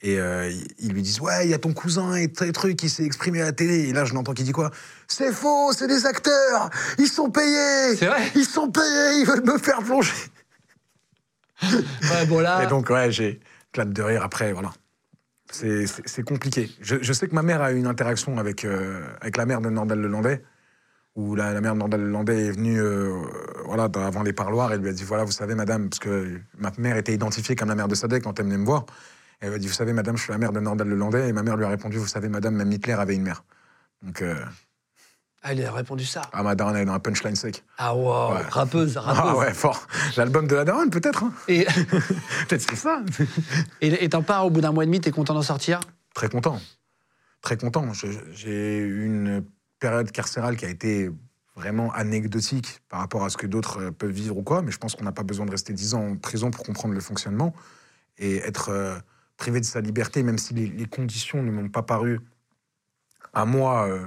Et 0.00 0.20
euh, 0.20 0.48
ils- 0.78 0.92
lui 0.92 1.02
disent 1.02 1.20
Ouais, 1.20 1.44
il 1.44 1.50
y 1.50 1.54
a 1.54 1.58
ton 1.58 1.72
cousin 1.72 2.14
et 2.14 2.30
tel 2.30 2.52
truc 2.52 2.76
qui 2.76 2.88
s'est 2.88 3.04
exprimé 3.04 3.40
à 3.42 3.46
la 3.46 3.52
télé. 3.52 3.88
Et 3.88 3.92
là, 3.92 4.04
je 4.04 4.14
l'entends 4.14 4.32
qui 4.32 4.44
dit 4.44 4.52
quoi? 4.52 4.70
C'est 5.08 5.32
faux, 5.32 5.72
c'est 5.72 5.88
des 5.88 6.06
acteurs 6.06 6.70
Ils 6.98 7.08
sont 7.08 7.30
payés 7.32 7.96
C'est 7.96 8.06
vrai? 8.06 8.30
Ils 8.36 8.44
sont 8.44 8.70
payés, 8.70 9.18
ils 9.20 9.24
veulent 9.26 9.44
me 9.44 9.58
faire 9.58 9.82
plonger 9.82 10.12
Ouais, 12.12 12.26
bon 12.26 12.38
là. 12.40 12.62
et 12.62 12.66
donc, 12.68 12.88
ouais, 12.90 13.10
j'ai 13.10 13.40
claque 13.72 13.92
de 13.92 14.02
rire 14.02 14.22
après, 14.22 14.52
voilà. 14.52 14.72
C'est- 15.50 16.22
compliqué. 16.24 16.70
Je, 16.80 16.96
je 17.00 17.12
sais 17.12 17.26
que 17.26 17.34
ma 17.34 17.42
mère 17.42 17.62
a 17.62 17.72
eu 17.72 17.78
une 17.78 17.86
interaction 17.86 18.38
avec, 18.38 18.64
euh, 18.64 19.02
avec 19.20 19.36
la 19.36 19.46
mère 19.46 19.60
de 19.60 19.70
Nordal 19.70 20.00
Lelandais, 20.00 20.42
où 21.14 21.34
la, 21.34 21.58
mère 21.60 21.74
de 21.74 21.78
Nordal 21.78 22.02
Lelandais 22.02 22.46
est 22.46 22.50
venue 22.50 22.80
euh, 22.80 23.22
voilà, 23.64 23.84
avant 23.94 24.22
les 24.22 24.32
parloirs 24.32 24.72
et 24.72 24.78
lui 24.78 24.88
a 24.88 24.92
dit 24.92 25.04
Voilà, 25.04 25.24
vous 25.24 25.32
savez, 25.32 25.54
madame, 25.54 25.88
parce 25.88 26.00
que 26.00 26.40
ma 26.58 26.70
mère 26.78 26.96
était 26.96 27.14
identifiée 27.14 27.56
comme 27.56 27.68
la 27.68 27.74
mère 27.74 27.88
de 27.88 27.94
Sadek 27.94 28.24
quand 28.24 28.38
elle 28.38 28.46
venait 28.46 28.58
me 28.58 28.64
voir. 28.64 28.84
Elle 29.40 29.50
m'a 29.50 29.58
dit 29.58 29.68
Vous 29.68 29.74
savez, 29.74 29.92
madame, 29.92 30.16
je 30.16 30.22
suis 30.22 30.32
la 30.32 30.38
mère 30.38 30.52
de 30.52 30.60
Nordal 30.60 30.88
Lelandais. 30.88 31.28
Et 31.28 31.32
ma 31.32 31.42
mère 31.42 31.56
lui 31.56 31.64
a 31.64 31.68
répondu 31.68 31.96
Vous 31.96 32.06
savez, 32.06 32.28
madame, 32.28 32.54
même 32.54 32.70
Hitler 32.70 32.92
avait 32.92 33.14
une 33.14 33.22
mère. 33.22 33.44
Donc, 34.02 34.22
euh, 34.22 34.36
Ah, 35.42 35.52
il 35.52 35.64
a 35.64 35.72
répondu 35.72 36.04
ça. 36.04 36.22
ah, 36.32 36.42
ma 36.42 36.54
daronne, 36.54 36.74
elle 36.76 36.82
est 36.82 36.86
dans 36.86 36.94
un 36.94 36.98
punchline 36.98 37.36
sec. 37.36 37.62
Ah, 37.78 37.94
wow. 37.94 38.32
Ouais. 38.34 38.42
Rappeuse, 38.50 38.96
rappeuse. 38.96 39.22
Ah 39.24 39.36
ouais, 39.36 39.54
fort. 39.54 39.86
L'album 40.16 40.48
de 40.48 40.56
la 40.56 40.64
daronne, 40.64 40.90
peut-être 40.90 41.22
hein 41.24 41.32
Et 41.46 41.64
Peut-être 42.48 42.62
c'est 42.62 42.76
ça. 42.76 43.02
et 43.80 44.08
t'en 44.08 44.22
pars 44.22 44.46
au 44.46 44.50
bout 44.50 44.60
d'un 44.60 44.72
mois 44.72 44.82
et 44.82 44.86
demi, 44.86 45.00
t'es 45.00 45.12
content 45.12 45.34
d'en 45.34 45.42
sortir? 45.42 45.80
Très 46.14 46.28
content. 46.28 46.60
Très 47.40 47.56
content. 47.56 47.92
J'ai 48.32 48.78
eu 48.78 49.04
une 49.06 49.44
période 49.78 50.10
carcérale 50.10 50.56
qui 50.56 50.64
a 50.64 50.68
été 50.68 51.10
vraiment 51.54 51.92
anecdotique 51.92 52.80
par 52.88 53.00
rapport 53.00 53.24
à 53.24 53.30
ce 53.30 53.36
que 53.36 53.46
d'autres 53.46 53.80
euh, 53.80 53.90
peuvent 53.90 54.10
vivre 54.10 54.36
ou 54.38 54.42
quoi, 54.42 54.62
mais 54.62 54.70
je 54.70 54.78
pense 54.78 54.94
qu'on 54.94 55.04
n'a 55.04 55.12
pas 55.12 55.24
besoin 55.24 55.44
de 55.44 55.50
rester 55.50 55.72
10 55.72 55.94
ans 55.94 56.10
en 56.10 56.16
prison 56.16 56.50
pour 56.50 56.64
comprendre 56.64 56.94
le 56.94 57.00
fonctionnement 57.00 57.52
et 58.18 58.36
être 58.38 58.68
euh, 58.70 58.96
privé 59.36 59.60
de 59.60 59.64
sa 59.64 59.80
liberté, 59.80 60.22
même 60.22 60.38
si 60.38 60.54
les, 60.54 60.66
les 60.68 60.86
conditions 60.86 61.42
ne 61.42 61.50
m'ont 61.50 61.68
pas 61.68 61.82
paru 61.82 62.20
à 63.34 63.44
moi, 63.44 63.88
euh, 63.88 64.06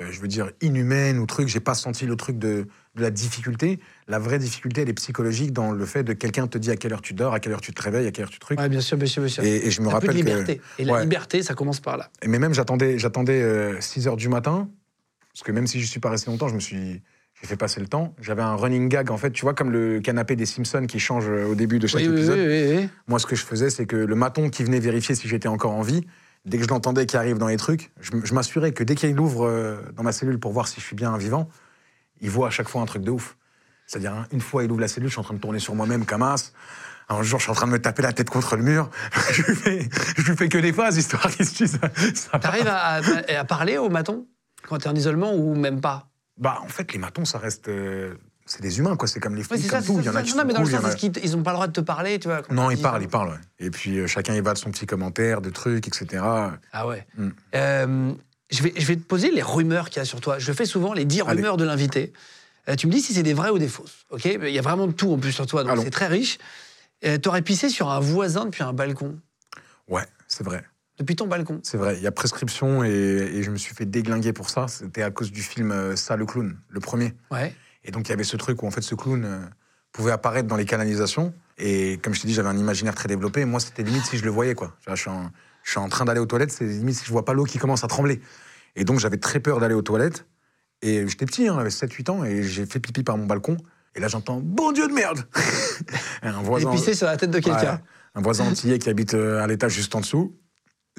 euh, 0.00 0.06
je 0.10 0.20
veux 0.20 0.28
dire, 0.28 0.50
inhumaines 0.60 1.18
ou 1.18 1.26
truc. 1.26 1.48
J'ai 1.48 1.60
pas 1.60 1.74
senti 1.74 2.06
le 2.06 2.16
truc 2.16 2.38
de, 2.38 2.66
de 2.94 3.02
la 3.02 3.10
difficulté. 3.10 3.78
La 4.06 4.18
vraie 4.18 4.38
difficulté, 4.38 4.82
elle 4.82 4.88
est 4.88 4.94
psychologique 4.94 5.52
dans 5.52 5.72
le 5.72 5.84
fait 5.86 6.02
de 6.04 6.12
quelqu'un 6.12 6.46
te 6.46 6.58
dit 6.58 6.70
à 6.70 6.76
quelle 6.76 6.92
heure 6.92 7.02
tu 7.02 7.14
dors, 7.14 7.34
à 7.34 7.40
quelle 7.40 7.52
heure 7.52 7.60
tu 7.60 7.72
te 7.72 7.82
réveilles, 7.82 8.06
à 8.06 8.10
quelle 8.10 8.24
heure 8.24 8.30
tu 8.30 8.38
trucs. 8.38 8.58
Ouais, 8.60 8.68
bien 8.68 8.80
sûr, 8.80 8.96
bien 8.96 9.06
sûr, 9.06 9.22
bien 9.22 9.30
sûr. 9.30 9.42
Et, 9.44 9.66
et 9.66 9.70
je 9.70 9.80
me 9.80 9.86
peu 9.86 9.90
de 9.90 9.94
rappelle 9.94 10.10
que 10.10 10.16
liberté. 10.16 10.60
Et 10.78 10.84
la 10.84 10.94
Ouais. 10.94 11.02
liberté, 11.02 11.42
ça 11.42 11.54
commence 11.54 11.80
par 11.80 11.96
là. 11.96 12.10
mais 12.26 12.38
même, 12.38 12.54
j'attendais, 12.54 12.98
j'attendais 12.98 13.80
6 13.80 14.06
heures 14.08 14.16
du 14.16 14.28
matin, 14.28 14.68
parce 15.32 15.42
que 15.44 15.52
même 15.52 15.66
si 15.66 15.80
je 15.80 15.86
suis 15.86 16.00
pas 16.00 16.10
resté 16.10 16.30
longtemps, 16.30 16.48
je 16.48 16.54
me 16.54 16.60
suis. 16.60 17.02
J'ai 17.40 17.46
fait 17.46 17.56
passer 17.56 17.78
le 17.80 17.86
temps. 17.86 18.16
J'avais 18.20 18.42
un 18.42 18.56
running 18.56 18.88
gag, 18.88 19.12
en 19.12 19.16
fait, 19.16 19.30
tu 19.30 19.42
vois, 19.42 19.54
comme 19.54 19.70
le 19.70 20.00
canapé 20.00 20.34
des 20.34 20.44
Simpsons 20.44 20.86
qui 20.88 20.98
change 20.98 21.28
euh, 21.28 21.46
au 21.46 21.54
début 21.54 21.78
de 21.78 21.86
chaque 21.86 22.00
Oui, 22.02 22.08
oui, 22.08 22.14
épisode. 22.16 22.36
oui, 22.40 22.46
oui, 22.72 22.76
oui. 22.78 22.88
Moi, 23.06 23.20
ce 23.20 23.26
que 23.26 23.36
je 23.36 23.44
faisais, 23.44 23.70
c'est 23.70 23.86
que 23.86 23.94
le 23.94 24.14
maton 24.16 24.50
qui 24.50 24.64
venait 24.64 24.80
vérifier 24.80 25.14
si 25.14 25.28
j'étais 25.28 25.46
encore 25.46 25.70
en 25.70 25.82
vie, 25.82 26.04
dès 26.44 26.58
que 26.58 26.64
je 26.64 26.68
l'entendais 26.68 27.06
qui 27.06 27.16
arrive 27.16 27.38
dans 27.38 27.48
les 27.48 27.56
trucs, 27.56 27.90
je, 28.00 28.34
m'assurais 28.34 28.72
que 28.72 28.84
dès 28.84 28.94
qu'il 28.94 29.18
ouvre 29.20 29.46
euh, 29.46 29.80
dans 29.96 30.02
ma 30.02 30.12
cellule 30.12 30.38
pour 30.38 30.52
voir 30.52 30.68
si 30.68 30.80
je 30.80 30.86
suis 30.86 30.96
bien 30.96 31.16
vivant, 31.16 31.48
il 32.20 32.30
voit 32.30 32.48
à 32.48 32.50
chaque 32.50 32.68
fois 32.68 32.82
un 32.82 32.86
truc 32.86 33.02
de 33.02 33.10
ouf. 33.10 33.36
C'est-à-dire, 33.86 34.12
hein, 34.12 34.26
une 34.32 34.40
fois 34.40 34.64
il 34.64 34.70
ouvre 34.70 34.80
la 34.80 34.88
cellule, 34.88 35.08
je 35.08 35.14
suis 35.14 35.20
en 35.20 35.24
train 35.24 35.34
de 35.34 35.40
tourner 35.40 35.58
sur 35.58 35.74
moi-même 35.74 36.04
comme 36.04 36.22
as. 36.22 36.52
Un 37.10 37.22
jour, 37.22 37.38
je 37.38 37.44
suis 37.44 37.50
en 37.50 37.54
train 37.54 37.66
de 37.66 37.72
me 37.72 37.80
taper 37.80 38.02
la 38.02 38.12
tête 38.12 38.28
contre 38.28 38.56
le 38.56 38.62
mur. 38.62 38.90
je, 39.32 39.42
lui 39.42 39.56
fais, 39.56 39.88
je 40.16 40.22
lui 40.30 40.36
fais 40.36 40.48
que 40.48 40.58
des 40.58 40.72
phases, 40.74 40.98
histoire 40.98 41.30
qu'il 41.30 41.46
se 41.46 41.54
dise. 41.64 41.80
T'arrives 42.40 42.66
à, 42.66 42.96
à- 42.96 43.38
à 43.40 43.44
parler 43.44 43.78
au 43.78 43.88
maton 43.88 44.26
quand 44.68 44.76
t'es 44.78 44.88
en 44.88 44.94
isolement 44.94 45.34
ou 45.34 45.54
même 45.54 45.80
pas? 45.80 46.08
Bah, 46.36 46.58
en 46.62 46.68
fait, 46.68 46.92
les 46.92 46.98
matons, 46.98 47.24
ça 47.24 47.38
reste. 47.38 47.68
euh, 47.68 48.14
c'est 48.48 48.62
des 48.62 48.78
humains, 48.78 48.96
quoi. 48.96 49.06
C'est 49.06 49.20
comme 49.20 49.34
les 49.36 49.42
flics, 49.44 49.62
ça, 49.62 49.76
comme 49.76 49.80
c'est 49.80 49.86
tout. 49.86 49.94
ça. 49.96 50.00
Il 50.02 50.06
y 50.06 50.08
en 50.08 50.14
a 50.14 50.18
c'est 50.18 50.24
qui 50.24 50.30
ça. 50.30 50.36
Non, 50.36 50.40
sont 50.42 50.46
mais 50.48 50.54
dans 50.54 50.60
le 50.60 50.64
cool, 50.66 50.72
y 50.74 50.76
sens, 50.82 50.92
a- 50.92 50.94
qu'ils 50.96 51.12
ils 51.22 51.36
ont 51.36 51.42
pas 51.42 51.50
le 51.50 51.56
droit 51.56 51.66
de 51.68 51.72
te 51.72 51.80
parler, 51.80 52.18
tu 52.18 52.28
vois 52.28 52.42
Non, 52.50 52.70
ils 52.70 52.80
parlent, 52.80 53.02
ils 53.02 53.08
parlent, 53.08 53.28
ouais. 53.30 53.38
Et 53.66 53.70
puis, 53.70 53.98
euh, 53.98 54.06
chacun 54.06 54.34
évade 54.34 54.56
son 54.58 54.70
petit 54.70 54.86
commentaire, 54.86 55.40
de 55.40 55.50
trucs, 55.50 55.86
etc. 55.86 56.22
Ah 56.72 56.86
ouais. 56.86 57.06
Mm. 57.16 57.28
Euh, 57.54 58.12
je, 58.50 58.62
vais, 58.62 58.72
je 58.76 58.86
vais 58.86 58.96
te 58.96 59.02
poser 59.04 59.30
les 59.30 59.42
rumeurs 59.42 59.90
qu'il 59.90 59.98
y 60.00 60.02
a 60.02 60.04
sur 60.04 60.20
toi. 60.20 60.38
Je 60.38 60.52
fais 60.52 60.64
souvent 60.66 60.92
les 60.94 61.04
10 61.04 61.20
Allez. 61.22 61.30
rumeurs 61.36 61.56
de 61.56 61.64
l'invité. 61.64 62.12
Euh, 62.68 62.74
tu 62.76 62.86
me 62.86 62.92
dis 62.92 63.00
si 63.00 63.14
c'est 63.14 63.22
des 63.22 63.34
vraies 63.34 63.50
ou 63.50 63.58
des 63.58 63.68
fausses. 63.68 64.06
Ok? 64.10 64.24
Il 64.24 64.48
y 64.50 64.58
a 64.58 64.62
vraiment 64.62 64.86
de 64.86 64.92
tout 64.92 65.12
en 65.12 65.18
plus 65.18 65.32
sur 65.32 65.46
toi, 65.46 65.64
donc 65.64 65.78
c'est 65.82 65.90
très 65.90 66.06
riche. 66.06 66.38
T'aurais 67.22 67.42
pissé 67.42 67.68
sur 67.68 67.88
un 67.90 68.00
voisin 68.00 68.44
depuis 68.46 68.62
un 68.64 68.72
balcon. 68.72 69.18
Ouais, 69.88 70.02
c'est 70.26 70.44
vrai. 70.44 70.64
Depuis 70.98 71.14
ton 71.14 71.28
balcon. 71.28 71.60
C'est 71.62 71.76
vrai, 71.76 71.96
il 71.96 72.02
y 72.02 72.08
a 72.08 72.10
prescription 72.12 72.82
et, 72.82 72.88
et 72.90 73.42
je 73.44 73.50
me 73.52 73.56
suis 73.56 73.72
fait 73.74 73.86
déglinguer 73.86 74.32
pour 74.32 74.50
ça. 74.50 74.66
C'était 74.66 75.02
à 75.02 75.10
cause 75.12 75.30
du 75.30 75.42
film 75.42 75.94
Ça 75.96 76.16
le 76.16 76.26
clown, 76.26 76.58
le 76.68 76.80
premier. 76.80 77.14
Ouais. 77.30 77.54
Et 77.88 77.90
donc 77.90 78.06
il 78.06 78.10
y 78.10 78.12
avait 78.12 78.22
ce 78.22 78.36
truc 78.36 78.62
où 78.62 78.66
en 78.66 78.70
fait 78.70 78.82
ce 78.82 78.94
clown 78.94 79.24
euh, 79.24 79.40
pouvait 79.92 80.12
apparaître 80.12 80.46
dans 80.46 80.56
les 80.56 80.66
canalisations. 80.66 81.32
Et 81.56 81.98
comme 82.02 82.14
je 82.14 82.20
t'ai 82.20 82.28
dit, 82.28 82.34
j'avais 82.34 82.50
un 82.50 82.56
imaginaire 82.56 82.94
très 82.94 83.08
développé. 83.08 83.46
Moi, 83.46 83.60
c'était 83.60 83.82
limite 83.82 84.04
si 84.04 84.18
je 84.18 84.24
le 84.24 84.30
voyais 84.30 84.54
quoi. 84.54 84.76
Je 84.86 84.94
suis 84.94 85.08
en, 85.08 85.30
je 85.64 85.70
suis 85.70 85.80
en 85.80 85.88
train 85.88 86.04
d'aller 86.04 86.20
aux 86.20 86.26
toilettes, 86.26 86.52
c'est 86.52 86.66
limite 86.66 86.96
si 86.96 87.06
je 87.06 87.10
vois 87.10 87.24
pas 87.24 87.32
l'eau 87.32 87.44
qui 87.44 87.58
commence 87.58 87.84
à 87.84 87.88
trembler. 87.88 88.20
Et 88.76 88.84
donc 88.84 89.00
j'avais 89.00 89.16
très 89.16 89.40
peur 89.40 89.58
d'aller 89.58 89.74
aux 89.74 89.82
toilettes. 89.82 90.26
Et 90.82 91.08
j'étais 91.08 91.24
petit, 91.24 91.48
hein, 91.48 91.54
j'avais 91.56 91.70
7-8 91.70 92.10
ans, 92.10 92.24
et 92.24 92.42
j'ai 92.44 92.66
fait 92.66 92.78
pipi 92.78 93.02
par 93.02 93.16
mon 93.16 93.26
balcon. 93.26 93.56
Et 93.94 94.00
là 94.00 94.06
j'entends 94.06 94.38
Bon 94.40 94.70
Dieu 94.70 94.86
de 94.86 94.92
merde 94.92 95.26
Et 96.22 96.26
un 96.26 96.40
Et 96.40 96.44
voisin, 96.44 96.70
pissé 96.70 96.94
sur 96.94 97.06
la 97.06 97.16
tête 97.16 97.30
de 97.30 97.40
quelqu'un. 97.40 97.72
Ouais. 97.72 97.80
un 98.14 98.20
voisin 98.20 98.44
antillais 98.44 98.78
qui 98.78 98.90
habite 98.90 99.14
euh, 99.14 99.42
à 99.42 99.46
l'étage 99.46 99.72
juste 99.72 99.94
en 99.94 100.00
dessous 100.00 100.36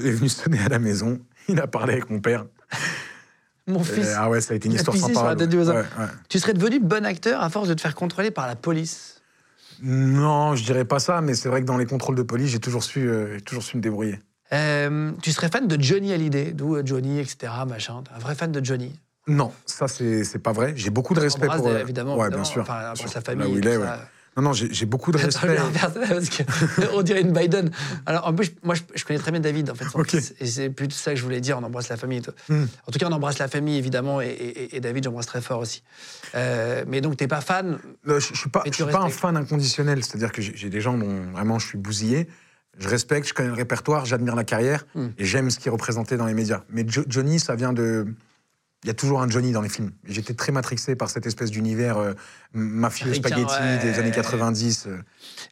est 0.03 0.11
venu 0.11 0.27
sonner 0.27 0.59
à 0.59 0.69
la 0.69 0.79
maison. 0.79 1.19
Il 1.47 1.59
a 1.61 1.67
parlé 1.67 1.93
avec 1.93 2.09
mon 2.09 2.19
père. 2.19 2.45
Mon 3.69 3.83
fils. 3.83 4.07
Et, 4.07 4.13
ah 4.17 4.29
ouais, 4.29 4.41
ça 4.41 4.53
a 4.53 4.57
été 4.57 4.67
une 4.67 4.73
histoire. 4.73 4.95
Ouais, 4.97 5.73
ouais. 5.75 5.83
Tu 6.27 6.39
serais 6.39 6.53
devenu 6.53 6.79
bon 6.79 7.05
acteur 7.05 7.41
à 7.41 7.49
force 7.49 7.67
de 7.67 7.73
te 7.75 7.81
faire 7.81 7.95
contrôler 7.95 8.31
par 8.31 8.47
la 8.47 8.55
police? 8.55 9.21
Non, 9.81 10.55
je 10.55 10.63
dirais 10.63 10.85
pas 10.85 10.99
ça, 10.99 11.21
mais 11.21 11.35
c'est 11.35 11.47
vrai 11.47 11.61
que 11.61 11.65
dans 11.65 11.77
les 11.77 11.85
contrôles 11.85 12.15
de 12.15 12.23
police, 12.23 12.49
j'ai 12.49 12.59
toujours 12.59 12.83
su, 12.83 13.07
euh, 13.07 13.39
toujours 13.45 13.63
su 13.63 13.77
me 13.77 13.81
débrouiller. 13.81 14.19
Euh, 14.51 15.11
tu 15.21 15.31
serais 15.31 15.49
fan 15.49 15.67
de 15.67 15.81
Johnny 15.81 16.11
Hallyday, 16.11 16.51
d'où 16.53 16.75
euh, 16.75 16.81
Johnny, 16.83 17.19
etc. 17.19 17.53
Machin. 17.67 18.03
Un 18.15 18.19
vrai 18.19 18.35
fan 18.35 18.51
de 18.51 18.65
Johnny? 18.65 18.93
Non, 19.27 19.51
ça 19.65 19.87
c'est 19.87 20.39
pas 20.41 20.51
vrai. 20.51 20.73
J'ai 20.75 20.89
beaucoup 20.89 21.13
de 21.13 21.19
respect 21.19 21.45
pour. 21.45 21.67
euh, 21.67 21.79
évidemment. 21.79 22.15
Ouais, 22.17 22.25
évidemment. 22.25 22.43
bien 22.43 22.51
sûr. 22.51 22.61
Enfin, 22.63 22.93
sûr. 22.95 23.09
la 23.13 23.21
famille. 23.21 23.43
Là 23.45 23.49
où 23.49 23.53
et 23.53 23.57
il 23.59 23.61
tout 23.61 23.69
est, 23.69 23.73
ça. 23.75 23.79
ouais. 23.79 23.99
Non, 24.39 24.49
non, 24.49 24.53
j'ai 24.53 24.85
beaucoup 24.85 25.11
de 25.11 25.17
respect. 25.17 25.57
parce 25.73 26.29
que 26.29 26.43
on 26.95 27.01
dirait 27.01 27.21
une 27.21 27.33
Biden. 27.33 27.71
Alors 28.05 28.25
en 28.27 28.33
plus, 28.33 28.51
moi 28.63 28.73
je, 28.75 28.81
je 28.95 29.03
connais 29.03 29.19
très 29.19 29.31
bien 29.31 29.39
David 29.41 29.69
en 29.69 29.75
fait, 29.75 29.83
son 29.85 29.99
Ok. 29.99 30.11
fils, 30.11 30.33
et 30.39 30.45
c'est 30.45 30.69
plutôt 30.69 30.95
ça 30.95 31.11
que 31.11 31.17
je 31.17 31.23
voulais 31.23 31.41
dire. 31.41 31.57
On 31.59 31.63
embrasse 31.63 31.89
la 31.89 31.97
famille. 31.97 32.19
et 32.19 32.21
tout. 32.21 32.31
Hmm. 32.47 32.65
En 32.87 32.91
tout 32.91 32.99
cas, 32.99 33.07
on 33.09 33.11
embrasse 33.11 33.37
la 33.39 33.47
famille 33.49 33.77
évidemment, 33.77 34.21
et, 34.21 34.27
et- 34.27 34.75
et 34.77 34.79
David, 34.79 35.03
j'embrasse 35.03 35.25
très 35.25 35.41
fort 35.41 35.59
aussi. 35.59 35.83
Euh, 36.35 36.85
mais 36.87 37.01
donc 37.01 37.17
t'es 37.17 37.27
pas 37.27 37.41
fan 37.41 37.79
Je, 38.05 38.19
je 38.19 38.33
suis 38.35 38.49
pas, 38.49 38.61
Mais 38.65 38.71
je 38.71 38.77
tu 38.77 38.83
suis 38.83 38.91
pas 38.91 39.01
un 39.01 39.09
fan 39.09 39.35
inconditionnel. 39.35 40.03
C'est-à-dire 40.03 40.31
que 40.31 40.41
j'ai 40.41 40.69
des 40.69 40.81
gens 40.81 40.97
dont 40.97 41.31
vraiment 41.33 41.59
je 41.59 41.67
suis 41.67 41.77
bousillé. 41.77 42.27
Je 42.77 42.87
respecte, 42.87 43.27
je 43.27 43.33
connais 43.33 43.49
le 43.49 43.55
répertoire, 43.55 44.05
j'admire 44.05 44.35
la 44.35 44.45
carrière 44.45 44.85
Hmm. 44.95 45.07
et 45.17 45.25
j'aime 45.25 45.49
ce 45.49 45.59
qui 45.59 45.67
est 45.67 45.71
représenté 45.71 46.15
dans 46.15 46.25
les 46.27 46.33
médias. 46.33 46.61
Mais 46.69 46.85
Jo- 46.87 47.03
Johnny, 47.07 47.39
ça 47.39 47.55
vient 47.55 47.73
de. 47.73 48.07
Il 48.83 48.87
y 48.87 48.89
a 48.89 48.93
toujours 48.93 49.21
un 49.21 49.29
Johnny 49.29 49.51
dans 49.51 49.61
les 49.61 49.67
films. 49.69 49.91
J'étais 50.05 50.33
très 50.33 50.51
matrixé 50.53 50.95
par 50.95 51.09
cette 51.09 51.25
espèce 51.25 51.51
d'univers 51.51 51.97
euh, 51.97 52.13
mafieux, 52.53 53.13
spaghetti 53.13 53.53
ouais. 53.61 53.77
des 53.79 53.99
années 53.99 54.11
90. 54.11 54.85
euh. 54.87 54.97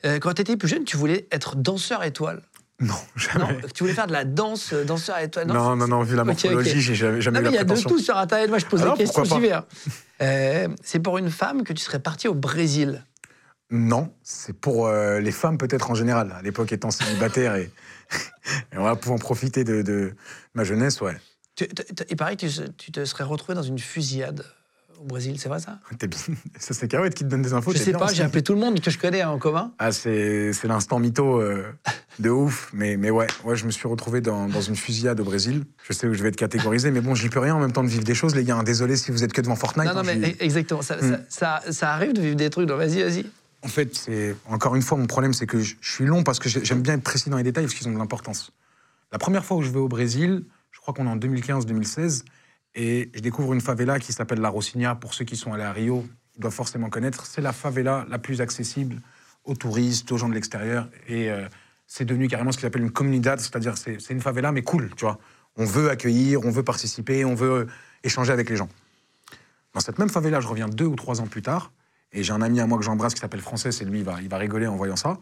Euh, 0.06 0.20
Quand 0.20 0.34
t'étais 0.34 0.56
plus 0.56 0.70
jeune, 0.70 0.86
tu 0.86 0.96
voulais 0.96 1.28
être 1.32 1.58
danseur 1.58 2.04
étoile. 2.06 2.42
Non, 2.80 2.94
Non, 3.38 3.48
jamais. 3.48 3.62
tu 3.74 3.84
voulais 3.84 3.94
faire 3.96 4.08
de 4.08 4.14
la 4.14 4.24
danse, 4.24 4.74
danseur 4.74 5.18
toi 5.30 5.44
Non, 5.46 5.76
non, 5.76 5.88
non, 5.88 6.04
vu 6.04 6.16
la 6.16 6.24
morphologie, 6.24 6.80
j'ai 6.80 6.96
jamais, 6.96 7.20
jamais 7.22 7.40
Non, 7.40 7.42
eu 7.42 7.44
mais 7.46 7.50
il 7.50 7.54
y 7.54 7.66
la 7.66 7.74
a 7.74 7.76
de 7.76 7.82
tout 7.82 8.00
sur 8.00 8.16
Internet. 8.18 8.50
Moi, 8.50 8.60
je 8.60 8.66
pose 8.66 8.82
Alors, 8.82 8.96
des 8.96 9.04
questions, 9.04 9.24
j'y 9.26 9.40
vais. 9.42 9.52
hein. 9.52 9.66
Euh, 10.22 10.68
c'est 10.84 11.00
pour 11.00 11.18
une 11.18 11.30
femme 11.32 11.64
que 11.64 11.74
tu 11.74 11.84
serais 11.84 12.00
parti 12.00 12.28
au 12.28 12.34
Brésil. 12.34 13.04
Non, 13.72 14.14
c'est 14.24 14.54
pour 14.54 14.88
euh, 14.88 15.20
les 15.20 15.32
femmes 15.34 15.58
peut-être 15.58 15.92
en 15.92 15.96
général. 15.96 16.32
À 16.38 16.42
l'époque 16.42 16.72
étant 16.72 16.92
célibataire 16.92 17.56
et, 17.56 17.72
et 18.74 18.78
on 18.78 18.84
va 18.84 18.96
pouvoir 18.96 19.20
profiter 19.20 19.66
de, 19.66 19.82
de 19.82 20.16
ma 20.54 20.64
jeunesse, 20.64 21.02
ouais. 21.02 21.18
Tu- 21.58 21.68
tu- 21.68 21.84
tu- 21.96 22.04
il 22.10 22.16
paraît 22.16 22.36
que 22.38 22.46
tu, 22.78 22.92
te 22.92 23.04
serais 23.04 23.24
retrouvé 23.24 23.56
dans 23.56 23.64
une 23.64 23.80
fusillade 23.80 24.46
au 25.02 25.06
Brésil, 25.06 25.36
c'est 25.40 25.50
vrai 25.50 25.60
ça? 25.60 25.80
T'es 26.00 26.08
bien. 26.08 26.18
Ça, 26.60 26.74
c'est 26.74 26.88
Carouette 26.88 27.14
qui 27.16 27.24
te 27.24 27.30
donne 27.30 27.42
des 27.42 27.54
infos. 27.54 27.72
Je 27.72 27.78
sais 27.80 27.92
pas, 27.92 28.14
j'ai 28.14 28.24
appelé 28.24 28.42
tout 28.44 28.54
le 28.54 28.60
monde 28.60 28.80
que 28.80 28.90
je 28.92 28.98
connais 29.00 29.24
en 29.24 29.38
commun. 29.40 29.72
Ah, 29.80 29.92
c'est 29.92 30.52
l'instant 30.64 31.00
mytho 31.00 31.40
euh, 31.42 31.66
de 32.20 32.30
ouf. 32.30 32.70
Mais, 32.74 32.96
mais 32.98 33.10
ouais, 33.12 33.28
ouais, 33.44 33.56
je 33.56 33.66
me 33.66 33.72
suis 33.72 33.88
retrouvé 33.88 34.22
dans, 34.22 34.48
dans 34.48 34.62
une 34.62 34.76
fusillade 34.76 35.20
au 35.20 35.24
Brésil. 35.24 35.66
Je 35.84 35.94
sais 35.94 36.08
où 36.08 36.14
je 36.14 36.22
vais 36.24 36.30
être 36.30 36.36
catégorisé, 36.36 36.90
mais 36.92 37.02
bon, 37.02 37.14
j'y 37.16 37.30
peux 37.30 37.40
rien 37.40 37.56
en 37.56 37.60
même 37.60 37.72
temps 37.74 37.84
de 37.84 37.90
vivre 37.90 38.04
des 38.04 38.16
choses, 38.16 38.36
les 38.36 38.44
gars. 38.44 38.56
hein. 38.58 38.64
Désolé 38.64 38.96
si 38.96 39.12
vous 39.12 39.24
êtes 39.24 39.34
que 39.34 39.42
devant 39.42 39.56
Fortnite. 39.56 39.88
non, 39.88 39.94
non, 39.94 40.00
hein, 40.00 40.04
mais 40.20 40.30
j'y- 40.32 40.36
exactement. 40.40 40.82
Ça, 40.82 40.96
Hmm. 40.98 41.18
ça, 41.30 41.62
ça- 41.64 41.72
ça 41.72 41.94
arrive 41.94 42.14
de 42.14 42.22
vivre 42.22 42.36
des 42.36 42.50
trucs. 42.50 42.68
donc 42.68 42.78
Vas-y, 42.80 43.02
vas-y. 43.04 43.26
En 43.64 43.68
fait, 43.68 43.96
c'est 43.96 44.36
encore 44.48 44.76
une 44.76 44.82
fois 44.84 44.98
mon 44.98 45.06
problème, 45.08 45.34
c'est 45.34 45.46
que 45.48 45.60
je, 45.60 45.76
je 45.82 45.92
suis 45.92 46.06
long 46.06 46.24
parce 46.24 46.40
que 46.40 46.50
j'ai- 46.50 46.64
j'aime 46.66 46.82
bien 46.82 46.94
être 46.96 47.04
précis 47.04 47.30
dans 47.32 47.38
les 47.38 47.44
détails 47.44 47.66
parce 47.66 47.76
qu'ils 47.76 47.88
ont 47.88 47.94
de 47.94 47.98
l'importance. 47.98 48.52
La 49.12 49.20
première 49.20 49.46
fois 49.46 49.58
où 49.58 49.62
je 49.64 49.70
vais 49.70 49.80
au 49.80 49.88
Brésil, 49.88 50.44
je 50.78 50.82
crois 50.82 50.94
qu'on 50.94 51.08
est 51.08 51.10
en 51.10 51.18
2015-2016, 51.18 52.24
et 52.76 53.10
je 53.16 53.20
découvre 53.22 53.54
une 53.54 53.62
favela 53.62 54.00
qui 54.00 54.14
s'appelle 54.14 54.40
La 54.40 54.50
Rocinha. 54.50 54.94
Pour 54.94 55.16
ceux 55.16 55.26
qui 55.26 55.36
sont 55.36 55.52
allés 55.52 55.64
à 55.64 55.72
Rio, 55.72 56.06
ils 56.36 56.42
doivent 56.42 56.54
forcément 56.54 56.92
connaître. 56.92 57.26
C'est 57.26 57.42
la 57.42 57.52
favela 57.52 58.06
la 58.10 58.20
plus 58.20 58.42
accessible 58.42 59.02
aux 59.44 59.56
touristes, 59.56 60.12
aux 60.12 60.18
gens 60.18 60.30
de 60.30 60.36
l'extérieur, 60.36 60.88
et 61.08 61.32
euh, 61.32 61.48
c'est 61.88 62.06
devenu 62.06 62.28
carrément 62.28 62.52
ce 62.52 62.60
qu'ils 62.60 62.68
appellent 62.68 62.84
une 62.84 62.92
comunidad, 62.92 63.40
c'est-à-dire 63.40 63.76
c'est 63.76 64.12
une 64.12 64.22
favela 64.22 64.52
mais 64.52 64.62
cool, 64.62 64.92
tu 64.96 65.06
vois. 65.06 65.18
On 65.56 65.66
veut 65.66 65.90
accueillir, 65.90 66.46
on 66.46 66.52
veut 66.52 66.64
participer, 66.64 67.26
on 67.26 67.34
veut 67.34 67.66
échanger 68.04 68.32
avec 68.32 68.52
les 68.52 68.56
gens. 68.56 68.70
Dans 69.74 69.80
cette 69.80 69.98
même 69.98 70.10
favela, 70.10 70.40
je 70.40 70.48
reviens 70.48 70.70
deux 70.70 70.86
ou 70.86 70.96
trois 70.96 71.22
ans 71.22 71.28
plus 71.28 71.42
tard, 71.42 71.72
et 72.12 72.22
j'ai 72.22 72.34
un 72.34 72.44
ami 72.44 72.60
à 72.60 72.68
moi 72.68 72.78
que 72.78 72.86
j'embrasse 72.86 73.16
qui 73.16 73.22
s'appelle 73.22 73.42
Frances, 73.42 73.66
et 73.66 73.86
lui, 73.86 74.00
il 74.00 74.06
va, 74.06 74.22
il 74.22 74.30
va 74.30 74.38
rigoler 74.38 74.68
en 74.68 74.76
voyant 74.76 74.96
ça. 74.96 75.18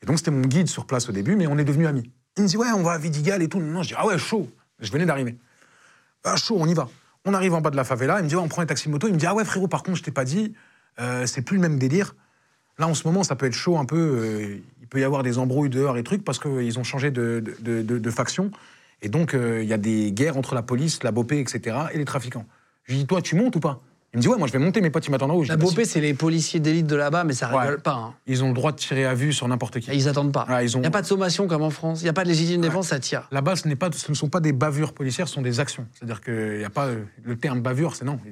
Et 0.00 0.06
donc, 0.06 0.18
c'était 0.18 0.30
mon 0.30 0.42
guide 0.42 0.68
sur 0.68 0.86
place 0.86 1.08
au 1.08 1.12
début, 1.12 1.34
mais 1.34 1.48
on 1.48 1.58
est 1.58 1.64
devenus 1.64 1.88
amis. 1.88 2.12
Il 2.36 2.44
me 2.44 2.48
dit, 2.48 2.56
ouais, 2.56 2.70
on 2.70 2.82
va 2.82 2.92
à 2.92 2.98
Vidigal 2.98 3.42
et 3.42 3.48
tout. 3.48 3.58
Non, 3.58 3.82
je 3.82 3.88
dis, 3.88 3.94
ah 3.96 4.06
ouais, 4.06 4.18
chaud. 4.18 4.48
Je 4.82 4.92
venais 4.92 5.06
d'arriver. 5.06 5.38
Ah, 6.24 6.36
chaud, 6.36 6.56
on 6.58 6.66
y 6.66 6.74
va. 6.74 6.88
On 7.24 7.34
arrive 7.34 7.54
en 7.54 7.60
bas 7.60 7.70
de 7.70 7.76
la 7.76 7.84
favela, 7.84 8.18
il 8.18 8.24
me 8.24 8.28
dit, 8.28 8.36
on 8.36 8.48
prend 8.48 8.62
un 8.62 8.66
taxi 8.66 8.88
moto. 8.88 9.06
Il 9.06 9.14
me 9.14 9.18
dit, 9.18 9.26
ah 9.26 9.34
ouais, 9.34 9.44
frérot, 9.44 9.68
par 9.68 9.82
contre, 9.82 9.98
je 9.98 10.02
t'ai 10.02 10.10
pas 10.10 10.24
dit, 10.24 10.54
euh, 11.00 11.24
c'est 11.26 11.42
plus 11.42 11.56
le 11.56 11.62
même 11.62 11.78
délire. 11.78 12.14
Là, 12.78 12.88
en 12.88 12.94
ce 12.94 13.06
moment, 13.06 13.22
ça 13.22 13.36
peut 13.36 13.46
être 13.46 13.54
chaud 13.54 13.78
un 13.78 13.84
peu. 13.84 13.96
euh, 13.96 14.58
il 14.80 14.88
peut 14.88 15.00
y 15.00 15.04
avoir 15.04 15.22
des 15.22 15.38
embrouilles 15.38 15.70
dehors 15.70 15.96
et 15.96 16.02
trucs 16.02 16.24
parce 16.24 16.38
qu'ils 16.38 16.78
ont 16.78 16.84
changé 16.84 17.10
de 17.10 18.10
faction. 18.10 18.50
Et 19.02 19.08
donc, 19.08 19.34
euh, 19.34 19.62
il 19.62 19.68
y 19.68 19.72
a 19.72 19.78
des 19.78 20.12
guerres 20.12 20.36
entre 20.36 20.54
la 20.54 20.62
police, 20.62 21.02
la 21.02 21.10
BOP, 21.10 21.32
etc., 21.32 21.76
et 21.92 21.98
les 21.98 22.04
trafiquants. 22.04 22.46
Je 22.84 22.92
lui 22.92 23.00
dis, 23.00 23.06
toi, 23.06 23.20
tu 23.20 23.34
montes 23.34 23.56
ou 23.56 23.60
pas? 23.60 23.80
Il 24.14 24.18
me 24.18 24.22
dit, 24.22 24.28
ouais, 24.28 24.36
moi, 24.36 24.46
je 24.46 24.52
vais 24.52 24.58
monter, 24.58 24.82
mes 24.82 24.90
potes, 24.90 25.06
ils 25.06 25.10
m'attendent 25.10 25.30
en 25.30 25.34
haut. 25.36 25.42
Je 25.44 25.48
La 25.48 25.56
dis, 25.56 25.64
bah, 25.64 25.70
BOP, 25.70 25.84
si. 25.84 25.86
c'est 25.90 26.00
les 26.02 26.12
policiers 26.12 26.60
d'élite 26.60 26.86
de 26.86 26.96
là-bas, 26.96 27.24
mais 27.24 27.32
ça 27.32 27.50
Ouais. 27.50 27.60
rigole 27.62 27.80
pas. 27.80 27.94
hein. 27.94 28.14
Ils 28.26 28.44
ont 28.44 28.48
le 28.48 28.52
droit 28.54 28.70
de 28.72 28.76
tirer 28.76 29.06
à 29.06 29.14
vue 29.14 29.32
sur 29.32 29.48
n'importe 29.48 29.80
qui. 29.80 29.90
Et 29.90 29.94
Ils 29.94 30.06
attendent 30.06 30.32
pas. 30.32 30.46
Ils 30.62 30.70
Il 30.70 30.80
n'y 30.80 30.86
a 30.86 30.90
pas 30.90 31.00
de 31.00 31.06
sommation 31.06 31.46
comme 31.48 31.62
en 31.62 31.70
France. 31.70 32.00
Il 32.00 32.04
n'y 32.04 32.10
a 32.10 32.12
pas 32.12 32.24
de 32.24 32.28
légitime 32.28 32.60
défense, 32.60 32.88
ça 32.88 32.98
tire. 33.00 33.26
Là-bas, 33.32 33.56
ce, 33.56 33.66
n'est 33.68 33.76
pas, 33.76 33.88
ce 33.90 34.10
ne 34.10 34.14
sont 34.14 34.28
pas 34.28 34.40
des 34.40 34.52
bavures 34.52 34.92
policières, 34.92 35.28
ce 35.28 35.34
sont 35.34 35.40
des 35.42 35.60
actions. 35.60 35.86
C'est-à-dire 35.94 36.20
qu'il 36.20 36.58
n'y 36.58 36.64
a 36.64 36.68
pas. 36.70 36.86
euh, 36.88 37.04
Le 37.24 37.36
terme 37.36 37.62
bavure, 37.62 37.96
c'est 37.96 38.04
non. 38.04 38.18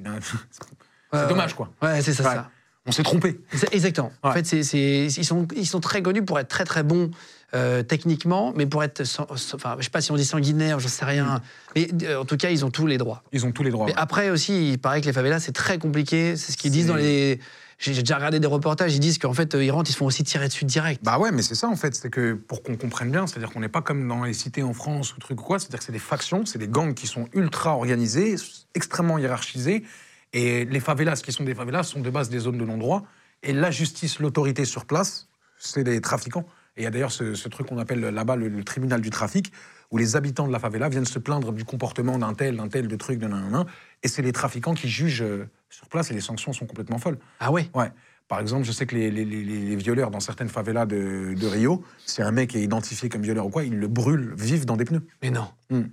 C'est 1.11 1.17
Ouais, 1.19 1.27
dommage, 1.27 1.51
ouais. 1.51 1.57
quoi. 1.57 1.69
Ouais, 1.81 2.01
c'est 2.01 2.13
ça, 2.13 2.23
Ouais. 2.23 2.35
ça. 2.35 2.49
On 2.85 2.91
s'est 2.91 3.03
trompé. 3.03 3.39
C'est- 3.53 3.73
Exactement. 3.75 4.11
En 4.23 4.29
Ouais. 4.29 4.35
fait, 4.35 4.45
c'est, 4.45 4.63
c'est- 4.63 5.05
ils, 5.07 5.25
sont, 5.25 5.45
ils 5.55 5.67
sont 5.67 5.79
très 5.81 6.01
connus 6.01 6.23
pour 6.23 6.39
être 6.39 6.47
très 6.47 6.63
très 6.63 6.83
bons 6.83 7.11
euh, 7.53 7.83
techniquement, 7.83 8.53
mais 8.55 8.65
pour 8.65 8.83
être, 8.83 9.03
sang- 9.03 9.27
enfin, 9.29 9.75
je 9.79 9.83
sais 9.83 9.89
pas 9.89 10.01
si 10.01 10.11
on 10.11 10.15
dit 10.15 10.25
sanguinaire, 10.25 10.79
j'en 10.79 10.87
sais 10.87 11.05
rien. 11.05 11.41
Mais 11.75 11.89
euh, 12.03 12.21
en 12.21 12.25
tout 12.25 12.37
cas, 12.37 12.49
ils 12.49 12.63
ont 12.63 12.71
tous 12.71 12.87
les 12.87 12.97
droits. 12.97 13.23
Ils 13.33 13.45
ont 13.45 13.51
tous 13.51 13.63
les 13.63 13.71
droits. 13.71 13.85
Mais 13.85 13.93
ouais. 13.93 13.99
après 13.99 14.29
aussi, 14.29 14.71
il 14.71 14.79
paraît 14.79 15.01
que 15.01 15.05
les 15.07 15.13
favelas, 15.13 15.39
c'est 15.39 15.51
très 15.51 15.77
compliqué. 15.77 16.37
C'est 16.37 16.51
ce 16.53 16.57
qu'ils 16.57 16.71
disent 16.71 16.87
dans 16.87 16.95
les. 16.95 17.39
J'ai 17.77 17.95
déjà 17.95 18.17
regardé 18.17 18.39
des 18.39 18.45
reportages, 18.45 18.93
ils 18.93 18.99
disent 18.99 19.17
qu'en 19.17 19.33
fait, 19.33 19.55
euh, 19.55 19.63
ils 19.63 19.71
rentrent, 19.71 19.89
ils 19.89 19.93
se 19.93 19.97
font 19.97 20.05
aussi 20.05 20.23
tirer 20.23 20.47
dessus 20.47 20.65
direct. 20.65 21.03
Bah 21.03 21.17
ouais, 21.17 21.31
mais 21.31 21.41
c'est 21.41 21.55
ça 21.55 21.67
en 21.67 21.75
fait, 21.75 21.95
c'est 21.95 22.11
que 22.11 22.33
pour 22.33 22.61
qu'on 22.61 22.75
comprenne 22.77 23.09
bien, 23.09 23.25
c'est-à-dire 23.25 23.49
qu'on 23.49 23.59
n'est 23.59 23.69
pas 23.69 23.81
comme 23.81 24.07
dans 24.07 24.23
les 24.23 24.33
cités 24.33 24.61
en 24.61 24.73
France 24.73 25.15
ou 25.15 25.19
truc 25.19 25.41
ou 25.41 25.43
quoi, 25.43 25.57
c'est-à-dire 25.57 25.79
que 25.79 25.85
c'est 25.85 25.91
des 25.91 25.97
factions, 25.97 26.45
c'est 26.45 26.59
des 26.59 26.67
gangs 26.67 26.93
qui 26.93 27.07
sont 27.07 27.27
ultra 27.33 27.75
organisés, 27.75 28.35
extrêmement 28.75 29.17
hiérarchisés, 29.17 29.83
et 30.31 30.65
les 30.65 30.79
favelas 30.79 31.15
qui 31.23 31.31
sont 31.31 31.43
des 31.43 31.55
favelas 31.55 31.81
sont 31.81 32.01
de 32.01 32.09
base 32.11 32.29
des 32.29 32.37
zones 32.37 32.59
de 32.59 32.65
non-droit, 32.65 33.01
et 33.41 33.51
la 33.51 33.71
justice, 33.71 34.19
l'autorité 34.19 34.63
sur 34.63 34.85
place, 34.85 35.27
c'est 35.57 35.83
les 35.83 36.01
trafiquants. 36.01 36.45
Et 36.77 36.81
il 36.81 36.83
y 36.83 36.87
a 36.87 36.91
d'ailleurs 36.91 37.11
ce, 37.11 37.35
ce 37.35 37.49
truc 37.49 37.67
qu'on 37.67 37.77
appelle 37.77 37.99
là-bas 37.99 38.35
le, 38.35 38.47
le 38.47 38.63
tribunal 38.63 39.01
du 39.01 39.09
trafic, 39.09 39.51
où 39.91 39.97
les 39.97 40.15
habitants 40.15 40.47
de 40.47 40.53
la 40.53 40.59
favela 40.59 40.87
viennent 40.87 41.05
se 41.05 41.19
plaindre 41.19 41.51
du 41.51 41.65
comportement 41.65 42.17
d'un 42.17 42.33
tel, 42.33 42.55
d'un 42.55 42.69
tel, 42.69 42.87
de 42.87 42.95
truc, 42.95 43.19
d'un 43.19 43.27
nan, 43.27 43.65
et 44.03 44.07
c'est 44.07 44.21
les 44.21 44.31
trafiquants 44.31 44.73
qui 44.73 44.87
jugent 44.89 45.21
euh, 45.21 45.49
sur 45.69 45.87
place, 45.89 46.11
et 46.11 46.13
les 46.13 46.21
sanctions 46.21 46.53
sont 46.53 46.65
complètement 46.65 46.97
folles. 46.97 47.17
Ah 47.41 47.51
ouais? 47.51 47.69
Ouais. 47.75 47.91
Par 48.29 48.39
exemple, 48.39 48.63
je 48.63 48.71
sais 48.71 48.85
que 48.85 48.95
les, 48.95 49.11
les- 49.11 49.25
les- 49.25 49.43
les 49.43 49.75
violeurs 49.75 50.09
dans 50.09 50.21
certaines 50.21 50.47
favelas 50.47 50.85
de, 50.85 51.33
de 51.37 51.47
Rio, 51.47 51.83
si 52.05 52.21
un 52.21 52.31
mec 52.31 52.55
est 52.55 52.61
identifié 52.61 53.09
comme 53.09 53.21
violeur 53.23 53.45
ou 53.47 53.49
quoi, 53.49 53.65
ils 53.65 53.77
le 53.77 53.87
brûlent 53.89 54.33
vif 54.37 54.65
dans 54.65 54.77
des 54.77 54.85
pneus. 54.85 55.05
Mais 55.21 55.29
non. 55.29 55.49
Hmm. 55.69 55.83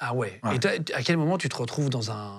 Ah 0.00 0.12
ouais. 0.14 0.40
Ouais. 0.42 0.56
Et 0.56 0.58
toi, 0.58 0.72
à 0.94 1.02
quel 1.02 1.16
moment 1.16 1.38
tu 1.38 1.48
te 1.48 1.56
retrouves 1.56 1.88
dans, 1.88 2.10
un, 2.10 2.32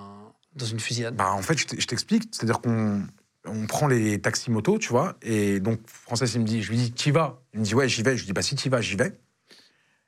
dans 0.57 0.65
une 0.65 0.81
fusillade? 0.81 1.15
Bah, 1.15 1.31
en 1.31 1.41
fait, 1.41 1.57
je 1.57 1.85
t'explique. 1.87 2.23
C'est-à-dire 2.33 2.59
qu'on 2.59 3.03
on 3.45 3.65
prend 3.65 3.87
les 3.87 4.19
taxis 4.21 4.51
moto, 4.51 4.77
tu 4.77 4.89
vois, 4.89 5.15
et 5.21 5.59
donc 5.59 5.79
Français, 5.87 6.25
il 6.25 6.41
me 6.41 6.45
dit, 6.45 6.61
je 6.61 6.69
lui 6.69 6.77
dis, 6.77 6.91
t'y 6.91 7.11
vas? 7.11 7.41
Il 7.53 7.59
me 7.61 7.65
dit, 7.65 7.73
ouais, 7.75 7.89
j'y 7.89 8.03
vais. 8.03 8.15
Je 8.15 8.21
lui 8.21 8.27
dis, 8.27 8.33
bah 8.33 8.41
si 8.43 8.55
t'y 8.55 8.69
vas, 8.69 8.81
j'y 8.81 8.95
vais. 8.95 9.17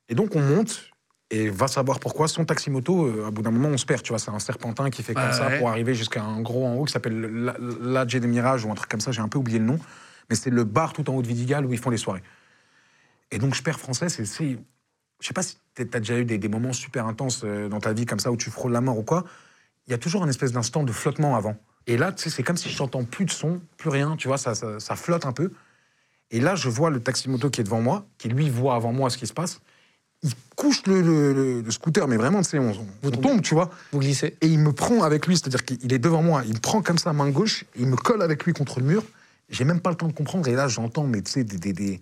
Et 0.10 0.16
donc 0.16 0.36
on 0.36 0.42
monte, 0.42 0.90
et 1.32 1.50
va 1.50 1.68
savoir 1.68 2.00
pourquoi, 2.00 2.28
son 2.28 2.46
taxi 2.46 2.70
moto, 2.70 3.06
euh, 3.08 3.26
à 3.28 3.32
bout 3.32 3.42
d'un 3.42 3.50
moment, 3.52 3.70
on 3.70 3.78
se 3.78 3.86
perd, 3.86 4.04
tu 4.04 4.10
vois, 4.10 4.20
c'est 4.20 4.30
un 4.32 4.40
serpentin 4.40 4.90
qui 4.90 5.02
fait 5.02 5.14
comme 5.16 5.24
Ouais, 5.24 5.34
ça 5.34 5.48
ouais. 5.48 5.58
pour 5.58 5.70
arriver 5.70 5.96
jusqu'à 5.96 6.22
un 6.22 6.42
gros 6.42 6.66
en 6.66 6.76
haut 6.76 6.86
qui 6.86 6.94
s'appelle 6.94 7.20
la- 7.22 7.56
l'Adje 7.60 8.18
des 8.18 8.28
Mirages 8.28 8.66
ou 8.66 8.72
un 8.72 8.76
truc 8.76 8.90
comme 8.90 9.02
ça, 9.02 9.12
j'ai 9.12 9.22
un 9.22 9.30
peu 9.30 9.40
oublié 9.40 9.58
le 9.60 9.66
nom, 9.66 9.80
mais 10.30 10.36
c'est 10.36 10.50
le 10.52 10.64
bar 10.64 10.94
tout 10.94 11.10
en 11.10 11.16
haut 11.16 11.22
de 11.22 11.28
Vidigal 11.28 11.66
où 11.66 11.74
ils 11.74 11.80
font 11.80 11.90
les 11.90 11.98
soirées. 11.98 12.22
Et 13.32 13.40
donc 13.40 13.56
je 13.56 13.64
perds 13.64 13.80
Français, 13.80 14.10
c'est. 14.10 14.26
c'est- 14.26 14.60
Je 15.22 15.28
sais 15.28 15.34
pas 15.34 15.42
si 15.42 15.58
t'as 15.74 15.86
t'as 15.86 16.00
déjà 16.00 16.20
eu 16.20 16.26
des, 16.26 16.38
des 16.38 16.50
moments 16.50 16.74
super 16.74 17.08
intenses 17.08 17.42
euh, 17.46 17.70
dans 17.70 17.80
ta 17.80 17.94
vie 17.94 18.06
comme 18.06 18.20
ça 18.20 18.30
où 18.32 18.36
tu 18.38 18.52
frôles 18.52 18.74
la 18.74 18.82
mort 18.82 18.98
ou 18.98 19.04
quoi. 19.04 19.24
Il 19.88 19.92
y 19.92 19.94
a 19.94 19.98
toujours 19.98 20.22
un 20.24 20.28
espèce 20.30 20.52
d'instant 20.52 20.84
de 20.84 20.92
flottement 20.92 21.36
avant. 21.36 21.56
Et 21.88 21.98
là, 21.98 22.12
tu 22.12 22.24
sais, 22.24 22.30
c'est 22.30 22.44
comme 22.44 22.58
si 22.58 22.70
je 22.70 22.78
n'entends 22.82 23.04
plus 23.04 23.26
de 23.26 23.32
son, 23.32 23.62
plus 23.78 23.90
rien, 23.90 24.16
tu 24.18 24.28
vois, 24.28 24.38
ça, 24.38 24.56
ça, 24.56 24.80
ça 24.80 24.96
flotte 24.96 25.26
un 25.26 25.34
peu. 25.34 25.52
Et 26.32 26.40
là, 26.40 26.56
je 26.56 26.70
vois 26.70 26.90
le 26.90 27.00
taxi-moto 27.02 27.50
qui 27.50 27.62
est 27.62 27.64
devant 27.64 27.82
moi, 27.82 28.06
qui 28.18 28.30
lui 28.30 28.50
voit 28.50 28.76
avant 28.76 28.94
moi 28.94 29.10
ce 29.10 29.18
qui 29.18 29.28
se 29.28 29.34
passe. 29.34 29.60
Il 30.24 30.32
couche 30.56 30.86
le, 30.88 31.02
le- 31.02 31.34
le- 31.34 31.62
le 31.62 31.72
scooter, 31.72 32.08
mais 32.08 32.16
vraiment, 32.16 32.42
tu 32.42 32.50
sais, 32.52 32.60
on, 32.60 32.72
on- 32.72 32.88
on 33.04 33.12
tombe, 33.12 33.42
tu 33.42 33.54
vois. 33.54 33.70
Vous 33.92 34.00
glissez 34.00 34.38
Et 34.42 34.48
il 34.48 34.60
me 34.60 34.72
prend 34.72 35.04
avec 35.04 35.28
lui, 35.28 35.36
c'est-à-dire 35.38 35.66
qu'il 35.66 35.92
est 35.94 36.00
devant 36.00 36.24
moi, 36.24 36.44
il 36.48 36.54
me 36.54 36.60
prend 36.60 36.82
comme 36.82 36.98
ça, 36.98 37.12
main 37.12 37.30
gauche, 37.30 37.66
il 37.78 37.88
me 37.88 37.98
colle 37.98 38.22
avec 38.22 38.46
lui 38.46 38.54
contre 38.54 38.80
le 38.80 38.86
mur. 38.86 39.04
J'ai 39.50 39.66
même 39.66 39.82
pas 39.82 39.90
le 39.90 39.98
temps 39.98 40.08
de 40.08 40.14
comprendre. 40.14 40.48
Et 40.48 40.54
là, 40.56 40.70
j'entends, 40.70 41.04
mais 41.04 41.22
tu 41.22 41.32
sais, 41.32 41.44
des, 41.44 41.58
des, 41.58 41.74
des, 41.74 42.00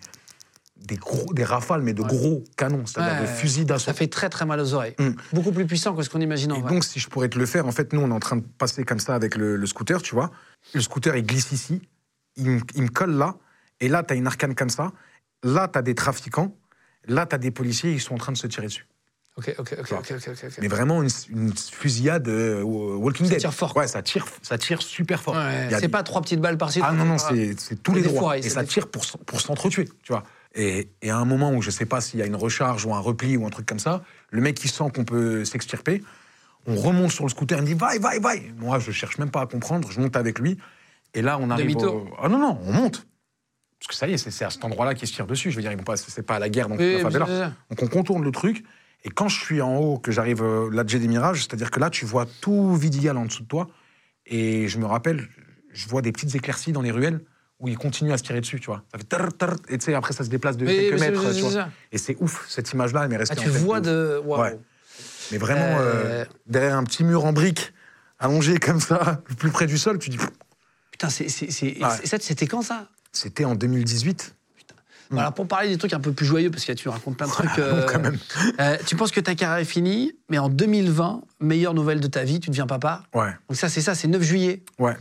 des 0.85 0.95
gros, 0.97 1.33
des 1.33 1.43
rafales, 1.43 1.81
mais 1.81 1.93
de 1.93 2.01
gros 2.01 2.43
canons, 2.57 2.85
c'est-à-dire 2.85 3.13
Ouais. 3.13 3.21
de 3.21 3.25
fusils 3.27 3.65
d'assaut. 3.65 3.85
Ça 3.85 3.93
fait 3.93 4.07
très 4.07 4.29
très 4.29 4.45
mal 4.45 4.59
aux 4.59 4.73
oreilles. 4.73 4.95
Mm. 4.99 5.11
Beaucoup 5.33 5.51
plus 5.51 5.65
puissant 5.65 5.95
que 5.95 6.03
ce 6.03 6.09
qu'on 6.09 6.21
imagine 6.21 6.51
en 6.51 6.57
Et 6.57 6.61
vrai. 6.61 6.71
donc, 6.73 6.83
si 6.83 6.99
je 6.99 7.07
pourrais 7.09 7.29
te 7.29 7.37
le 7.39 7.45
faire, 7.45 7.67
en 7.67 7.71
fait, 7.71 7.93
nous, 7.93 8.01
on 8.01 8.09
est 8.09 8.13
en 8.13 8.19
train 8.19 8.35
de 8.37 8.45
passer 8.57 8.83
comme 8.83 8.99
ça 8.99 9.15
avec 9.15 9.35
le, 9.35 9.55
le 9.55 9.65
scooter, 9.65 10.01
tu 10.01 10.15
vois. 10.15 10.31
Le 10.73 10.81
scooter, 10.81 11.15
il 11.15 11.25
glisse 11.25 11.51
ici, 11.51 11.81
il, 12.35 12.49
me- 12.49 12.61
il 12.75 12.83
me 12.83 12.89
colle 12.89 13.13
là, 13.15 13.35
et 13.79 13.87
là, 13.89 14.03
tu 14.03 14.13
as 14.13 14.17
une 14.17 14.27
arcane 14.27 14.55
comme 14.55 14.69
ça. 14.69 14.91
Là, 15.43 15.67
tu 15.71 15.77
as 15.77 15.81
des 15.81 15.95
trafiquants, 15.95 16.55
là, 17.07 17.25
tu 17.25 17.35
as 17.35 17.37
des 17.39 17.51
policiers, 17.51 17.91
ils 17.91 18.01
sont 18.01 18.13
en 18.15 18.17
train 18.17 18.31
de 18.31 18.37
se 18.37 18.47
tirer 18.47 18.67
dessus. 18.67 18.85
Ok, 19.37 19.55
ok, 19.59 19.75
ok, 19.79 19.93
ok. 20.11 20.43
Mais 20.59 20.67
vraiment, 20.67 21.01
une, 21.01 21.09
une 21.29 21.53
fusillade 21.55 22.27
euh, 22.27 22.61
Walking 22.63 23.25
Ça 23.27 23.31
Dead. 23.31 23.39
tire 23.39 23.53
fort, 23.53 23.75
Ouais, 23.77 23.87
ça 23.87 24.01
tire, 24.03 24.25
ça 24.41 24.57
tire 24.57 24.81
super 24.81 25.21
fort. 25.23 25.35
Ouais, 25.35 25.69
c'est 25.71 25.81
des- 25.81 25.87
pas 25.87 26.03
trois 26.03 26.21
petites 26.21 26.41
balles 26.41 26.57
par-ci. 26.57 26.81
Ah 26.83 26.91
non, 26.91 27.05
non, 27.05 27.17
c'est 27.17 27.55
tous 27.81 27.93
les 27.95 28.01
droits. 28.01 28.37
Et 28.37 28.41
ça 28.41 28.61
des- 28.61 28.67
tire 28.67 28.87
pour, 28.89 29.05
pour 29.25 29.39
s'entretuer, 29.39 29.85
tu 30.03 30.11
vois. 30.11 30.23
Et, 30.53 30.89
et 31.01 31.09
à 31.09 31.17
un 31.17 31.25
moment 31.25 31.53
où 31.53 31.61
je 31.61 31.71
sais 31.71 31.85
pas 31.85 32.01
s'il 32.01 32.19
y 32.19 32.23
a 32.23 32.25
une 32.25 32.35
recharge 32.35 32.85
ou 32.85 32.93
un 32.93 32.99
repli 32.99 33.37
ou 33.37 33.45
un 33.45 33.49
truc 33.49 33.65
comme 33.65 33.79
ça, 33.79 34.03
le 34.29 34.41
mec 34.41 34.55
qui 34.55 34.67
sent 34.67 34.85
qu'on 34.93 35.05
peut 35.05 35.45
s'extirper, 35.45 36.03
on 36.67 36.75
remonte 36.75 37.11
sur 37.11 37.23
le 37.23 37.29
scooter, 37.29 37.57
il 37.57 37.61
me 37.61 37.67
dit 37.67 37.73
vaille, 37.73 37.99
vaille, 37.99 38.19
vaille. 38.19 38.53
Moi, 38.57 38.79
je 38.79 38.91
cherche 38.91 39.17
même 39.17 39.31
pas 39.31 39.41
à 39.41 39.47
comprendre, 39.47 39.89
je 39.91 39.99
monte 39.99 40.15
avec 40.15 40.39
lui. 40.39 40.57
Et 41.13 41.21
là, 41.21 41.37
on 41.39 41.49
arrive. 41.49 41.77
Au... 41.77 42.07
Ah 42.21 42.29
non, 42.29 42.37
non, 42.37 42.59
on 42.63 42.73
monte. 42.73 43.07
Parce 43.79 43.87
que 43.87 43.95
ça 43.95 44.07
y 44.07 44.13
est, 44.13 44.17
c'est 44.17 44.45
à 44.45 44.49
cet 44.49 44.63
endroit-là 44.63 44.93
qu'ils 44.93 45.07
se 45.07 45.13
tirent 45.13 45.25
dessus. 45.25 45.49
Je 45.49 45.55
veux 45.55 45.61
dire, 45.61 45.71
ils 45.71 45.77
vont 45.77 45.83
pas, 45.83 45.97
c'est 45.97 46.21
pas 46.21 46.35
à 46.35 46.39
la 46.39 46.49
guerre 46.49 46.69
donc 46.69 46.79
Oui, 46.79 46.93
la 46.93 46.99
favela. 46.99 47.53
Donc 47.69 47.81
on 47.81 47.87
contourne 47.87 48.23
le 48.23 48.31
truc. 48.31 48.63
Et 49.03 49.09
quand 49.09 49.27
je 49.27 49.41
suis 49.41 49.61
en 49.61 49.75
haut, 49.77 49.97
que 49.97 50.11
j'arrive 50.11 50.43
euh, 50.43 50.69
là, 50.71 50.83
j'ai 50.85 50.99
des 50.99 51.07
mirages, 51.07 51.39
c'est-à-dire 51.39 51.71
que 51.71 51.79
là, 51.79 51.89
tu 51.89 52.05
vois 52.05 52.27
tout 52.41 52.75
Vidigal 52.75 53.17
en 53.17 53.25
dessous 53.25 53.41
de 53.41 53.47
toi. 53.47 53.67
Et 54.27 54.67
je 54.67 54.77
me 54.77 54.85
rappelle, 54.85 55.27
je 55.73 55.87
vois 55.87 56.03
des 56.03 56.11
petites 56.11 56.35
éclaircies 56.35 56.71
dans 56.71 56.83
les 56.83 56.91
ruelles 56.91 57.21
où 57.61 57.67
ils 57.69 57.77
continuent 57.77 58.11
à 58.11 58.17
se 58.17 58.23
tirer 58.23 58.41
dessus, 58.41 58.59
tu 58.59 58.65
vois. 58.65 58.83
Ça 58.91 58.97
fait 58.97 59.03
tar, 59.05 59.31
tar, 59.33 59.55
et 59.69 59.77
tu 59.77 59.85
sais, 59.85 59.93
après, 59.93 60.13
ça 60.13 60.23
se 60.25 60.29
déplace 60.29 60.57
de 60.57 60.65
quelques 60.65 60.99
mais 60.99 61.11
mètres, 61.11 61.33
tu 61.33 61.41
vois. 61.41 61.51
ça. 61.51 61.69
Et 61.91 61.97
c'est 61.97 62.17
ouf, 62.19 62.45
cette 62.49 62.71
image-là, 62.73 63.03
elle 63.03 63.09
m'est 63.09 63.17
restée 63.17 63.35
Ah, 63.37 63.41
en 63.41 63.43
tu 63.45 63.51
tête 63.51 63.61
vois 63.61 63.79
de. 63.79 64.21
Ouais. 64.25 64.59
Mais 65.31 65.37
vraiment, 65.37 65.79
Euh, 65.79 66.23
euh, 66.23 66.25
derrière 66.47 66.75
un 66.75 66.83
petit 66.83 67.03
mur 67.03 67.23
en 67.25 67.31
briques, 67.33 67.71
allongé 68.19 68.57
comme 68.57 68.79
ça, 68.81 69.21
le 69.29 69.35
plus 69.35 69.51
près 69.51 69.67
du 69.67 69.77
sol, 69.77 69.97
tu 69.99 70.09
dis, 70.09 70.17
Putain, 70.91 71.09
c'est, 71.09 71.23
Ouais. 71.25 72.19
c'était 72.19 72.47
quand 72.47 72.61
ça? 72.61 72.87
C'était 73.11 73.45
en 73.45 73.55
2018. 73.55 74.35
Bon, 75.09 75.17
alors 75.17 75.33
pour 75.33 75.45
parler 75.45 75.67
des 75.67 75.77
trucs 75.77 75.91
un 75.91 75.99
peu 75.99 76.13
plus 76.13 76.25
joyeux, 76.25 76.49
parce 76.51 76.63
que 76.63 76.71
tu 76.71 76.87
racontes 76.87 77.17
plein 77.17 77.27
de 77.27 77.31
trucs. 77.33 77.59
euh, 77.59 77.85
quand 77.85 77.99
même. 77.99 78.17
euh, 78.61 78.77
tu 78.85 78.95
penses 78.95 79.11
que 79.11 79.19
ta 79.19 79.35
carrière 79.35 79.57
est 79.57 79.65
finie, 79.65 80.13
mais 80.29 80.37
en 80.37 80.47
2020, 80.47 81.21
meilleure 81.41 81.73
nouvelle 81.73 81.99
de 81.99 82.07
ta 82.07 82.23
vie, 82.23 82.39
tu 82.39 82.49
deviens 82.49 82.65
papa? 82.67 83.03
Ouais, 83.13 83.31
Donc 83.49 83.57
ça, 83.57 83.67
c'est 83.67 83.81
ça, 83.81 83.93
c'est 83.93 84.07
9 84.07 84.21
juillet. 84.21 84.63
ouais. 84.79 84.95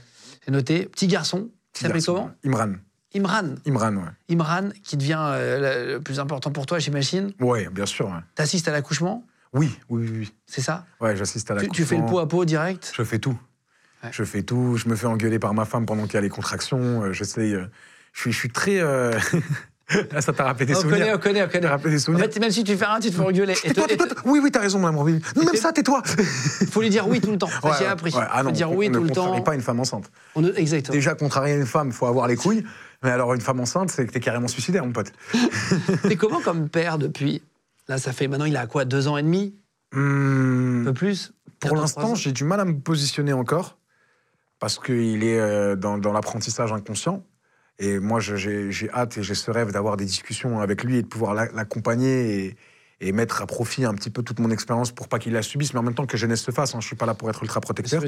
C'est 0.44 0.50
noté. 0.50 0.86
Petit 0.86 1.06
garçon, 1.06 1.50
qui 1.72 1.82
s'appelle 1.82 1.96
Garçon, 1.96 2.14
comment. 2.14 2.34
Imran. 2.44 2.72
Imran. 3.14 3.54
Imran, 3.66 3.96
ouais. 3.96 4.10
Imran, 4.36 4.68
qui 4.84 4.96
devient 4.96 5.18
euh, 5.20 5.94
le- 5.96 6.00
plus 6.00 6.20
important 6.20 6.50
pour 6.52 6.66
toi, 6.66 6.78
j'imagine. 6.78 7.32
Ouais, 7.40 7.68
bien 7.70 7.86
sûr. 7.86 8.06
ouais. 8.08 8.20
T'assistes 8.36 8.68
à 8.68 8.72
l'accouchement, 8.72 9.26
Oui, 9.52 9.76
oui, 9.88 10.06
oui, 10.08 10.18
oui. 10.20 10.34
c'est 10.46 10.60
ça 10.60 10.86
Ouais, 11.00 11.16
j'assiste 11.16 11.50
à 11.50 11.54
la 11.54 11.62
tu, 11.62 11.68
tu 11.70 11.84
fais 11.84 11.96
le 11.96 12.06
pot 12.06 12.20
à 12.20 12.28
pot 12.28 12.44
direct 12.44 12.92
Je 12.96 13.02
fais 13.02 13.18
tout. 13.18 13.36
Ouais. 14.04 14.10
Je 14.12 14.22
fais 14.24 14.42
tout. 14.42 14.76
Je 14.76 14.88
me 14.88 14.94
fais 14.96 15.06
engueuler 15.06 15.38
par 15.40 15.54
ma 15.54 15.64
femme 15.64 15.86
pendant 15.86 16.04
qu'il 16.04 16.14
y 16.14 16.18
a 16.18 16.20
les 16.20 16.28
contractions. 16.28 17.02
euh, 17.02 17.12
J'essaye. 17.12 17.54
euh, 17.54 17.66
je, 18.12 18.20
suis, 18.20 18.32
je 18.32 18.38
suis 18.38 18.50
très. 18.50 18.78
euh, 18.80 19.18
Là, 20.12 20.20
ça 20.20 20.32
t'a 20.32 20.44
rappelé 20.44 20.66
des 20.66 20.74
On 20.76 20.80
souvenirs. 20.80 20.98
connaît, 20.98 21.14
on 21.14 21.18
connaît, 21.18 21.42
on 21.44 21.48
connaît. 21.48 21.66
rappelé 21.68 21.90
des 21.94 22.00
En 22.00 22.04
souvenirs. 22.04 22.24
fait, 22.32 22.38
même 22.40 22.50
si 22.50 22.64
tu 22.64 22.76
fais 22.76 22.84
rien, 22.84 23.00
tu 23.00 23.10
te 23.10 23.14
fais 23.16 23.20
engueuler. 23.22 23.54
Et 23.64 23.72
tais-toi. 23.72 24.06
Oui, 24.24 24.40
oui, 24.42 24.50
t'as 24.50 24.60
raison, 24.60 24.80
Robin. 24.80 25.18
Non, 25.36 25.44
même 25.44 25.54
ça, 25.56 25.72
tais-toi. 25.72 26.02
Il 26.60 26.66
faut 26.70 26.80
lui 26.80 26.90
dire 26.90 27.08
oui 27.08 27.20
tout 27.20 27.30
le 27.32 27.38
temps. 27.38 27.48
Ouais, 27.62 27.70
j'ai 27.78 27.86
appris. 27.86 28.12
ouais. 28.14 28.22
Ah 28.30 28.38
faut 28.38 28.44
non, 28.44 28.50
dire 28.52 28.70
on- 28.70 28.76
oui 28.76 28.88
on 28.88 28.92
tout 28.94 29.00
ne 29.02 29.08
le 29.08 29.14
temps. 29.14 29.40
pas 29.42 29.54
une 29.54 29.60
femme 29.62 29.80
enceinte. 29.80 30.10
On 30.34 30.40
ne- 30.42 30.52
Exactement. 30.54 30.94
Déjà, 30.94 31.14
contrarier 31.14 31.54
une 31.56 31.66
femme, 31.66 31.88
il 31.88 31.92
faut 31.92 32.06
avoir 32.06 32.26
les 32.28 32.36
couilles. 32.36 32.64
Mais 33.02 33.10
alors, 33.10 33.32
une 33.34 33.40
femme 33.40 33.60
enceinte, 33.60 33.90
c'est 33.90 34.06
que 34.06 34.12
t'es 34.12 34.20
carrément 34.20 34.48
suicidaire, 34.48 34.84
mon 34.84 34.92
pote. 34.92 35.12
T'es 36.02 36.16
comment 36.16 36.40
comme 36.40 36.68
père 36.68 36.98
depuis 36.98 37.42
Là, 37.88 37.98
ça 37.98 38.12
fait 38.12 38.28
maintenant, 38.28 38.44
il 38.44 38.56
a 38.56 38.66
quoi 38.66 38.84
Deux 38.84 39.08
ans 39.08 39.16
et 39.16 39.22
demi? 39.22 39.54
Hmm, 39.92 40.82
Un 40.82 40.84
peu 40.84 40.92
plus? 40.92 41.32
Pour 41.58 41.74
l'instant, 41.76 42.14
j'ai 42.14 42.30
du 42.32 42.44
mal 42.44 42.60
à 42.60 42.64
me 42.64 42.78
positionner 42.78 43.32
encore 43.32 43.76
parce 44.60 44.78
qu'il 44.78 45.24
est 45.24 45.38
euh, 45.40 45.74
dans, 45.76 45.98
dans 45.98 46.12
l'apprentissage 46.12 46.72
inconscient. 46.72 47.24
Et 47.82 47.98
moi, 47.98 48.20
j'ai 48.20 48.90
hâte 48.92 49.16
et 49.16 49.22
j'ai 49.22 49.34
ce 49.34 49.50
rêve 49.50 49.72
d'avoir 49.72 49.96
des 49.96 50.04
discussions 50.04 50.60
avec 50.60 50.84
lui 50.84 50.98
et 50.98 51.02
de 51.02 51.06
pouvoir 51.08 51.32
l'a- 51.34 51.50
l'accompagner 51.52 52.44
et, 52.44 52.56
et 53.00 53.12
mettre 53.12 53.40
à 53.40 53.46
profit 53.46 53.86
un 53.86 53.94
petit 53.94 54.10
peu 54.10 54.22
toute 54.22 54.38
mon 54.38 54.50
expérience 54.50 54.92
pour 54.92 55.08
pas 55.08 55.18
qu'il 55.18 55.32
la 55.32 55.40
subisse, 55.42 55.72
mais 55.72 55.80
en 55.80 55.82
même 55.82 55.94
temps 55.94 56.04
que 56.06 56.18
jeunesse 56.18 56.42
se 56.42 56.50
fasse. 56.50 56.74
Hein. 56.74 56.80
Je 56.80 56.86
suis 56.86 56.96
pas 56.96 57.06
là 57.06 57.14
pour 57.14 57.30
être 57.30 57.42
ultra 57.42 57.60
protecteur, 57.62 58.02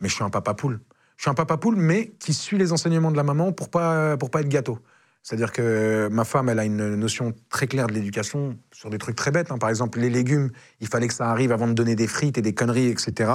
mais 0.00 0.08
je 0.08 0.14
suis 0.14 0.24
un 0.24 0.30
papa 0.30 0.54
poule. 0.54 0.80
Je 1.16 1.22
suis 1.22 1.30
un 1.30 1.34
papa 1.34 1.56
poule, 1.58 1.76
mais 1.76 2.12
qui 2.18 2.34
suit 2.34 2.58
les 2.58 2.72
enseignements 2.72 3.12
de 3.12 3.16
la 3.16 3.22
maman 3.22 3.52
pour 3.52 3.68
pas 3.70 4.16
pour 4.16 4.30
pas 4.30 4.40
être 4.40 4.48
gâteau. 4.48 4.80
C'est-à-dire 5.22 5.52
que 5.52 6.08
ma 6.10 6.24
femme, 6.24 6.48
elle 6.48 6.58
a 6.58 6.64
une 6.64 6.96
notion 6.96 7.32
très 7.48 7.68
claire 7.68 7.86
de 7.86 7.92
l'éducation 7.92 8.58
sur 8.72 8.90
des 8.90 8.98
trucs 8.98 9.14
très 9.14 9.30
bêtes. 9.30 9.52
hein. 9.52 9.58
Par 9.58 9.70
exemple, 9.70 10.00
les 10.00 10.10
légumes, 10.10 10.50
il 10.80 10.88
fallait 10.88 11.06
que 11.06 11.14
ça 11.14 11.30
arrive 11.30 11.52
avant 11.52 11.68
de 11.68 11.74
donner 11.74 11.94
des 11.94 12.08
frites 12.08 12.38
et 12.38 12.42
des 12.42 12.54
conneries, 12.54 12.88
etc. 12.88 13.30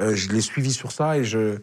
Euh, 0.00 0.14
je 0.14 0.28
l'ai 0.28 0.42
suivi 0.42 0.70
sur 0.72 0.92
ça 0.92 1.16
et 1.16 1.24
je 1.24 1.60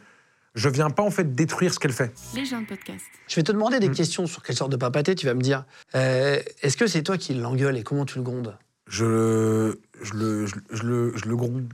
je 0.56 0.70
viens 0.70 0.89
pas 0.89 1.04
en 1.04 1.12
fait 1.12 1.34
détruire 1.36 1.74
ce 1.74 1.80
qu'elle 1.80 1.93
fait. 1.93 2.14
Les 2.36 2.45
gens 2.45 2.62
de 2.62 2.66
podcast. 2.68 3.06
Je 3.28 3.36
vais 3.36 3.43
te 3.43 3.52
demander 3.52 3.78
Mm. 3.78 3.82
des 3.82 3.91
questions 3.91 4.28
sur 4.28 4.43
quelle 4.43 4.56
sorte 4.56 4.72
de 4.72 4.78
papa 4.78 5.04
t'es. 5.04 5.16
Tu 5.16 5.26
vas 5.26 5.34
me 5.34 5.41
dire 5.41 5.66
euh, 5.95 6.39
est-ce 6.62 6.76
que 6.78 6.88
c'est 6.88 7.04
toi 7.04 7.18
qui 7.18 7.34
l'engueule 7.34 7.78
et 7.78 7.84
comment 7.84 8.06
tu 8.06 8.18
le 8.18 8.24
grondes? 8.24 8.58
Je 8.88 9.76
je 10.02 10.14
le 10.14 10.45
je, 10.45 10.56
je 10.72 10.84
le 10.84 11.14
je 11.18 11.26
le 11.26 11.36
gronde. 11.36 11.72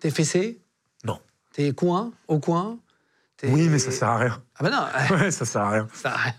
T'es 0.00 0.10
fessé? 0.10 0.58
Non. 1.04 1.20
T'es 1.52 1.72
coin? 1.72 2.12
Au 2.28 2.38
coin? 2.40 2.78
Oui, 3.44 3.68
mais 3.68 3.78
ça 3.78 3.90
sert 3.90 4.08
à 4.08 4.18
rien. 4.18 4.42
Ah 4.56 4.64
bah 4.64 4.70
non, 5.10 5.16
Ouais, 5.16 5.30
ça 5.30 5.44
sert 5.46 5.62
à 5.62 5.70
rien. 5.70 5.88
ça 5.94 6.02
sert 6.02 6.12
à 6.14 6.16
rien. 6.18 6.34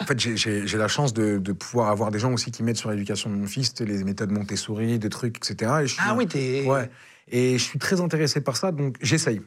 En 0.00 0.04
fait, 0.04 0.18
j'ai- 0.20 0.36
j'ai 0.36 0.66
j'ai 0.66 0.76
la 0.78 0.88
chance 0.88 1.14
de, 1.14 1.38
de 1.38 1.52
pouvoir 1.52 1.88
avoir 1.90 2.10
des 2.10 2.18
gens 2.18 2.32
aussi 2.32 2.50
qui 2.50 2.62
m'aident 2.62 2.76
sur 2.76 2.90
l'éducation 2.90 3.30
de 3.30 3.36
mon 3.36 3.46
fils, 3.46 3.72
les 3.80 4.04
méthodes 4.04 4.30
Montessori, 4.30 4.98
des 4.98 5.08
trucs, 5.10 5.36
etc. 5.38 5.72
Et 5.82 5.86
je 5.86 5.92
suis 5.94 6.02
Ah 6.04 6.14
oui, 6.14 6.26
t'es. 6.26 6.64
Ouais. 6.66 6.90
Et 7.28 7.56
je 7.58 7.62
suis 7.64 7.78
très 7.78 8.00
intéressé 8.00 8.40
par 8.40 8.56
ça, 8.56 8.72
donc 8.72 8.96
j'essaye. 9.00 9.40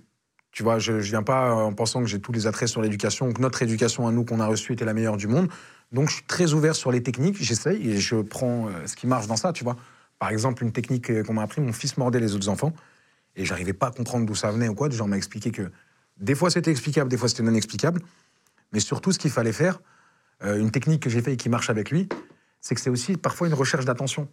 Tu 0.51 0.63
vois, 0.63 0.79
je, 0.79 0.99
je 0.99 1.09
viens 1.09 1.23
pas 1.23 1.53
en 1.53 1.73
pensant 1.73 2.01
que 2.01 2.07
j'ai 2.07 2.19
tous 2.19 2.31
les 2.31 2.45
attraits 2.45 2.67
sur 2.67 2.81
l'éducation, 2.81 3.31
que 3.31 3.41
notre 3.41 3.61
éducation 3.61 4.07
à 4.07 4.11
nous 4.11 4.25
qu'on 4.25 4.39
a 4.39 4.47
reçue 4.47 4.73
était 4.73 4.85
la 4.85 4.93
meilleure 4.93 5.17
du 5.17 5.27
monde. 5.27 5.47
Donc 5.91 6.09
je 6.09 6.15
suis 6.15 6.25
très 6.25 6.53
ouvert 6.53 6.75
sur 6.75 6.91
les 6.91 7.03
techniques, 7.03 7.41
j'essaye 7.41 7.89
et 7.89 7.97
je 7.97 8.15
prends 8.17 8.67
euh, 8.67 8.85
ce 8.85 8.95
qui 8.95 9.07
marche 9.07 9.27
dans 9.27 9.35
ça, 9.35 9.53
tu 9.53 9.63
vois. 9.63 9.77
Par 10.19 10.29
exemple, 10.29 10.63
une 10.63 10.71
technique 10.71 11.09
euh, 11.09 11.23
qu'on 11.23 11.33
m'a 11.33 11.43
appris, 11.43 11.61
mon 11.61 11.73
fils 11.73 11.97
mordait 11.97 12.19
les 12.19 12.35
autres 12.35 12.49
enfants 12.49 12.73
et 13.35 13.45
j'arrivais 13.45 13.73
pas 13.73 13.87
à 13.87 13.91
comprendre 13.91 14.25
d'où 14.25 14.35
ça 14.35 14.51
venait 14.51 14.67
ou 14.67 14.75
quoi. 14.75 14.89
Déjà, 14.89 15.03
on 15.03 15.07
m'a 15.07 15.17
expliqué 15.17 15.51
que 15.51 15.71
des 16.17 16.35
fois 16.35 16.49
c'était 16.49 16.71
explicable, 16.71 17.09
des 17.09 17.17
fois 17.17 17.29
c'était 17.29 17.43
non 17.43 17.55
explicable. 17.55 18.01
Mais 18.73 18.79
surtout, 18.79 19.11
ce 19.11 19.19
qu'il 19.19 19.31
fallait 19.31 19.53
faire, 19.53 19.79
euh, 20.43 20.59
une 20.59 20.71
technique 20.71 21.03
que 21.03 21.09
j'ai 21.09 21.21
fait 21.21 21.33
et 21.33 21.37
qui 21.37 21.49
marche 21.49 21.69
avec 21.69 21.91
lui, 21.91 22.07
c'est 22.61 22.75
que 22.75 22.81
c'est 22.81 22.89
aussi 22.89 23.17
parfois 23.17 23.47
une 23.47 23.53
recherche 23.53 23.85
d'attention. 23.85 24.29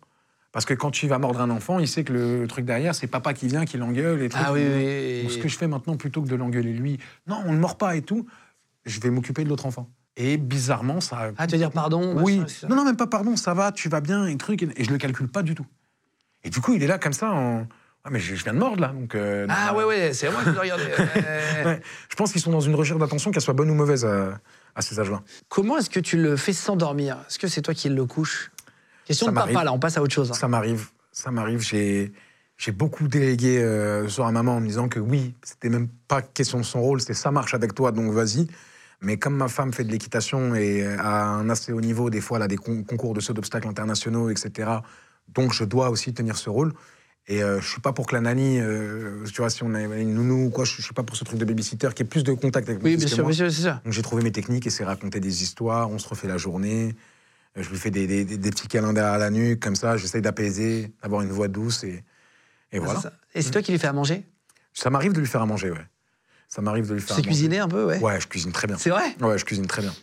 Parce 0.53 0.65
que 0.65 0.75
quand 0.75 0.91
tu 0.91 1.07
vas 1.07 1.19
mordre 1.19 1.41
un 1.41 1.51
enfant, 1.51 1.79
il 1.79 1.87
sait 1.87 2.05
que 2.05 2.13
le 2.13 2.47
truc 2.49 2.65
derrière, 2.65 2.95
c'est 2.95 3.07
papa 3.07 3.35
qui 3.35 3.49
vient, 3.49 3.67
qui 3.67 3.77
l'engueule 3.77 4.23
et 4.23 4.29
tout. 4.29 4.39
Ah 4.41 4.53
oui, 4.53 4.63
oui, 4.65 5.23
Donc, 5.23 5.33
ce 5.33 5.39
que 5.39 5.49
je 5.49 5.59
fais 5.59 5.67
maintenant, 5.69 5.97
plutôt 5.97 6.23
que 6.23 6.29
de 6.29 6.37
l'engueuler 6.37 6.73
lui, 6.73 6.99
non, 7.27 7.43
on 7.47 7.53
ne 7.53 7.59
mord 7.59 7.77
pas 7.77 7.97
et 7.97 8.03
tout, 8.03 8.27
je 8.87 8.99
vais 9.01 9.11
m'occuper 9.11 9.45
de 9.45 9.49
l'autre 9.49 9.67
enfant. 9.67 9.91
Et 10.17 10.37
bizarrement, 10.37 11.01
ça. 11.01 11.31
Ah, 11.37 11.47
tu 11.47 11.53
veux 11.53 11.59
dire 11.59 11.71
pardon 11.71 12.21
oui. 12.23 12.43
ça. 12.49 12.67
Non, 12.67 12.77
non, 12.77 12.85
même 12.85 12.97
pas 12.97 13.07
pardon, 13.07 13.37
ça 13.37 13.55
va, 13.55 13.73
tu 13.73 13.89
vas 13.89 14.01
bien, 14.01 14.27
et 14.27 14.37
truc. 14.37 14.63
Et 14.63 14.85
je 14.85 14.91
le 14.91 14.99
calcule 14.99 15.29
pas 15.29 15.43
du 15.43 15.55
tout. 15.55 15.67
Et 16.43 16.51
du 16.51 16.61
coup, 16.61 16.73
il 16.75 16.83
est 16.83 16.87
là 16.89 16.99
comme 16.99 17.13
ça 17.13 17.31
en. 17.31 17.67
Ah, 18.05 18.11
mais 18.11 18.21
je, 18.21 18.35
je 18.35 18.43
viens 18.43 18.55
de 18.55 18.59
mordre 18.59 18.81
là. 18.81 18.89
Donc, 18.89 19.15
euh, 19.15 19.47
Ah 19.51 19.75
ouais, 19.75 19.85
ouais, 19.85 20.13
c'est 20.15 20.31
moi 20.31 20.43
qui 20.43 20.51
le 20.51 20.59
regardais. 20.59 20.93
Ouais. 21.15 21.65
Ouais. 21.65 21.81
Je 22.09 22.17
pense 22.17 22.33
qu'ils 22.33 22.41
sont 22.41 22.51
dans 22.53 22.61
une 22.61 22.75
recherche 22.75 22.99
d'attention, 22.99 23.31
qu'elle 23.33 23.43
soit 23.43 23.55
bonne 23.55 23.71
ou 23.71 23.75
mauvaise 23.75 24.05
à, 24.05 24.41
à 24.75 24.81
ces 24.83 24.99
âges-là. 24.99 25.23
Comment 25.49 25.77
est-ce 25.79 25.91
que 25.91 26.01
tu 26.01 26.17
le 26.17 26.37
fais 26.37 26.53
s'endormir 26.53 27.19
Est-ce 27.29 27.39
que 27.39 27.49
c'est 27.49 27.63
toi 27.63 27.75
qui 27.75 27.89
le 27.89 28.05
couches? 28.07 28.51
Question 29.09 29.27
Ça 29.27 29.33
de 29.33 29.37
papa, 29.37 29.65
là, 29.65 29.73
on 29.73 29.79
passe 29.79 29.97
à 29.97 30.03
autre 30.03 30.15
chose. 30.15 30.31
hein. 30.31 30.35
Ça 30.35 30.47
m'arrive, 30.49 30.89
ça 31.13 31.31
m'arrive. 31.31 31.61
J'ai, 31.61 32.13
j'ai 32.59 32.73
beaucoup 32.73 33.09
délégué 33.09 33.59
euh, 33.59 34.07
sur 34.09 34.25
la 34.25 34.31
maman 34.33 34.57
en 34.57 34.61
me 34.61 34.67
disant 34.69 34.89
que 34.89 35.01
oui, 35.01 35.35
c'était 35.43 35.69
même 35.71 35.89
pas 36.07 36.23
question 36.23 36.59
de 36.59 36.65
son 36.65 36.81
rôle, 36.81 37.01
c'est 37.01 37.15
ça 37.15 37.31
marche 37.31 37.55
avec 37.55 37.75
toi, 37.75 37.91
donc 37.91 38.13
vas-y. 38.13 38.47
Mais 39.01 39.17
comme 39.17 39.35
ma 39.37 39.49
femme 39.49 39.73
fait 39.73 39.85
de 39.85 39.91
l'équitation 39.93 40.55
et 40.55 40.85
à 40.85 41.25
un 41.27 41.49
assez 41.51 41.73
haut 41.73 41.81
niveau, 41.81 42.11
des 42.11 42.21
fois 42.21 42.39
elle 42.39 42.43
a 42.45 42.49
des 42.49 42.57
con- 42.57 42.83
concours 42.83 43.15
de 43.15 43.21
saut 43.21 43.33
d'obstacles 43.33 43.69
internationaux, 43.69 44.29
etc. 44.31 44.71
Donc 45.29 45.53
je 45.53 45.65
dois 45.65 45.91
aussi 45.91 46.13
tenir 46.13 46.37
ce 46.37 46.51
rôle. 46.51 46.73
Et 47.31 47.43
euh, 47.43 47.61
je 47.61 47.69
suis 47.71 47.81
pas 47.81 47.93
pour 47.93 48.07
que 48.07 48.15
la 48.15 48.23
nanny, 48.23 48.59
euh, 48.59 49.23
tu 49.27 49.41
vois, 49.43 49.51
si 49.51 49.63
on 49.63 49.75
a 49.75 49.83
une 49.83 50.15
nounou 50.15 50.47
ou 50.47 50.51
quoi, 50.51 50.65
je, 50.65 50.75
je 50.77 50.83
suis 50.83 50.95
pas 50.95 51.03
pour 51.03 51.15
ce 51.15 51.25
truc 51.25 51.39
de 51.39 51.45
babysitter 51.45 51.91
qui 51.95 52.03
est 52.03 52.07
plus 52.07 52.25
de 52.25 52.33
contact 52.33 52.69
avec 52.69 52.81
mon 52.83 52.89
Oui, 52.89 52.97
bien 52.97 53.07
sûr, 53.07 53.25
bien 53.25 53.33
sûr, 53.35 53.53
c'est 53.53 53.63
ça. 53.63 53.81
Donc 53.85 53.93
j'ai 53.93 54.03
trouvé 54.03 54.23
mes 54.23 54.33
techniques 54.33 54.67
et 54.67 54.71
c'est 54.71 54.83
raconter 54.85 55.21
des 55.21 55.43
histoires, 55.43 55.91
on 55.91 55.99
se 55.99 56.09
refait 56.09 56.27
la 56.27 56.39
journée. 56.39 56.95
Euh, 57.59 57.63
Je 57.63 57.71
lui 57.71 57.79
fais 57.79 57.91
des, 57.91 58.07
des- 58.07 58.25
des- 58.25 58.37
des 58.39 58.51
petits 58.51 58.69
câlins 58.69 58.93
derrière 58.93 59.19
la 59.19 59.31
nuque, 59.31 59.61
comme 59.61 59.77
ça, 59.77 59.97
j'essaye 59.97 60.23
d'apaiser, 60.23 60.93
d'avoir 61.03 61.23
une 61.23 61.31
voix 61.31 61.49
douce 61.49 61.85
et, 61.85 62.05
et 62.73 62.79
Ah, 62.79 62.81
voilà. 62.81 63.01
ça. 63.01 63.13
Et 63.35 63.43
c'est 63.43 63.51
toi 63.51 63.63
qui 63.63 63.73
lui 63.73 63.79
fais 63.79 63.87
à 63.89 63.93
manger? 63.93 64.25
Ça 64.73 64.91
m'arrive 64.91 65.13
de 65.13 65.21
lui 65.21 65.27
faire 65.27 65.43
à 65.43 65.47
manger, 65.47 65.71
ouais. 65.71 65.87
Ça 66.49 66.63
m'arrive 66.63 66.89
de 66.89 66.95
lui 66.95 67.01
Tu 67.01 67.07
faire 67.07 67.17
sais 67.17 67.21
à 67.21 67.25
manger. 67.25 67.29
cuisiner 67.29 67.59
un 67.59 67.69
peu, 67.69 67.85
ouais? 67.85 67.99
Ouais, 68.01 68.21
je 68.21 68.27
cuisine 68.29 68.53
très 68.53 68.67
bien. 68.67 68.79
C'est 68.79 68.91
vrai? 68.91 69.15
Ouais, 69.21 69.37
je 69.39 69.45
cuisine 69.45 69.67
très 69.67 69.83
bien. 69.83 69.95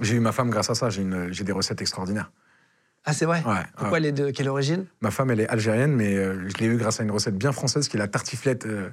J'ai 0.00 0.14
eu 0.16 0.20
ma 0.20 0.32
femme 0.32 0.50
grâce 0.50 0.70
à 0.70 0.74
ça, 0.74 0.88
j'ai 0.90 1.44
des 1.44 1.52
recettes 1.52 1.80
extraordinaires. 1.80 2.30
Ah, 3.04 3.12
c'est 3.12 3.24
vrai? 3.24 3.42
Ouais, 3.44 3.62
Pourquoi 3.76 3.98
elle 3.98 4.06
est 4.06 4.12
de 4.12 4.30
quelle 4.30 4.48
origine? 4.48 4.86
Ma 5.00 5.10
femme, 5.10 5.30
elle 5.32 5.40
est 5.40 5.48
algérienne, 5.48 5.92
mais 5.92 6.14
euh, 6.14 6.48
je 6.48 6.54
l'ai 6.58 6.66
eu 6.66 6.76
grâce 6.76 7.00
à 7.00 7.02
une 7.02 7.10
recette 7.10 7.36
bien 7.36 7.50
française 7.50 7.88
qui 7.88 7.96
est 7.96 7.98
la 7.98 8.06
tartiflette. 8.06 8.64
euh, 8.64 8.90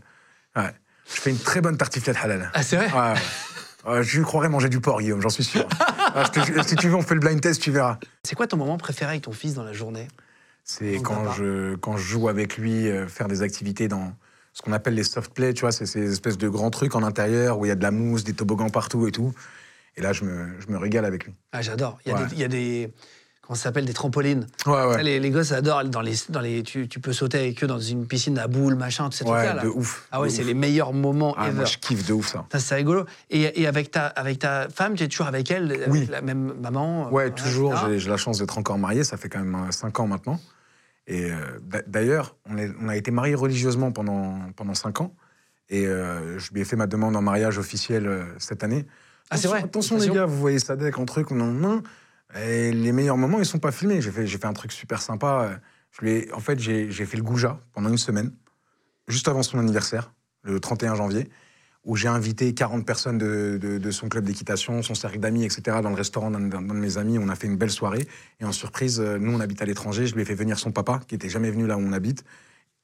ouais. 0.56 0.72
Je 1.14 1.22
fais 1.22 1.30
une 1.30 1.38
très 1.38 1.62
bonne 1.62 1.78
tartiflette 1.78 2.18
halal. 2.22 2.50
Ah, 2.54 2.64
c'est 2.64 2.76
vrai? 2.76 2.92
Ouais, 2.92 3.14
ouais. 3.14 3.92
Ouais, 3.94 4.04
je 4.04 4.18
lui 4.18 4.26
croirais 4.26 4.50
manger 4.50 4.68
du 4.68 4.82
porc, 4.82 5.00
Guillaume, 5.02 5.22
j'en 5.22 5.30
suis 5.30 5.44
sûr. 5.44 5.68
Ah, 6.26 6.30
te- 6.30 6.68
si 6.68 6.76
tu 6.76 6.88
veux, 6.90 6.96
on 6.96 7.02
fait 7.02 7.14
le 7.16 7.20
blind 7.20 7.40
test, 7.42 7.62
tu 7.62 7.72
verras. 7.72 7.98
C'est 8.24 8.36
quoi 8.36 8.48
ton 8.48 8.58
moment 8.58 8.78
préféré 8.78 9.12
avec 9.12 9.24
ton 9.24 9.32
fils 9.32 9.54
dans 9.54 9.64
la 9.64 9.74
journée? 9.74 10.08
C'est 10.64 11.02
quand 11.02 11.32
je, 11.32 11.76
quand 11.76 11.98
je 11.98 12.04
joue 12.04 12.30
avec 12.30 12.58
lui, 12.58 12.88
euh, 12.88 13.08
faire 13.08 13.28
des 13.28 13.42
activités 13.42 13.88
dans 13.88 14.14
ce 14.54 14.62
qu'on 14.62 14.72
appelle 14.74 14.94
les 14.96 15.04
soft 15.04 15.34
play, 15.34 15.54
tu 15.54 15.62
vois, 15.62 15.72
c'est 15.72 15.86
ces 15.86 16.12
espèces 16.12 16.38
de 16.38 16.48
grands 16.50 16.70
trucs 16.70 16.96
en 16.96 17.04
intérieur 17.04 17.58
où 17.60 17.66
il 17.66 17.70
y 17.70 17.72
a 17.72 17.76
de 17.76 17.82
la 17.84 17.92
mousse, 17.92 18.24
des 18.24 18.34
toboggans 18.34 18.70
partout 18.70 19.08
et 19.08 19.12
tout. 19.12 19.34
Et 19.96 20.02
là, 20.02 20.14
je 20.14 20.24
me, 20.26 20.48
je 20.60 20.68
me 20.72 20.78
régale 20.78 21.06
avec 21.06 21.26
lui. 21.26 21.34
Ah, 21.52 21.62
j'adore. 21.62 22.00
Il 22.06 22.12
y 22.12 22.16
a 22.16 22.18
Ouais. 22.20 22.28
des. 22.28 22.34
il 22.34 22.40
y 22.40 22.44
a 22.44 22.48
des- 22.48 22.94
Ça 23.56 23.64
s'appelle 23.64 23.86
Des 23.86 23.94
trampolines. 23.94 24.46
Ouais, 24.68 24.94
Ça. 24.94 25.02
Les, 25.04 25.20
les 25.20 25.30
gosses 25.32 25.52
adorent. 25.52 25.84
Dans 25.86 26.02
les, 26.02 26.14
dans 26.30 26.40
les, 26.40 26.62
tu, 26.64 26.88
tu 26.88 27.00
peux 27.00 27.14
sauter 27.14 27.40
avec 27.40 27.64
eux 27.64 27.68
dans 27.68 27.80
une 27.80 28.06
piscine 28.06 28.38
à 28.38 28.48
boules, 28.48 28.76
machin, 28.76 29.10
tout 29.10 29.24
Ouais, 29.28 29.46
là. 29.54 29.64
de 29.64 29.68
ouf. 29.68 30.08
Ah 30.12 30.22
ouais, 30.22 30.30
c'est 30.30 30.44
les 30.44 30.54
meilleurs 30.54 30.94
moments 30.94 31.34
Ah, 31.38 31.48
ever. 31.48 31.56
moi, 31.56 31.66
je 31.66 31.78
kiffe 31.78 32.06
de 32.08 32.14
ouf 32.14 32.28
ça. 32.28 32.46
Ça, 32.52 32.60
c'est 32.60 32.76
rigolo. 32.76 33.06
Et, 33.30 33.62
et 33.62 33.68
avec, 33.68 33.92
ta, 33.92 34.06
avec 34.08 34.40
ta 34.40 34.70
femme, 34.70 34.96
tu 34.96 35.04
es 35.04 35.08
toujours 35.08 35.28
avec 35.28 35.50
elle 35.52 35.72
avec 35.72 35.88
Oui. 35.88 36.08
La 36.12 36.22
même 36.22 36.54
maman 36.62 37.08
euh, 37.08 37.12
Ouais, 37.12 37.32
toujours. 37.32 37.76
J'ai 37.98 38.10
la 38.10 38.18
chance 38.18 38.38
d'être 38.40 38.58
encore 38.58 38.78
marié. 38.78 39.04
Ça 39.04 39.18
fait 39.18 39.30
quand 39.30 39.40
même 39.44 39.72
5 39.72 40.00
ans 40.00 40.08
maintenant. 40.08 40.40
Et 41.08 41.32
euh, 41.32 41.36
d'a- 41.64 41.82
d'ailleurs, 41.88 42.36
on, 42.48 42.88
a 42.88 42.96
été 42.96 43.10
mariés 43.10 43.34
religieusement 43.36 43.92
pendant, 43.92 44.38
pendant 44.56 44.76
5 44.76 45.02
ans. 45.02 45.16
Et 45.72 45.88
euh, 45.88 46.38
je 46.38 46.52
lui 46.54 46.62
ai 46.62 46.66
fait 46.66 46.76
ma 46.76 46.86
demande 46.88 47.16
en 47.16 47.22
mariage 47.24 47.58
officielle 47.58 48.06
euh, 48.08 48.24
cette 48.38 48.64
année. 48.64 48.86
Ah, 49.32 49.38
c'est 49.38 49.48
Attention- 49.48 49.50
vrai 49.50 49.64
Attention 49.64 49.98
les 49.98 50.10
gars, 50.10 50.26
vous 50.26 50.38
voyez 50.38 50.60
Sadek 50.60 50.98
en 51.00 51.06
truc, 51.06 51.32
non, 51.32 51.48
non. 51.48 51.82
Et 52.38 52.72
les 52.72 52.92
meilleurs 52.92 53.18
moments, 53.18 53.40
ils 53.40 53.46
sont 53.46 53.60
pas 53.60 53.72
filmés. 53.72 54.02
J'ai 54.02 54.12
fait, 54.12 54.28
j'ai 54.28 54.38
fait 54.38 54.46
un 54.48 54.54
truc 54.54 54.72
super 54.72 55.02
sympa. 55.02 55.60
Je 55.92 56.02
lui 56.02 56.12
ai- 56.12 56.34
en 56.34 56.40
fait, 56.40 56.60
j'ai 56.60 56.92
j'ai 56.92 57.06
fait 57.06 57.18
le 57.18 57.24
Gouja 57.24 57.60
pendant 57.74 57.90
une 57.90 57.98
semaine, 57.98 58.32
juste 59.08 59.28
avant 59.28 59.42
son 59.44 59.58
anniversaire, 59.60 60.14
le 60.44 60.60
31 60.60 60.94
janvier, 60.96 61.28
où 61.84 61.96
j'ai 61.96 62.08
invité 62.08 62.54
40 62.54 62.86
personnes 62.86 63.18
de, 63.18 63.58
de- 63.60 63.80
de 63.80 63.92
son 63.92 64.10
club 64.10 64.26
d'équitation, 64.26 64.84
son 64.84 64.94
cercle 64.94 65.20
d'amis, 65.20 65.44
etc., 65.46 65.78
dans 65.82 65.90
le 65.90 65.96
restaurant 65.96 66.30
d'un 66.30 66.42
d'un 66.42 66.62
de 66.62 66.74
mes 66.74 66.98
amis. 67.00 67.18
On 67.18 67.30
a 67.30 67.36
fait 67.36 67.48
une 67.48 67.58
belle 67.58 67.72
soirée. 67.72 68.08
Et 68.40 68.46
en 68.46 68.52
surprise, 68.52 69.00
euh, 69.00 69.18
nous, 69.18 69.34
on 69.36 69.40
habite 69.40 69.62
à 69.62 69.66
l'étranger. 69.66 70.06
Je 70.06 70.14
lui 70.14 70.22
ai 70.22 70.26
fait 70.26 70.36
venir 70.36 70.60
son 70.60 70.72
papa, 70.72 71.00
qui 71.08 71.16
était 71.16 71.30
jamais 71.30 71.50
venu 71.50 71.66
là 71.66 71.78
où 71.78 71.82
on 71.82 71.94
habite. 71.94 72.24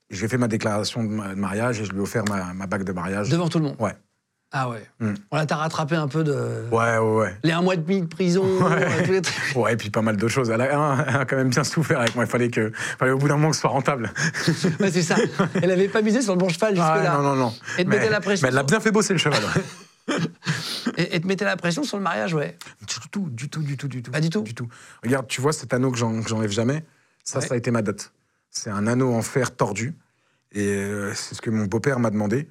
J'ai 0.10 0.28
fait 0.28 0.38
ma 0.38 0.48
déclaration 0.48 1.04
de 1.04 1.10
mariage 1.36 1.82
et 1.82 1.86
je 1.86 1.91
lui 1.91 2.00
ai 2.00 2.02
offert 2.02 2.24
ma, 2.30 2.54
ma 2.54 2.68
bague 2.68 2.84
de 2.84 2.91
mariage. 2.91 3.30
Devant 3.30 3.50
tout 3.50 3.60
le 3.60 3.66
monde. 3.66 3.76
Ouais. 3.80 3.96
Ah 4.58 4.70
ouais. 4.70 4.89
Mm. 5.01 5.14
On 5.32 5.36
l'a 5.36 5.45
t'a 5.45 5.58
rattrapé 5.58 5.95
un 5.95 6.08
peu 6.08 6.24
de. 6.24 6.64
Ouais, 6.72 6.97
ouais, 6.97 7.16
ouais. 7.18 7.36
Les 7.43 7.51
un 7.51 7.62
mois 7.62 7.74
et 7.74 7.78
demi 7.78 7.99
de 8.01 8.06
prison, 8.08 8.43
Ouais. 8.64 9.03
tous 9.03 9.12
les 9.12 9.22
trucs. 9.22 9.56
Ouais, 9.58 9.74
et 9.74 9.76
puis 9.76 9.89
pas 9.89 10.01
mal 10.01 10.16
d'autres 10.16 10.32
choses. 10.34 10.49
Elle 10.49 10.62
a, 10.62 11.03
elle 11.08 11.16
a 11.18 11.26
quand 11.26 11.36
même 11.36 11.49
bien 11.49 11.66
souffert 11.66 11.99
avec 11.99 12.16
moi. 12.16 12.24
Il 12.24 12.30
fallait, 12.30 12.49
que, 12.49 12.72
fallait 12.97 13.12
au 13.12 13.18
bout 13.18 13.28
d'un 13.28 13.36
moment 13.36 13.49
que 13.49 13.56
ce 13.56 13.62
soit 13.62 13.70
rentable. 13.72 14.14
Ouais, 14.80 14.91
c'est 14.91 15.01
ça. 15.01 15.16
Elle 15.62 15.72
avait 15.72 15.89
pas 15.89 16.01
misé 16.01 16.22
sur 16.22 16.34
le 16.34 16.39
bon 16.39 16.47
cheval 16.47 16.74
Ah, 16.80 16.93
jusque-là. 16.95 17.18
non, 17.18 17.24
non, 17.24 17.36
non. 17.36 17.53
Et 17.78 17.84
te 17.84 17.89
mais, 17.89 17.97
mettait 17.97 18.10
la 18.10 18.22
pression 18.22 18.45
mais 18.45 18.49
elle 18.49 18.56
l'a 18.56 18.64
bien 18.64 18.80
fait 18.80 18.91
bosser 18.91 19.12
le 19.14 19.20
cheval. 19.20 19.41
Et, 20.97 21.16
et 21.16 21.20
te 21.20 21.28
mettait 21.28 21.45
la 21.45 21.58
pression 21.58 21.84
sur 21.84 21.97
le 21.97 22.03
mariage, 22.03 22.34
ouais. 22.34 22.58
du 22.88 23.10
tout, 23.12 23.28
du 23.30 23.49
tout, 23.49 23.62
du 23.64 23.76
tout, 23.76 23.88
du 23.88 24.03
tout. 24.03 24.12
Pas 24.12 24.22
du 24.22 24.30
tout 24.30 24.41
Du 24.43 24.53
tout. 24.53 24.68
Regarde, 25.03 25.28
tu 25.28 25.41
vois 25.41 25.51
cet 25.51 25.74
anneau 25.74 25.91
que 25.91 25.97
j'en- 25.97 26.22
que 26.22 26.30
j'enlève 26.30 26.51
jamais? 26.51 26.86
Ça, 27.24 27.39
Ouais. 27.39 27.47
ça 27.47 27.53
a 27.56 27.58
été 27.58 27.72
ma 27.72 27.82
dot. 27.82 28.12
C'est 28.51 28.70
un 28.70 28.88
anneau 28.88 29.14
en 29.14 29.22
fer 29.22 29.56
tordu. 29.56 29.95
Et 30.53 30.68
euh, 30.68 31.12
c'est 31.16 31.36
ce 31.36 31.41
que 31.41 31.49
mon 31.49 31.66
beau-père 31.66 31.99
m'a 31.99 32.12
demandé. 32.12 32.47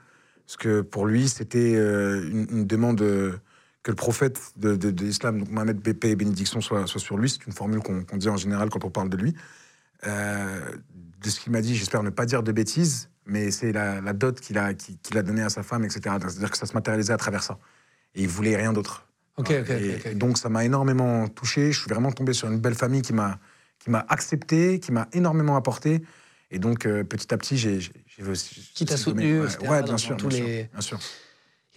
Parce 0.46 0.56
que 0.56 0.80
pour 0.82 1.06
lui, 1.06 1.28
c'était 1.28 1.74
euh, 1.76 2.28
une, 2.30 2.46
une 2.50 2.66
demande 2.66 3.00
euh, 3.02 3.32
que 3.82 3.90
le 3.90 3.96
prophète 3.96 4.40
de, 4.56 4.76
de- 4.76 4.90
de 4.90 5.04
l'islam, 5.04 5.38
donc 5.40 5.50
Mohamed 5.50 5.80
paix 5.80 6.10
et 6.10 6.16
bénédiction, 6.16 6.60
soit, 6.60 6.86
soit 6.86 7.00
sur 7.00 7.16
lui. 7.16 7.30
C'est 7.30 7.46
une 7.46 7.52
formule 7.52 7.80
qu'on 7.80 8.16
dit 8.16 8.28
en 8.28 8.36
général 8.36 8.68
quand 8.70 8.84
on 8.84 8.90
parle 8.90 9.08
de 9.08 9.16
lui. 9.16 9.34
Euh, 10.06 10.60
de 11.22 11.30
ce 11.30 11.40
qu'il 11.40 11.52
m'a 11.52 11.62
dit, 11.62 11.74
j'espère 11.74 12.02
ne 12.02 12.10
pas 12.10 12.26
dire 12.26 12.42
de 12.42 12.52
bêtises, 12.52 13.08
mais 13.26 13.50
c'est 13.50 13.72
la, 13.72 14.00
la 14.02 14.12
dot 14.12 14.38
qu'il 14.40 14.58
a, 14.58 14.66
a 14.66 15.22
donnée 15.22 15.42
à 15.42 15.48
sa 15.48 15.62
femme, 15.62 15.84
etc. 15.84 16.00
C'est-à-dire 16.20 16.50
que 16.50 16.58
ça 16.58 16.66
se 16.66 16.74
matérialisait 16.74 17.12
à 17.14 17.16
travers 17.16 17.42
ça. 17.42 17.58
Et 18.14 18.22
il 18.22 18.28
voulait 18.28 18.56
rien 18.56 18.72
d'autre. 18.74 19.08
Ok, 19.38 19.50
ok, 19.50 19.56
ok. 19.62 19.70
Et- 19.70 19.94
ok. 19.96 20.06
et 20.06 20.14
donc 20.14 20.36
ça 20.38 20.48
m'a 20.50 20.64
énormément 20.64 21.26
touché. 21.28 21.72
Je 21.72 21.80
suis 21.80 21.88
vraiment 21.88 22.12
tombé 22.12 22.34
sur 22.34 22.48
une 22.50 22.58
belle 22.60 22.74
famille 22.74 23.02
qui 23.02 23.12
m'a 23.14 23.38
qui 23.80 23.90
m'a 23.90 24.04
accepté, 24.08 24.78
qui 24.80 24.92
m'a 24.92 25.08
énormément 25.12 25.56
apporté. 25.56 26.02
Et 26.50 26.58
donc 26.58 26.86
euh, 26.86 27.04
petit 27.04 27.32
à 27.34 27.38
petit, 27.38 27.56
j'ai 27.56 27.78
Qui 28.74 28.84
t'a 28.84 28.96
soutenu, 28.96 29.40
Ouais, 29.40 29.82
bien 29.82 29.98
sûr, 29.98 30.16
tous 30.16 30.28
bien, 30.28 30.38
les- 30.38 30.60
sûr, 30.62 30.68
bien 30.72 30.80
sûr. 30.80 30.98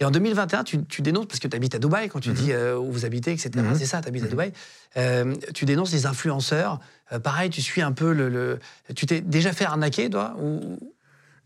Et 0.00 0.04
en 0.04 0.12
2021, 0.12 0.62
tu, 0.62 0.84
tu 0.84 1.02
dénonces, 1.02 1.26
parce 1.26 1.40
que 1.40 1.48
tu 1.48 1.56
habites 1.56 1.74
à 1.74 1.80
Dubaï, 1.80 2.08
quand 2.08 2.20
tu 2.20 2.30
dis 2.30 2.52
euh, 2.52 2.78
où 2.78 2.92
vous 2.92 3.04
habitez, 3.04 3.32
etc. 3.32 3.50
Mhm. 3.56 3.74
C'est 3.76 3.84
ça, 3.86 4.00
tu 4.00 4.06
habites 4.06 4.22
à 4.22 4.28
Dubaï. 4.28 4.52
Euh, 4.96 5.34
tu 5.54 5.64
dénonces 5.64 5.90
les 5.92 6.06
influenceurs. 6.06 6.78
Pareil, 7.24 7.50
tu 7.50 7.60
suis 7.62 7.82
un 7.82 7.90
peu 7.90 8.12
le. 8.12 8.28
le- 8.28 8.58
Tu 8.94 9.06
t'es 9.06 9.20
déjà 9.20 9.52
fait 9.52 9.64
arnaquer, 9.64 10.08
toi 10.08 10.36
ou... 10.40 10.78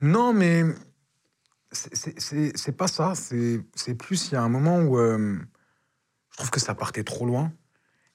Non, 0.02 0.34
mais 0.34 0.64
c'est- 1.70 2.72
pas 2.76 2.88
ça. 2.88 3.14
C'est 3.14 3.94
plus 3.94 4.28
il 4.30 4.34
y 4.34 4.36
a 4.36 4.42
un 4.42 4.48
moment 4.50 4.80
où 4.82 4.98
je 4.98 5.38
trouve 6.36 6.50
que 6.50 6.60
ça 6.60 6.74
partait 6.74 7.04
trop 7.04 7.24
loin. 7.24 7.52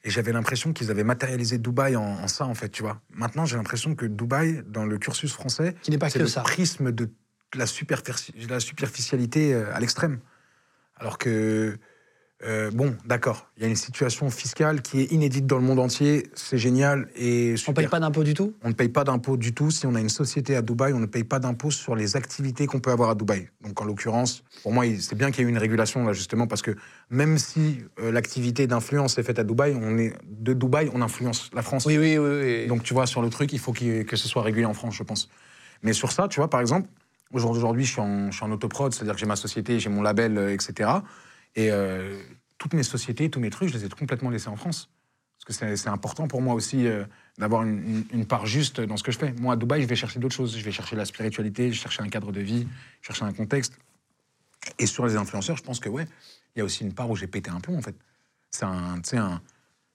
Et 0.03 0.09
j'avais 0.09 0.31
l'impression 0.31 0.73
qu'ils 0.73 0.91
avaient 0.91 1.03
matérialisé 1.03 1.57
Dubaï 1.57 1.95
en, 1.95 2.03
en 2.03 2.27
ça, 2.27 2.45
en 2.45 2.53
fait, 2.53 2.69
tu 2.69 2.81
vois. 2.83 3.01
Maintenant, 3.09 3.45
j'ai 3.45 3.57
l'impression 3.57 3.95
que 3.95 4.05
Dubaï, 4.05 4.63
dans 4.67 4.85
le 4.85 4.97
cursus 4.97 5.33
français, 5.33 5.75
Qui 5.81 5.91
n'est 5.91 5.97
pas 5.97 6.09
que 6.09 6.19
le 6.19 6.27
ça. 6.27 6.41
prisme 6.41 6.91
de 6.91 7.09
la, 7.55 7.65
superfici- 7.65 8.33
la 8.47 8.59
superficialité 8.59 9.53
euh, 9.53 9.73
à 9.73 9.79
l'extrême. 9.79 10.19
Alors 10.95 11.17
que, 11.17 11.77
euh, 12.45 12.69
bon, 12.69 12.95
d'accord, 13.03 13.47
il 13.57 13.63
y 13.63 13.65
a 13.65 13.69
une 13.69 13.75
situation 13.75 14.29
fiscale 14.29 14.83
qui 14.83 15.01
est 15.01 15.11
inédite 15.11 15.47
dans 15.47 15.57
le 15.57 15.63
monde 15.63 15.79
entier, 15.79 16.29
c'est 16.35 16.59
génial 16.59 17.09
et 17.15 17.53
On 17.53 17.57
super. 17.57 17.73
paye 17.73 17.87
pas 17.87 17.99
d'impôts 17.99 18.23
du 18.23 18.35
tout? 18.35 18.53
On 18.63 18.69
ne 18.69 18.73
paye 18.73 18.89
pas 18.89 19.03
d'impôts 19.03 19.37
du 19.37 19.55
tout. 19.55 19.71
Si 19.71 19.87
on 19.87 19.95
a 19.95 19.99
une 19.99 20.09
société 20.09 20.55
à 20.55 20.61
Dubaï, 20.61 20.93
on 20.93 20.99
ne 20.99 21.07
paye 21.07 21.23
pas 21.23 21.39
d'impôts 21.39 21.71
sur 21.71 21.95
les 21.95 22.15
activités 22.15 22.67
qu'on 22.67 22.79
peut 22.79 22.91
avoir 22.91 23.09
à 23.09 23.15
Dubaï. 23.15 23.49
Donc, 23.61 23.81
en 23.81 23.85
l'occurrence, 23.85 24.43
pour 24.61 24.71
moi, 24.71 24.85
c'est 24.99 25.15
bien 25.15 25.31
qu'il 25.31 25.43
y 25.43 25.47
ait 25.47 25.49
eu 25.49 25.51
une 25.51 25.57
régulation, 25.57 26.05
là, 26.05 26.13
justement, 26.13 26.45
parce 26.45 26.61
que 26.61 26.75
même 27.09 27.39
si 27.39 27.79
euh, 27.99 28.11
l'activité 28.11 28.67
d'influence 28.67 29.17
est 29.17 29.23
faite 29.23 29.39
à 29.39 29.43
Dubaï, 29.43 29.75
on 29.75 29.97
est 29.97 30.13
de 30.29 30.53
Dubaï, 30.53 30.91
on 30.93 31.01
influence 31.01 31.49
la 31.55 31.63
France. 31.63 31.85
Oui, 31.87 31.97
oui, 31.97 32.19
oui. 32.19 32.39
oui. 32.41 32.67
Donc, 32.67 32.83
tu 32.83 32.93
vois, 32.93 33.07
sur 33.07 33.23
le 33.23 33.31
truc, 33.31 33.51
il 33.51 33.59
faut 33.59 33.73
que 33.73 34.15
ce 34.15 34.27
soit 34.27 34.43
régulé 34.43 34.65
en 34.65 34.75
France, 34.75 34.95
je 34.95 35.03
pense. 35.03 35.27
Mais 35.81 35.93
sur 35.93 36.11
ça, 36.11 36.27
tu 36.27 36.39
vois, 36.39 36.51
par 36.51 36.61
exemple, 36.61 36.87
aujourd'hui, 37.31 37.83
je 37.83 37.91
suis 37.93 38.01
en, 38.01 38.29
je 38.29 38.35
suis 38.35 38.45
en 38.45 38.51
autoprod, 38.51 38.93
c'est-à-dire 38.93 39.15
que 39.15 39.19
j'ai 39.19 39.25
ma 39.25 39.35
société, 39.35 39.79
j'ai 39.79 39.89
mon 39.89 40.03
label, 40.03 40.37
euh, 40.37 40.53
etc. 40.53 40.89
Et 41.55 41.71
euh, 41.71 42.19
toutes 42.57 42.73
mes 42.73 42.83
sociétés, 42.83 43.29
tous 43.29 43.39
mes 43.39 43.49
trucs, 43.49 43.69
je 43.69 43.77
les 43.77 43.85
ai 43.85 43.89
complètement 43.89 44.29
laissés 44.29 44.49
en 44.49 44.55
France. 44.55 44.89
Parce 45.45 45.59
que 45.59 45.75
c'est- 45.75 45.87
important 45.87 46.27
pour 46.27 46.41
moi 46.41 46.53
aussi 46.55 46.87
euh, 46.87 47.05
d'avoir 47.37 47.63
une, 47.63 48.25
part 48.27 48.45
juste 48.45 48.81
dans 48.81 48.97
ce 48.97 49.03
que 49.03 49.11
je 49.11 49.19
fais. 49.19 49.33
Moi, 49.33 49.53
à 49.53 49.55
Dubaï, 49.55 49.81
je 49.81 49.87
vais 49.87 49.95
chercher 49.95 50.19
d'autres 50.19 50.35
choses. 50.35 50.57
Je 50.57 50.63
vais 50.63 50.71
chercher 50.71 50.95
la 50.95 51.05
spiritualité, 51.05 51.71
je 51.71 51.79
chercher 51.79 52.03
un 52.03 52.09
cadre 52.09 52.31
de 52.31 52.41
vie, 52.41 52.67
je 53.01 53.07
chercher 53.07 53.23
un 53.23 53.33
contexte. 53.33 53.77
Et 54.79 54.85
sur 54.85 55.05
les 55.05 55.15
influenceurs, 55.15 55.55
je 55.55 55.63
pense 55.63 55.79
que, 55.79 55.89
ouais, 55.89 56.05
il 56.55 56.59
y 56.59 56.61
a 56.61 56.65
aussi 56.65 56.83
une 56.83 56.93
part 56.93 57.09
où 57.09 57.15
j'ai 57.15 57.27
pété 57.27 57.49
un 57.49 57.59
plomb, 57.59 57.77
en 57.77 57.81
fait. 57.81 57.95
C'est 58.49 58.65
un, 58.65 59.01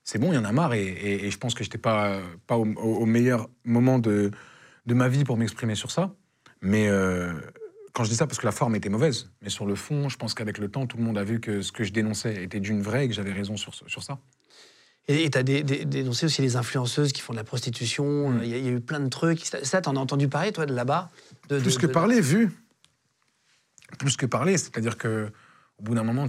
c'est 0.05 0.19
bon, 0.19 0.33
il 0.33 0.37
y 0.37 0.39
en 0.39 0.45
a 0.45 0.53
marre, 0.53 0.75
et, 0.75 1.31
je 1.31 1.39
pense 1.39 1.55
que 1.55 1.65
j'étais 1.65 1.79
pas, 1.79 2.21
pas 2.47 2.57
au, 2.57 3.07
meilleur 3.07 3.49
moment 3.65 3.99
de, 3.99 4.31
de 4.87 4.95
ma 4.95 5.09
vie 5.09 5.25
pour 5.25 5.37
m'exprimer 5.37 5.75
sur 5.75 5.91
ça. 5.91 6.15
Mais 6.61 6.89
euh, 6.89 7.33
quand 7.93 8.05
je 8.05 8.11
dis 8.11 8.17
ça, 8.17 8.27
parce 8.27 8.39
que 8.39 8.47
la 8.47 8.53
forme 8.53 8.75
était 8.75 8.89
mauvaise, 8.89 9.31
mais 9.43 9.51
sur 9.51 9.67
le 9.67 9.75
fond, 9.75 10.09
je 10.09 10.17
pense 10.17 10.33
qu'avec 10.35 10.59
le 10.59 10.69
temps, 10.71 10.87
tout 10.87 10.97
le 10.97 11.03
monde 11.03 11.19
a 11.19 11.25
vu 11.25 11.41
que 11.41 11.61
ce 11.63 11.73
que 11.73 11.85
je 11.85 11.93
dénonçais 11.93 12.43
était 12.43 12.61
d'une 12.61 12.81
vraie 12.83 13.05
et 13.05 13.09
que 13.09 13.15
j'avais 13.15 13.33
raison 13.33 13.57
sur, 13.57 13.75
sur 13.75 14.03
ça. 14.03 14.19
Et 15.09 15.29
tu 15.31 15.37
as 15.37 15.43
dénoncé 15.43 16.27
aussi 16.27 16.43
les 16.43 16.57
influenceuses 16.57 17.13
qui 17.13 17.21
font 17.21 17.33
de 17.33 17.39
la 17.39 17.45
prostitution. 17.45 18.31
Mm. 18.31 18.41
Il 18.45 18.49
y, 18.49 18.55
a- 18.55 18.59
il 18.59 18.65
y 18.65 18.69
a 18.69 18.71
eu 18.73 18.81
plein 18.81 19.01
de 19.01 19.09
trucs. 19.09 19.45
Ça, 19.45 19.81
t'en 19.81 19.97
as 19.97 19.99
entendu 20.01 20.29
parler, 20.29 20.53
toi, 20.53 20.65
de 20.65 20.73
là-bas 20.75 21.11
de, 21.49 21.59
Plus 21.59 21.75
de- 21.75 21.81
que 21.81 21.87
de- 21.87 21.93
parler, 21.93 22.21
vu. 22.21 22.51
Plus 23.99 24.17
que 24.17 24.27
parler, 24.27 24.57
c'est-à-dire 24.57 24.97
que 24.97 25.31
au 25.79 25.83
bout 25.83 25.95
d'un 25.95 26.05
moment, 26.05 26.27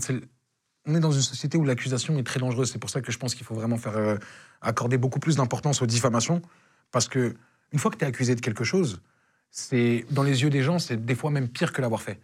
on 0.86 0.96
est 0.96 1.00
dans 1.00 1.12
une 1.12 1.22
société 1.22 1.58
où 1.58 1.64
l'accusation 1.64 2.18
est 2.18 2.24
très 2.24 2.40
dangereuse. 2.40 2.72
C'est 2.72 2.80
pour 2.80 2.90
ça 2.90 3.00
que 3.02 3.12
je 3.12 3.18
pense 3.18 3.36
qu'il 3.36 3.46
faut 3.46 3.56
vraiment 3.56 3.78
faire 3.78 3.96
euh, 3.96 4.18
accorder 4.62 4.98
beaucoup 4.98 5.20
plus 5.20 5.36
d'importance 5.38 5.82
aux 5.82 5.86
diffamations, 5.86 6.42
parce 6.92 7.08
que 7.08 7.36
une 7.72 7.80
fois 7.80 7.90
que 7.92 7.98
tu 7.98 8.04
es 8.04 8.08
accusé 8.08 8.36
de 8.36 8.42
quelque 8.42 8.64
chose, 8.64 9.02
c'est 9.56 10.04
dans 10.10 10.24
les 10.24 10.42
yeux 10.42 10.50
des 10.50 10.64
gens, 10.64 10.80
c'est 10.80 11.06
des 11.06 11.14
fois 11.14 11.30
même 11.30 11.48
pire 11.48 11.72
que 11.74 11.82
l'avoir 11.82 12.02
fait. 12.02 12.20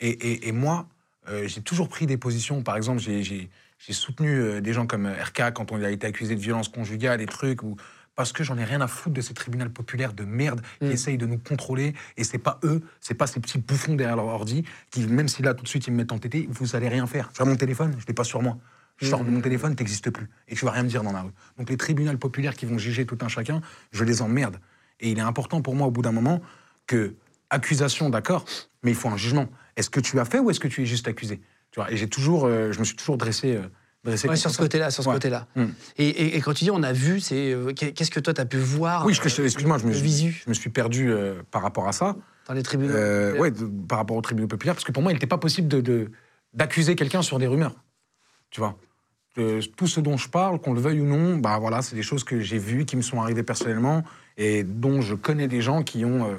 Et, 0.00 0.10
et- 0.10 0.48
et 0.48 0.52
moi, 0.52 0.88
euh, 1.28 1.46
j'ai 1.46 1.60
toujours 1.62 1.88
pris 1.88 2.06
des 2.06 2.16
positions. 2.16 2.62
Par 2.62 2.76
exemple, 2.76 2.98
j'ai- 3.00 3.48
soutenu 3.90 4.28
euh, 4.40 4.60
des 4.60 4.72
gens 4.72 4.86
comme 4.86 5.06
RK 5.06 5.52
quand 5.54 5.70
on 5.70 5.80
a 5.82 5.90
été 5.90 6.06
accusé 6.08 6.34
de 6.34 6.40
violence 6.40 6.68
conjugale, 6.68 7.18
des 7.18 7.26
trucs 7.26 7.62
ou 7.62 7.76
parce 8.16 8.32
que 8.32 8.42
j'en 8.44 8.58
ai 8.58 8.64
rien 8.64 8.80
à 8.80 8.88
foutre 8.88 9.14
de 9.14 9.20
ces 9.20 9.32
tribunaux 9.32 9.68
populaires 9.70 10.12
de 10.12 10.24
merde 10.24 10.60
qui 10.80 10.86
Mm. 10.86 10.90
essayent 10.90 11.18
de 11.18 11.26
nous 11.26 11.38
contrôler. 11.38 11.94
Et 12.16 12.24
c'est 12.24 12.38
pas 12.38 12.58
eux, 12.64 12.82
c'est 13.00 13.14
pas 13.14 13.26
ces 13.28 13.38
petits 13.40 13.58
bouffons 13.58 13.94
derrière 13.94 14.16
leur 14.16 14.26
ordi 14.26 14.64
qui, 14.90 15.06
même 15.06 15.28
si 15.28 15.42
là 15.42 15.54
tout 15.54 15.62
de 15.62 15.68
suite 15.68 15.86
ils 15.86 15.92
me 15.92 15.98
mettent 15.98 16.12
en 16.12 16.18
tété, 16.18 16.46
vous 16.50 16.74
allez 16.76 16.88
rien 16.88 17.06
faire. 17.06 17.30
Tu 17.32 17.38
vois 17.38 17.46
mon 17.46 17.56
téléphone, 17.56 17.94
je 17.98 18.06
l'ai 18.06 18.12
pas 18.14 18.24
sur 18.24 18.42
moi. 18.42 18.58
Je 18.98 19.06
sors 19.06 19.24
de 19.24 19.30
mon 19.30 19.40
téléphone, 19.40 19.74
t'existes 19.76 20.10
plus. 20.10 20.28
Et 20.48 20.54
tu 20.56 20.64
vas 20.64 20.72
rien 20.72 20.82
me 20.82 20.88
dire 20.88 21.02
dans 21.04 21.12
la 21.12 21.22
rue. 21.22 21.30
Donc 21.58 21.70
les 21.70 21.76
tribunaux 21.76 22.16
populaires 22.18 22.54
qui 22.54 22.66
vont 22.66 22.78
juger 22.78 23.06
tout 23.06 23.18
un 23.22 23.28
chacun, 23.28 23.60
je 23.92 24.02
les 24.04 24.20
emmerde. 24.22 24.58
Et 25.00 25.10
il 25.10 25.18
est 25.18 25.22
important 25.22 25.60
pour 25.62 25.74
moi 25.74 25.86
au 25.86 25.90
bout 25.90 26.02
d'un 26.02 26.12
moment 26.12 26.40
que 26.86 27.14
accusation, 27.50 28.10
d'accord, 28.10 28.44
mais 28.82 28.90
il 28.90 28.96
faut 28.96 29.08
un 29.08 29.16
jugement. 29.16 29.48
Est-ce 29.76 29.90
que 29.90 30.00
tu 30.00 30.18
as 30.18 30.24
fait 30.24 30.38
ou 30.38 30.50
est-ce 30.50 30.60
que 30.60 30.68
tu 30.68 30.82
es 30.82 30.86
juste 30.86 31.08
accusé? 31.08 31.40
Tu 31.70 31.80
vois, 31.80 31.90
Et 31.90 31.96
j'ai 31.96 32.08
toujours, 32.08 32.44
euh, 32.46 32.72
je 32.72 32.78
me 32.78 32.84
suis 32.84 32.96
toujours 32.96 33.16
dressé, 33.16 33.56
euh, 33.56 33.62
dressé 34.04 34.28
Ouais, 34.28 34.36
sur 34.36 34.50
ce 34.50 34.58
côté-là, 34.58 34.90
sur 34.90 35.02
ce 35.02 35.08
Ouais. 35.08 35.14
côté-là. 35.14 35.46
Mm. 35.56 35.64
Et, 35.98 36.08
et- 36.08 36.36
et 36.36 36.40
quand 36.40 36.52
tu 36.54 36.64
dis 36.64 36.70
on 36.70 36.82
a 36.82 36.92
vu, 36.92 37.20
c'est 37.20 37.52
euh, 37.52 37.72
qu'est- 37.72 37.92
qu'est-ce 37.92 38.10
que 38.10 38.20
toi 38.20 38.34
t'as 38.34 38.44
pu 38.44 38.58
voir 38.58 39.06
Oui, 39.06 39.12
excuse-moi, 39.12 39.78
je 39.78 39.86
me, 39.86 39.92
suis- 39.92 40.02
visu? 40.02 40.42
je 40.44 40.50
me 40.50 40.54
suis 40.54 40.70
perdu 40.70 41.10
par 41.50 41.62
rapport 41.62 41.88
à 41.88 41.92
ça. 41.92 42.16
dans 42.48 42.54
les 42.54 42.62
tribunaux 42.64 42.92
de- 42.92 43.86
par 43.88 43.98
rapport 43.98 44.16
au 44.16 44.20
tribunal 44.20 44.48
populaire, 44.48 44.74
parce 44.74 44.84
que 44.84 44.90
pour 44.90 45.00
moi, 45.02 45.12
il 45.12 45.14
n'était 45.14 45.28
pas 45.28 45.38
possible 45.38 45.68
de- 45.68 45.80
de- 45.80 46.10
d'accuser 46.52 46.96
quelqu'un 46.96 47.22
sur 47.22 47.38
des 47.38 47.46
rumeurs. 47.46 47.76
Tu 48.50 48.58
vois? 48.60 48.76
Tout 49.76 49.86
ce 49.86 50.00
dont 50.00 50.16
je 50.16 50.28
parle, 50.28 50.60
qu'on 50.60 50.74
le 50.74 50.80
veuille 50.80 51.00
ou 51.00 51.06
non, 51.06 51.36
bah 51.38 51.58
voilà, 51.60 51.80
c'est 51.82 51.94
des 51.94 52.02
choses 52.02 52.24
que 52.24 52.40
j'ai 52.40 52.58
vues, 52.58 52.84
qui 52.84 52.96
me 52.96 53.02
sont 53.02 53.20
arrivées 53.22 53.44
personnellement, 53.44 54.02
et 54.36 54.64
dont 54.64 55.00
je 55.00 55.14
connais 55.14 55.46
des 55.48 55.62
gens 55.62 55.82
qui 55.84 56.04
ont 56.04 56.36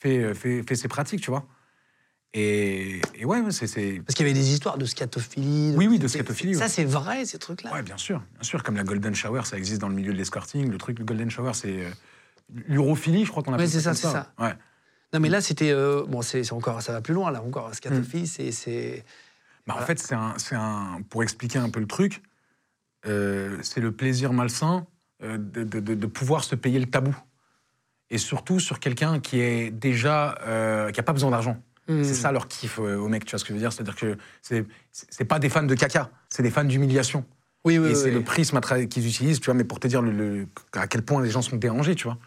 fait, 0.00 0.18
euh, 0.18 0.34
fait, 0.34 0.62
fait 0.66 0.74
ces 0.76 0.88
pratiques, 0.88 1.20
tu 1.20 1.30
vois. 1.30 1.46
Et, 2.34 3.00
et 3.14 3.24
ouais, 3.24 3.40
c'est... 3.50 3.66
Parce 4.00 4.14
qu'il 4.14 4.26
y 4.26 4.30
avait 4.30 4.38
des 4.38 4.52
histoires 4.52 4.76
de 4.76 4.84
scatophilie. 4.84 5.72
Oui, 5.76 5.86
oui, 5.86 5.98
de 5.98 6.06
scatophilie, 6.06 6.54
Ça, 6.54 6.68
c'est 6.68 6.84
vrai, 6.84 7.24
ces 7.24 7.38
trucs-là. 7.38 7.72
Ouais, 7.72 7.82
bien 7.82 7.96
sûr, 7.96 8.22
bien 8.34 8.42
sûr, 8.42 8.62
comme 8.62 8.76
la 8.76 8.84
golden 8.84 9.14
shower, 9.14 9.42
ça 9.44 9.56
existe 9.56 9.80
dans 9.80 9.88
le 9.88 9.94
milieu 9.94 10.12
de 10.12 10.18
l'escorting. 10.18 10.70
Le 10.70 10.76
truc, 10.76 10.98
le 10.98 11.04
golden 11.06 11.30
shower, 11.30 11.52
c'est 11.54 11.84
euh, 11.86 11.90
l'urophilie, 12.68 13.24
je 13.24 13.30
crois 13.30 13.42
qu'on 13.42 13.54
appelle 13.54 13.64
Ouais, 13.66 13.70
c'est 13.72 13.80
ça, 13.80 13.94
c'est 13.94 14.06
ça. 14.08 14.32
Ouais. 14.38 14.54
Non, 15.14 15.20
mais 15.20 15.30
là, 15.30 15.40
c'était. 15.40 15.70
euh, 15.70 16.04
bon, 16.06 16.20
c'est 16.20 16.52
encore, 16.52 16.82
ça 16.82 16.92
va 16.92 17.00
plus 17.00 17.14
loin, 17.14 17.30
là, 17.30 17.42
encore. 17.42 17.74
Scatophilie, 17.74 18.24
Mm. 18.24 18.52
c'est-. 18.52 19.04
Bah, 19.66 19.76
En 19.80 19.86
fait, 19.86 19.98
c'est 19.98 20.54
un. 20.56 21.00
Pour 21.08 21.22
expliquer 21.22 21.58
un 21.58 21.70
peu 21.70 21.80
le 21.80 21.86
truc, 21.86 22.22
euh, 23.06 23.56
c'est 23.62 23.80
le 23.80 23.92
plaisir 23.92 24.32
malsain 24.34 24.86
de- 25.22 25.64
de 25.64 26.06
pouvoir 26.06 26.44
se 26.44 26.54
payer 26.54 26.78
le 26.78 26.86
tabou. 26.86 27.16
Et 28.10 28.18
surtout 28.18 28.60
sur 28.60 28.78
quelqu'un 28.78 29.18
qui 29.20 29.40
est 29.40 29.70
déjà. 29.70 30.36
euh, 30.46 30.90
qui 30.90 30.98
n'a 31.00 31.02
pas 31.04 31.12
besoin 31.12 31.30
d'argent. 31.30 31.56
Mm. 31.88 32.02
C'est 32.02 32.14
ça 32.14 32.32
leur 32.32 32.48
kiff 32.48 32.78
euh, 32.78 32.96
aux 32.96 33.08
mecs, 33.08 33.24
tu 33.24 33.30
vois 33.30 33.38
ce 33.38 33.44
que 33.44 33.48
je 33.48 33.54
veux 33.54 33.60
dire? 33.60 33.72
C'est-à-dire 33.72 33.96
que 33.96 34.16
c'est 34.42 34.64
c'est 34.92 35.24
pas 35.24 35.38
des 35.38 35.48
fans 35.48 35.62
de 35.62 35.74
caca, 35.74 36.10
c'est 36.28 36.42
des 36.42 36.50
fans 36.50 36.64
d'humiliation. 36.64 37.24
Oui, 37.64 37.78
oui, 37.78 37.86
Et 37.88 37.90
oui, 37.90 37.96
c'est 37.96 38.10
le 38.12 38.22
prisme 38.22 38.60
qu'ils 38.88 39.06
utilisent, 39.08 39.40
tu 39.40 39.46
vois, 39.46 39.54
mais 39.54 39.64
pour 39.64 39.80
te 39.80 39.88
dire 39.88 40.02
le, 40.02 40.12
le- 40.12 40.48
à 40.74 40.86
quel 40.86 41.02
point 41.02 41.20
les 41.22 41.30
gens 41.30 41.42
sont 41.42 41.56
dérangés, 41.56 41.94
tu 41.96 42.04
vois. 42.04 42.18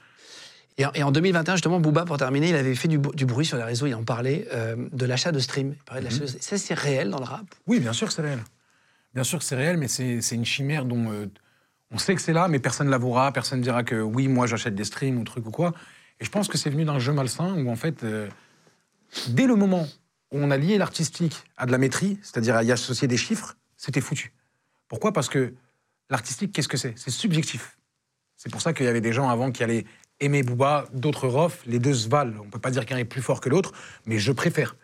Et, 0.78 0.86
en- 0.86 0.92
et 0.94 1.04
en 1.04 1.12
2021, 1.12 1.56
justement, 1.56 1.80
Booba, 1.80 2.04
pour 2.06 2.18
terminer, 2.18 2.50
il 2.50 2.56
avait 2.56 2.76
fait 2.76 2.88
du, 2.90 2.98
du 3.00 3.26
bruit 3.26 3.46
sur 3.46 3.58
les 3.58 3.64
réseaux, 3.64 3.86
il 3.88 3.96
en 3.96 4.04
parlait, 4.04 4.48
euh, 4.54 4.76
de 4.94 5.06
l'achat 5.06 5.32
de 5.34 5.40
stream. 5.40 5.74
Il 5.78 5.84
parlait 5.84 6.02
de 6.02 6.06
l'achat 6.06 6.20
de- 6.22 6.28
Ça, 6.42 6.58
c'est 6.58 6.74
réel 6.74 7.10
dans 7.10 7.20
le 7.20 7.26
rap? 7.26 7.46
Oui, 7.68 7.80
bien 7.80 7.94
sûr 7.94 8.08
que 8.08 8.14
c'est 8.14 8.22
réel. 8.22 8.40
Bien 9.14 9.24
sûr 9.24 9.40
que 9.40 9.46
c'est 9.46 9.56
réel, 9.56 9.78
mais 9.78 9.88
c'est 9.90 10.22
c'est 10.22 10.36
une 10.36 10.46
chimère 10.46 10.86
dont 10.86 11.12
euh, 11.12 11.26
on 11.92 11.98
sait 11.98 12.16
que 12.16 12.22
c'est 12.22 12.34
là, 12.34 12.48
mais 12.48 12.60
personne 12.60 12.88
ne 12.88 12.92
l'avouera, 12.92 13.32
personne 13.32 13.60
ne 13.60 13.64
dira 13.64 13.84
que 13.84 13.96
oui, 13.96 14.28
moi 14.28 14.48
j'achète 14.48 14.76
des 14.76 14.84
streams 14.84 15.18
ou 15.18 15.24
truc 15.24 15.46
ou 15.48 15.52
quoi. 15.52 15.74
Et 16.20 16.26
je 16.26 16.30
pense 16.30 16.48
que 16.48 16.58
c'est 16.58 16.70
venu 16.70 16.86
d'un 16.86 17.00
jeu 17.00 17.14
malsain 17.14 17.54
où 17.56 17.70
en 17.70 17.76
fait, 17.76 18.04
euh, 18.04 18.30
dès 19.30 19.48
le 19.48 19.56
moment 19.56 19.88
où 20.32 20.38
on 20.38 20.52
a 20.52 20.58
lié 20.58 20.78
l'artistique 20.78 21.44
à 21.58 21.66
de 21.66 21.72
la 21.72 21.78
maîtrise, 21.78 22.18
c'est-à-dire 22.22 22.56
à 22.56 22.64
y 22.64 22.72
associer 22.72 23.08
des 23.08 23.18
chiffres, 23.18 23.56
c'était 23.78 24.02
foutu. 24.02 24.34
Pourquoi? 24.88 25.14
Parce 25.14 25.30
que 25.30 25.54
l'artistique, 26.10 26.52
qu'est-ce 26.52 26.68
que 26.68 26.78
c'est? 26.78 26.94
C'est 26.98 27.12
subjectif. 27.12 27.78
C'est 28.36 28.52
pour 28.52 28.62
ça 28.62 28.74
qu'il 28.74 28.86
y 28.86 28.90
avait 28.90 29.02
des 29.02 29.14
gens 29.14 29.30
avant 29.30 29.52
qui 29.52 29.64
allaient 29.64 29.86
aimer 30.20 30.44
Booba, 30.44 30.86
d'autres 30.94 31.28
Rof, 31.28 31.64
les 31.66 31.80
deux 31.80 31.94
se 31.94 32.10
valent. 32.10 32.36
On 32.42 32.46
ne 32.46 32.50
peut 32.50 32.60
pas 32.60 32.72
dire 32.72 32.86
qu'un 32.86 32.98
est 32.98 33.06
plus 33.06 33.22
fort 33.22 33.42
que 33.42 33.50
l'autre, 33.50 33.74
mais 34.06 34.20
je 34.20 34.32
préfère. 34.32 34.76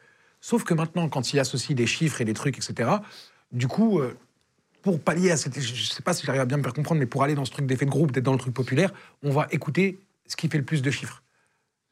Sauf 0.41 0.64
que 0.64 0.74
maintenant, 0.74 1.10
quand 1.10 1.34
il 1.34 1.39
associe 1.39 1.76
des 1.76 1.88
chiffres 1.88 2.22
et 2.22 2.26
des 2.26 2.34
trucs, 2.34 2.58
etc., 2.58 2.89
du 3.51 3.68
coup, 3.68 3.99
euh, 3.99 4.18
pour 4.86 4.99
pallier 5.01 5.31
à 5.31 5.38
cette. 5.38 5.59
Je 5.59 5.71
ne 5.71 5.77
sais 5.77 6.03
pas 6.03 6.13
si 6.13 6.25
j'arrive 6.25 6.41
à 6.41 6.45
bien 6.45 6.57
me 6.57 6.63
faire 6.63 6.73
comprendre, 6.73 6.99
mais 6.99 7.07
pour 7.07 7.23
aller 7.23 7.33
dans 7.36 7.43
ce 7.43 7.51
truc 7.51 7.65
d'effet 7.65 7.86
de 7.86 7.89
groupe, 7.89 8.11
d'être 8.11 8.23
dans 8.23 8.31
le 8.33 8.38
truc 8.38 8.53
populaire, 8.53 8.93
on 9.23 9.31
va 9.31 9.47
écouter 9.51 9.99
ce 10.27 10.36
qui 10.36 10.47
fait 10.47 10.59
le 10.59 10.63
plus 10.63 10.81
de 10.83 10.91
chiffres. 10.91 11.23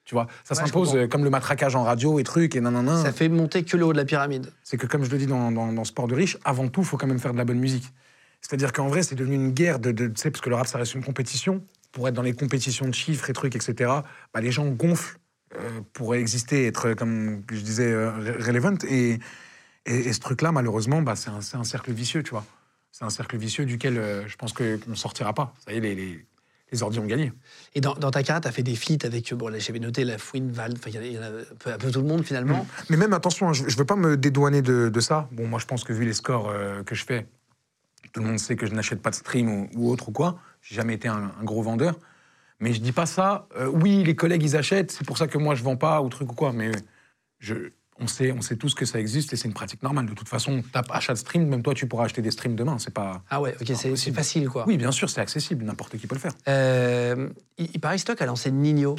Tu 0.05 0.13
vois, 0.15 0.27
ça 0.43 0.53
s'impose 0.53 0.95
euh, 0.95 1.07
comme 1.07 1.23
le 1.23 1.29
matraquage 1.31 1.75
en 1.75 1.83
radio 1.83 2.19
et 2.19 2.23
trucs 2.23 2.55
et 2.55 2.61
nanana. 2.61 3.01
Ça 3.01 3.11
fait 3.11 3.29
monter 3.29 3.63
que 3.63 3.75
le 3.77 3.85
haut 3.85 3.93
de 3.93 3.97
la 3.97 4.05
pyramide. 4.05 4.51
C'est 4.63 4.77
que, 4.77 4.85
comme 4.85 5.03
je 5.03 5.09
le 5.09 5.17
dis 5.17 5.25
dans, 5.25 5.51
dans, 5.51 5.73
dans 5.73 5.83
Sport 5.85 6.07
de 6.07 6.13
riche, 6.15 6.37
avant 6.45 6.67
tout, 6.67 6.81
il 6.81 6.85
faut 6.85 6.97
quand 6.97 7.07
même 7.07 7.19
faire 7.19 7.31
de 7.33 7.37
la 7.37 7.45
bonne 7.45 7.59
musique. 7.59 7.85
C'est-à-dire 8.41 8.73
qu'en 8.73 8.87
vrai, 8.89 9.01
c'est 9.01 9.15
devenu 9.15 9.35
une 9.35 9.51
guerre 9.53 9.79
de. 9.79 9.91
de 9.91 10.07
tu 10.07 10.13
sais, 10.17 10.29
parce 10.29 10.41
que 10.41 10.49
le 10.49 10.55
rap, 10.55 10.67
ça 10.67 10.77
reste 10.77 10.93
une 10.93 11.03
compétition. 11.03 11.63
Pour 11.93 12.07
être 12.07 12.13
dans 12.13 12.21
les 12.21 12.33
compétitions 12.33 12.87
de 12.87 12.93
chiffres 12.93 13.29
et 13.29 13.33
trucs, 13.33 13.55
etc., 13.55 13.73
bah, 14.33 14.41
les 14.41 14.51
gens 14.51 14.67
gonflent 14.67 15.17
euh, 15.55 15.81
pour 15.93 16.13
exister, 16.15 16.67
être, 16.67 16.93
comme 16.93 17.41
je 17.51 17.61
disais, 17.61 17.91
euh, 17.91 18.11
re- 18.11 18.45
relevant. 18.45 18.75
Et, 18.87 19.19
et, 19.85 19.95
et 19.95 20.13
ce 20.13 20.19
truc-là, 20.19 20.51
malheureusement, 20.51 21.01
bah, 21.01 21.15
c'est 21.15 21.29
un, 21.29 21.41
c'est 21.41 21.57
un 21.57 21.63
cercle 21.63 21.91
vicieux, 21.91 22.21
tu 22.23 22.31
vois. 22.31 22.45
C'est 22.93 23.03
un 23.05 23.09
cercle 23.09 23.37
vicieux 23.37 23.65
duquel 23.65 23.97
euh, 23.97 24.27
je 24.27 24.35
pense 24.37 24.53
que- 24.53 24.77
qu'on 24.77 24.91
ne 24.91 24.95
sortira 24.95 25.33
pas. 25.33 25.55
Ça 25.65 25.73
y 25.73 25.77
est, 25.77 25.79
les, 25.79 25.95
les, 25.95 26.25
les 26.71 26.83
ordi 26.83 26.99
ont 26.99 27.07
gagné. 27.07 27.33
Et 27.73 27.81
dans, 27.81 27.95
dans 27.95 28.11
ta 28.11 28.21
carrière, 28.21 28.41
tu 28.41 28.47
as 28.47 28.51
fait 28.51 28.61
des 28.61 28.75
feats 28.75 29.03
avec, 29.03 29.33
bon, 29.33 29.47
là, 29.47 29.57
j'avais 29.57 29.79
noté 29.79 30.03
la 30.05 30.19
Fouine, 30.19 30.51
Val, 30.51 30.73
enfin, 30.77 30.91
il 30.91 30.95
y 30.95 30.99
en 30.99 31.01
a- 31.01 31.05
il 31.05 31.13
y 31.13 31.17
en 31.17 31.23
a 31.23 31.25
un 31.25 31.55
peu, 31.57 31.73
un 31.73 31.77
peu 31.79 31.89
tout 31.91 32.01
le 32.01 32.07
monde 32.07 32.23
finalement. 32.23 32.67
Mais 32.91 32.97
même, 32.97 33.11
attention, 33.13 33.49
hein, 33.49 33.53
je 33.53 33.63
ne 33.63 33.69
veux 33.75 33.83
pas 33.85 33.95
me 33.95 34.15
dédouaner 34.15 34.61
de, 34.61 34.89
de 34.89 34.99
ça. 34.99 35.27
Bon, 35.31 35.47
moi, 35.47 35.57
je 35.59 35.65
pense 35.65 35.83
que 35.83 35.91
vu 35.91 36.05
les 36.05 36.13
scores 36.13 36.49
euh, 36.49 36.83
que 36.83 36.93
je 36.93 37.03
fais, 37.03 37.25
tout 38.11 38.21
le 38.21 38.27
monde 38.27 38.37
sait 38.39 38.55
que 38.55 38.67
je 38.67 38.75
n'achète 38.75 39.01
pas 39.01 39.09
de 39.09 39.15
stream 39.15 39.49
ou, 39.49 39.69
ou 39.73 39.89
autre 39.89 40.09
ou 40.09 40.11
quoi. 40.11 40.39
J'ai 40.61 40.75
jamais 40.75 40.93
été 40.93 41.07
un, 41.07 41.33
un 41.39 41.43
gros 41.43 41.63
vendeur. 41.63 41.97
Mais 42.59 42.73
je 42.73 42.79
dis 42.79 42.91
pas 42.91 43.07
ça. 43.07 43.47
euh, 43.57 43.65
oui, 43.73 44.03
les 44.03 44.15
collègues, 44.15 44.43
ils 44.43 44.55
achètent, 44.55 44.91
c'est 44.91 45.05
pour 45.05 45.17
ça 45.17 45.25
que 45.27 45.39
moi, 45.39 45.55
je 45.55 45.63
vends 45.63 45.77
pas 45.77 45.99
ou 46.03 46.09
truc 46.09 46.31
ou 46.31 46.35
quoi. 46.35 46.53
Mais 46.53 46.71
je, 47.39 47.55
on, 47.99 48.07
sait, 48.07 48.31
on 48.31 48.41
sait 48.41 48.55
tous 48.55 48.73
que 48.73 48.85
ça 48.85 48.99
existe 48.99 49.33
et 49.33 49.35
c'est 49.35 49.47
une 49.47 49.53
pratique 49.53 49.83
normale. 49.83 50.05
De 50.07 50.13
toute 50.13 50.27
façon, 50.29 50.63
tape 50.73 50.89
achat 50.91 51.13
de 51.13 51.17
stream, 51.19 51.47
même 51.47 51.61
toi, 51.61 51.73
tu 51.73 51.87
pourras 51.87 52.05
acheter 52.05 52.21
des 52.21 52.31
streams 52.31 52.55
demain. 52.55 52.77
C'est 52.79 52.93
pas. 52.93 53.23
Ah 53.29 53.41
ouais, 53.41 53.55
ok, 53.61 53.71
c'est- 53.75 54.11
facile 54.11 54.49
quoi. 54.49 54.65
Oui, 54.67 54.77
bien 54.77 54.91
sûr, 54.91 55.09
c'est 55.09 55.21
accessible. 55.21 55.63
N'importe 55.65 55.97
qui 55.97 56.07
peut 56.07 56.15
le 56.15 56.21
faire. 56.21 56.33
Euh, 56.47 57.29
il, 57.57 57.69
il 57.73 57.79
paraît 57.79 57.95
que 57.95 58.01
Stock 58.01 58.21
a 58.21 58.25
lancé 58.25 58.51
Nino. 58.51 58.95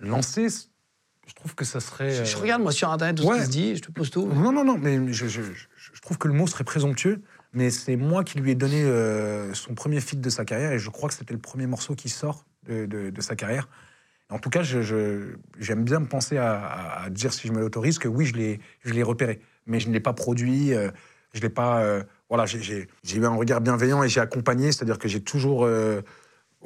Lancer, 0.00 0.48
je 0.48 1.34
trouve 1.34 1.54
que 1.54 1.64
ça 1.64 1.80
serait. 1.80 2.10
Je, 2.10 2.24
je 2.24 2.36
euh, 2.36 2.40
regarde 2.40 2.62
moi 2.62 2.72
sur 2.72 2.90
internet 2.90 3.16
tout 3.16 3.22
ce 3.22 3.28
ouais. 3.28 3.38
qui 3.38 3.44
se 3.44 3.50
dit, 3.50 3.76
je 3.76 3.82
te 3.82 3.90
pose 3.92 4.10
tout. 4.10 4.26
Non, 4.26 4.52
non, 4.52 4.64
non, 4.64 4.76
mais 4.78 5.12
je, 5.12 5.26
je- 5.28 5.42
je- 5.42 5.66
je 5.94 6.00
trouve 6.00 6.18
que 6.18 6.26
le 6.28 6.34
mot 6.34 6.46
serait 6.46 6.64
présomptueux, 6.64 7.22
mais 7.52 7.70
c'est 7.70 7.96
moi 7.96 8.24
qui 8.24 8.38
lui 8.38 8.50
ai 8.50 8.54
donné 8.56 8.82
euh, 8.82 9.54
son 9.54 9.74
premier 9.74 10.00
feat 10.00 10.20
de 10.20 10.30
sa 10.30 10.44
carrière, 10.44 10.72
et 10.72 10.78
je 10.78 10.90
crois 10.90 11.08
que 11.08 11.14
c'était 11.14 11.34
le 11.34 11.40
premier 11.40 11.66
morceau 11.66 11.94
qui 11.94 12.08
sort 12.08 12.44
de, 12.66 12.86
de- 12.86 13.10
de 13.10 13.20
sa 13.20 13.36
carrière. 13.36 13.68
En 14.30 14.38
tout 14.38 14.50
cas, 14.50 14.62
j'aime 14.62 15.84
bien 15.84 16.00
me 16.00 16.06
penser 16.06 16.38
à, 16.38 17.06
dire, 17.10 17.32
si 17.32 17.48
je 17.48 17.52
me 17.52 17.60
l'autorise, 17.60 17.98
que 17.98 18.08
oui, 18.08 18.26
je 18.26 18.92
l'ai 18.92 19.02
repéré, 19.02 19.40
mais 19.66 19.78
je 19.78 19.88
ne 19.88 19.92
l'ai 19.92 20.00
pas 20.00 20.14
produit, 20.14 20.72
euh, 20.72 20.90
je 21.34 21.40
l'ai 21.40 21.50
pas... 21.50 21.82
euh, 21.82 22.02
voilà, 22.28 22.46
j'ai- 22.46 22.88
eu 23.14 23.24
un 23.24 23.34
regard 23.36 23.60
bienveillant 23.60 24.02
et 24.02 24.08
j'ai 24.08 24.20
accompagné, 24.20 24.72
c'est-à-dire 24.72 24.98
que 24.98 25.08
j'ai 25.08 25.20
toujours... 25.20 25.64
euh, 25.64 26.00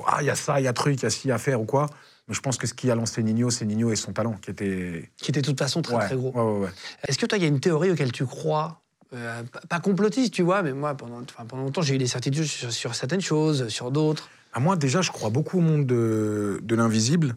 ah, 0.06 0.18
il 0.20 0.26
y 0.26 0.30
a 0.30 0.36
ça, 0.36 0.60
il 0.60 0.64
y 0.64 0.68
a 0.68 0.72
truc, 0.72 0.96
il 0.96 1.02
y 1.02 1.06
a 1.06 1.10
ci 1.10 1.30
à 1.32 1.38
faire 1.38 1.60
ou 1.60 1.64
quoi. 1.64 1.86
Mais 2.28 2.34
je 2.34 2.40
pense 2.40 2.56
que 2.56 2.66
ce 2.66 2.74
qui 2.74 2.90
a 2.90 2.94
lancé 2.94 3.22
Nino, 3.22 3.50
c'est 3.50 3.64
Nino 3.64 3.90
et 3.90 3.96
son 3.96 4.12
talent, 4.12 4.34
qui 4.34 4.50
était... 4.50 5.10
Qui 5.16 5.30
était 5.30 5.40
de 5.40 5.46
toute 5.46 5.58
façon 5.58 5.82
très 5.82 5.96
ouais, 5.96 6.06
très 6.06 6.16
gros. 6.16 6.32
ouais, 6.32 6.42
ouais, 6.58 6.66
ouais. 6.66 6.70
Est-ce 7.08 7.18
que 7.18 7.26
toi, 7.26 7.38
il 7.38 7.42
y 7.42 7.44
a 7.44 7.48
une 7.48 7.60
théorie 7.60 7.90
auquel 7.90 8.12
tu 8.12 8.26
crois 8.26 8.82
euh, 9.14 9.42
pas- 9.44 9.60
Pas 9.68 9.80
complotiste, 9.80 10.34
tu 10.34 10.42
vois, 10.42 10.62
mais 10.62 10.72
moi, 10.72 10.94
pendant, 10.96 11.20
enfin, 11.22 11.46
pendant 11.46 11.62
longtemps, 11.62 11.82
j'ai 11.82 11.94
eu 11.94 11.98
des 11.98 12.06
certitudes 12.06 12.44
sur, 12.44 12.72
sur 12.72 12.94
certaines 12.94 13.20
choses, 13.20 13.68
sur 13.68 13.90
d'autres? 13.90 14.28
À 14.52 14.60
moi, 14.60 14.76
déjà, 14.76 15.02
je 15.02 15.10
crois 15.12 15.30
beaucoup 15.30 15.58
au 15.58 15.62
monde 15.62 15.86
de, 15.86 16.60
de 16.62 16.74
l'invisible. 16.74 17.36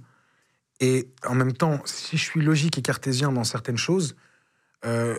Et 0.79 1.09
en 1.25 1.35
même 1.35 1.53
temps, 1.53 1.81
si 1.85 2.17
je 2.17 2.23
suis 2.23 2.41
logique 2.41 2.77
et 2.77 2.81
cartésien 2.81 3.31
dans 3.31 3.43
certaines 3.43 3.77
choses, 3.77 4.15
euh, 4.85 5.17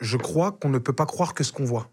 je 0.00 0.16
crois 0.16 0.52
qu'on 0.52 0.68
ne 0.68 0.78
peut 0.78 0.92
pas 0.92 1.06
croire 1.06 1.34
que 1.34 1.42
ce 1.42 1.52
qu'on 1.52 1.64
voit. 1.64 1.90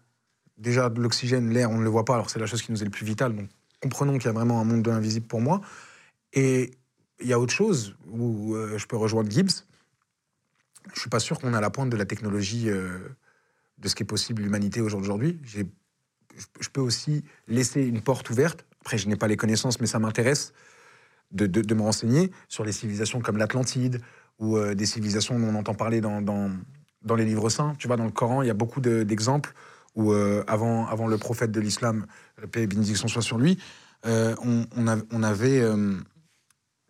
Déjà, 0.58 0.90
l'oxygène, 0.90 1.50
l'air, 1.50 1.70
on 1.70 1.78
ne 1.78 1.84
le 1.84 1.88
voit 1.88 2.04
pas, 2.04 2.14
alors 2.14 2.28
c'est 2.28 2.38
la 2.38 2.46
chose 2.46 2.62
qui 2.62 2.70
nous 2.70 2.82
est 2.82 2.84
le 2.84 2.90
plus 2.90 3.06
vitale. 3.06 3.34
Donc, 3.34 3.48
comprenons 3.80 4.18
qu'il 4.18 4.26
y 4.26 4.28
a 4.28 4.32
vraiment 4.32 4.60
un 4.60 4.64
monde 4.64 4.82
de 4.82 4.90
l'invisible 4.90 5.26
pour 5.26 5.40
moi. 5.40 5.60
Et 6.34 6.72
il 7.20 7.26
y 7.26 7.32
a 7.32 7.40
autre 7.40 7.52
chose 7.52 7.96
où 8.10 8.54
euh, 8.54 8.76
je 8.76 8.86
peux 8.86 8.96
rejoindre 8.96 9.30
Gibbs. 9.30 9.64
Je 10.94 11.00
suis 11.00 11.10
pas 11.10 11.20
sûr 11.20 11.38
qu'on 11.38 11.54
à 11.54 11.60
la 11.60 11.70
pointe 11.70 11.90
de 11.90 11.96
la 11.96 12.04
technologie 12.04 12.68
euh, 12.68 12.98
de 13.78 13.88
ce 13.88 13.94
qui 13.94 14.02
est 14.02 14.06
possible 14.06 14.42
l'humanité 14.42 14.80
aujourd'hui. 14.80 15.40
Je 15.44 16.68
peux 16.72 16.80
aussi 16.80 17.24
laisser 17.48 17.82
une 17.82 18.02
porte 18.02 18.28
ouverte. 18.30 18.64
Après, 18.80 18.98
je 18.98 19.08
n'ai 19.08 19.16
pas 19.16 19.28
les 19.28 19.36
connaissances, 19.36 19.80
mais 19.80 19.86
ça 19.86 19.98
m'intéresse 19.98 20.52
de, 21.32 21.46
de- 21.46 21.74
me 21.74 21.82
renseigner 21.82 22.30
sur 22.48 22.64
les 22.64 22.72
civilisations 22.72 23.20
comme 23.20 23.36
l'Atlantide 23.36 24.00
ou 24.38 24.56
euh, 24.56 24.74
des 24.74 24.86
civilisations 24.86 25.38
dont 25.38 25.48
on 25.48 25.54
entend 25.54 25.74
parler 25.74 26.00
dans, 26.00 26.20
dans, 26.22 26.50
les 27.16 27.24
livres 27.24 27.48
saints. 27.48 27.74
Tu 27.78 27.86
vois, 27.86 27.96
dans 27.96 28.04
le 28.04 28.10
Coran, 28.10 28.42
il 28.42 28.48
y 28.48 28.50
a 28.50 28.54
beaucoup 28.54 28.80
de- 28.80 29.02
d'exemples 29.02 29.54
où, 29.94 30.12
euh, 30.12 30.44
avant, 30.46 30.86
avant 30.86 31.06
le 31.06 31.18
prophète 31.18 31.52
de 31.52 31.60
l'islam, 31.60 32.06
paix 32.50 32.62
et 32.62 32.66
bénédiction 32.66 33.08
soit 33.08 33.22
sur 33.22 33.38
lui, 33.38 33.58
euh, 34.06 34.34
on, 34.42 34.66
on 35.10 35.22
avait 35.22 35.62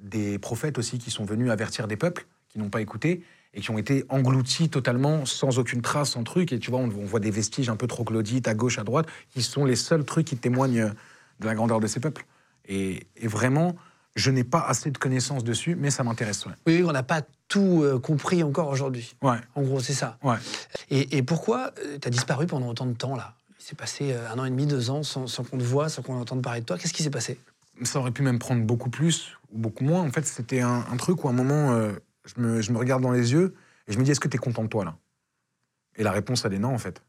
des 0.00 0.38
prophètes 0.38 0.78
aussi 0.78 0.98
qui 0.98 1.10
sont 1.10 1.24
venus 1.24 1.50
avertir 1.50 1.86
des 1.88 1.96
peuples 1.96 2.26
qui 2.48 2.58
n'ont 2.58 2.70
pas 2.70 2.80
écouté 2.80 3.22
et 3.54 3.60
qui 3.60 3.70
ont 3.70 3.78
été 3.78 4.04
engloutis 4.08 4.68
totalement 4.68 5.24
sans 5.26 5.58
aucune 5.58 5.82
trace, 5.82 6.10
sans 6.10 6.24
truc. 6.24 6.52
Et 6.52 6.58
tu 6.58 6.70
vois, 6.70 6.80
on, 6.80 6.84
on 6.84 7.04
voit 7.04 7.20
des 7.20 7.30
vestiges 7.30 7.68
un 7.68 7.76
peu 7.76 7.86
troglodytes 7.86 8.48
à 8.48 8.54
gauche, 8.54 8.78
à 8.78 8.84
droite, 8.84 9.06
qui 9.30 9.42
sont 9.42 9.64
les 9.64 9.76
seuls 9.76 10.04
trucs 10.04 10.26
qui 10.26 10.36
témoignent 10.36 10.92
de 11.40 11.46
la 11.46 11.54
grandeur 11.54 11.80
de 11.80 11.86
ces 11.86 12.00
peuples. 12.00 12.24
Et, 12.66 13.06
et 13.16 13.26
vraiment, 13.26 13.76
je 14.14 14.30
n'ai 14.30 14.44
pas 14.44 14.60
assez 14.60 14.90
de 14.90 14.98
connaissances 14.98 15.44
dessus, 15.44 15.74
mais 15.74 15.90
ça 15.90 16.04
m'intéresse. 16.04 16.44
Ouais. 16.46 16.52
Oui, 16.66 16.84
on 16.86 16.92
n'a 16.92 17.02
pas 17.02 17.22
tout 17.48 17.80
euh, 17.82 17.98
compris 17.98 18.42
encore 18.42 18.68
aujourd'hui. 18.68 19.16
ouais. 19.22 19.38
En 19.54 19.62
gros, 19.62 19.80
c'est 19.80 19.94
ça. 19.94 20.18
ouais. 20.22 20.36
Et, 20.90 21.16
et 21.16 21.22
pourquoi 21.22 21.72
tu 22.00 22.08
as 22.08 22.10
disparu 22.10 22.46
pendant 22.46 22.68
autant 22.68 22.86
de 22.86 22.94
temps, 22.94 23.16
là? 23.16 23.34
Il 23.58 23.64
s'est 23.64 23.76
passé 23.76 24.12
euh, 24.12 24.28
un 24.30 24.38
an 24.38 24.44
et 24.44 24.50
demi, 24.50 24.66
deux 24.66 24.90
ans 24.90 25.02
sans, 25.02 25.26
sans 25.28 25.44
qu'on 25.44 25.56
te 25.56 25.62
voit, 25.62 25.88
sans 25.88 26.02
qu'on 26.02 26.20
entende 26.20 26.42
parler 26.42 26.60
de 26.60 26.66
toi. 26.66 26.76
Qu'est-ce 26.78 26.92
qui 26.92 27.02
s'est 27.02 27.10
passé? 27.10 27.40
Ça 27.84 28.00
aurait 28.00 28.10
pu 28.10 28.22
même 28.22 28.38
prendre 28.38 28.62
beaucoup 28.64 28.90
plus 28.90 29.38
ou 29.52 29.58
beaucoup 29.58 29.84
moins. 29.84 30.00
En 30.02 30.10
fait, 30.10 30.26
c'était 30.26 30.60
un, 30.60 30.84
un 30.90 30.96
truc 30.96 31.24
où 31.24 31.28
à 31.28 31.30
un 31.30 31.34
moment, 31.34 31.72
euh, 31.72 31.92
je, 32.24 32.40
me, 32.40 32.60
je 32.60 32.72
me 32.72 32.78
regarde 32.78 33.02
dans 33.02 33.12
les 33.12 33.32
yeux 33.32 33.54
et 33.86 33.92
je 33.92 33.98
me 33.98 34.04
dis, 34.04 34.10
est-ce 34.10 34.20
que 34.20 34.28
tu 34.28 34.36
es 34.36 34.38
content 34.38 34.62
de 34.64 34.68
toi 34.68 34.84
là? 34.84 34.96
Et 35.96 36.02
la 36.02 36.10
réponse, 36.10 36.44
elle 36.44 36.54
est 36.54 36.58
non, 36.58 36.74
en 36.74 36.78
fait. 36.78 37.02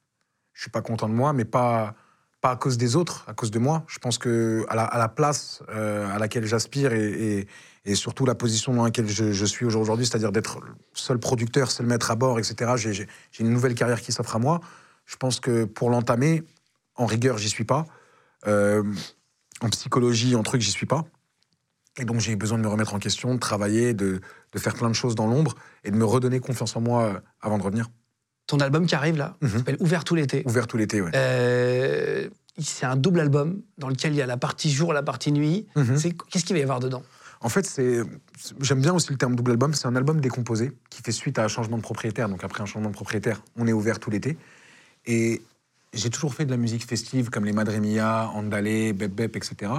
Je 0.54 0.62
suis 0.62 0.72
pas 0.72 0.82
content 0.82 1.10
de 1.10 1.14
moi, 1.14 1.34
mais 1.34 1.46
pas, 1.46 1.96
pas 2.44 2.52
à 2.52 2.56
cause 2.58 2.78
des 2.78 2.98
autres, 2.98 3.24
à 3.26 3.34
cause 3.34 3.52
de 3.52 3.58
moi. 3.58 3.86
Je 3.88 4.00
pense 4.00 4.18
que 4.18 4.66
à 4.68 4.76
la, 4.76 5.08
place 5.08 5.64
euh, 5.70 6.14
à 6.14 6.20
laquelle 6.20 6.46
j'aspire 6.46 6.92
et, 6.92 7.48
surtout 7.96 8.26
la 8.26 8.36
position 8.36 8.74
dans 8.74 8.84
laquelle 8.84 9.08
je, 9.08 9.46
suis 9.46 9.66
aujourd'hui, 9.66 10.06
c'est-à-dire 10.06 10.34
d'être 10.34 10.60
seul 10.94 11.20
producteur, 11.20 11.72
seul 11.72 11.86
maître 11.86 12.12
à 12.12 12.16
bord, 12.16 12.40
etc., 12.40 12.74
j'ai- 12.76 13.08
une 13.40 13.50
nouvelle 13.50 13.76
carrière 13.76 14.02
qui 14.02 14.12
s'offre 14.12 14.36
à 14.36 14.40
moi. 14.40 14.60
Je 15.06 15.16
pense 15.16 15.40
que 15.40 15.64
pour 15.64 15.90
l'entamer, 15.90 16.44
en 16.96 17.06
rigueur, 17.06 17.38
j'y 17.38 17.48
suis 17.48 17.64
pas. 17.64 17.86
Euh, 18.46 18.84
en 19.62 19.70
psychologie, 19.70 20.36
en 20.36 20.44
truc, 20.44 20.60
j'y 20.60 20.72
suis 20.72 20.86
pas. 20.86 21.06
Et 21.98 22.04
donc, 22.04 22.20
j'ai 22.20 22.36
besoin 22.36 22.58
de 22.58 22.64
me 22.64 22.68
remettre 22.68 22.94
en 22.94 23.00
question, 23.00 23.36
de 23.36 23.40
travailler, 23.40 23.94
de, 23.94 24.20
faire 24.58 24.74
plein 24.74 24.90
de 24.90 24.96
choses 24.96 25.16
dans 25.16 25.28
l'ombre 25.28 25.56
et 25.86 25.92
de 25.92 25.96
me 25.96 26.06
redonner 26.06 26.42
confiance 26.42 26.76
en 26.76 26.82
moi 26.82 27.22
avant 27.40 27.58
de 27.58 27.64
revenir. 27.64 27.88
Ton 28.48 28.58
album 28.60 28.86
qui 28.86 28.96
arrive, 28.96 29.18
là, 29.18 29.38
Mhm. 29.42 29.50
s'appelle 29.50 29.78
Ouvert 29.80 30.04
tout 30.04 30.16
l'été. 30.16 30.44
Ouvert 30.46 30.68
tout 30.68 30.78
l'été, 30.78 31.02
ouais. 31.02 31.12
Euh, 31.16 32.30
c'est 32.60 32.86
un 32.86 32.96
double 32.96 33.20
album 33.22 33.62
dans 33.78 33.88
lequel 33.88 34.14
il 34.14 34.18
y 34.18 34.22
a 34.22 34.26
la 34.26 34.38
partie 34.38 34.70
jour 34.72 34.94
la 34.94 35.04
partie 35.04 35.32
nuit. 35.32 35.66
C'est- 35.96 36.14
Qu'est-ce 36.30 36.46
qu'il 36.46 36.56
va 36.56 36.60
y 36.60 36.64
avoir 36.64 36.80
dedans? 36.80 37.04
En 37.42 37.50
fait, 37.50 37.66
c'est, 37.66 38.02
j'aime 38.62 38.80
bien 38.82 38.94
aussi 38.94 39.12
le 39.12 39.18
terme 39.18 39.36
double 39.36 39.52
album. 39.52 39.74
C'est 39.74 39.88
un 39.88 39.96
album 39.96 40.22
décomposé 40.22 40.72
qui 40.90 41.02
fait 41.02 41.12
suite 41.12 41.40
à 41.40 41.44
un 41.46 41.48
changement 41.48 41.78
de 41.78 41.82
propriétaire. 41.82 42.30
Donc 42.30 42.44
après 42.44 42.62
un 42.62 42.66
changement 42.66 42.90
de 42.90 42.94
propriétaire, 42.96 43.42
on 43.58 43.68
est 43.68 43.74
ouvert 43.74 44.00
tout 44.00 44.10
l'été. 44.10 44.38
Et 45.06 45.42
j'ai 45.94 46.10
toujours 46.10 46.34
fait 46.34 46.46
de 46.46 46.52
la 46.52 46.58
musique 46.58 46.86
festive 46.88 47.30
comme 47.30 47.44
les 47.46 47.52
Madre 47.54 47.76
Mia, 47.80 48.30
Andale, 48.34 48.94
Bep 48.94 49.12
Bep, 49.14 49.36
etc. 49.36 49.72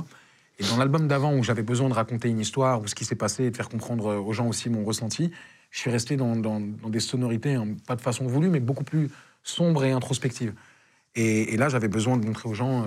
Et 0.58 0.64
dans 0.64 0.76
l'album 0.76 1.08
d'avant 1.08 1.34
où 1.34 1.42
j'avais 1.42 1.62
besoin 1.62 1.88
de 1.88 1.94
raconter 1.94 2.28
une 2.28 2.38
histoire 2.40 2.80
ou 2.82 2.86
ce 2.86 2.94
qui 2.94 3.04
s'est 3.04 3.14
passé 3.16 3.44
et 3.44 3.50
de 3.50 3.56
faire 3.56 3.68
comprendre 3.68 4.14
aux 4.16 4.32
gens 4.32 4.46
aussi 4.46 4.68
mon 4.68 4.84
ressenti, 4.84 5.30
je 5.74 5.80
suis 5.80 5.90
resté 5.90 6.16
dans, 6.16 6.36
dans- 6.36 6.60
dans 6.60 6.88
des 6.88 7.00
sonorités, 7.00 7.54
hein, 7.54 7.66
pas 7.88 7.96
de 7.96 8.00
façon 8.00 8.28
voulue, 8.28 8.48
mais 8.48 8.60
beaucoup 8.60 8.84
plus 8.84 9.10
sombres 9.42 9.84
et 9.84 9.90
introspectives. 9.90 10.54
Et, 11.16 11.52
et 11.52 11.56
là, 11.56 11.68
j'avais 11.68 11.88
besoin 11.88 12.16
de 12.16 12.24
montrer 12.24 12.48
aux 12.48 12.54
gens 12.54 12.84
euh, 12.84 12.86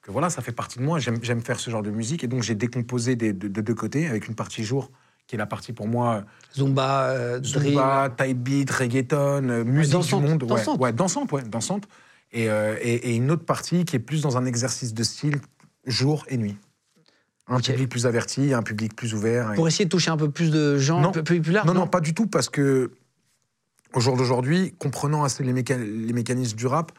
que 0.00 0.10
voilà, 0.10 0.30
ça 0.30 0.40
fait 0.40 0.50
partie 0.52 0.78
de 0.78 0.84
moi. 0.84 0.98
J'aime 0.98 1.42
faire 1.42 1.60
ce 1.60 1.68
genre 1.70 1.82
de 1.82 1.90
musique. 1.90 2.24
Et 2.24 2.26
donc, 2.26 2.42
j'ai 2.42 2.54
décomposé 2.54 3.14
des- 3.14 3.34
de, 3.34 3.46
de 3.46 3.60
deux 3.60 3.74
côtés, 3.74 4.06
avec 4.06 4.26
une 4.26 4.34
partie 4.34 4.64
jour, 4.64 4.90
qui 5.26 5.34
est 5.36 5.38
la 5.38 5.44
partie 5.44 5.74
pour 5.74 5.86
moi 5.86 6.24
Zumba, 6.56 7.10
euh. 7.10 7.42
Zumba, 7.42 8.08
type 8.16 8.38
beat, 8.38 8.70
reggaeton, 8.70 9.46
euh, 9.50 9.62
musique 9.64 9.92
dansante, 9.92 10.22
du 10.24 10.30
monde. 10.30 10.44
Dansante. 10.46 10.80
ouais, 10.80 10.92
dansante, 10.94 11.30
ouais, 11.32 11.42
dansante. 11.42 11.86
Et, 12.32 12.48
euh, 12.48 12.74
et, 12.80 12.94
et 13.10 13.16
une 13.16 13.30
autre 13.30 13.44
partie 13.44 13.84
qui 13.84 13.96
est 13.96 14.00
plus 14.10 14.22
dans 14.22 14.38
un 14.38 14.46
exercice 14.46 14.94
de 14.94 15.02
style 15.02 15.40
jour 15.86 16.24
et 16.28 16.38
nuit. 16.38 16.56
Un 17.46 17.60
public 17.60 17.88
plus 17.90 18.06
averti, 18.06 18.54
un 18.54 18.62
public 18.62 18.96
plus 18.96 19.12
ouvert. 19.14 19.52
et- 19.52 19.54
Pour 19.56 19.68
essayer 19.68 19.84
de 19.84 19.90
toucher 19.90 20.10
un 20.10 20.16
peu 20.16 20.30
plus 20.30 20.50
de 20.50 20.78
gens, 20.78 21.00
Non. 21.00 21.08
un 21.10 21.12
peu 21.12 21.22
plus, 21.22 21.40
large 21.52 21.66
non, 21.66 21.74
non, 21.74 21.86
pas 21.86 22.00
du 22.00 22.14
tout, 22.14 22.26
parce 22.26 22.48
que 22.48 22.90
au 23.92 24.00
jour 24.00 24.16
d'aujourd'hui, 24.16 24.74
comprenant 24.78 25.24
assez 25.24 25.44
les, 25.44 25.52
méca- 25.52 25.76
les 25.78 26.12
mécanismes 26.12 26.56
du 26.56 26.66
rap, 26.66 26.92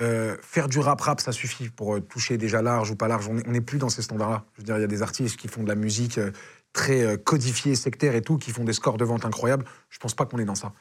euh, 0.00 0.36
faire 0.42 0.68
du 0.68 0.78
rap-rap, 0.78 1.20
ça 1.20 1.32
suffit 1.32 1.68
pour 1.68 1.96
euh, 1.96 2.00
toucher 2.00 2.38
déjà 2.38 2.62
large 2.62 2.90
ou 2.90 2.96
pas 2.96 3.08
large. 3.08 3.28
On 3.28 3.50
n'est 3.50 3.60
plus 3.60 3.78
dans 3.78 3.88
ces 3.90 4.00
standards-là. 4.02 4.44
Je 4.54 4.60
veux 4.60 4.64
dire, 4.64 4.78
il 4.78 4.80
y 4.80 4.84
a 4.84 4.86
des 4.86 5.02
artistes 5.02 5.36
qui 5.36 5.48
font 5.48 5.62
de 5.64 5.68
la 5.68 5.74
musique 5.74 6.18
euh, 6.18 6.30
très 6.72 7.18
codifiée, 7.18 7.74
sectaire 7.74 8.14
et 8.14 8.22
tout, 8.22 8.38
qui 8.38 8.52
font 8.52 8.64
des 8.64 8.72
scores 8.72 8.96
de 8.96 9.04
vente 9.04 9.24
incroyables. 9.24 9.64
Je 9.90 9.98
pense 9.98 10.14
pas 10.14 10.24
qu'on 10.24 10.38
est 10.38 10.44
dans 10.44 10.54
ça. 10.54 10.72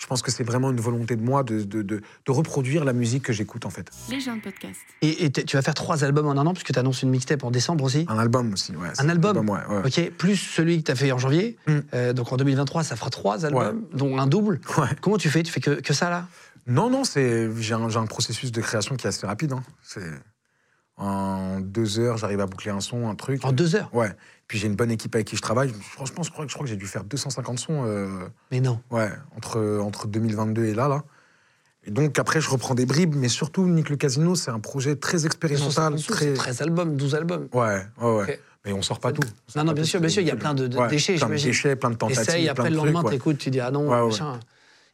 Je 0.00 0.06
pense 0.06 0.22
que 0.22 0.30
c'est 0.30 0.44
vraiment 0.44 0.70
une 0.70 0.80
volonté 0.80 1.14
de 1.14 1.22
moi 1.22 1.42
de, 1.44 1.62
de, 1.62 1.82
de- 1.82 2.00
de 2.26 2.32
reproduire 2.32 2.86
la 2.86 2.94
musique 2.94 3.22
que 3.24 3.34
j'écoute, 3.34 3.66
en 3.66 3.70
fait. 3.70 3.90
Les 4.10 4.18
gens 4.18 4.34
de 4.34 4.40
podcast. 4.40 4.80
Et, 5.02 5.30
tu 5.30 5.56
vas 5.56 5.62
faire 5.62 5.74
trois 5.74 6.04
albums 6.04 6.26
en 6.26 6.32
un 6.32 6.46
an, 6.46 6.54
puisque 6.54 6.72
tu 6.72 6.78
annonces 6.78 7.02
une 7.02 7.10
mixtape 7.10 7.44
en 7.44 7.50
décembre 7.50 7.84
aussi. 7.84 8.06
Un 8.08 8.18
album 8.18 8.52
aussi, 8.54 8.74
ouais. 8.74 8.88
Un 8.98 9.08
album 9.10 9.46
ouais, 9.50 9.58
ouais. 9.68 9.82
Ok, 9.86 10.10
plus 10.16 10.36
celui 10.36 10.78
que 10.78 10.86
tu 10.86 10.90
as 10.92 10.94
fait 10.96 11.12
en 11.12 11.18
janvier. 11.18 11.58
Mm. 11.66 11.78
Euh, 11.92 12.12
donc 12.14 12.32
en 12.32 12.38
2023, 12.38 12.82
ça 12.82 12.96
fera 12.96 13.10
trois 13.10 13.44
albums, 13.44 13.84
dont 13.92 14.18
un 14.18 14.26
double. 14.26 14.60
Ouais. 14.78 14.88
Comment 15.02 15.18
tu 15.18 15.28
fais? 15.28 15.42
Tu 15.42 15.52
fais 15.52 15.60
que, 15.60 15.72
que 15.80 15.92
ça 15.92 16.08
là? 16.08 16.26
Non, 16.66 16.88
non, 16.88 17.04
c'est 17.04 17.50
j'ai 17.58 17.74
un, 17.74 17.88
j'ai 17.90 17.98
un 17.98 18.06
processus 18.06 18.52
de 18.52 18.60
création 18.62 18.96
qui 18.96 19.06
est 19.06 19.08
assez 19.08 19.26
rapide. 19.26 19.52
hein. 19.52 19.62
C'est 19.82 20.00
en 21.00 21.60
deux 21.60 21.98
heures, 21.98 22.16
j'arrive 22.18 22.40
à 22.40 22.46
boucler 22.46 22.70
un 22.70 22.80
son, 22.80 23.08
un 23.08 23.14
truc. 23.14 23.44
En 23.44 23.52
deux 23.52 23.74
heures 23.74 23.88
Ouais. 23.94 24.10
Puis 24.46 24.58
j'ai 24.58 24.66
une 24.66 24.74
bonne 24.76 24.90
équipe 24.90 25.14
avec 25.14 25.26
qui 25.28 25.36
je 25.36 25.42
travaille. 25.42 25.72
Franchement, 25.80 26.22
je 26.22 26.30
crois 26.30 26.44
que 26.44 26.50
je 26.50 26.54
crois 26.54 26.64
que 26.66 26.70
j'ai 26.70 26.76
dû 26.76 26.86
faire 26.86 27.04
250 27.04 27.58
sons. 27.58 27.84
euh, 27.86 28.08
Mais 28.50 28.60
non. 28.60 28.80
ouais, 28.90 29.08
entre 29.36 29.78
entre 29.82 30.06
2022 30.08 30.64
et 30.64 30.74
là, 30.74 30.88
là. 30.88 31.02
Et 31.86 31.90
donc 31.90 32.18
après, 32.18 32.40
je 32.42 32.50
reprends 32.50 32.74
des 32.74 32.84
bribes, 32.84 33.14
mais 33.16 33.28
surtout, 33.28 33.66
Nick 33.66 33.88
le 33.88 33.96
Casino, 33.96 34.34
c'est 34.34 34.50
un 34.50 34.60
projet 34.60 34.96
très 34.96 35.24
expérimental, 35.24 35.94
250 35.94 35.98
sous, 35.98 36.12
très. 36.12 36.24
c'est 36.26 36.32
13 36.34 36.62
albums, 36.62 36.96
12 36.96 37.14
albums. 37.14 37.48
Ouais, 37.54 37.86
ouais, 38.00 38.16
ouais. 38.16 38.22
Ok. 38.24 38.40
Mais 38.66 38.72
on 38.74 38.82
sort 38.82 39.00
pas 39.00 39.12
tout. 39.12 39.22
Sort 39.46 39.64
Non, 39.64 39.70
non, 39.70 39.72
bien 39.72 39.84
sûr, 39.84 40.00
bien 40.00 40.10
sûr, 40.10 40.20
il 40.20 40.28
y 40.28 40.30
a 40.30 40.36
plein 40.36 40.52
de, 40.52 40.66
de 40.66 40.76
Ouais, 40.76 40.88
déchets, 40.88 41.14
plein 41.14 41.30
de 41.30 41.36
déchets, 41.36 41.76
plein 41.76 41.88
de 41.90 41.94
tentatives, 41.94 42.20
Essaye, 42.28 42.42
plein 42.44 42.50
après 42.52 42.64
de 42.70 42.74
le 42.74 42.76
lendemain, 42.76 43.02
t'écoutes, 43.04 43.38
tu 43.38 43.50
dis 43.50 43.60
ah 43.60 43.70
non, 43.70 43.88
Ouais, 43.88 43.98
ouais. 44.00 44.06
machin. 44.08 44.38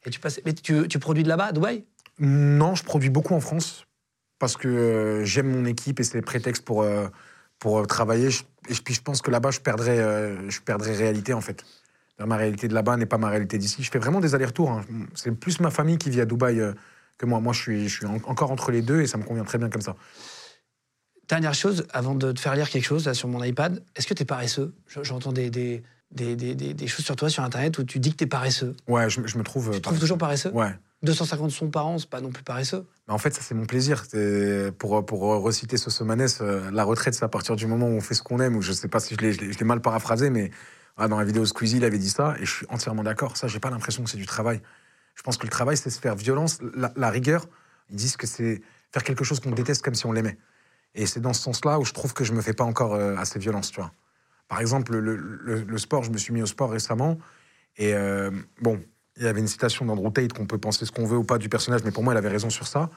Et 0.05 0.09
tu 0.09 0.21
passes. 0.21 0.39
Mais 0.45 0.53
tu, 0.53 0.87
tu 0.87 0.99
produis 0.99 1.23
de 1.23 1.27
là-bas, 1.27 1.47
à 1.47 1.51
Dubaï? 1.51 1.83
Non, 2.19 2.75
je 2.75 2.83
produis 2.85 3.09
beaucoup 3.09 3.33
en 3.33 3.41
France 3.41 3.86
parce 4.39 4.57
que 4.57 4.67
euh, 4.67 5.25
j'aime 5.25 5.49
mon 5.49 5.65
équipe 5.65 5.99
et 5.99 6.03
c'est 6.03 6.21
prétexte 6.21 6.63
pour, 6.63 6.81
euh, 6.83 7.07
pour 7.59 7.79
euh, 7.79 7.85
travailler. 7.85 8.29
Et 8.69 8.73
puis 8.83 8.93
je 8.93 9.01
pense 9.01 9.21
que 9.21 9.31
là-bas, 9.31 9.51
je 9.51 9.59
perdrais, 9.59 9.97
je 10.49 10.59
perdrais 10.61 10.93
réalité 10.95 11.33
en 11.33 11.41
fait. 11.41 11.63
Ma 12.19 12.35
réalité 12.35 12.67
de 12.67 12.73
là-bas 12.73 12.97
n'est 12.97 13.05
pas 13.05 13.17
ma 13.19 13.29
réalité 13.29 13.57
d'ici. 13.59 13.83
Je 13.83 13.91
fais 13.91 13.99
vraiment 13.99 14.19
des 14.19 14.33
allers-retours. 14.33 14.71
hein. 14.71 14.85
C'est 15.13 15.31
plus 15.31 15.59
ma 15.59 15.69
famille 15.69 15.97
qui 15.99 16.09
vit 16.09 16.21
à 16.21 16.25
Dubaï 16.25 16.61
que 17.19 17.25
moi. 17.27 17.39
Moi, 17.39 17.53
je 17.53 17.61
suis, 17.61 17.87
je 17.89 17.95
suis 17.97 18.05
en- 18.07 18.15
encore 18.25 18.51
entre 18.51 18.71
les 18.71 18.81
deux 18.81 19.01
et 19.01 19.07
ça 19.07 19.17
me 19.19 19.23
convient 19.23 19.43
très 19.43 19.59
bien 19.59 19.69
comme 19.69 19.81
ça. 19.83 19.95
Dernière 21.27 21.53
chose, 21.53 21.85
avant 21.91 22.15
de 22.15 22.31
te 22.31 22.39
faire 22.39 22.55
lire 22.55 22.69
quelque 22.69 22.85
chose 22.85 23.05
là, 23.05 23.13
sur 23.13 23.27
mon 23.27 23.43
iPad, 23.43 23.83
est-ce 23.95 24.07
que 24.07 24.13
t'es 24.13 24.25
paresseux? 24.25 24.73
Je- 24.87 25.03
J'entends 25.03 25.33
des, 25.33 25.49
des, 26.11 26.35
des, 26.35 26.55
des- 26.55 26.87
choses 26.87 27.05
sur 27.05 27.15
toi 27.15 27.29
sur 27.29 27.43
Internet 27.43 27.77
où 27.79 27.83
tu 27.83 27.99
dis 27.99 28.11
que 28.11 28.17
t'es 28.17 28.25
paresseux. 28.27 28.75
Ouais, 28.87 29.09
je, 29.09 29.21
me- 29.21 29.27
je 29.27 29.37
me 29.37 29.43
trouve. 29.43 29.69
euh, 29.69 29.73
Tu 29.73 29.77
te 29.77 29.83
trouves 29.83 29.93
paresseux. 29.95 29.99
toujours 30.01 30.17
paresseux 30.17 30.51
Ouais. 30.51 30.73
250 31.03 31.51
sons 31.51 31.69
par 31.69 31.85
an, 31.85 31.99
c'est 31.99 32.09
pas 32.09 32.21
non 32.21 32.31
plus 32.31 32.43
paresseux. 32.43 32.85
Mais 33.07 33.13
en 33.13 33.17
fait, 33.19 33.33
ça, 33.33 33.41
c'est 33.41 33.53
mon 33.53 33.65
plaisir. 33.65 34.03
Pour, 34.79 35.05
pour 35.05 35.21
reciter 35.21 35.77
Sosomanes, 35.77 36.27
euh, 36.41 36.71
la 36.71 36.83
retraite, 36.83 37.13
c'est 37.13 37.23
à 37.25 37.27
partir 37.27 37.55
du 37.55 37.67
moment 37.67 37.85
où 37.87 37.91
on 37.91 38.01
fait 38.01 38.15
ce 38.15 38.23
qu'on 38.23 38.39
aime, 38.39 38.55
ou 38.55 38.61
je 38.61 38.71
sais 38.73 38.87
pas 38.87 38.99
si 38.99 39.15
l'ai- 39.17 39.31
je 39.33 39.41
l'ai 39.59 39.65
mal 39.65 39.79
paraphrasé, 39.81 40.29
mais 40.31 40.49
ah, 40.97 41.07
dans 41.07 41.19
la 41.19 41.25
vidéo 41.25 41.45
Squeezie, 41.45 41.77
il 41.77 41.85
avait 41.85 41.99
dit 41.99 42.09
ça, 42.09 42.35
et 42.39 42.45
je 42.45 42.51
suis 42.51 42.65
entièrement 42.69 43.03
d'accord. 43.03 43.37
Ça, 43.37 43.47
j'ai 43.47 43.59
pas 43.59 43.69
l'impression 43.69 44.03
que 44.03 44.09
c'est 44.09 44.17
du 44.17 44.25
travail. 44.25 44.59
Je 45.13 45.21
pense 45.21 45.37
que 45.37 45.43
le 45.45 45.51
travail, 45.51 45.77
c'est 45.77 45.89
se 45.91 45.99
faire 45.99 46.15
violence. 46.15 46.57
La, 46.75 46.91
la 46.95 47.09
rigueur, 47.11 47.45
ils 47.91 47.95
disent 47.95 48.17
que 48.17 48.25
c'est 48.25 48.61
faire 48.91 49.03
quelque 49.03 49.23
chose 49.23 49.39
qu'on 49.39 49.51
déteste 49.51 49.83
comme 49.83 49.93
si 49.95 50.05
on 50.07 50.11
l'aimait. 50.11 50.37
Et 50.95 51.05
c'est 51.05 51.19
dans 51.19 51.33
ce 51.33 51.41
sens-là 51.43 51.79
où 51.79 51.85
je 51.85 51.93
trouve 51.93 52.13
que 52.15 52.23
je 52.23 52.33
me 52.33 52.41
fais 52.41 52.53
pas 52.53 52.63
encore 52.63 52.95
euh, 52.95 53.15
assez 53.17 53.37
violence, 53.37 53.69
tu 53.69 53.79
vois. 53.81 53.91
Par 54.47 54.61
exemple, 54.61 54.95
le, 54.95 55.77
sport, 55.77 56.03
je 56.03 56.11
me 56.11 56.17
suis 56.17 56.33
mis 56.33 56.41
au 56.41 56.45
sport 56.45 56.71
récemment, 56.71 57.17
et 57.77 57.93
euh, 57.93 58.31
bon, 58.61 58.81
il 59.17 59.23
y 59.23 59.27
avait 59.27 59.39
une 59.39 59.47
citation 59.47 59.85
d'Andrew 59.85 60.11
Tate 60.11 60.33
qu'on 60.33 60.45
peut 60.45 60.57
penser 60.57 60.85
ce 60.85 60.91
qu'on 60.91 61.05
veut 61.05 61.17
ou 61.17 61.23
pas 61.23 61.37
du 61.37 61.49
personnage, 61.49 61.83
mais 61.83 61.91
pour 61.91 62.03
moi, 62.03 62.13
elle 62.13 62.17
avait 62.17 62.29
raison 62.29 62.49
sur 62.49 62.67
ça. 62.67 62.89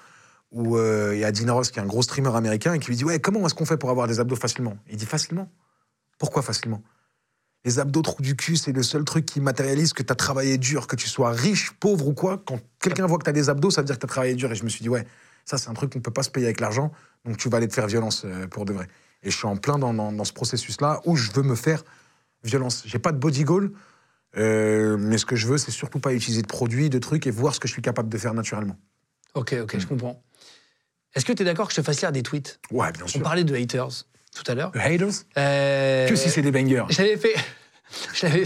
Où 0.53 0.77
euh, 0.77 1.13
il 1.15 1.21
y 1.21 1.25
a 1.25 1.31
Dina 1.31 1.53
Ross, 1.53 1.71
qui 1.71 1.79
est 1.79 1.83
un 1.83 1.87
gros 1.87 2.03
streamer 2.03 2.35
américain, 2.35 2.75
et 2.75 2.79
qui 2.79 2.89
lui 2.89 2.97
dit 2.97 3.05
Ouais, 3.05 3.21
comment 3.21 3.45
est-ce 3.47 3.55
qu'on 3.55 3.65
fait 3.67 3.77
pour 3.77 3.91
avoir 3.91 4.09
des 4.09 4.19
abdos 4.19 4.37
facilement? 4.37 4.77
Il 4.89 4.97
dit 4.97 5.07
Facilement 5.07 5.51
Pourquoi 6.19 6.43
facilement? 6.43 6.83
Les 7.65 7.79
abdos 7.79 8.03
trous 8.03 8.23
du 8.23 8.37
cul, 8.37 8.57
c'est 8.57 8.73
le 8.73 8.83
seul 8.83 9.05
truc 9.05 9.27
qui 9.27 9.41
matérialise 9.41 9.93
que 9.93 10.03
tu 10.03 10.13
as 10.13 10.17
travaillé 10.17 10.57
dur, 10.59 10.87
que 10.87 10.97
tu 10.97 11.09
sois 11.09 11.31
riche, 11.31 11.73
pauvre 11.79 12.09
ou 12.09 12.15
quoi. 12.15 12.43
Quand 12.45 12.59
quelqu'un 12.81 13.07
voit 13.07 13.19
que 13.19 13.25
tu 13.25 13.31
as 13.31 13.35
des 13.35 13.49
abdos, 13.49 13.71
ça 13.71 13.83
veut 13.83 13.87
dire 13.87 13.97
que 13.97 14.01
tu 14.01 14.07
as 14.07 14.09
travaillé 14.09 14.35
dur. 14.35 14.51
Et 14.51 14.55
je 14.55 14.65
me 14.65 14.69
suis 14.69 14.83
dit 14.83 14.89
Ouais, 14.89 15.07
ça, 15.45 15.59
c'est 15.59 15.69
un 15.69 15.75
truc 15.75 15.93
qu'on 15.93 16.01
peut 16.01 16.11
pas 16.11 16.23
se 16.23 16.31
payer 16.31 16.47
avec 16.47 16.61
l'argent, 16.61 16.91
donc 17.25 17.37
tu 17.37 17.49
vas 17.49 17.59
aller 17.59 17.69
te 17.69 17.75
faire 17.75 17.87
violence 17.87 18.23
euh, 18.25 18.47
pour 18.47 18.65
de 18.65 18.73
vrai. 18.73 18.89
Et 19.23 19.31
je 19.31 19.37
suis 19.37 19.47
en 19.47 19.57
plein 19.57 19.79
dans, 19.79 19.93
dans- 19.95 20.13
dans 20.13 20.25
ce 20.25 20.33
processus-là 20.33 21.01
où 21.05 21.17
je 21.17 21.31
veux 21.33 21.43
me 21.43 21.55
faire 21.55 21.83
violence. 22.45 22.83
J'ai 22.87 22.99
pas 22.99 23.13
de 23.13 23.19
body 23.19 23.45
goal. 23.45 23.73
Euh, 24.37 24.97
mais 24.99 25.19
ce 25.19 25.27
que 25.27 25.35
je 25.37 25.47
veux, 25.49 25.59
c'est 25.59 25.73
surtout 25.73 25.99
pas 25.99 26.13
utiliser 26.15 26.43
de 26.43 26.47
produits, 26.47 26.89
de 26.89 26.99
trucs 26.99 27.27
et 27.27 27.31
voir 27.31 27.55
ce 27.55 27.61
que 27.61 27.67
je 27.69 27.73
suis 27.73 27.83
capable 27.83 28.09
de 28.09 28.17
faire 28.17 28.33
naturellement. 28.33 28.77
Ok, 29.35 29.55
ok, 29.61 29.79
je 29.79 29.87
comprends. 29.87 30.23
Est-ce 31.15 31.25
que 31.25 31.33
tu 31.33 31.43
es 31.43 31.45
d'accord 31.45 31.67
que 31.67 31.75
je 31.75 31.81
te 31.81 31.85
fasse 31.85 32.01
lire 32.01 32.13
des 32.13 32.23
tweets? 32.23 32.61
Ouais, 32.71 32.93
bien 32.93 33.03
On 33.05 33.09
sûr. 33.09 33.23
parlait 33.23 33.43
de 33.45 33.55
haters 33.57 34.05
tout 34.33 34.45
à 34.47 34.55
l'heure. 34.55 34.71
Haters? 34.75 35.25
Euh, 35.37 36.09
Que 36.09 36.15
si 36.15 36.31
c'est 36.31 36.43
des 36.43 36.53
bangers. 36.53 36.85
J'avais 36.91 37.17
fait. 37.17 37.35
Je 38.15 38.27
l'avais. 38.27 38.45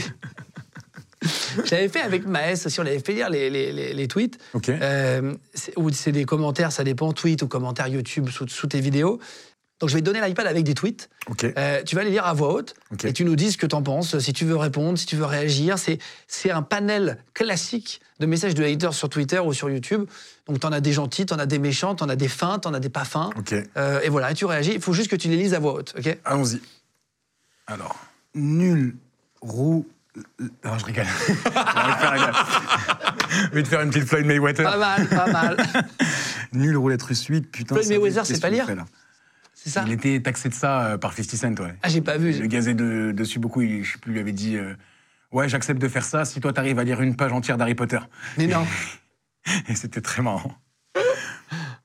Je 1.64 1.70
l'avais 1.70 1.88
fait 1.88 2.00
avec 2.00 2.26
Maës 2.26 2.66
aussi, 2.66 2.80
on 2.80 2.86
avait 2.86 2.98
fait 2.98 3.12
lire 3.14 3.30
les, 3.30 3.48
les- 3.48 3.72
les- 3.72 3.94
les 3.94 4.08
tweets. 4.08 4.38
Ok. 4.54 4.68
Euh, 4.68 5.34
ou 5.76 5.90
c'est 5.90 6.12
des 6.12 6.24
commentaires, 6.24 6.72
ça 6.72 6.84
dépend, 6.84 7.12
tweets 7.12 7.42
ou 7.42 7.48
commentaires 7.48 7.88
YouTube 7.88 8.28
sous, 8.28 8.46
sous 8.48 8.66
tes 8.66 8.80
vidéos. 8.80 9.20
Donc 9.80 9.90
je 9.90 9.94
vais 9.94 10.00
te 10.00 10.06
donner 10.06 10.20
l'iPad 10.20 10.46
avec 10.46 10.64
des 10.64 10.74
tweets. 10.74 11.10
Ok. 11.28 11.44
Euh, 11.44 11.82
tu 11.82 11.96
vas 11.96 12.04
les 12.04 12.10
lire 12.10 12.26
à 12.26 12.32
voix 12.32 12.54
haute 12.54 12.74
et 13.02 13.12
tu 13.12 13.24
nous 13.24 13.34
dis 13.34 13.50
ce 13.52 13.58
que 13.58 13.66
tu 13.66 13.74
en 13.74 13.82
penses, 13.82 14.18
si 14.18 14.32
tu 14.32 14.44
veux 14.44 14.56
répondre, 14.56 14.96
si 14.96 15.06
tu 15.06 15.16
veux 15.16 15.24
réagir. 15.24 15.76
C'est, 15.78 15.98
un 16.50 16.62
panel 16.62 17.18
classique 17.32 18.00
de 18.20 18.26
messages 18.26 18.54
de 18.54 18.62
haters 18.62 18.94
sur 18.94 19.08
Twitter 19.08 19.40
ou 19.40 19.52
sur 19.52 19.68
YouTube. 19.68 20.06
Donc 20.46 20.60
tu 20.60 20.66
en 20.66 20.72
as 20.72 20.80
des 20.80 20.92
gentils, 20.92 21.26
tu 21.26 21.34
en 21.34 21.38
as 21.38 21.46
des 21.46 21.58
méchants, 21.58 21.96
tu 21.96 22.04
en 22.04 22.08
as 22.08 22.16
des 22.16 22.28
fins, 22.28 22.58
tu 22.58 22.68
en 22.68 22.74
as 22.74 22.80
des 22.80 22.88
pas 22.88 23.04
fins. 23.04 23.30
Ok. 23.36 23.54
Euh, 23.76 24.00
et 24.02 24.08
voilà, 24.08 24.30
et 24.30 24.34
tu 24.34 24.44
réagis. 24.44 24.72
Il 24.74 24.80
faut 24.80 24.92
juste 24.92 25.10
que 25.10 25.16
tu 25.16 25.28
les 25.28 25.36
lises 25.36 25.54
à 25.54 25.58
voix 25.58 25.74
haute. 25.74 25.94
Allons-y. 26.24 26.60
Alors, 27.66 27.96
nul 28.34 28.94
roux. 29.40 29.86
Non, 30.64 30.78
je 30.78 30.84
rigole. 30.84 31.06
je 33.28 33.50
vais 33.52 33.62
te 33.62 33.68
faire, 33.68 33.80
une 33.80 33.90
petite 33.90 34.08
Floyd 34.08 34.26
Mayweather. 34.26 34.64
Pas 34.64 34.76
mal, 34.76 35.08
pas 35.08 35.26
mal. 35.26 35.56
Nul 36.52 36.76
roulette 36.76 37.02
russe 37.02 37.24
8, 37.24 37.50
putain. 37.50 37.74
Floyd 37.74 37.88
Mayweather, 37.88 38.24
c'est 38.24 38.40
pas 38.40 38.50
lire 38.50 38.68
C'est 39.64 39.70
ça 39.70 39.84
Il 39.86 39.92
était 39.92 40.20
taxé 40.20 40.50
de 40.50 40.54
ça 40.54 40.88
euh, 40.88 40.98
par 40.98 41.14
50 41.14 41.36
Cent, 41.36 41.64
ouais. 41.64 41.74
Ah, 41.82 41.88
j'ai 41.88 42.02
pas 42.02 42.18
vu. 42.18 42.38
Le 42.38 42.46
gazé 42.46 42.74
de, 42.74 43.12
dessus 43.12 43.38
beaucoup, 43.38 43.62
il, 43.62 43.82
je 43.82 43.92
sais 43.92 43.98
plus, 43.98 44.12
lui 44.12 44.20
avait 44.20 44.32
dit 44.32 44.58
euh, 44.58 44.74
Ouais, 45.32 45.48
j'accepte 45.48 45.80
de 45.80 45.88
faire 45.88 46.04
ça 46.04 46.26
si 46.26 46.38
toi 46.38 46.52
t'arrives 46.52 46.78
à 46.78 46.84
lire 46.84 47.00
une 47.00 47.16
page 47.16 47.32
entière 47.32 47.56
d'Harry 47.56 47.74
Potter. 47.74 47.98
Mais 48.36 48.46
non. 48.46 48.66
Et 49.66 49.74
c'était 49.74 50.02
très 50.02 50.20
marrant. 50.20 50.54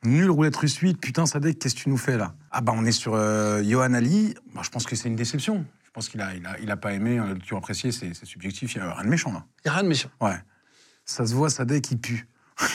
Nul 0.04 0.30
roulette 0.30 0.58
russe 0.58 0.76
8, 0.76 1.00
putain, 1.00 1.26
Sadek, 1.26 1.58
qu'est-ce 1.58 1.76
que 1.76 1.80
tu 1.80 1.90
nous 1.90 1.98
fais 1.98 2.18
là? 2.18 2.36
Ah 2.52 2.60
bah 2.60 2.74
on 2.76 2.86
est 2.86 2.92
sur 2.92 3.14
euh, 3.16 3.64
Johan 3.64 3.94
Ali, 3.94 4.36
Bah, 4.54 4.60
je 4.62 4.70
pense 4.70 4.86
que 4.86 4.98
c'est 4.98 5.08
une 5.08 5.16
déception. 5.16 5.66
Je 5.86 5.92
pense 5.92 6.10
qu'il 6.10 6.20
a, 6.20 6.36
il 6.36 6.46
a, 6.46 6.60
il 6.60 6.70
a 6.72 6.78
pas 6.78 6.92
aimé, 6.92 7.18
euh, 7.18 7.36
tu 7.42 7.56
as 7.56 7.58
apprécié, 7.58 7.94
c'est 7.94 8.14
subjectif, 8.26 8.76
il 8.76 8.80
y 8.80 8.82
a 8.82 8.94
rien 8.94 9.06
de 9.06 9.10
méchant 9.10 9.32
là. 9.32 9.46
Il 9.64 9.68
n'y 9.68 9.72
a 9.72 9.74
rien 9.76 9.84
de 9.84 9.88
méchant. 9.88 10.10
Ouais. 10.20 10.36
Ça 11.06 11.26
se 11.26 11.34
voit, 11.34 11.50
Sadek, 11.50 11.92
il 11.92 12.00
pue. 12.00 12.28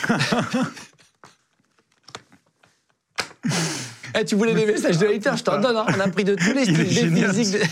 Eh, 4.17 4.25
tu 4.25 4.35
voulais 4.35 4.53
des 4.53 4.65
messages 4.65 4.97
de 4.97 5.07
haters, 5.07 5.37
je 5.37 5.43
t'en 5.43 5.59
donne. 5.59 5.75
hein. 5.77 5.85
On 5.95 5.99
a 5.99 6.07
pris 6.07 6.23
de 6.23 6.35
tous 6.35 6.53
les 6.53 6.63
styles, 6.63 6.77
des 7.13 7.27
physiques. 7.27 7.59
de- 7.59 7.65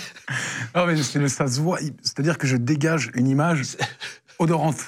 Ah 0.73 0.85
mais 0.85 1.27
ça 1.29 1.47
se 1.47 1.59
voit, 1.61 1.79
c'est-à-dire 2.01 2.37
que 2.37 2.47
je 2.47 2.57
dégage 2.57 3.11
une 3.15 3.27
image 3.27 3.77
odorante. 4.39 4.83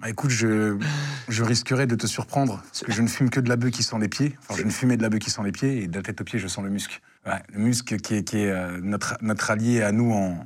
Bah 0.00 0.08
écoute, 0.10 0.30
je, 0.30 0.76
je 1.28 1.44
risquerais 1.44 1.86
de 1.86 1.94
te 1.94 2.08
surprendre, 2.08 2.60
parce 2.62 2.82
que 2.82 2.90
je 2.92 3.02
ne 3.02 3.06
fume 3.08 3.30
que 3.30 3.38
de 3.38 3.48
la 3.48 3.54
bœuf 3.56 3.70
qui 3.70 3.84
sent 3.84 3.96
les 4.00 4.08
pieds. 4.08 4.36
Enfin, 4.40 4.58
je 4.60 4.64
ne 4.66 4.70
fumais 4.70 4.96
de 4.96 5.02
la 5.02 5.08
bœuf 5.08 5.20
qui 5.20 5.30
sent 5.30 5.42
les 5.44 5.52
pieds, 5.52 5.84
et 5.84 5.86
de 5.86 5.94
la 5.96 6.02
tête 6.02 6.20
aux 6.20 6.24
pieds, 6.24 6.40
je 6.40 6.48
sens 6.48 6.64
le 6.64 6.70
musc. 6.70 7.00
Ouais, 7.24 7.40
le 7.52 7.60
musc 7.60 7.96
qui 7.98 8.14
est, 8.16 8.22
qui 8.24 8.38
est 8.38 8.50
euh, 8.50 8.80
notre, 8.82 9.16
notre 9.20 9.48
allié 9.52 9.80
à 9.82 9.92
nous 9.92 10.10
en, 10.12 10.44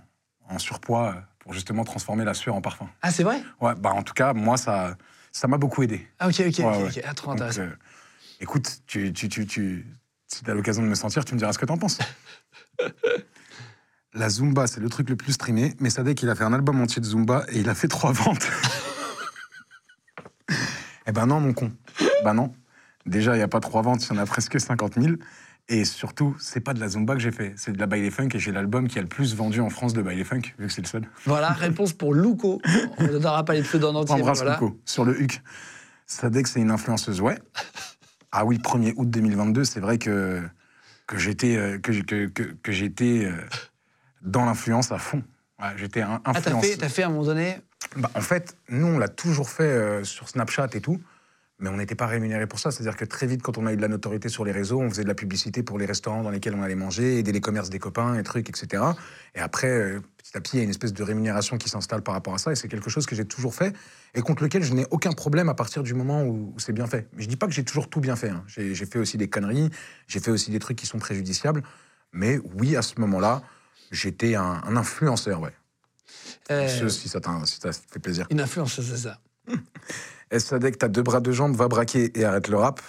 en 0.51 0.59
surpoids, 0.59 1.09
euh, 1.16 1.20
pour 1.39 1.55
justement 1.55 1.85
transformer 1.85 2.24
la 2.24 2.35
sueur 2.35 2.55
en 2.55 2.60
parfum. 2.60 2.86
Ah, 3.01 3.10
c'est 3.10 3.23
vrai? 3.23 3.40
Ouais, 3.62 3.73
bah 3.78 3.93
en 3.94 4.02
tout 4.02 4.12
cas, 4.14 4.35
moi, 4.35 4.56
ça 4.59 4.97
ça 5.32 5.48
m'a 5.48 5.59
beaucoup 5.59 5.82
aidé. 5.82 6.06
Ah, 6.18 6.28
ok, 6.28 6.35
ok, 6.40 6.47
ok. 6.48 6.64
Ouais. 6.64 7.02
Ah, 7.06 7.14
trop 7.14 7.28
Donc, 7.32 7.36
intéressant. 7.36 7.60
euh, 7.62 7.70
écoute, 8.41 8.81
tu, 8.87 9.13
tu, 9.13 9.29
tu, 9.29 9.47
tu, 9.47 9.87
si 10.27 10.45
tu 10.45 10.51
as 10.51 10.55
l'occasion 10.55 10.83
de 10.83 10.89
me 10.89 10.95
sentir, 10.95 11.25
tu 11.25 11.35
me 11.35 11.39
diras 11.39 11.53
ce 11.53 11.59
que 11.59 11.67
t'en 11.67 11.79
penses. 11.79 11.99
La 14.15 14.31
Zumba, 14.31 14.67
c'est 14.67 14.81
le 14.81 14.89
truc 14.89 15.11
le 15.11 15.17
plus 15.17 15.33
streamé, 15.33 15.75
mais 15.79 15.91
Sadek, 15.91 16.23
il 16.23 16.31
a 16.31 16.35
fait 16.35 16.45
un 16.45 16.55
album 16.55 16.81
entier 16.81 17.03
de 17.03 17.07
Zumba 17.07 17.45
et 17.51 17.59
il 17.59 17.69
a 17.69 17.75
fait 17.75 17.89
trois 17.89 18.13
ventes. 18.13 18.49
eh 21.07 21.13
ben 21.13 21.27
non, 21.27 21.39
mon 21.39 21.53
con. 21.53 21.71
Ben 22.25 22.33
non. 22.33 22.55
Déjà, 23.05 23.35
il 23.35 23.39
n'y 23.39 23.43
a 23.43 23.49
pas 23.49 23.61
trois 23.61 23.83
ventes, 23.83 24.07
il 24.07 24.15
y 24.15 24.19
en 24.19 24.23
a 24.23 24.25
presque 24.25 24.59
50 24.59 24.95
000. 24.99 25.17
Et 25.69 25.85
surtout, 25.85 26.35
c'est 26.39 26.61
pas 26.61 26.73
de 26.73 26.81
la 26.81 26.89
Zumba 26.89 27.15
que 27.15 27.21
j'ai 27.21 27.33
fait, 27.33 27.53
c'est 27.57 27.73
de 27.73 27.79
la 27.79 27.87
Baile 27.87 28.11
Funk 28.11 28.29
et 28.35 28.39
j'ai 28.39 28.53
l'album 28.53 28.89
qui 28.89 28.99
a 28.99 29.03
le 29.03 29.09
plus 29.09 29.35
vendu 29.35 29.61
en 29.61 29.69
France 29.69 29.93
de 29.93 30.01
Baile 30.01 30.25
Funk, 30.25 30.55
vu 30.59 30.69
que 30.69 30.73
c'est 30.73 30.81
le 30.81 30.87
seul. 30.87 31.09
Voilà, 31.25 31.51
réponse 31.51 31.93
pour 31.93 32.15
Luco. 32.15 32.63
On 32.99 33.03
ne 33.03 33.09
donnera 33.09 33.45
pas 33.45 33.53
les 33.53 33.63
pseudos 33.63 33.91
en 33.91 33.97
entier. 33.97 34.15
mais 34.15 34.23
Embrasse 34.23 34.39
voilà. 34.39 34.55
Luco, 34.55 34.81
sur 34.85 35.05
le 35.05 35.21
HUC. 35.21 35.43
Sadek, 36.07 36.47
c'est 36.47 36.61
une 36.61 36.71
influenceuse, 36.71 37.21
ouais. 37.21 37.37
Ah 38.39 38.45
oui, 38.45 38.59
1er 38.59 38.93
août 38.97 39.09
2022, 39.09 39.65
c'est 39.65 39.81
vrai 39.81 39.97
que, 39.97 40.43
que 41.07 41.17
j'étais 41.17 41.57
euh, 41.57 41.79
que, 41.79 41.91
que, 42.03 42.27
que, 42.27 42.43
que 42.43 42.71
j'étais 42.71 43.25
euh, 43.25 43.33
dans 44.21 44.45
l'influence 44.45 44.93
à 44.93 44.99
fond. 44.99 45.23
Ouais, 45.59 45.69
j'étais 45.79 46.03
un 46.03 46.21
Ah, 46.23 46.35
t'as 46.35 46.41
influence. 46.41 46.67
fait, 46.67 46.77
t'as 46.77 46.91
fait 46.91 47.03
à 47.03 47.07
un 47.07 47.09
moment 47.09 47.25
donné? 47.25 47.57
Bah, 47.97 48.11
en 48.15 48.21
fait, 48.21 48.59
nous, 48.69 48.89
on 48.89 48.99
l'a 48.99 49.09
toujours 49.09 49.49
fait 49.49 49.63
euh, 49.63 50.05
sur 50.05 50.29
Snapchat 50.29 50.69
et 50.75 50.83
tout, 50.83 51.01
mais 51.59 51.70
on 51.70 51.77
n'était 51.78 51.95
pas 51.95 52.07
rémunéré 52.07 52.47
pour 52.47 52.59
ça. 52.59 52.70
C'est-à-dire 52.70 52.97
que 52.97 53.05
très 53.05 53.27
vite, 53.27 53.43
quand 53.43 53.57
on 53.57 53.66
a 53.66 53.73
eu 53.73 53.77
de 53.77 53.83
la 53.83 53.89
notoriété 53.89 54.28
sur 54.28 54.45
les 54.45 54.53
réseaux, 54.53 54.81
on 54.81 54.91
faisait 54.91 55.05
de 55.05 55.09
la 55.09 55.15
publicité 55.15 55.62
pour 55.62 55.78
les 55.78 55.87
restaurants 55.87 56.23
dans 56.23 56.31
lesquels 56.31 56.55
on 56.55 56.62
allait 56.62 56.74
manger, 56.74 57.19
aider 57.19 57.33
les 57.33 57.41
commerces 57.41 57.70
des 57.70 57.78
copains 57.78 58.19
et 58.19 58.23
trucs, 58.23 58.49
etc. 58.51 58.83
Et 59.35 59.41
après, 59.41 59.69
euh, 59.69 60.01
petit 60.19 60.37
à 60.37 60.41
petit, 60.41 60.57
il 60.57 60.59
y 60.59 60.61
a 60.61 60.65
une 60.65 60.70
espèce 60.70 60.93
de 60.93 61.03
rémunération 61.03 61.57
qui 61.57 61.69
s'installe 61.69 62.03
par 62.03 62.15
rapport 62.15 62.35
à 62.35 62.39
ça, 62.39 62.53
et 62.53 62.57
c'est 62.57 62.69
quelque 62.69 62.91
chose 62.91 63.07
que 63.07 63.16
j'ai 63.16 63.24
toujours 63.24 63.55
fait, 63.55 63.74
et 64.15 64.20
contre 64.20 64.43
lequel 64.43 64.62
je 64.62 64.74
n'ai 64.74 64.87
aucun 64.91 65.12
problème 65.12 65.49
à 65.49 65.55
partir 65.55 65.83
du 65.83 65.95
moment 65.95 66.24
où, 66.24 66.55
c'est 66.59 66.73
bien 66.74 66.87
fait. 66.87 67.09
Mais 67.15 67.23
je 67.23 67.28
dis 67.28 67.37
pas 67.37 67.47
que 67.47 67.53
j'ai 67.53 67.65
toujours 67.65 67.89
tout 67.89 68.01
bien 68.01 68.16
fait. 68.16 68.31
hein. 68.31 68.45
J'ai 68.47 68.74
fait 68.74 68.99
aussi 68.99 69.16
des 69.16 69.28
conneries, 69.28 69.70
j'ai 70.09 70.20
fait 70.20 70.31
aussi 70.31 70.51
des 70.51 70.59
trucs 70.59 70.77
qui 70.77 70.87
sont 70.87 70.99
préjudiciables, 70.99 71.62
mais 72.12 72.39
oui, 72.55 72.77
à 72.77 72.83
ce 72.83 73.01
moment-là, 73.01 73.43
j'étais 73.91 74.35
un, 74.35 74.61
un 74.65 74.77
influenceur, 74.77 75.41
ouais. 75.41 75.53
Euh, 76.51 76.89
si, 76.89 77.09
ça 77.09 77.20
si 77.45 77.61
ça 77.61 77.73
fait 77.73 77.99
plaisir. 77.99 78.27
Une 78.31 78.41
influence, 78.41 78.81
c'est 78.81 78.97
ça. 78.97 79.19
Sadek, 80.39 80.78
t'as 80.78 80.89
deux 80.89 81.03
bras, 81.03 81.20
deux 81.20 81.32
jambes, 81.32 81.55
va 81.57 81.69
braquer 81.69 82.19
et 82.19 82.24
arrête 82.24 82.48
le 82.48 82.57
rap. 82.57 82.81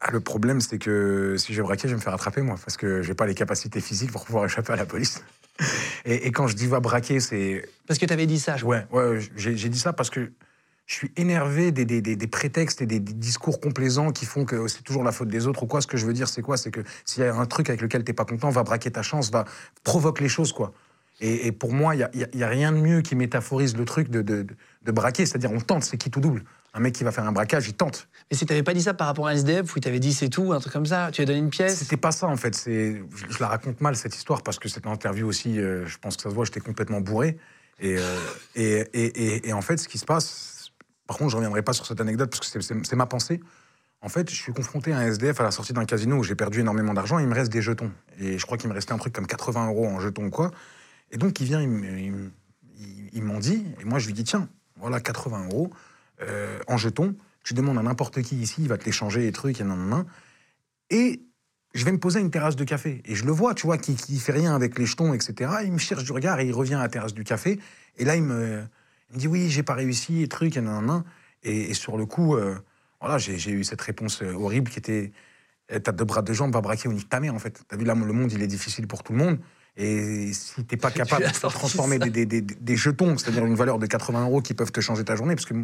Ah, 0.00 0.10
le 0.10 0.20
problème, 0.20 0.60
c'est 0.60 0.78
que 0.78 1.36
si 1.38 1.54
je 1.54 1.62
braquer, 1.62 1.88
je 1.88 1.94
vais 1.94 1.98
me 1.98 2.02
faire 2.02 2.12
attraper, 2.14 2.42
moi, 2.42 2.56
parce 2.62 2.76
que 2.76 3.00
j'ai 3.02 3.14
pas 3.14 3.26
les 3.26 3.34
capacités 3.34 3.80
physiques 3.80 4.12
pour 4.12 4.24
pouvoir 4.24 4.44
échapper 4.44 4.72
à 4.72 4.76
la 4.76 4.84
police. 4.86 5.22
Et, 6.04 6.26
et 6.26 6.32
quand 6.32 6.48
je 6.48 6.56
dis 6.56 6.66
va 6.66 6.80
braquer, 6.80 7.20
c'est. 7.20 7.64
Parce 7.86 7.98
que 8.00 8.04
tu 8.06 8.12
avais 8.12 8.26
dit 8.26 8.40
ça, 8.40 8.56
je. 8.56 8.64
Ouais, 8.66 8.84
ouais, 8.90 9.20
j'ai 9.36 9.68
dit 9.68 9.78
ça 9.78 9.92
parce 9.92 10.10
que 10.10 10.32
je 10.86 10.94
suis 10.94 11.12
énervé 11.16 11.70
des, 11.70 11.84
des- 11.84 12.02
des- 12.02 12.16
des 12.16 12.26
prétextes 12.26 12.82
et 12.82 12.86
des, 12.86 12.98
des 12.98 13.12
discours 13.14 13.60
complaisants 13.60 14.10
qui 14.10 14.26
font 14.26 14.44
que 14.44 14.66
c'est 14.66 14.82
toujours 14.82 15.04
la 15.04 15.12
faute 15.12 15.28
des 15.28 15.46
autres 15.46 15.62
ou 15.62 15.66
quoi. 15.66 15.80
Ce 15.80 15.86
que 15.86 15.96
je 15.96 16.04
veux 16.06 16.12
dire, 16.12 16.26
c'est 16.28 16.42
quoi? 16.42 16.56
C'est 16.56 16.72
que 16.72 16.80
s'il 17.04 17.22
y 17.22 17.26
a 17.26 17.32
un 17.34 17.46
truc 17.46 17.68
avec 17.70 17.80
lequel 17.80 18.02
t'es 18.02 18.12
pas 18.12 18.24
content, 18.24 18.50
va 18.50 18.64
braquer 18.64 18.90
ta 18.90 19.02
chance, 19.02 19.30
va 19.30 19.44
provoque 19.84 20.20
les 20.20 20.28
choses, 20.28 20.52
quoi. 20.52 20.72
Et, 21.20 21.46
et 21.46 21.52
pour 21.52 21.72
moi, 21.72 21.94
il 21.94 21.98
n'y 21.98 22.04
a, 22.04 22.10
y 22.14 22.24
a- 22.24 22.28
y 22.36 22.42
a 22.42 22.48
rien 22.48 22.72
de 22.72 22.78
mieux 22.78 23.00
qui 23.00 23.14
métaphorise 23.14 23.76
le 23.76 23.84
truc 23.84 24.10
de, 24.10 24.20
de, 24.22 24.42
de- 24.42 24.56
de 24.82 24.92
braquer. 24.92 25.24
C'est-à-dire, 25.24 25.52
on 25.52 25.60
tente, 25.60 25.84
c'est 25.84 25.96
qui 25.96 26.10
tout 26.10 26.20
double. 26.20 26.42
Un 26.76 26.80
mec 26.80 26.94
qui 26.94 27.04
va 27.04 27.12
faire 27.12 27.24
un 27.24 27.30
braquage, 27.32 27.68
il 27.68 27.74
tente. 27.74 28.08
Mais 28.30 28.36
si 28.36 28.46
t'avais 28.46 28.64
pas 28.64 28.74
dit 28.74 28.82
ça 28.82 28.94
par 28.94 29.06
rapport 29.06 29.28
à 29.28 29.30
un 29.30 29.34
SDF, 29.34 29.74
où 29.76 29.78
t'avais 29.80 30.00
dit 30.00 30.12
c'est 30.12 30.28
tout, 30.28 30.52
un 30.52 30.58
truc 30.58 30.72
comme 30.72 30.86
ça, 30.86 31.10
tu 31.12 31.22
as 31.22 31.24
donné 31.24 31.38
une 31.38 31.50
pièce. 31.50 31.76
C'était 31.78 31.96
pas 31.96 32.10
ça, 32.10 32.26
en 32.26 32.36
fait. 32.36 32.54
C'est, 32.56 33.00
je, 33.14 33.26
je 33.32 33.38
la 33.38 33.46
raconte 33.46 33.80
mal, 33.80 33.94
cette 33.94 34.16
histoire, 34.16 34.42
parce 34.42 34.58
que 34.58 34.68
cette 34.68 34.86
interview 34.86 35.26
aussi, 35.28 35.58
euh, 35.60 35.86
je 35.86 35.98
pense 35.98 36.16
que 36.16 36.22
ça 36.22 36.30
se 36.30 36.34
voit, 36.34 36.44
j'étais 36.44 36.60
complètement 36.60 37.00
bourré. 37.00 37.38
Et, 37.80 37.96
euh, 37.98 38.02
et, 38.56 38.80
et, 38.92 39.04
et- 39.04 39.48
et 39.48 39.52
en 39.52 39.62
fait, 39.62 39.76
ce 39.76 39.86
qui 39.88 39.98
se 39.98 40.04
passe, 40.04 40.70
par 41.06 41.16
contre, 41.16 41.30
je 41.30 41.36
reviendrai 41.36 41.62
pas 41.62 41.72
sur 41.72 41.86
cette 41.86 42.00
anecdote, 42.00 42.30
parce 42.30 42.50
que 42.50 42.60
c'est- 42.60 42.96
ma 42.96 43.06
pensée. 43.06 43.40
En 44.00 44.08
fait, 44.08 44.28
je 44.28 44.34
suis 44.34 44.52
confronté 44.52 44.92
à 44.92 44.98
un 44.98 45.06
SDF 45.06 45.40
à 45.40 45.44
la 45.44 45.50
sortie 45.52 45.72
d'un 45.72 45.84
casino 45.86 46.16
où 46.16 46.24
j'ai 46.24 46.34
perdu 46.34 46.60
énormément 46.60 46.92
d'argent, 46.92 47.18
il 47.20 47.26
me 47.28 47.34
reste 47.34 47.52
des 47.52 47.62
jetons. 47.62 47.90
Et 48.18 48.36
je 48.36 48.44
crois 48.46 48.58
qu'il 48.58 48.68
me 48.68 48.74
restait 48.74 48.92
un 48.92 48.98
truc 48.98 49.12
comme 49.14 49.26
80 49.26 49.68
euros 49.68 49.86
en 49.86 49.98
jetons 50.00 50.26
ou 50.26 50.30
quoi. 50.30 50.50
Et 51.12 51.16
donc, 51.18 51.40
il 51.40 51.46
vient, 51.46 51.60
il 51.62 51.68
me- 51.68 51.98
il 51.98 52.12
me- 52.12 52.30
il- 52.78 53.10
il 53.12 53.22
m'en 53.22 53.38
dit, 53.38 53.64
et 53.80 53.84
moi, 53.84 53.98
je 54.00 54.06
lui 54.06 54.12
dis, 54.12 54.24
tiens, 54.24 54.48
voilà 54.76 55.00
80 55.00 55.44
euros 55.46 55.70
euh, 56.22 56.58
en 56.68 56.76
jetons, 56.76 57.14
tu 57.44 57.54
demandes 57.54 57.78
à 57.78 57.82
n'importe 57.82 58.22
qui 58.22 58.36
ici, 58.36 58.56
il 58.62 58.68
va 58.68 58.78
te 58.78 58.84
les 58.84 58.92
changer, 58.92 59.26
et 59.26 59.32
trucs, 59.32 59.60
et 59.60 59.64
nan, 59.64 59.88
nan. 59.88 60.04
Et 60.90 61.22
je 61.74 61.84
vais 61.84 61.92
me 61.92 61.98
poser 61.98 62.18
à 62.18 62.22
une 62.22 62.30
terrasse 62.30 62.56
de 62.56 62.64
café. 62.64 63.02
Et 63.04 63.14
je 63.14 63.24
le 63.24 63.32
vois, 63.32 63.54
tu 63.54 63.66
vois, 63.66 63.78
qui, 63.78 63.94
qui 63.96 64.18
fait 64.18 64.32
rien 64.32 64.54
avec 64.54 64.78
les 64.78 64.86
jetons, 64.86 65.12
etc. 65.12 65.50
Il 65.64 65.72
me 65.72 65.78
cherche 65.78 66.04
du 66.04 66.12
regard 66.12 66.38
et 66.40 66.46
il 66.46 66.52
revient 66.52 66.74
à 66.74 66.78
la 66.78 66.88
terrasse 66.88 67.14
du 67.14 67.24
café. 67.24 67.58
Et 67.96 68.04
là, 68.04 68.16
il 68.16 68.22
me, 68.22 68.62
il 69.10 69.14
me 69.16 69.18
dit 69.20 69.28
oui, 69.28 69.50
j'ai 69.50 69.62
pas 69.62 69.74
réussi, 69.74 70.22
et 70.22 70.28
truc, 70.28 70.56
et 70.56 70.60
nan. 70.60 71.02
Et, 71.42 71.70
et 71.70 71.74
sur 71.74 71.96
le 71.98 72.06
coup, 72.06 72.36
euh, 72.36 72.54
voilà, 73.00 73.18
j'ai 73.18 73.50
eu 73.50 73.64
cette 73.64 73.80
réponse 73.82 74.22
euh, 74.22 74.32
horrible 74.34 74.70
qui 74.70 74.78
était 74.78 75.12
eh, 75.68 75.80
T'as 75.80 75.92
deux 75.92 76.04
bras, 76.04 76.22
deux 76.22 76.32
jambes, 76.32 76.52
va 76.52 76.60
braquer 76.60 76.88
ou 76.88 76.92
nique 76.92 77.08
ta 77.08 77.20
mère, 77.20 77.34
en 77.34 77.38
fait. 77.38 77.62
T'as 77.68 77.76
vu, 77.76 77.84
là, 77.84 77.94
le 77.94 78.12
monde, 78.12 78.32
il 78.32 78.40
est 78.42 78.46
difficile 78.46 78.86
pour 78.86 79.02
tout 79.02 79.12
le 79.12 79.18
monde. 79.18 79.38
Et 79.76 80.32
si 80.32 80.64
t'es 80.64 80.76
pas 80.76 80.90
capable 80.92 81.24
de 81.24 81.30
transformer 81.48 81.98
ça. 81.98 82.04
des, 82.04 82.24
des- 82.24 82.40
des- 82.40 82.54
des 82.54 82.76
jetons, 82.76 83.18
c'est-à-dire 83.18 83.44
une 83.44 83.56
valeur 83.56 83.78
de 83.80 83.86
80 83.86 84.22
euros 84.24 84.40
qui 84.40 84.54
peuvent 84.54 84.70
te 84.72 84.80
changer 84.80 85.02
ta 85.04 85.16
journée, 85.16 85.34
parce 85.34 85.46
que 85.46 85.54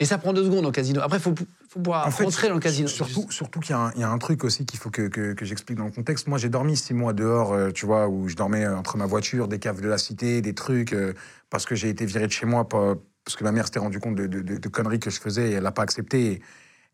Et 0.00 0.06
ça 0.06 0.16
prend 0.18 0.32
deux 0.32 0.44
secondes 0.44 0.64
au 0.64 0.72
casino. 0.72 1.00
Après, 1.02 1.18
il 1.18 1.20
faut, 1.20 1.34
faut 1.68 1.78
pouvoir 1.78 2.06
en 2.06 2.10
fait, 2.10 2.24
rentrer 2.24 2.48
dans 2.48 2.54
le 2.54 2.60
casino. 2.60 2.88
Surtout, 2.88 3.30
surtout 3.30 3.60
qu'il 3.60 3.70
y, 3.70 3.78
a 3.78 3.80
un- 3.82 3.92
il 3.94 4.00
y 4.00 4.02
a 4.02 4.08
un 4.10 4.16
truc 4.18 4.44
aussi 4.44 4.64
qu'il 4.64 4.80
faut 4.80 4.88
que, 4.90 5.08
que- 5.08 5.34
que 5.34 5.44
j'explique 5.44 5.76
dans 5.76 5.84
le 5.84 5.90
contexte. 5.90 6.26
Moi, 6.26 6.38
j'ai 6.38 6.48
dormi 6.48 6.74
six 6.76 6.94
mois 6.94 7.12
dehors, 7.12 7.52
euh, 7.52 7.70
tu 7.70 7.84
vois, 7.84 8.08
où 8.08 8.26
je 8.26 8.34
dormais 8.34 8.66
entre 8.66 8.96
ma 8.96 9.04
voiture, 9.04 9.46
des 9.46 9.58
caves 9.58 9.82
de 9.82 9.88
la 9.88 9.98
cité, 9.98 10.40
des 10.40 10.54
trucs, 10.54 10.94
euh, 10.94 11.12
parce 11.50 11.66
que 11.66 11.74
j'ai 11.74 11.90
été 11.90 12.06
viré 12.06 12.26
de 12.26 12.32
chez 12.32 12.46
moi, 12.46 12.66
pas- 12.66 12.94
parce 13.26 13.36
que 13.36 13.44
ma 13.44 13.52
mère 13.52 13.66
s'était 13.66 13.78
rendue 13.78 14.00
compte 14.00 14.14
de, 14.16 14.26
de- 14.26 14.40
de- 14.40 14.56
de 14.56 14.68
conneries 14.68 15.00
que 15.00 15.10
je 15.10 15.20
faisais 15.20 15.50
et 15.50 15.52
elle 15.52 15.64
n'a 15.64 15.70
pas 15.72 15.82
accepté. 15.82 16.32
Et, 16.32 16.42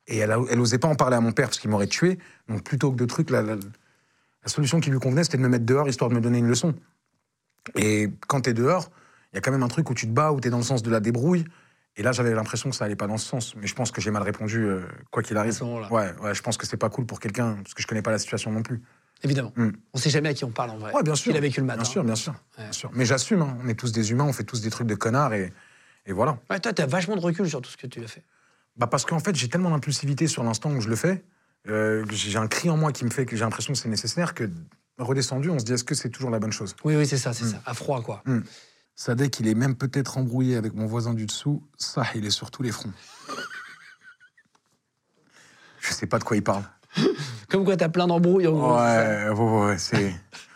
et 0.08 0.18
elle, 0.18 0.32
a- 0.32 0.40
elle 0.50 0.58
osait 0.60 0.78
pas 0.78 0.88
en 0.88 0.96
parler 0.96 1.16
à 1.16 1.20
mon 1.20 1.30
père 1.32 1.46
parce 1.46 1.60
qu'il 1.60 1.70
m'aurait 1.70 1.86
tué. 1.86 2.18
Donc, 2.48 2.64
plutôt 2.64 2.90
que 2.90 2.96
de 2.96 3.04
trucs, 3.04 3.30
la, 3.30 3.40
la- 3.42 3.54
la 3.54 4.48
solution 4.48 4.80
qui 4.80 4.90
lui 4.90 4.98
convenait, 4.98 5.22
c'était 5.22 5.38
de 5.38 5.42
me 5.42 5.48
mettre 5.48 5.64
dehors 5.64 5.88
histoire 5.88 6.10
de 6.10 6.14
me 6.16 6.20
donner 6.20 6.38
une 6.38 6.48
leçon. 6.48 6.74
Et 7.76 8.10
quand 8.26 8.42
tu 8.42 8.50
es 8.50 8.54
dehors, 8.54 8.90
il 9.32 9.36
y 9.36 9.38
a 9.38 9.40
quand 9.40 9.50
même 9.52 9.62
un 9.62 9.68
truc 9.68 9.90
où 9.90 9.94
tu 9.94 10.06
te 10.06 10.12
bats, 10.12 10.32
où 10.32 10.40
tu 10.40 10.48
es 10.48 10.50
dans 10.50 10.56
le 10.58 10.62
sens 10.64 10.82
de 10.82 10.90
la 10.90 10.98
débrouille. 11.00 11.44
Et 11.98 12.02
là, 12.02 12.12
j'avais 12.12 12.34
l'impression 12.34 12.68
que 12.70 12.76
ça 12.76 12.84
allait 12.84 12.96
pas 12.96 13.06
dans 13.06 13.16
ce 13.16 13.26
sens. 13.26 13.54
Mais 13.56 13.66
je 13.66 13.74
pense 13.74 13.90
que 13.90 14.00
j'ai 14.00 14.10
mal 14.10 14.22
répondu, 14.22 14.64
euh, 14.64 14.80
quoi 15.10 15.22
qu'il 15.22 15.36
arrive. 15.36 15.60
Ouais, 15.90 16.12
ouais, 16.22 16.34
je 16.34 16.42
pense 16.42 16.56
que 16.58 16.66
c'est 16.66 16.76
pas 16.76 16.90
cool 16.90 17.06
pour 17.06 17.20
quelqu'un, 17.20 17.54
parce 17.62 17.74
que 17.74 17.82
je 17.82 17.86
connais 17.86 18.02
pas 18.02 18.10
la 18.10 18.18
situation 18.18 18.52
non 18.52 18.62
plus. 18.62 18.82
Évidemment. 19.22 19.52
Mm. 19.56 19.70
On 19.94 19.98
sait 19.98 20.10
jamais 20.10 20.28
à 20.28 20.34
qui 20.34 20.44
on 20.44 20.50
parle 20.50 20.70
en 20.70 20.76
vrai. 20.78 20.92
Ouais, 20.92 21.02
bien 21.02 21.14
sûr. 21.14 21.32
Il 21.32 21.36
a 21.38 21.40
vécu 21.40 21.60
le 21.60 21.66
matin. 21.66 21.80
Bien 21.82 21.90
sûr, 21.90 22.04
bien 22.04 22.14
sûr. 22.16 22.32
Ouais. 22.58 22.64
bien 22.64 22.72
sûr. 22.72 22.90
Mais 22.92 23.06
j'assume, 23.06 23.40
hein. 23.42 23.56
on 23.64 23.68
est 23.68 23.74
tous 23.74 23.92
des 23.92 24.10
humains, 24.10 24.24
on 24.24 24.32
fait 24.34 24.44
tous 24.44 24.60
des 24.60 24.68
trucs 24.68 24.86
de 24.86 24.94
connards, 24.94 25.32
et, 25.32 25.52
et 26.04 26.12
voilà. 26.12 26.38
Ouais, 26.50 26.60
toi, 26.60 26.72
t'as 26.74 26.84
vachement 26.86 27.16
de 27.16 27.20
recul 27.22 27.48
sur 27.48 27.62
tout 27.62 27.70
ce 27.70 27.78
que 27.78 27.86
tu 27.86 28.04
as 28.04 28.08
fait. 28.08 28.22
Bah 28.76 28.86
parce 28.86 29.06
qu'en 29.06 29.18
fait, 29.20 29.34
j'ai 29.34 29.48
tellement 29.48 29.70
d'impulsivité 29.70 30.26
sur 30.26 30.42
l'instant 30.44 30.70
où 30.70 30.82
je 30.82 30.90
le 30.90 30.96
fais, 30.96 31.24
euh, 31.66 32.04
j'ai 32.10 32.36
un 32.36 32.46
cri 32.46 32.68
en 32.68 32.76
moi 32.76 32.92
qui 32.92 33.06
me 33.06 33.10
fait 33.10 33.24
que 33.24 33.34
j'ai 33.36 33.42
l'impression 33.44 33.72
que 33.72 33.78
c'est 33.78 33.88
nécessaire, 33.88 34.34
que 34.34 34.50
redescendu, 34.98 35.48
on 35.48 35.58
se 35.58 35.64
dit 35.64 35.72
est-ce 35.72 35.82
que 35.84 35.94
c'est 35.94 36.10
toujours 36.10 36.28
la 36.30 36.38
bonne 36.38 36.52
chose? 36.52 36.76
Oui, 36.84 36.94
oui, 36.94 37.06
c'est 37.06 37.16
ça, 37.16 37.32
c'est 37.32 37.44
Mm. 37.46 37.50
ça. 37.52 37.62
À 37.64 37.72
froid, 37.72 38.02
quoi. 38.02 38.22
Sadek, 38.98 39.40
il 39.40 39.48
est 39.48 39.54
même 39.54 39.76
peut-être 39.76 40.16
embrouillé 40.16 40.56
avec 40.56 40.74
mon 40.74 40.86
voisin 40.86 41.12
du 41.12 41.26
dessous. 41.26 41.62
Ça, 41.76 42.02
il 42.14 42.24
est 42.24 42.30
sur 42.30 42.50
tous 42.50 42.62
les 42.62 42.72
fronts. 42.72 42.92
Je 45.80 45.92
sais 45.92 46.06
pas 46.06 46.18
de 46.18 46.24
quoi 46.24 46.36
il 46.36 46.42
parle. 46.42 46.64
Comme 47.50 47.64
quoi, 47.64 47.76
t'as 47.76 47.90
plein 47.90 48.06
d'embrouilles. 48.06 48.46
en 48.46 48.52
gros. 48.52 48.74
Ouais, 48.76 49.28
ouais, 49.28 49.66
ouais, 49.66 49.78
c'est. 49.78 50.14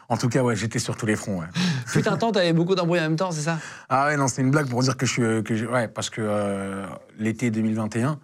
En 0.08 0.16
tout 0.16 0.28
cas, 0.28 0.42
ouais, 0.42 0.56
j'étais 0.56 0.78
sur 0.80 0.96
tous 0.96 1.06
les 1.06 1.14
fronts. 1.16 1.40
Ouais. 1.40 1.46
Fut 1.86 2.08
un 2.08 2.16
temps, 2.16 2.32
t'avais 2.32 2.52
beaucoup 2.54 2.74
d'embrouilles 2.74 2.98
en 3.00 3.04
même 3.04 3.16
temps, 3.16 3.30
c'est 3.30 3.42
ça? 3.42 3.58
Ah 3.88 4.06
ouais, 4.06 4.16
non, 4.16 4.26
c'est 4.26 4.42
une 4.42 4.50
blague 4.50 4.68
pour 4.68 4.82
dire 4.82 4.96
que 4.96 5.06
je 5.06 5.12
suis. 5.12 5.22
euh, 5.22 5.42
Que 5.42 5.54
ouais, 5.66 5.86
parce 5.86 6.08
que 6.10 6.20
euh, 6.24 6.86
l'été 7.18 7.50
2021, 7.50 8.18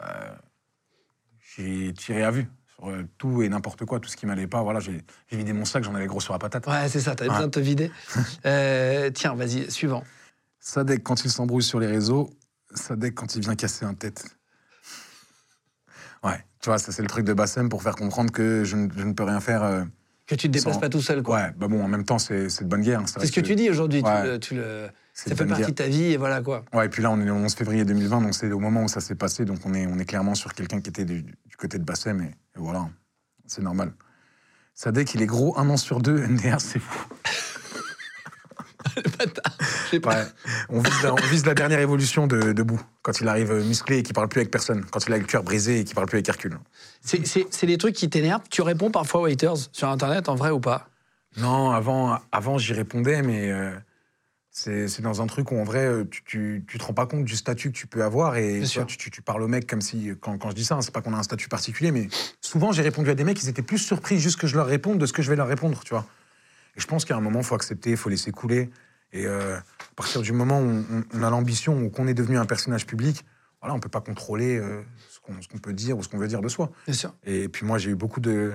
euh, 0.00 0.04
j'ai 1.56 1.92
tiré 1.92 2.24
à 2.24 2.30
vue 2.32 2.48
euh, 2.88 3.04
tout 3.18 3.42
et 3.42 3.48
n'importe 3.48 3.84
quoi, 3.84 4.00
tout 4.00 4.08
ce 4.08 4.16
qui 4.16 4.26
m'allait 4.26 4.46
pas. 4.46 4.62
Voilà, 4.62 4.80
j'ai 4.80 5.04
vidé 5.30 5.52
mon 5.52 5.64
sac, 5.64 5.84
j'en 5.84 5.94
avais 5.94 6.06
gros 6.06 6.20
sur 6.20 6.32
la 6.32 6.38
patate. 6.38 6.66
Ouais, 6.66 6.88
c'est 6.88 7.00
ça, 7.00 7.14
t'avais 7.14 7.30
Ouais. 7.30 7.36
besoin 7.36 7.46
de 7.48 7.52
te 7.52 7.60
vider. 7.60 7.90
Euh, 8.46 9.10
tiens, 9.10 9.34
vas-y, 9.34 9.70
suivant. 9.70 10.04
Sadek, 10.60 11.02
quand 11.02 11.24
il 11.24 11.30
s'embrouille 11.30 11.62
sur 11.62 11.80
les 11.80 11.86
réseaux, 11.86 12.30
Sadek, 12.74 13.14
quand 13.14 13.34
il 13.36 13.42
vient 13.42 13.54
casser 13.56 13.84
un 13.84 13.94
tête. 13.94 14.24
Ouais, 16.24 16.44
tu 16.60 16.68
vois, 16.70 16.78
ça 16.78 16.92
c'est 16.92 17.02
le 17.02 17.08
truc 17.08 17.24
de 17.24 17.32
Bassem 17.32 17.68
pour 17.68 17.82
faire 17.82 17.96
comprendre 17.96 18.30
que 18.30 18.62
je 18.64 18.76
ne, 18.76 18.88
je 18.96 19.02
ne 19.04 19.12
peux 19.12 19.24
rien 19.24 19.40
faire. 19.40 19.62
euh, 19.64 19.84
Que 20.32 20.40
tu 20.40 20.48
te 20.48 20.52
déplaces 20.52 20.74
Sans- 20.74 20.80
pas 20.80 20.88
tout 20.88 21.02
seul, 21.02 21.22
quoi. 21.22 21.36
Ouais, 21.36 21.50
bah 21.58 21.68
bon, 21.68 21.84
en 21.84 21.88
même 21.88 22.04
temps, 22.04 22.18
c'est 22.18 22.46
de 22.46 22.64
bonne 22.64 22.80
guerre. 22.82 23.00
hein, 23.00 23.04
C'est 23.06 23.26
ce 23.26 23.32
que 23.32 23.40
tu 23.40 23.54
dis 23.54 23.68
aujourd'hui. 23.68 24.02
tu 24.02 24.08
Ouais. 24.08 24.24
le- 24.26 24.38
Tu 24.38 24.54
le, 24.54 24.88
c'est 25.12 25.28
ça 25.30 25.36
fait 25.36 25.44
partie 25.44 25.60
guerre. 25.62 25.68
de 25.70 25.74
ta 25.74 25.86
vie 25.88 26.04
et 26.12 26.16
voilà 26.16 26.40
quoi. 26.40 26.64
Ouais, 26.72 26.86
et 26.86 26.88
puis 26.88 27.02
là, 27.02 27.10
on 27.10 27.20
est 27.20 27.24
le 27.26 27.32
11 27.32 27.54
février 27.54 27.84
2020, 27.84 28.22
donc 28.22 28.34
c'est 28.34 28.50
au 28.50 28.58
moment 28.58 28.84
où 28.84 28.88
ça 28.88 29.00
s'est 29.00 29.14
passé, 29.14 29.44
donc 29.44 29.58
on 29.66 29.74
est, 29.74 29.86
on 29.86 29.98
est 29.98 30.04
clairement 30.06 30.34
sur 30.34 30.54
quelqu'un 30.54 30.80
qui 30.80 30.88
était 30.88 31.04
du, 31.04 31.22
du 31.22 31.56
côté 31.58 31.78
de 31.78 31.84
Bassem, 31.84 32.22
et, 32.22 32.24
et 32.28 32.32
voilà, 32.56 32.88
c'est 33.46 33.60
normal. 33.62 33.92
Sadek, 34.74 35.12
il 35.14 35.20
est 35.22 35.26
gros 35.26 35.58
un 35.58 35.68
an 35.68 35.76
sur 35.76 36.00
deux, 36.00 36.18
NDR, 36.26 36.60
c'est 36.60 36.78
fou. 36.78 37.06
Je 38.96 39.02
sais 39.10 39.26
Ouais. 40.04 40.26
On, 40.68 40.80
vise 40.80 41.02
la, 41.02 41.12
on 41.12 41.16
vise 41.16 41.46
la 41.46 41.54
dernière 41.54 41.80
évolution 41.80 42.26
de, 42.26 42.52
de 42.52 42.62
Bou, 42.62 42.80
quand 43.02 43.20
il 43.20 43.28
arrive 43.28 43.52
musclé 43.52 43.98
et 43.98 44.02
qu'il 44.02 44.14
parle 44.14 44.28
plus 44.28 44.40
avec 44.40 44.50
personne, 44.50 44.84
quand 44.84 45.06
il 45.06 45.12
a 45.12 45.18
le 45.18 45.24
cœur 45.24 45.42
brisé 45.42 45.80
et 45.80 45.84
qu'il 45.84 45.94
parle 45.94 46.06
plus 46.06 46.16
avec 46.16 46.28
Hercule. 46.28 46.58
C'est- 47.02 47.66
des 47.66 47.78
trucs 47.78 47.94
qui 47.94 48.08
t'énervent. 48.10 48.42
Tu 48.50 48.62
réponds 48.62 48.90
parfois 48.90 49.22
aux 49.22 49.26
haters 49.26 49.56
sur 49.72 49.88
Internet, 49.88 50.28
en 50.28 50.34
vrai 50.34 50.50
ou 50.50 50.60
pas? 50.60 50.88
Non, 51.36 51.70
avant, 51.70 52.18
avant 52.30 52.58
j'y 52.58 52.72
répondais, 52.74 53.22
mais 53.22 53.50
euh, 53.50 53.70
c'est 54.50 55.00
dans 55.00 55.22
un 55.22 55.26
truc 55.26 55.50
où 55.50 55.56
en 55.58 55.64
vrai, 55.64 55.88
tu, 56.10 56.22
tu, 56.24 56.64
tu 56.68 56.78
te 56.78 56.84
rends 56.84 56.92
pas 56.92 57.06
compte 57.06 57.24
du 57.24 57.36
statut 57.36 57.72
que 57.72 57.76
tu 57.76 57.86
peux 57.86 58.04
avoir 58.04 58.36
et 58.36 58.60
tu, 58.60 58.66
sûr. 58.66 58.82
vois, 58.82 58.86
tu, 58.86 58.98
tu- 58.98 59.10
tu 59.10 59.22
parles 59.22 59.42
au 59.42 59.48
mec 59.48 59.66
comme 59.66 59.80
si, 59.80 60.10
quand, 60.20 60.36
quand 60.36 60.50
je 60.50 60.54
dis 60.54 60.64
ça, 60.64 60.74
hein, 60.74 60.82
c'est 60.82 60.92
pas 60.92 61.00
qu'on 61.00 61.14
a 61.14 61.18
un 61.18 61.22
statut 61.22 61.48
particulier, 61.48 61.90
mais 61.90 62.08
souvent 62.42 62.70
j'ai 62.72 62.82
répondu 62.82 63.08
à 63.08 63.14
des 63.14 63.24
mecs, 63.24 63.42
ils 63.42 63.48
étaient 63.48 63.62
plus 63.62 63.78
surpris 63.78 64.18
juste 64.18 64.38
que 64.38 64.46
je 64.46 64.56
leur 64.56 64.66
réponde 64.66 64.98
de 64.98 65.06
ce 65.06 65.12
que 65.14 65.22
je 65.22 65.30
vais 65.30 65.36
leur 65.36 65.48
répondre, 65.48 65.80
tu 65.84 65.94
vois. 65.94 66.04
Et 66.76 66.80
je 66.80 66.86
pense 66.86 67.04
qu'à 67.06 67.16
un 67.16 67.20
moment, 67.20 67.40
il 67.40 67.44
faut 67.46 67.54
accepter, 67.54 67.90
il 67.90 67.96
faut 67.96 68.10
laisser 68.10 68.30
couler. 68.30 68.70
Et 69.12 69.26
euh, 69.26 69.56
à 69.58 69.94
partir 69.96 70.22
du 70.22 70.32
moment 70.32 70.60
où 70.60 70.84
on, 70.90 71.04
on 71.12 71.22
a 71.22 71.30
l'ambition 71.30 71.82
ou 71.82 71.90
qu'on 71.90 72.06
est 72.06 72.14
devenu 72.14 72.38
un 72.38 72.46
personnage 72.46 72.86
public, 72.86 73.24
voilà, 73.60 73.74
on 73.74 73.80
peut 73.80 73.88
pas 73.88 74.00
contrôler 74.00 74.56
euh, 74.58 74.82
ce 75.08 75.20
qu'on 75.20 75.58
peut 75.58 75.72
dire 75.72 75.96
ou 75.98 76.02
ce 76.02 76.08
qu'on 76.08 76.18
veut 76.18 76.28
dire 76.28 76.40
de 76.40 76.48
soi. 76.48 76.70
Bien 76.86 76.94
sûr. 76.94 77.14
Et 77.24 77.48
puis 77.48 77.64
moi, 77.66 77.78
j'ai 77.78 77.90
eu 77.90 77.94
beaucoup 77.94 78.20
de, 78.20 78.52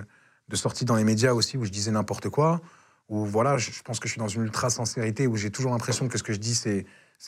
de 0.50 0.56
sorties 0.56 0.84
dans 0.86 0.96
les 0.96 1.04
médias 1.04 1.34
aussi 1.34 1.58
où 1.58 1.64
je 1.66 1.72
disais 1.72 1.92
n'importe 1.92 2.30
quoi. 2.30 2.60
Où 3.08 3.26
voilà, 3.26 3.58
je, 3.58 3.72
je 3.72 3.82
pense 3.84 4.00
que 4.02 4.08
je 4.08 4.14
suis 4.14 4.20
dans 4.20 4.28
une 4.28 4.44
ultra 4.44 4.70
sincérité 4.70 5.28
où 5.28 5.38
j'ai 5.38 5.50
toujours 5.52 5.72
l'impression 5.72 6.10
que 6.10 6.18
ce 6.18 6.24
que 6.24 6.34
je 6.34 6.40
dis 6.40 6.56
c'est 6.56 6.86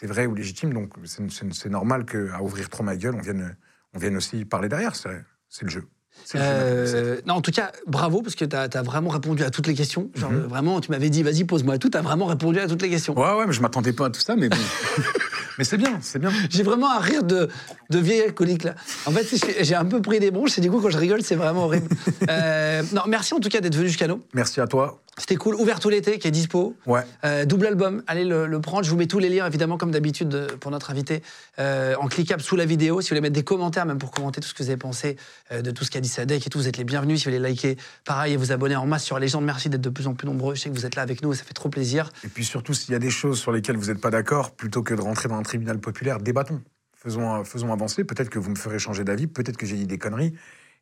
vrai 0.07 0.26
ou 0.26 0.35
légitime. 0.35 0.73
Donc 0.73 0.93
c'est- 1.06 1.69
normal 1.69 2.06
qu'à 2.06 2.41
ouvrir 2.41 2.69
trop 2.69 2.84
ma 2.84 2.97
gueule, 2.97 3.15
on 3.15 3.22
vienne 3.22 3.56
on 3.93 3.99
vienne 3.99 4.18
aussi 4.18 4.43
parler 4.43 4.68
derrière. 4.69 4.95
C'est 4.95 5.64
le 5.64 5.69
jeu. 5.69 5.88
Euh, 6.35 7.17
non, 7.25 7.35
en 7.35 7.41
tout 7.41 7.51
cas, 7.51 7.71
bravo, 7.87 8.21
parce 8.21 8.35
que 8.35 8.45
tu 8.45 8.55
as, 8.55 8.67
vraiment 8.83 9.09
répondu 9.09 9.43
à 9.43 9.49
toutes 9.49 9.67
les 9.67 9.73
questions. 9.73 10.09
Genre, 10.15 10.31
Mhm. 10.31 10.37
euh, 10.43 10.47
vraiment, 10.47 10.79
tu 10.81 10.91
m'avais 10.91 11.09
dit, 11.09 11.23
vas-y, 11.23 11.43
pose-moi 11.43 11.77
tout. 11.77 11.89
Tu 11.89 11.97
as 11.97 12.01
vraiment 12.01 12.25
répondu 12.25 12.59
à 12.59 12.67
toutes 12.67 12.81
les 12.81 12.89
questions. 12.89 13.17
Ouais, 13.17 13.33
ouais, 13.37 13.45
mais 13.47 13.53
je 13.53 13.61
m'attendais 13.61 13.93
pas 13.93 14.07
à 14.07 14.09
tout 14.09 14.21
ça, 14.21 14.35
mais 14.35 14.49
bon. 14.49 14.57
Mais 15.60 15.65
c'est 15.65 15.77
bien, 15.77 15.99
c'est 16.02 16.19
bien. 16.19 16.31
J'ai 16.49 16.64
vraiment 16.64 16.90
un 16.90 16.99
rire 16.99 17.22
de, 17.23 17.49
de 17.90 17.99
vieil 17.99 18.22
alcoolique 18.22 18.64
là. 18.64 18.76
En 19.06 19.11
fait, 19.11 19.27
j'ai- 19.61 19.76
un 19.76 19.84
peu 19.86 20.02
pris 20.02 20.19
des 20.22 20.31
bronches 20.31 20.57
et 20.57 20.61
du 20.61 20.72
coup, 20.72 20.80
quand 20.80 20.90
je 20.90 20.98
rigole, 20.98 21.22
c'est 21.22 21.36
vraiment 21.36 21.65
horrible. 21.65 21.88
Euh, 22.30 22.84
non, 22.94 23.02
merci 23.07 23.34
en 23.34 23.40
tout 23.40 23.49
cas 23.49 23.60
d'être 23.60 23.76
venu 23.76 23.88
jusqu'à 23.88 24.07
nous. 24.07 24.22
Merci 24.34 24.61
à 24.61 24.68
toi. 24.68 25.02
C'était 25.18 25.36
cool. 25.36 25.56
Ouvert 25.56 25.80
tout 25.80 25.90
l'été, 25.90 26.18
qui 26.19 26.27
est 26.27 26.31
dispo. 26.31 26.76
Ouais. 26.86 27.02
Euh, 27.26 27.44
double 27.44 27.65
album, 27.65 28.03
allez 28.07 28.23
le, 28.23 28.45
le 28.45 28.61
prendre. 28.61 28.84
Je 28.86 28.90
vous 28.91 28.95
mets 28.95 29.07
tous 29.07 29.19
les 29.19 29.27
liens, 29.30 29.45
évidemment, 29.48 29.77
comme 29.77 29.91
d'habitude, 29.91 30.34
euh, 30.34 30.48
pour 30.60 30.69
notre 30.72 30.91
invité, 30.91 31.23
euh, 31.60 31.95
en 31.99 32.07
cliquable 32.07 32.41
sous 32.41 32.56
la 32.56 32.65
vidéo. 32.65 33.02
Si 33.02 33.07
vous 33.07 33.14
voulez 33.15 33.22
mettre 33.22 33.34
des 33.34 33.44
commentaires, 33.44 33.86
même 33.86 33.98
pour 33.98 34.11
commenter 34.11 34.40
tout 34.40 34.48
ce 34.48 34.53
que 34.53 34.64
vous 34.64 34.69
avez 34.69 34.77
pensé 34.77 35.18
euh, 35.52 35.61
de 35.61 35.72
tout 35.72 35.84
ce 35.84 35.91
qu'a 35.91 35.99
dit 35.99 36.07
Sadek 36.07 36.45
et 36.45 36.49
tout, 36.49 36.60
vous 36.60 36.68
êtes 36.69 36.77
les 36.77 36.84
bienvenus. 36.86 37.19
Si 37.19 37.26
vous 37.26 37.31
voulez 37.36 37.49
liker, 37.49 37.76
pareil, 38.06 38.34
et 38.34 38.38
vous 38.38 38.52
abonner 38.53 38.76
en 38.77 38.86
masse 38.86 39.03
sur 39.03 39.18
Légende, 39.19 39.44
merci 39.44 39.69
d'être 39.69 39.81
de 39.81 39.90
plus 39.90 40.07
en 40.07 40.14
plus 40.14 40.27
nombreux. 40.27 40.56
Je 40.56 40.61
sais 40.61 40.69
que 40.69 40.76
vous 40.76 40.86
êtes 40.86 40.95
là 40.95 41.02
avec 41.02 41.22
nous 41.23 41.34
et 41.34 41.36
ça 41.36 41.44
fait 41.44 41.53
trop 41.53 41.69
plaisir. 41.69 42.11
Et 42.23 42.27
puis 42.30 42.45
surtout, 42.45 42.73
s'il 42.73 42.91
y 42.94 42.95
a 42.95 42.99
des 42.99 43.10
choses 43.10 43.40
sur 43.40 43.52
lesquelles 43.52 43.77
vous 43.77 43.88
n'êtes 43.88 43.99
pas 44.02 44.11
d'accord, 44.11 44.52
plutôt 44.52 44.84
que 44.84 44.94
de 44.94 45.02
rentrer 45.02 45.27
dans 45.27 45.36
un 45.38 45.44
tribunal 45.49 45.80
populaire, 45.80 46.19
débattons. 46.19 46.61
Faisons, 46.95 47.43
faisons 47.43 47.73
avancer. 47.73 48.03
Peut-être 48.03 48.30
que 48.30 48.39
vous 48.39 48.51
me 48.51 48.55
ferez 48.55 48.77
changer 48.77 49.03
d'avis, 49.03 49.27
peut-être 49.27 49.57
que 49.57 49.65
j'ai 49.65 49.76
dit 49.76 49.88
des 49.88 49.97
conneries. 49.97 50.34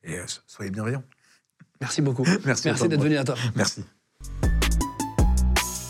Et 0.04 0.18
euh, 0.20 0.24
soyez 0.46 0.72
bienveillants. 0.72 1.04
Merci 1.80 2.02
beaucoup. 2.02 2.26
Merci 2.46 2.68
merci 2.68 2.88
d'être 2.88 3.04
venu 3.04 3.18
à 3.18 3.24
toi. 3.24 3.36
Merci. 3.56 3.86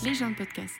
Légende 0.04 0.36
podcast. 0.36 0.74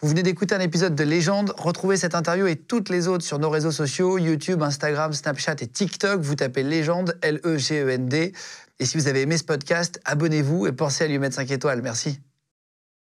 Vous 0.00 0.08
venez 0.08 0.22
d'écouter 0.22 0.54
un 0.54 0.60
épisode 0.60 0.94
de 0.94 1.04
Légende. 1.04 1.52
Retrouvez 1.56 1.96
cette 1.96 2.14
interview 2.14 2.46
et 2.46 2.56
toutes 2.56 2.88
les 2.88 3.08
autres 3.08 3.24
sur 3.24 3.38
nos 3.38 3.50
réseaux 3.50 3.70
sociaux, 3.70 4.18
YouTube, 4.18 4.62
Instagram, 4.62 5.12
Snapchat 5.12 5.56
et 5.60 5.66
TikTok. 5.66 6.20
Vous 6.20 6.34
tapez 6.34 6.62
Légende, 6.62 7.18
L-E-G-E-N-D. 7.22 8.32
Et 8.78 8.84
si 8.84 8.96
vous 8.96 9.08
avez 9.08 9.22
aimé 9.22 9.36
ce 9.38 9.44
podcast, 9.44 10.00
abonnez-vous 10.04 10.66
et 10.66 10.72
pensez 10.72 11.04
à 11.04 11.06
lui 11.08 11.18
mettre 11.18 11.36
5 11.36 11.50
étoiles. 11.50 11.82
Merci. 11.82 12.20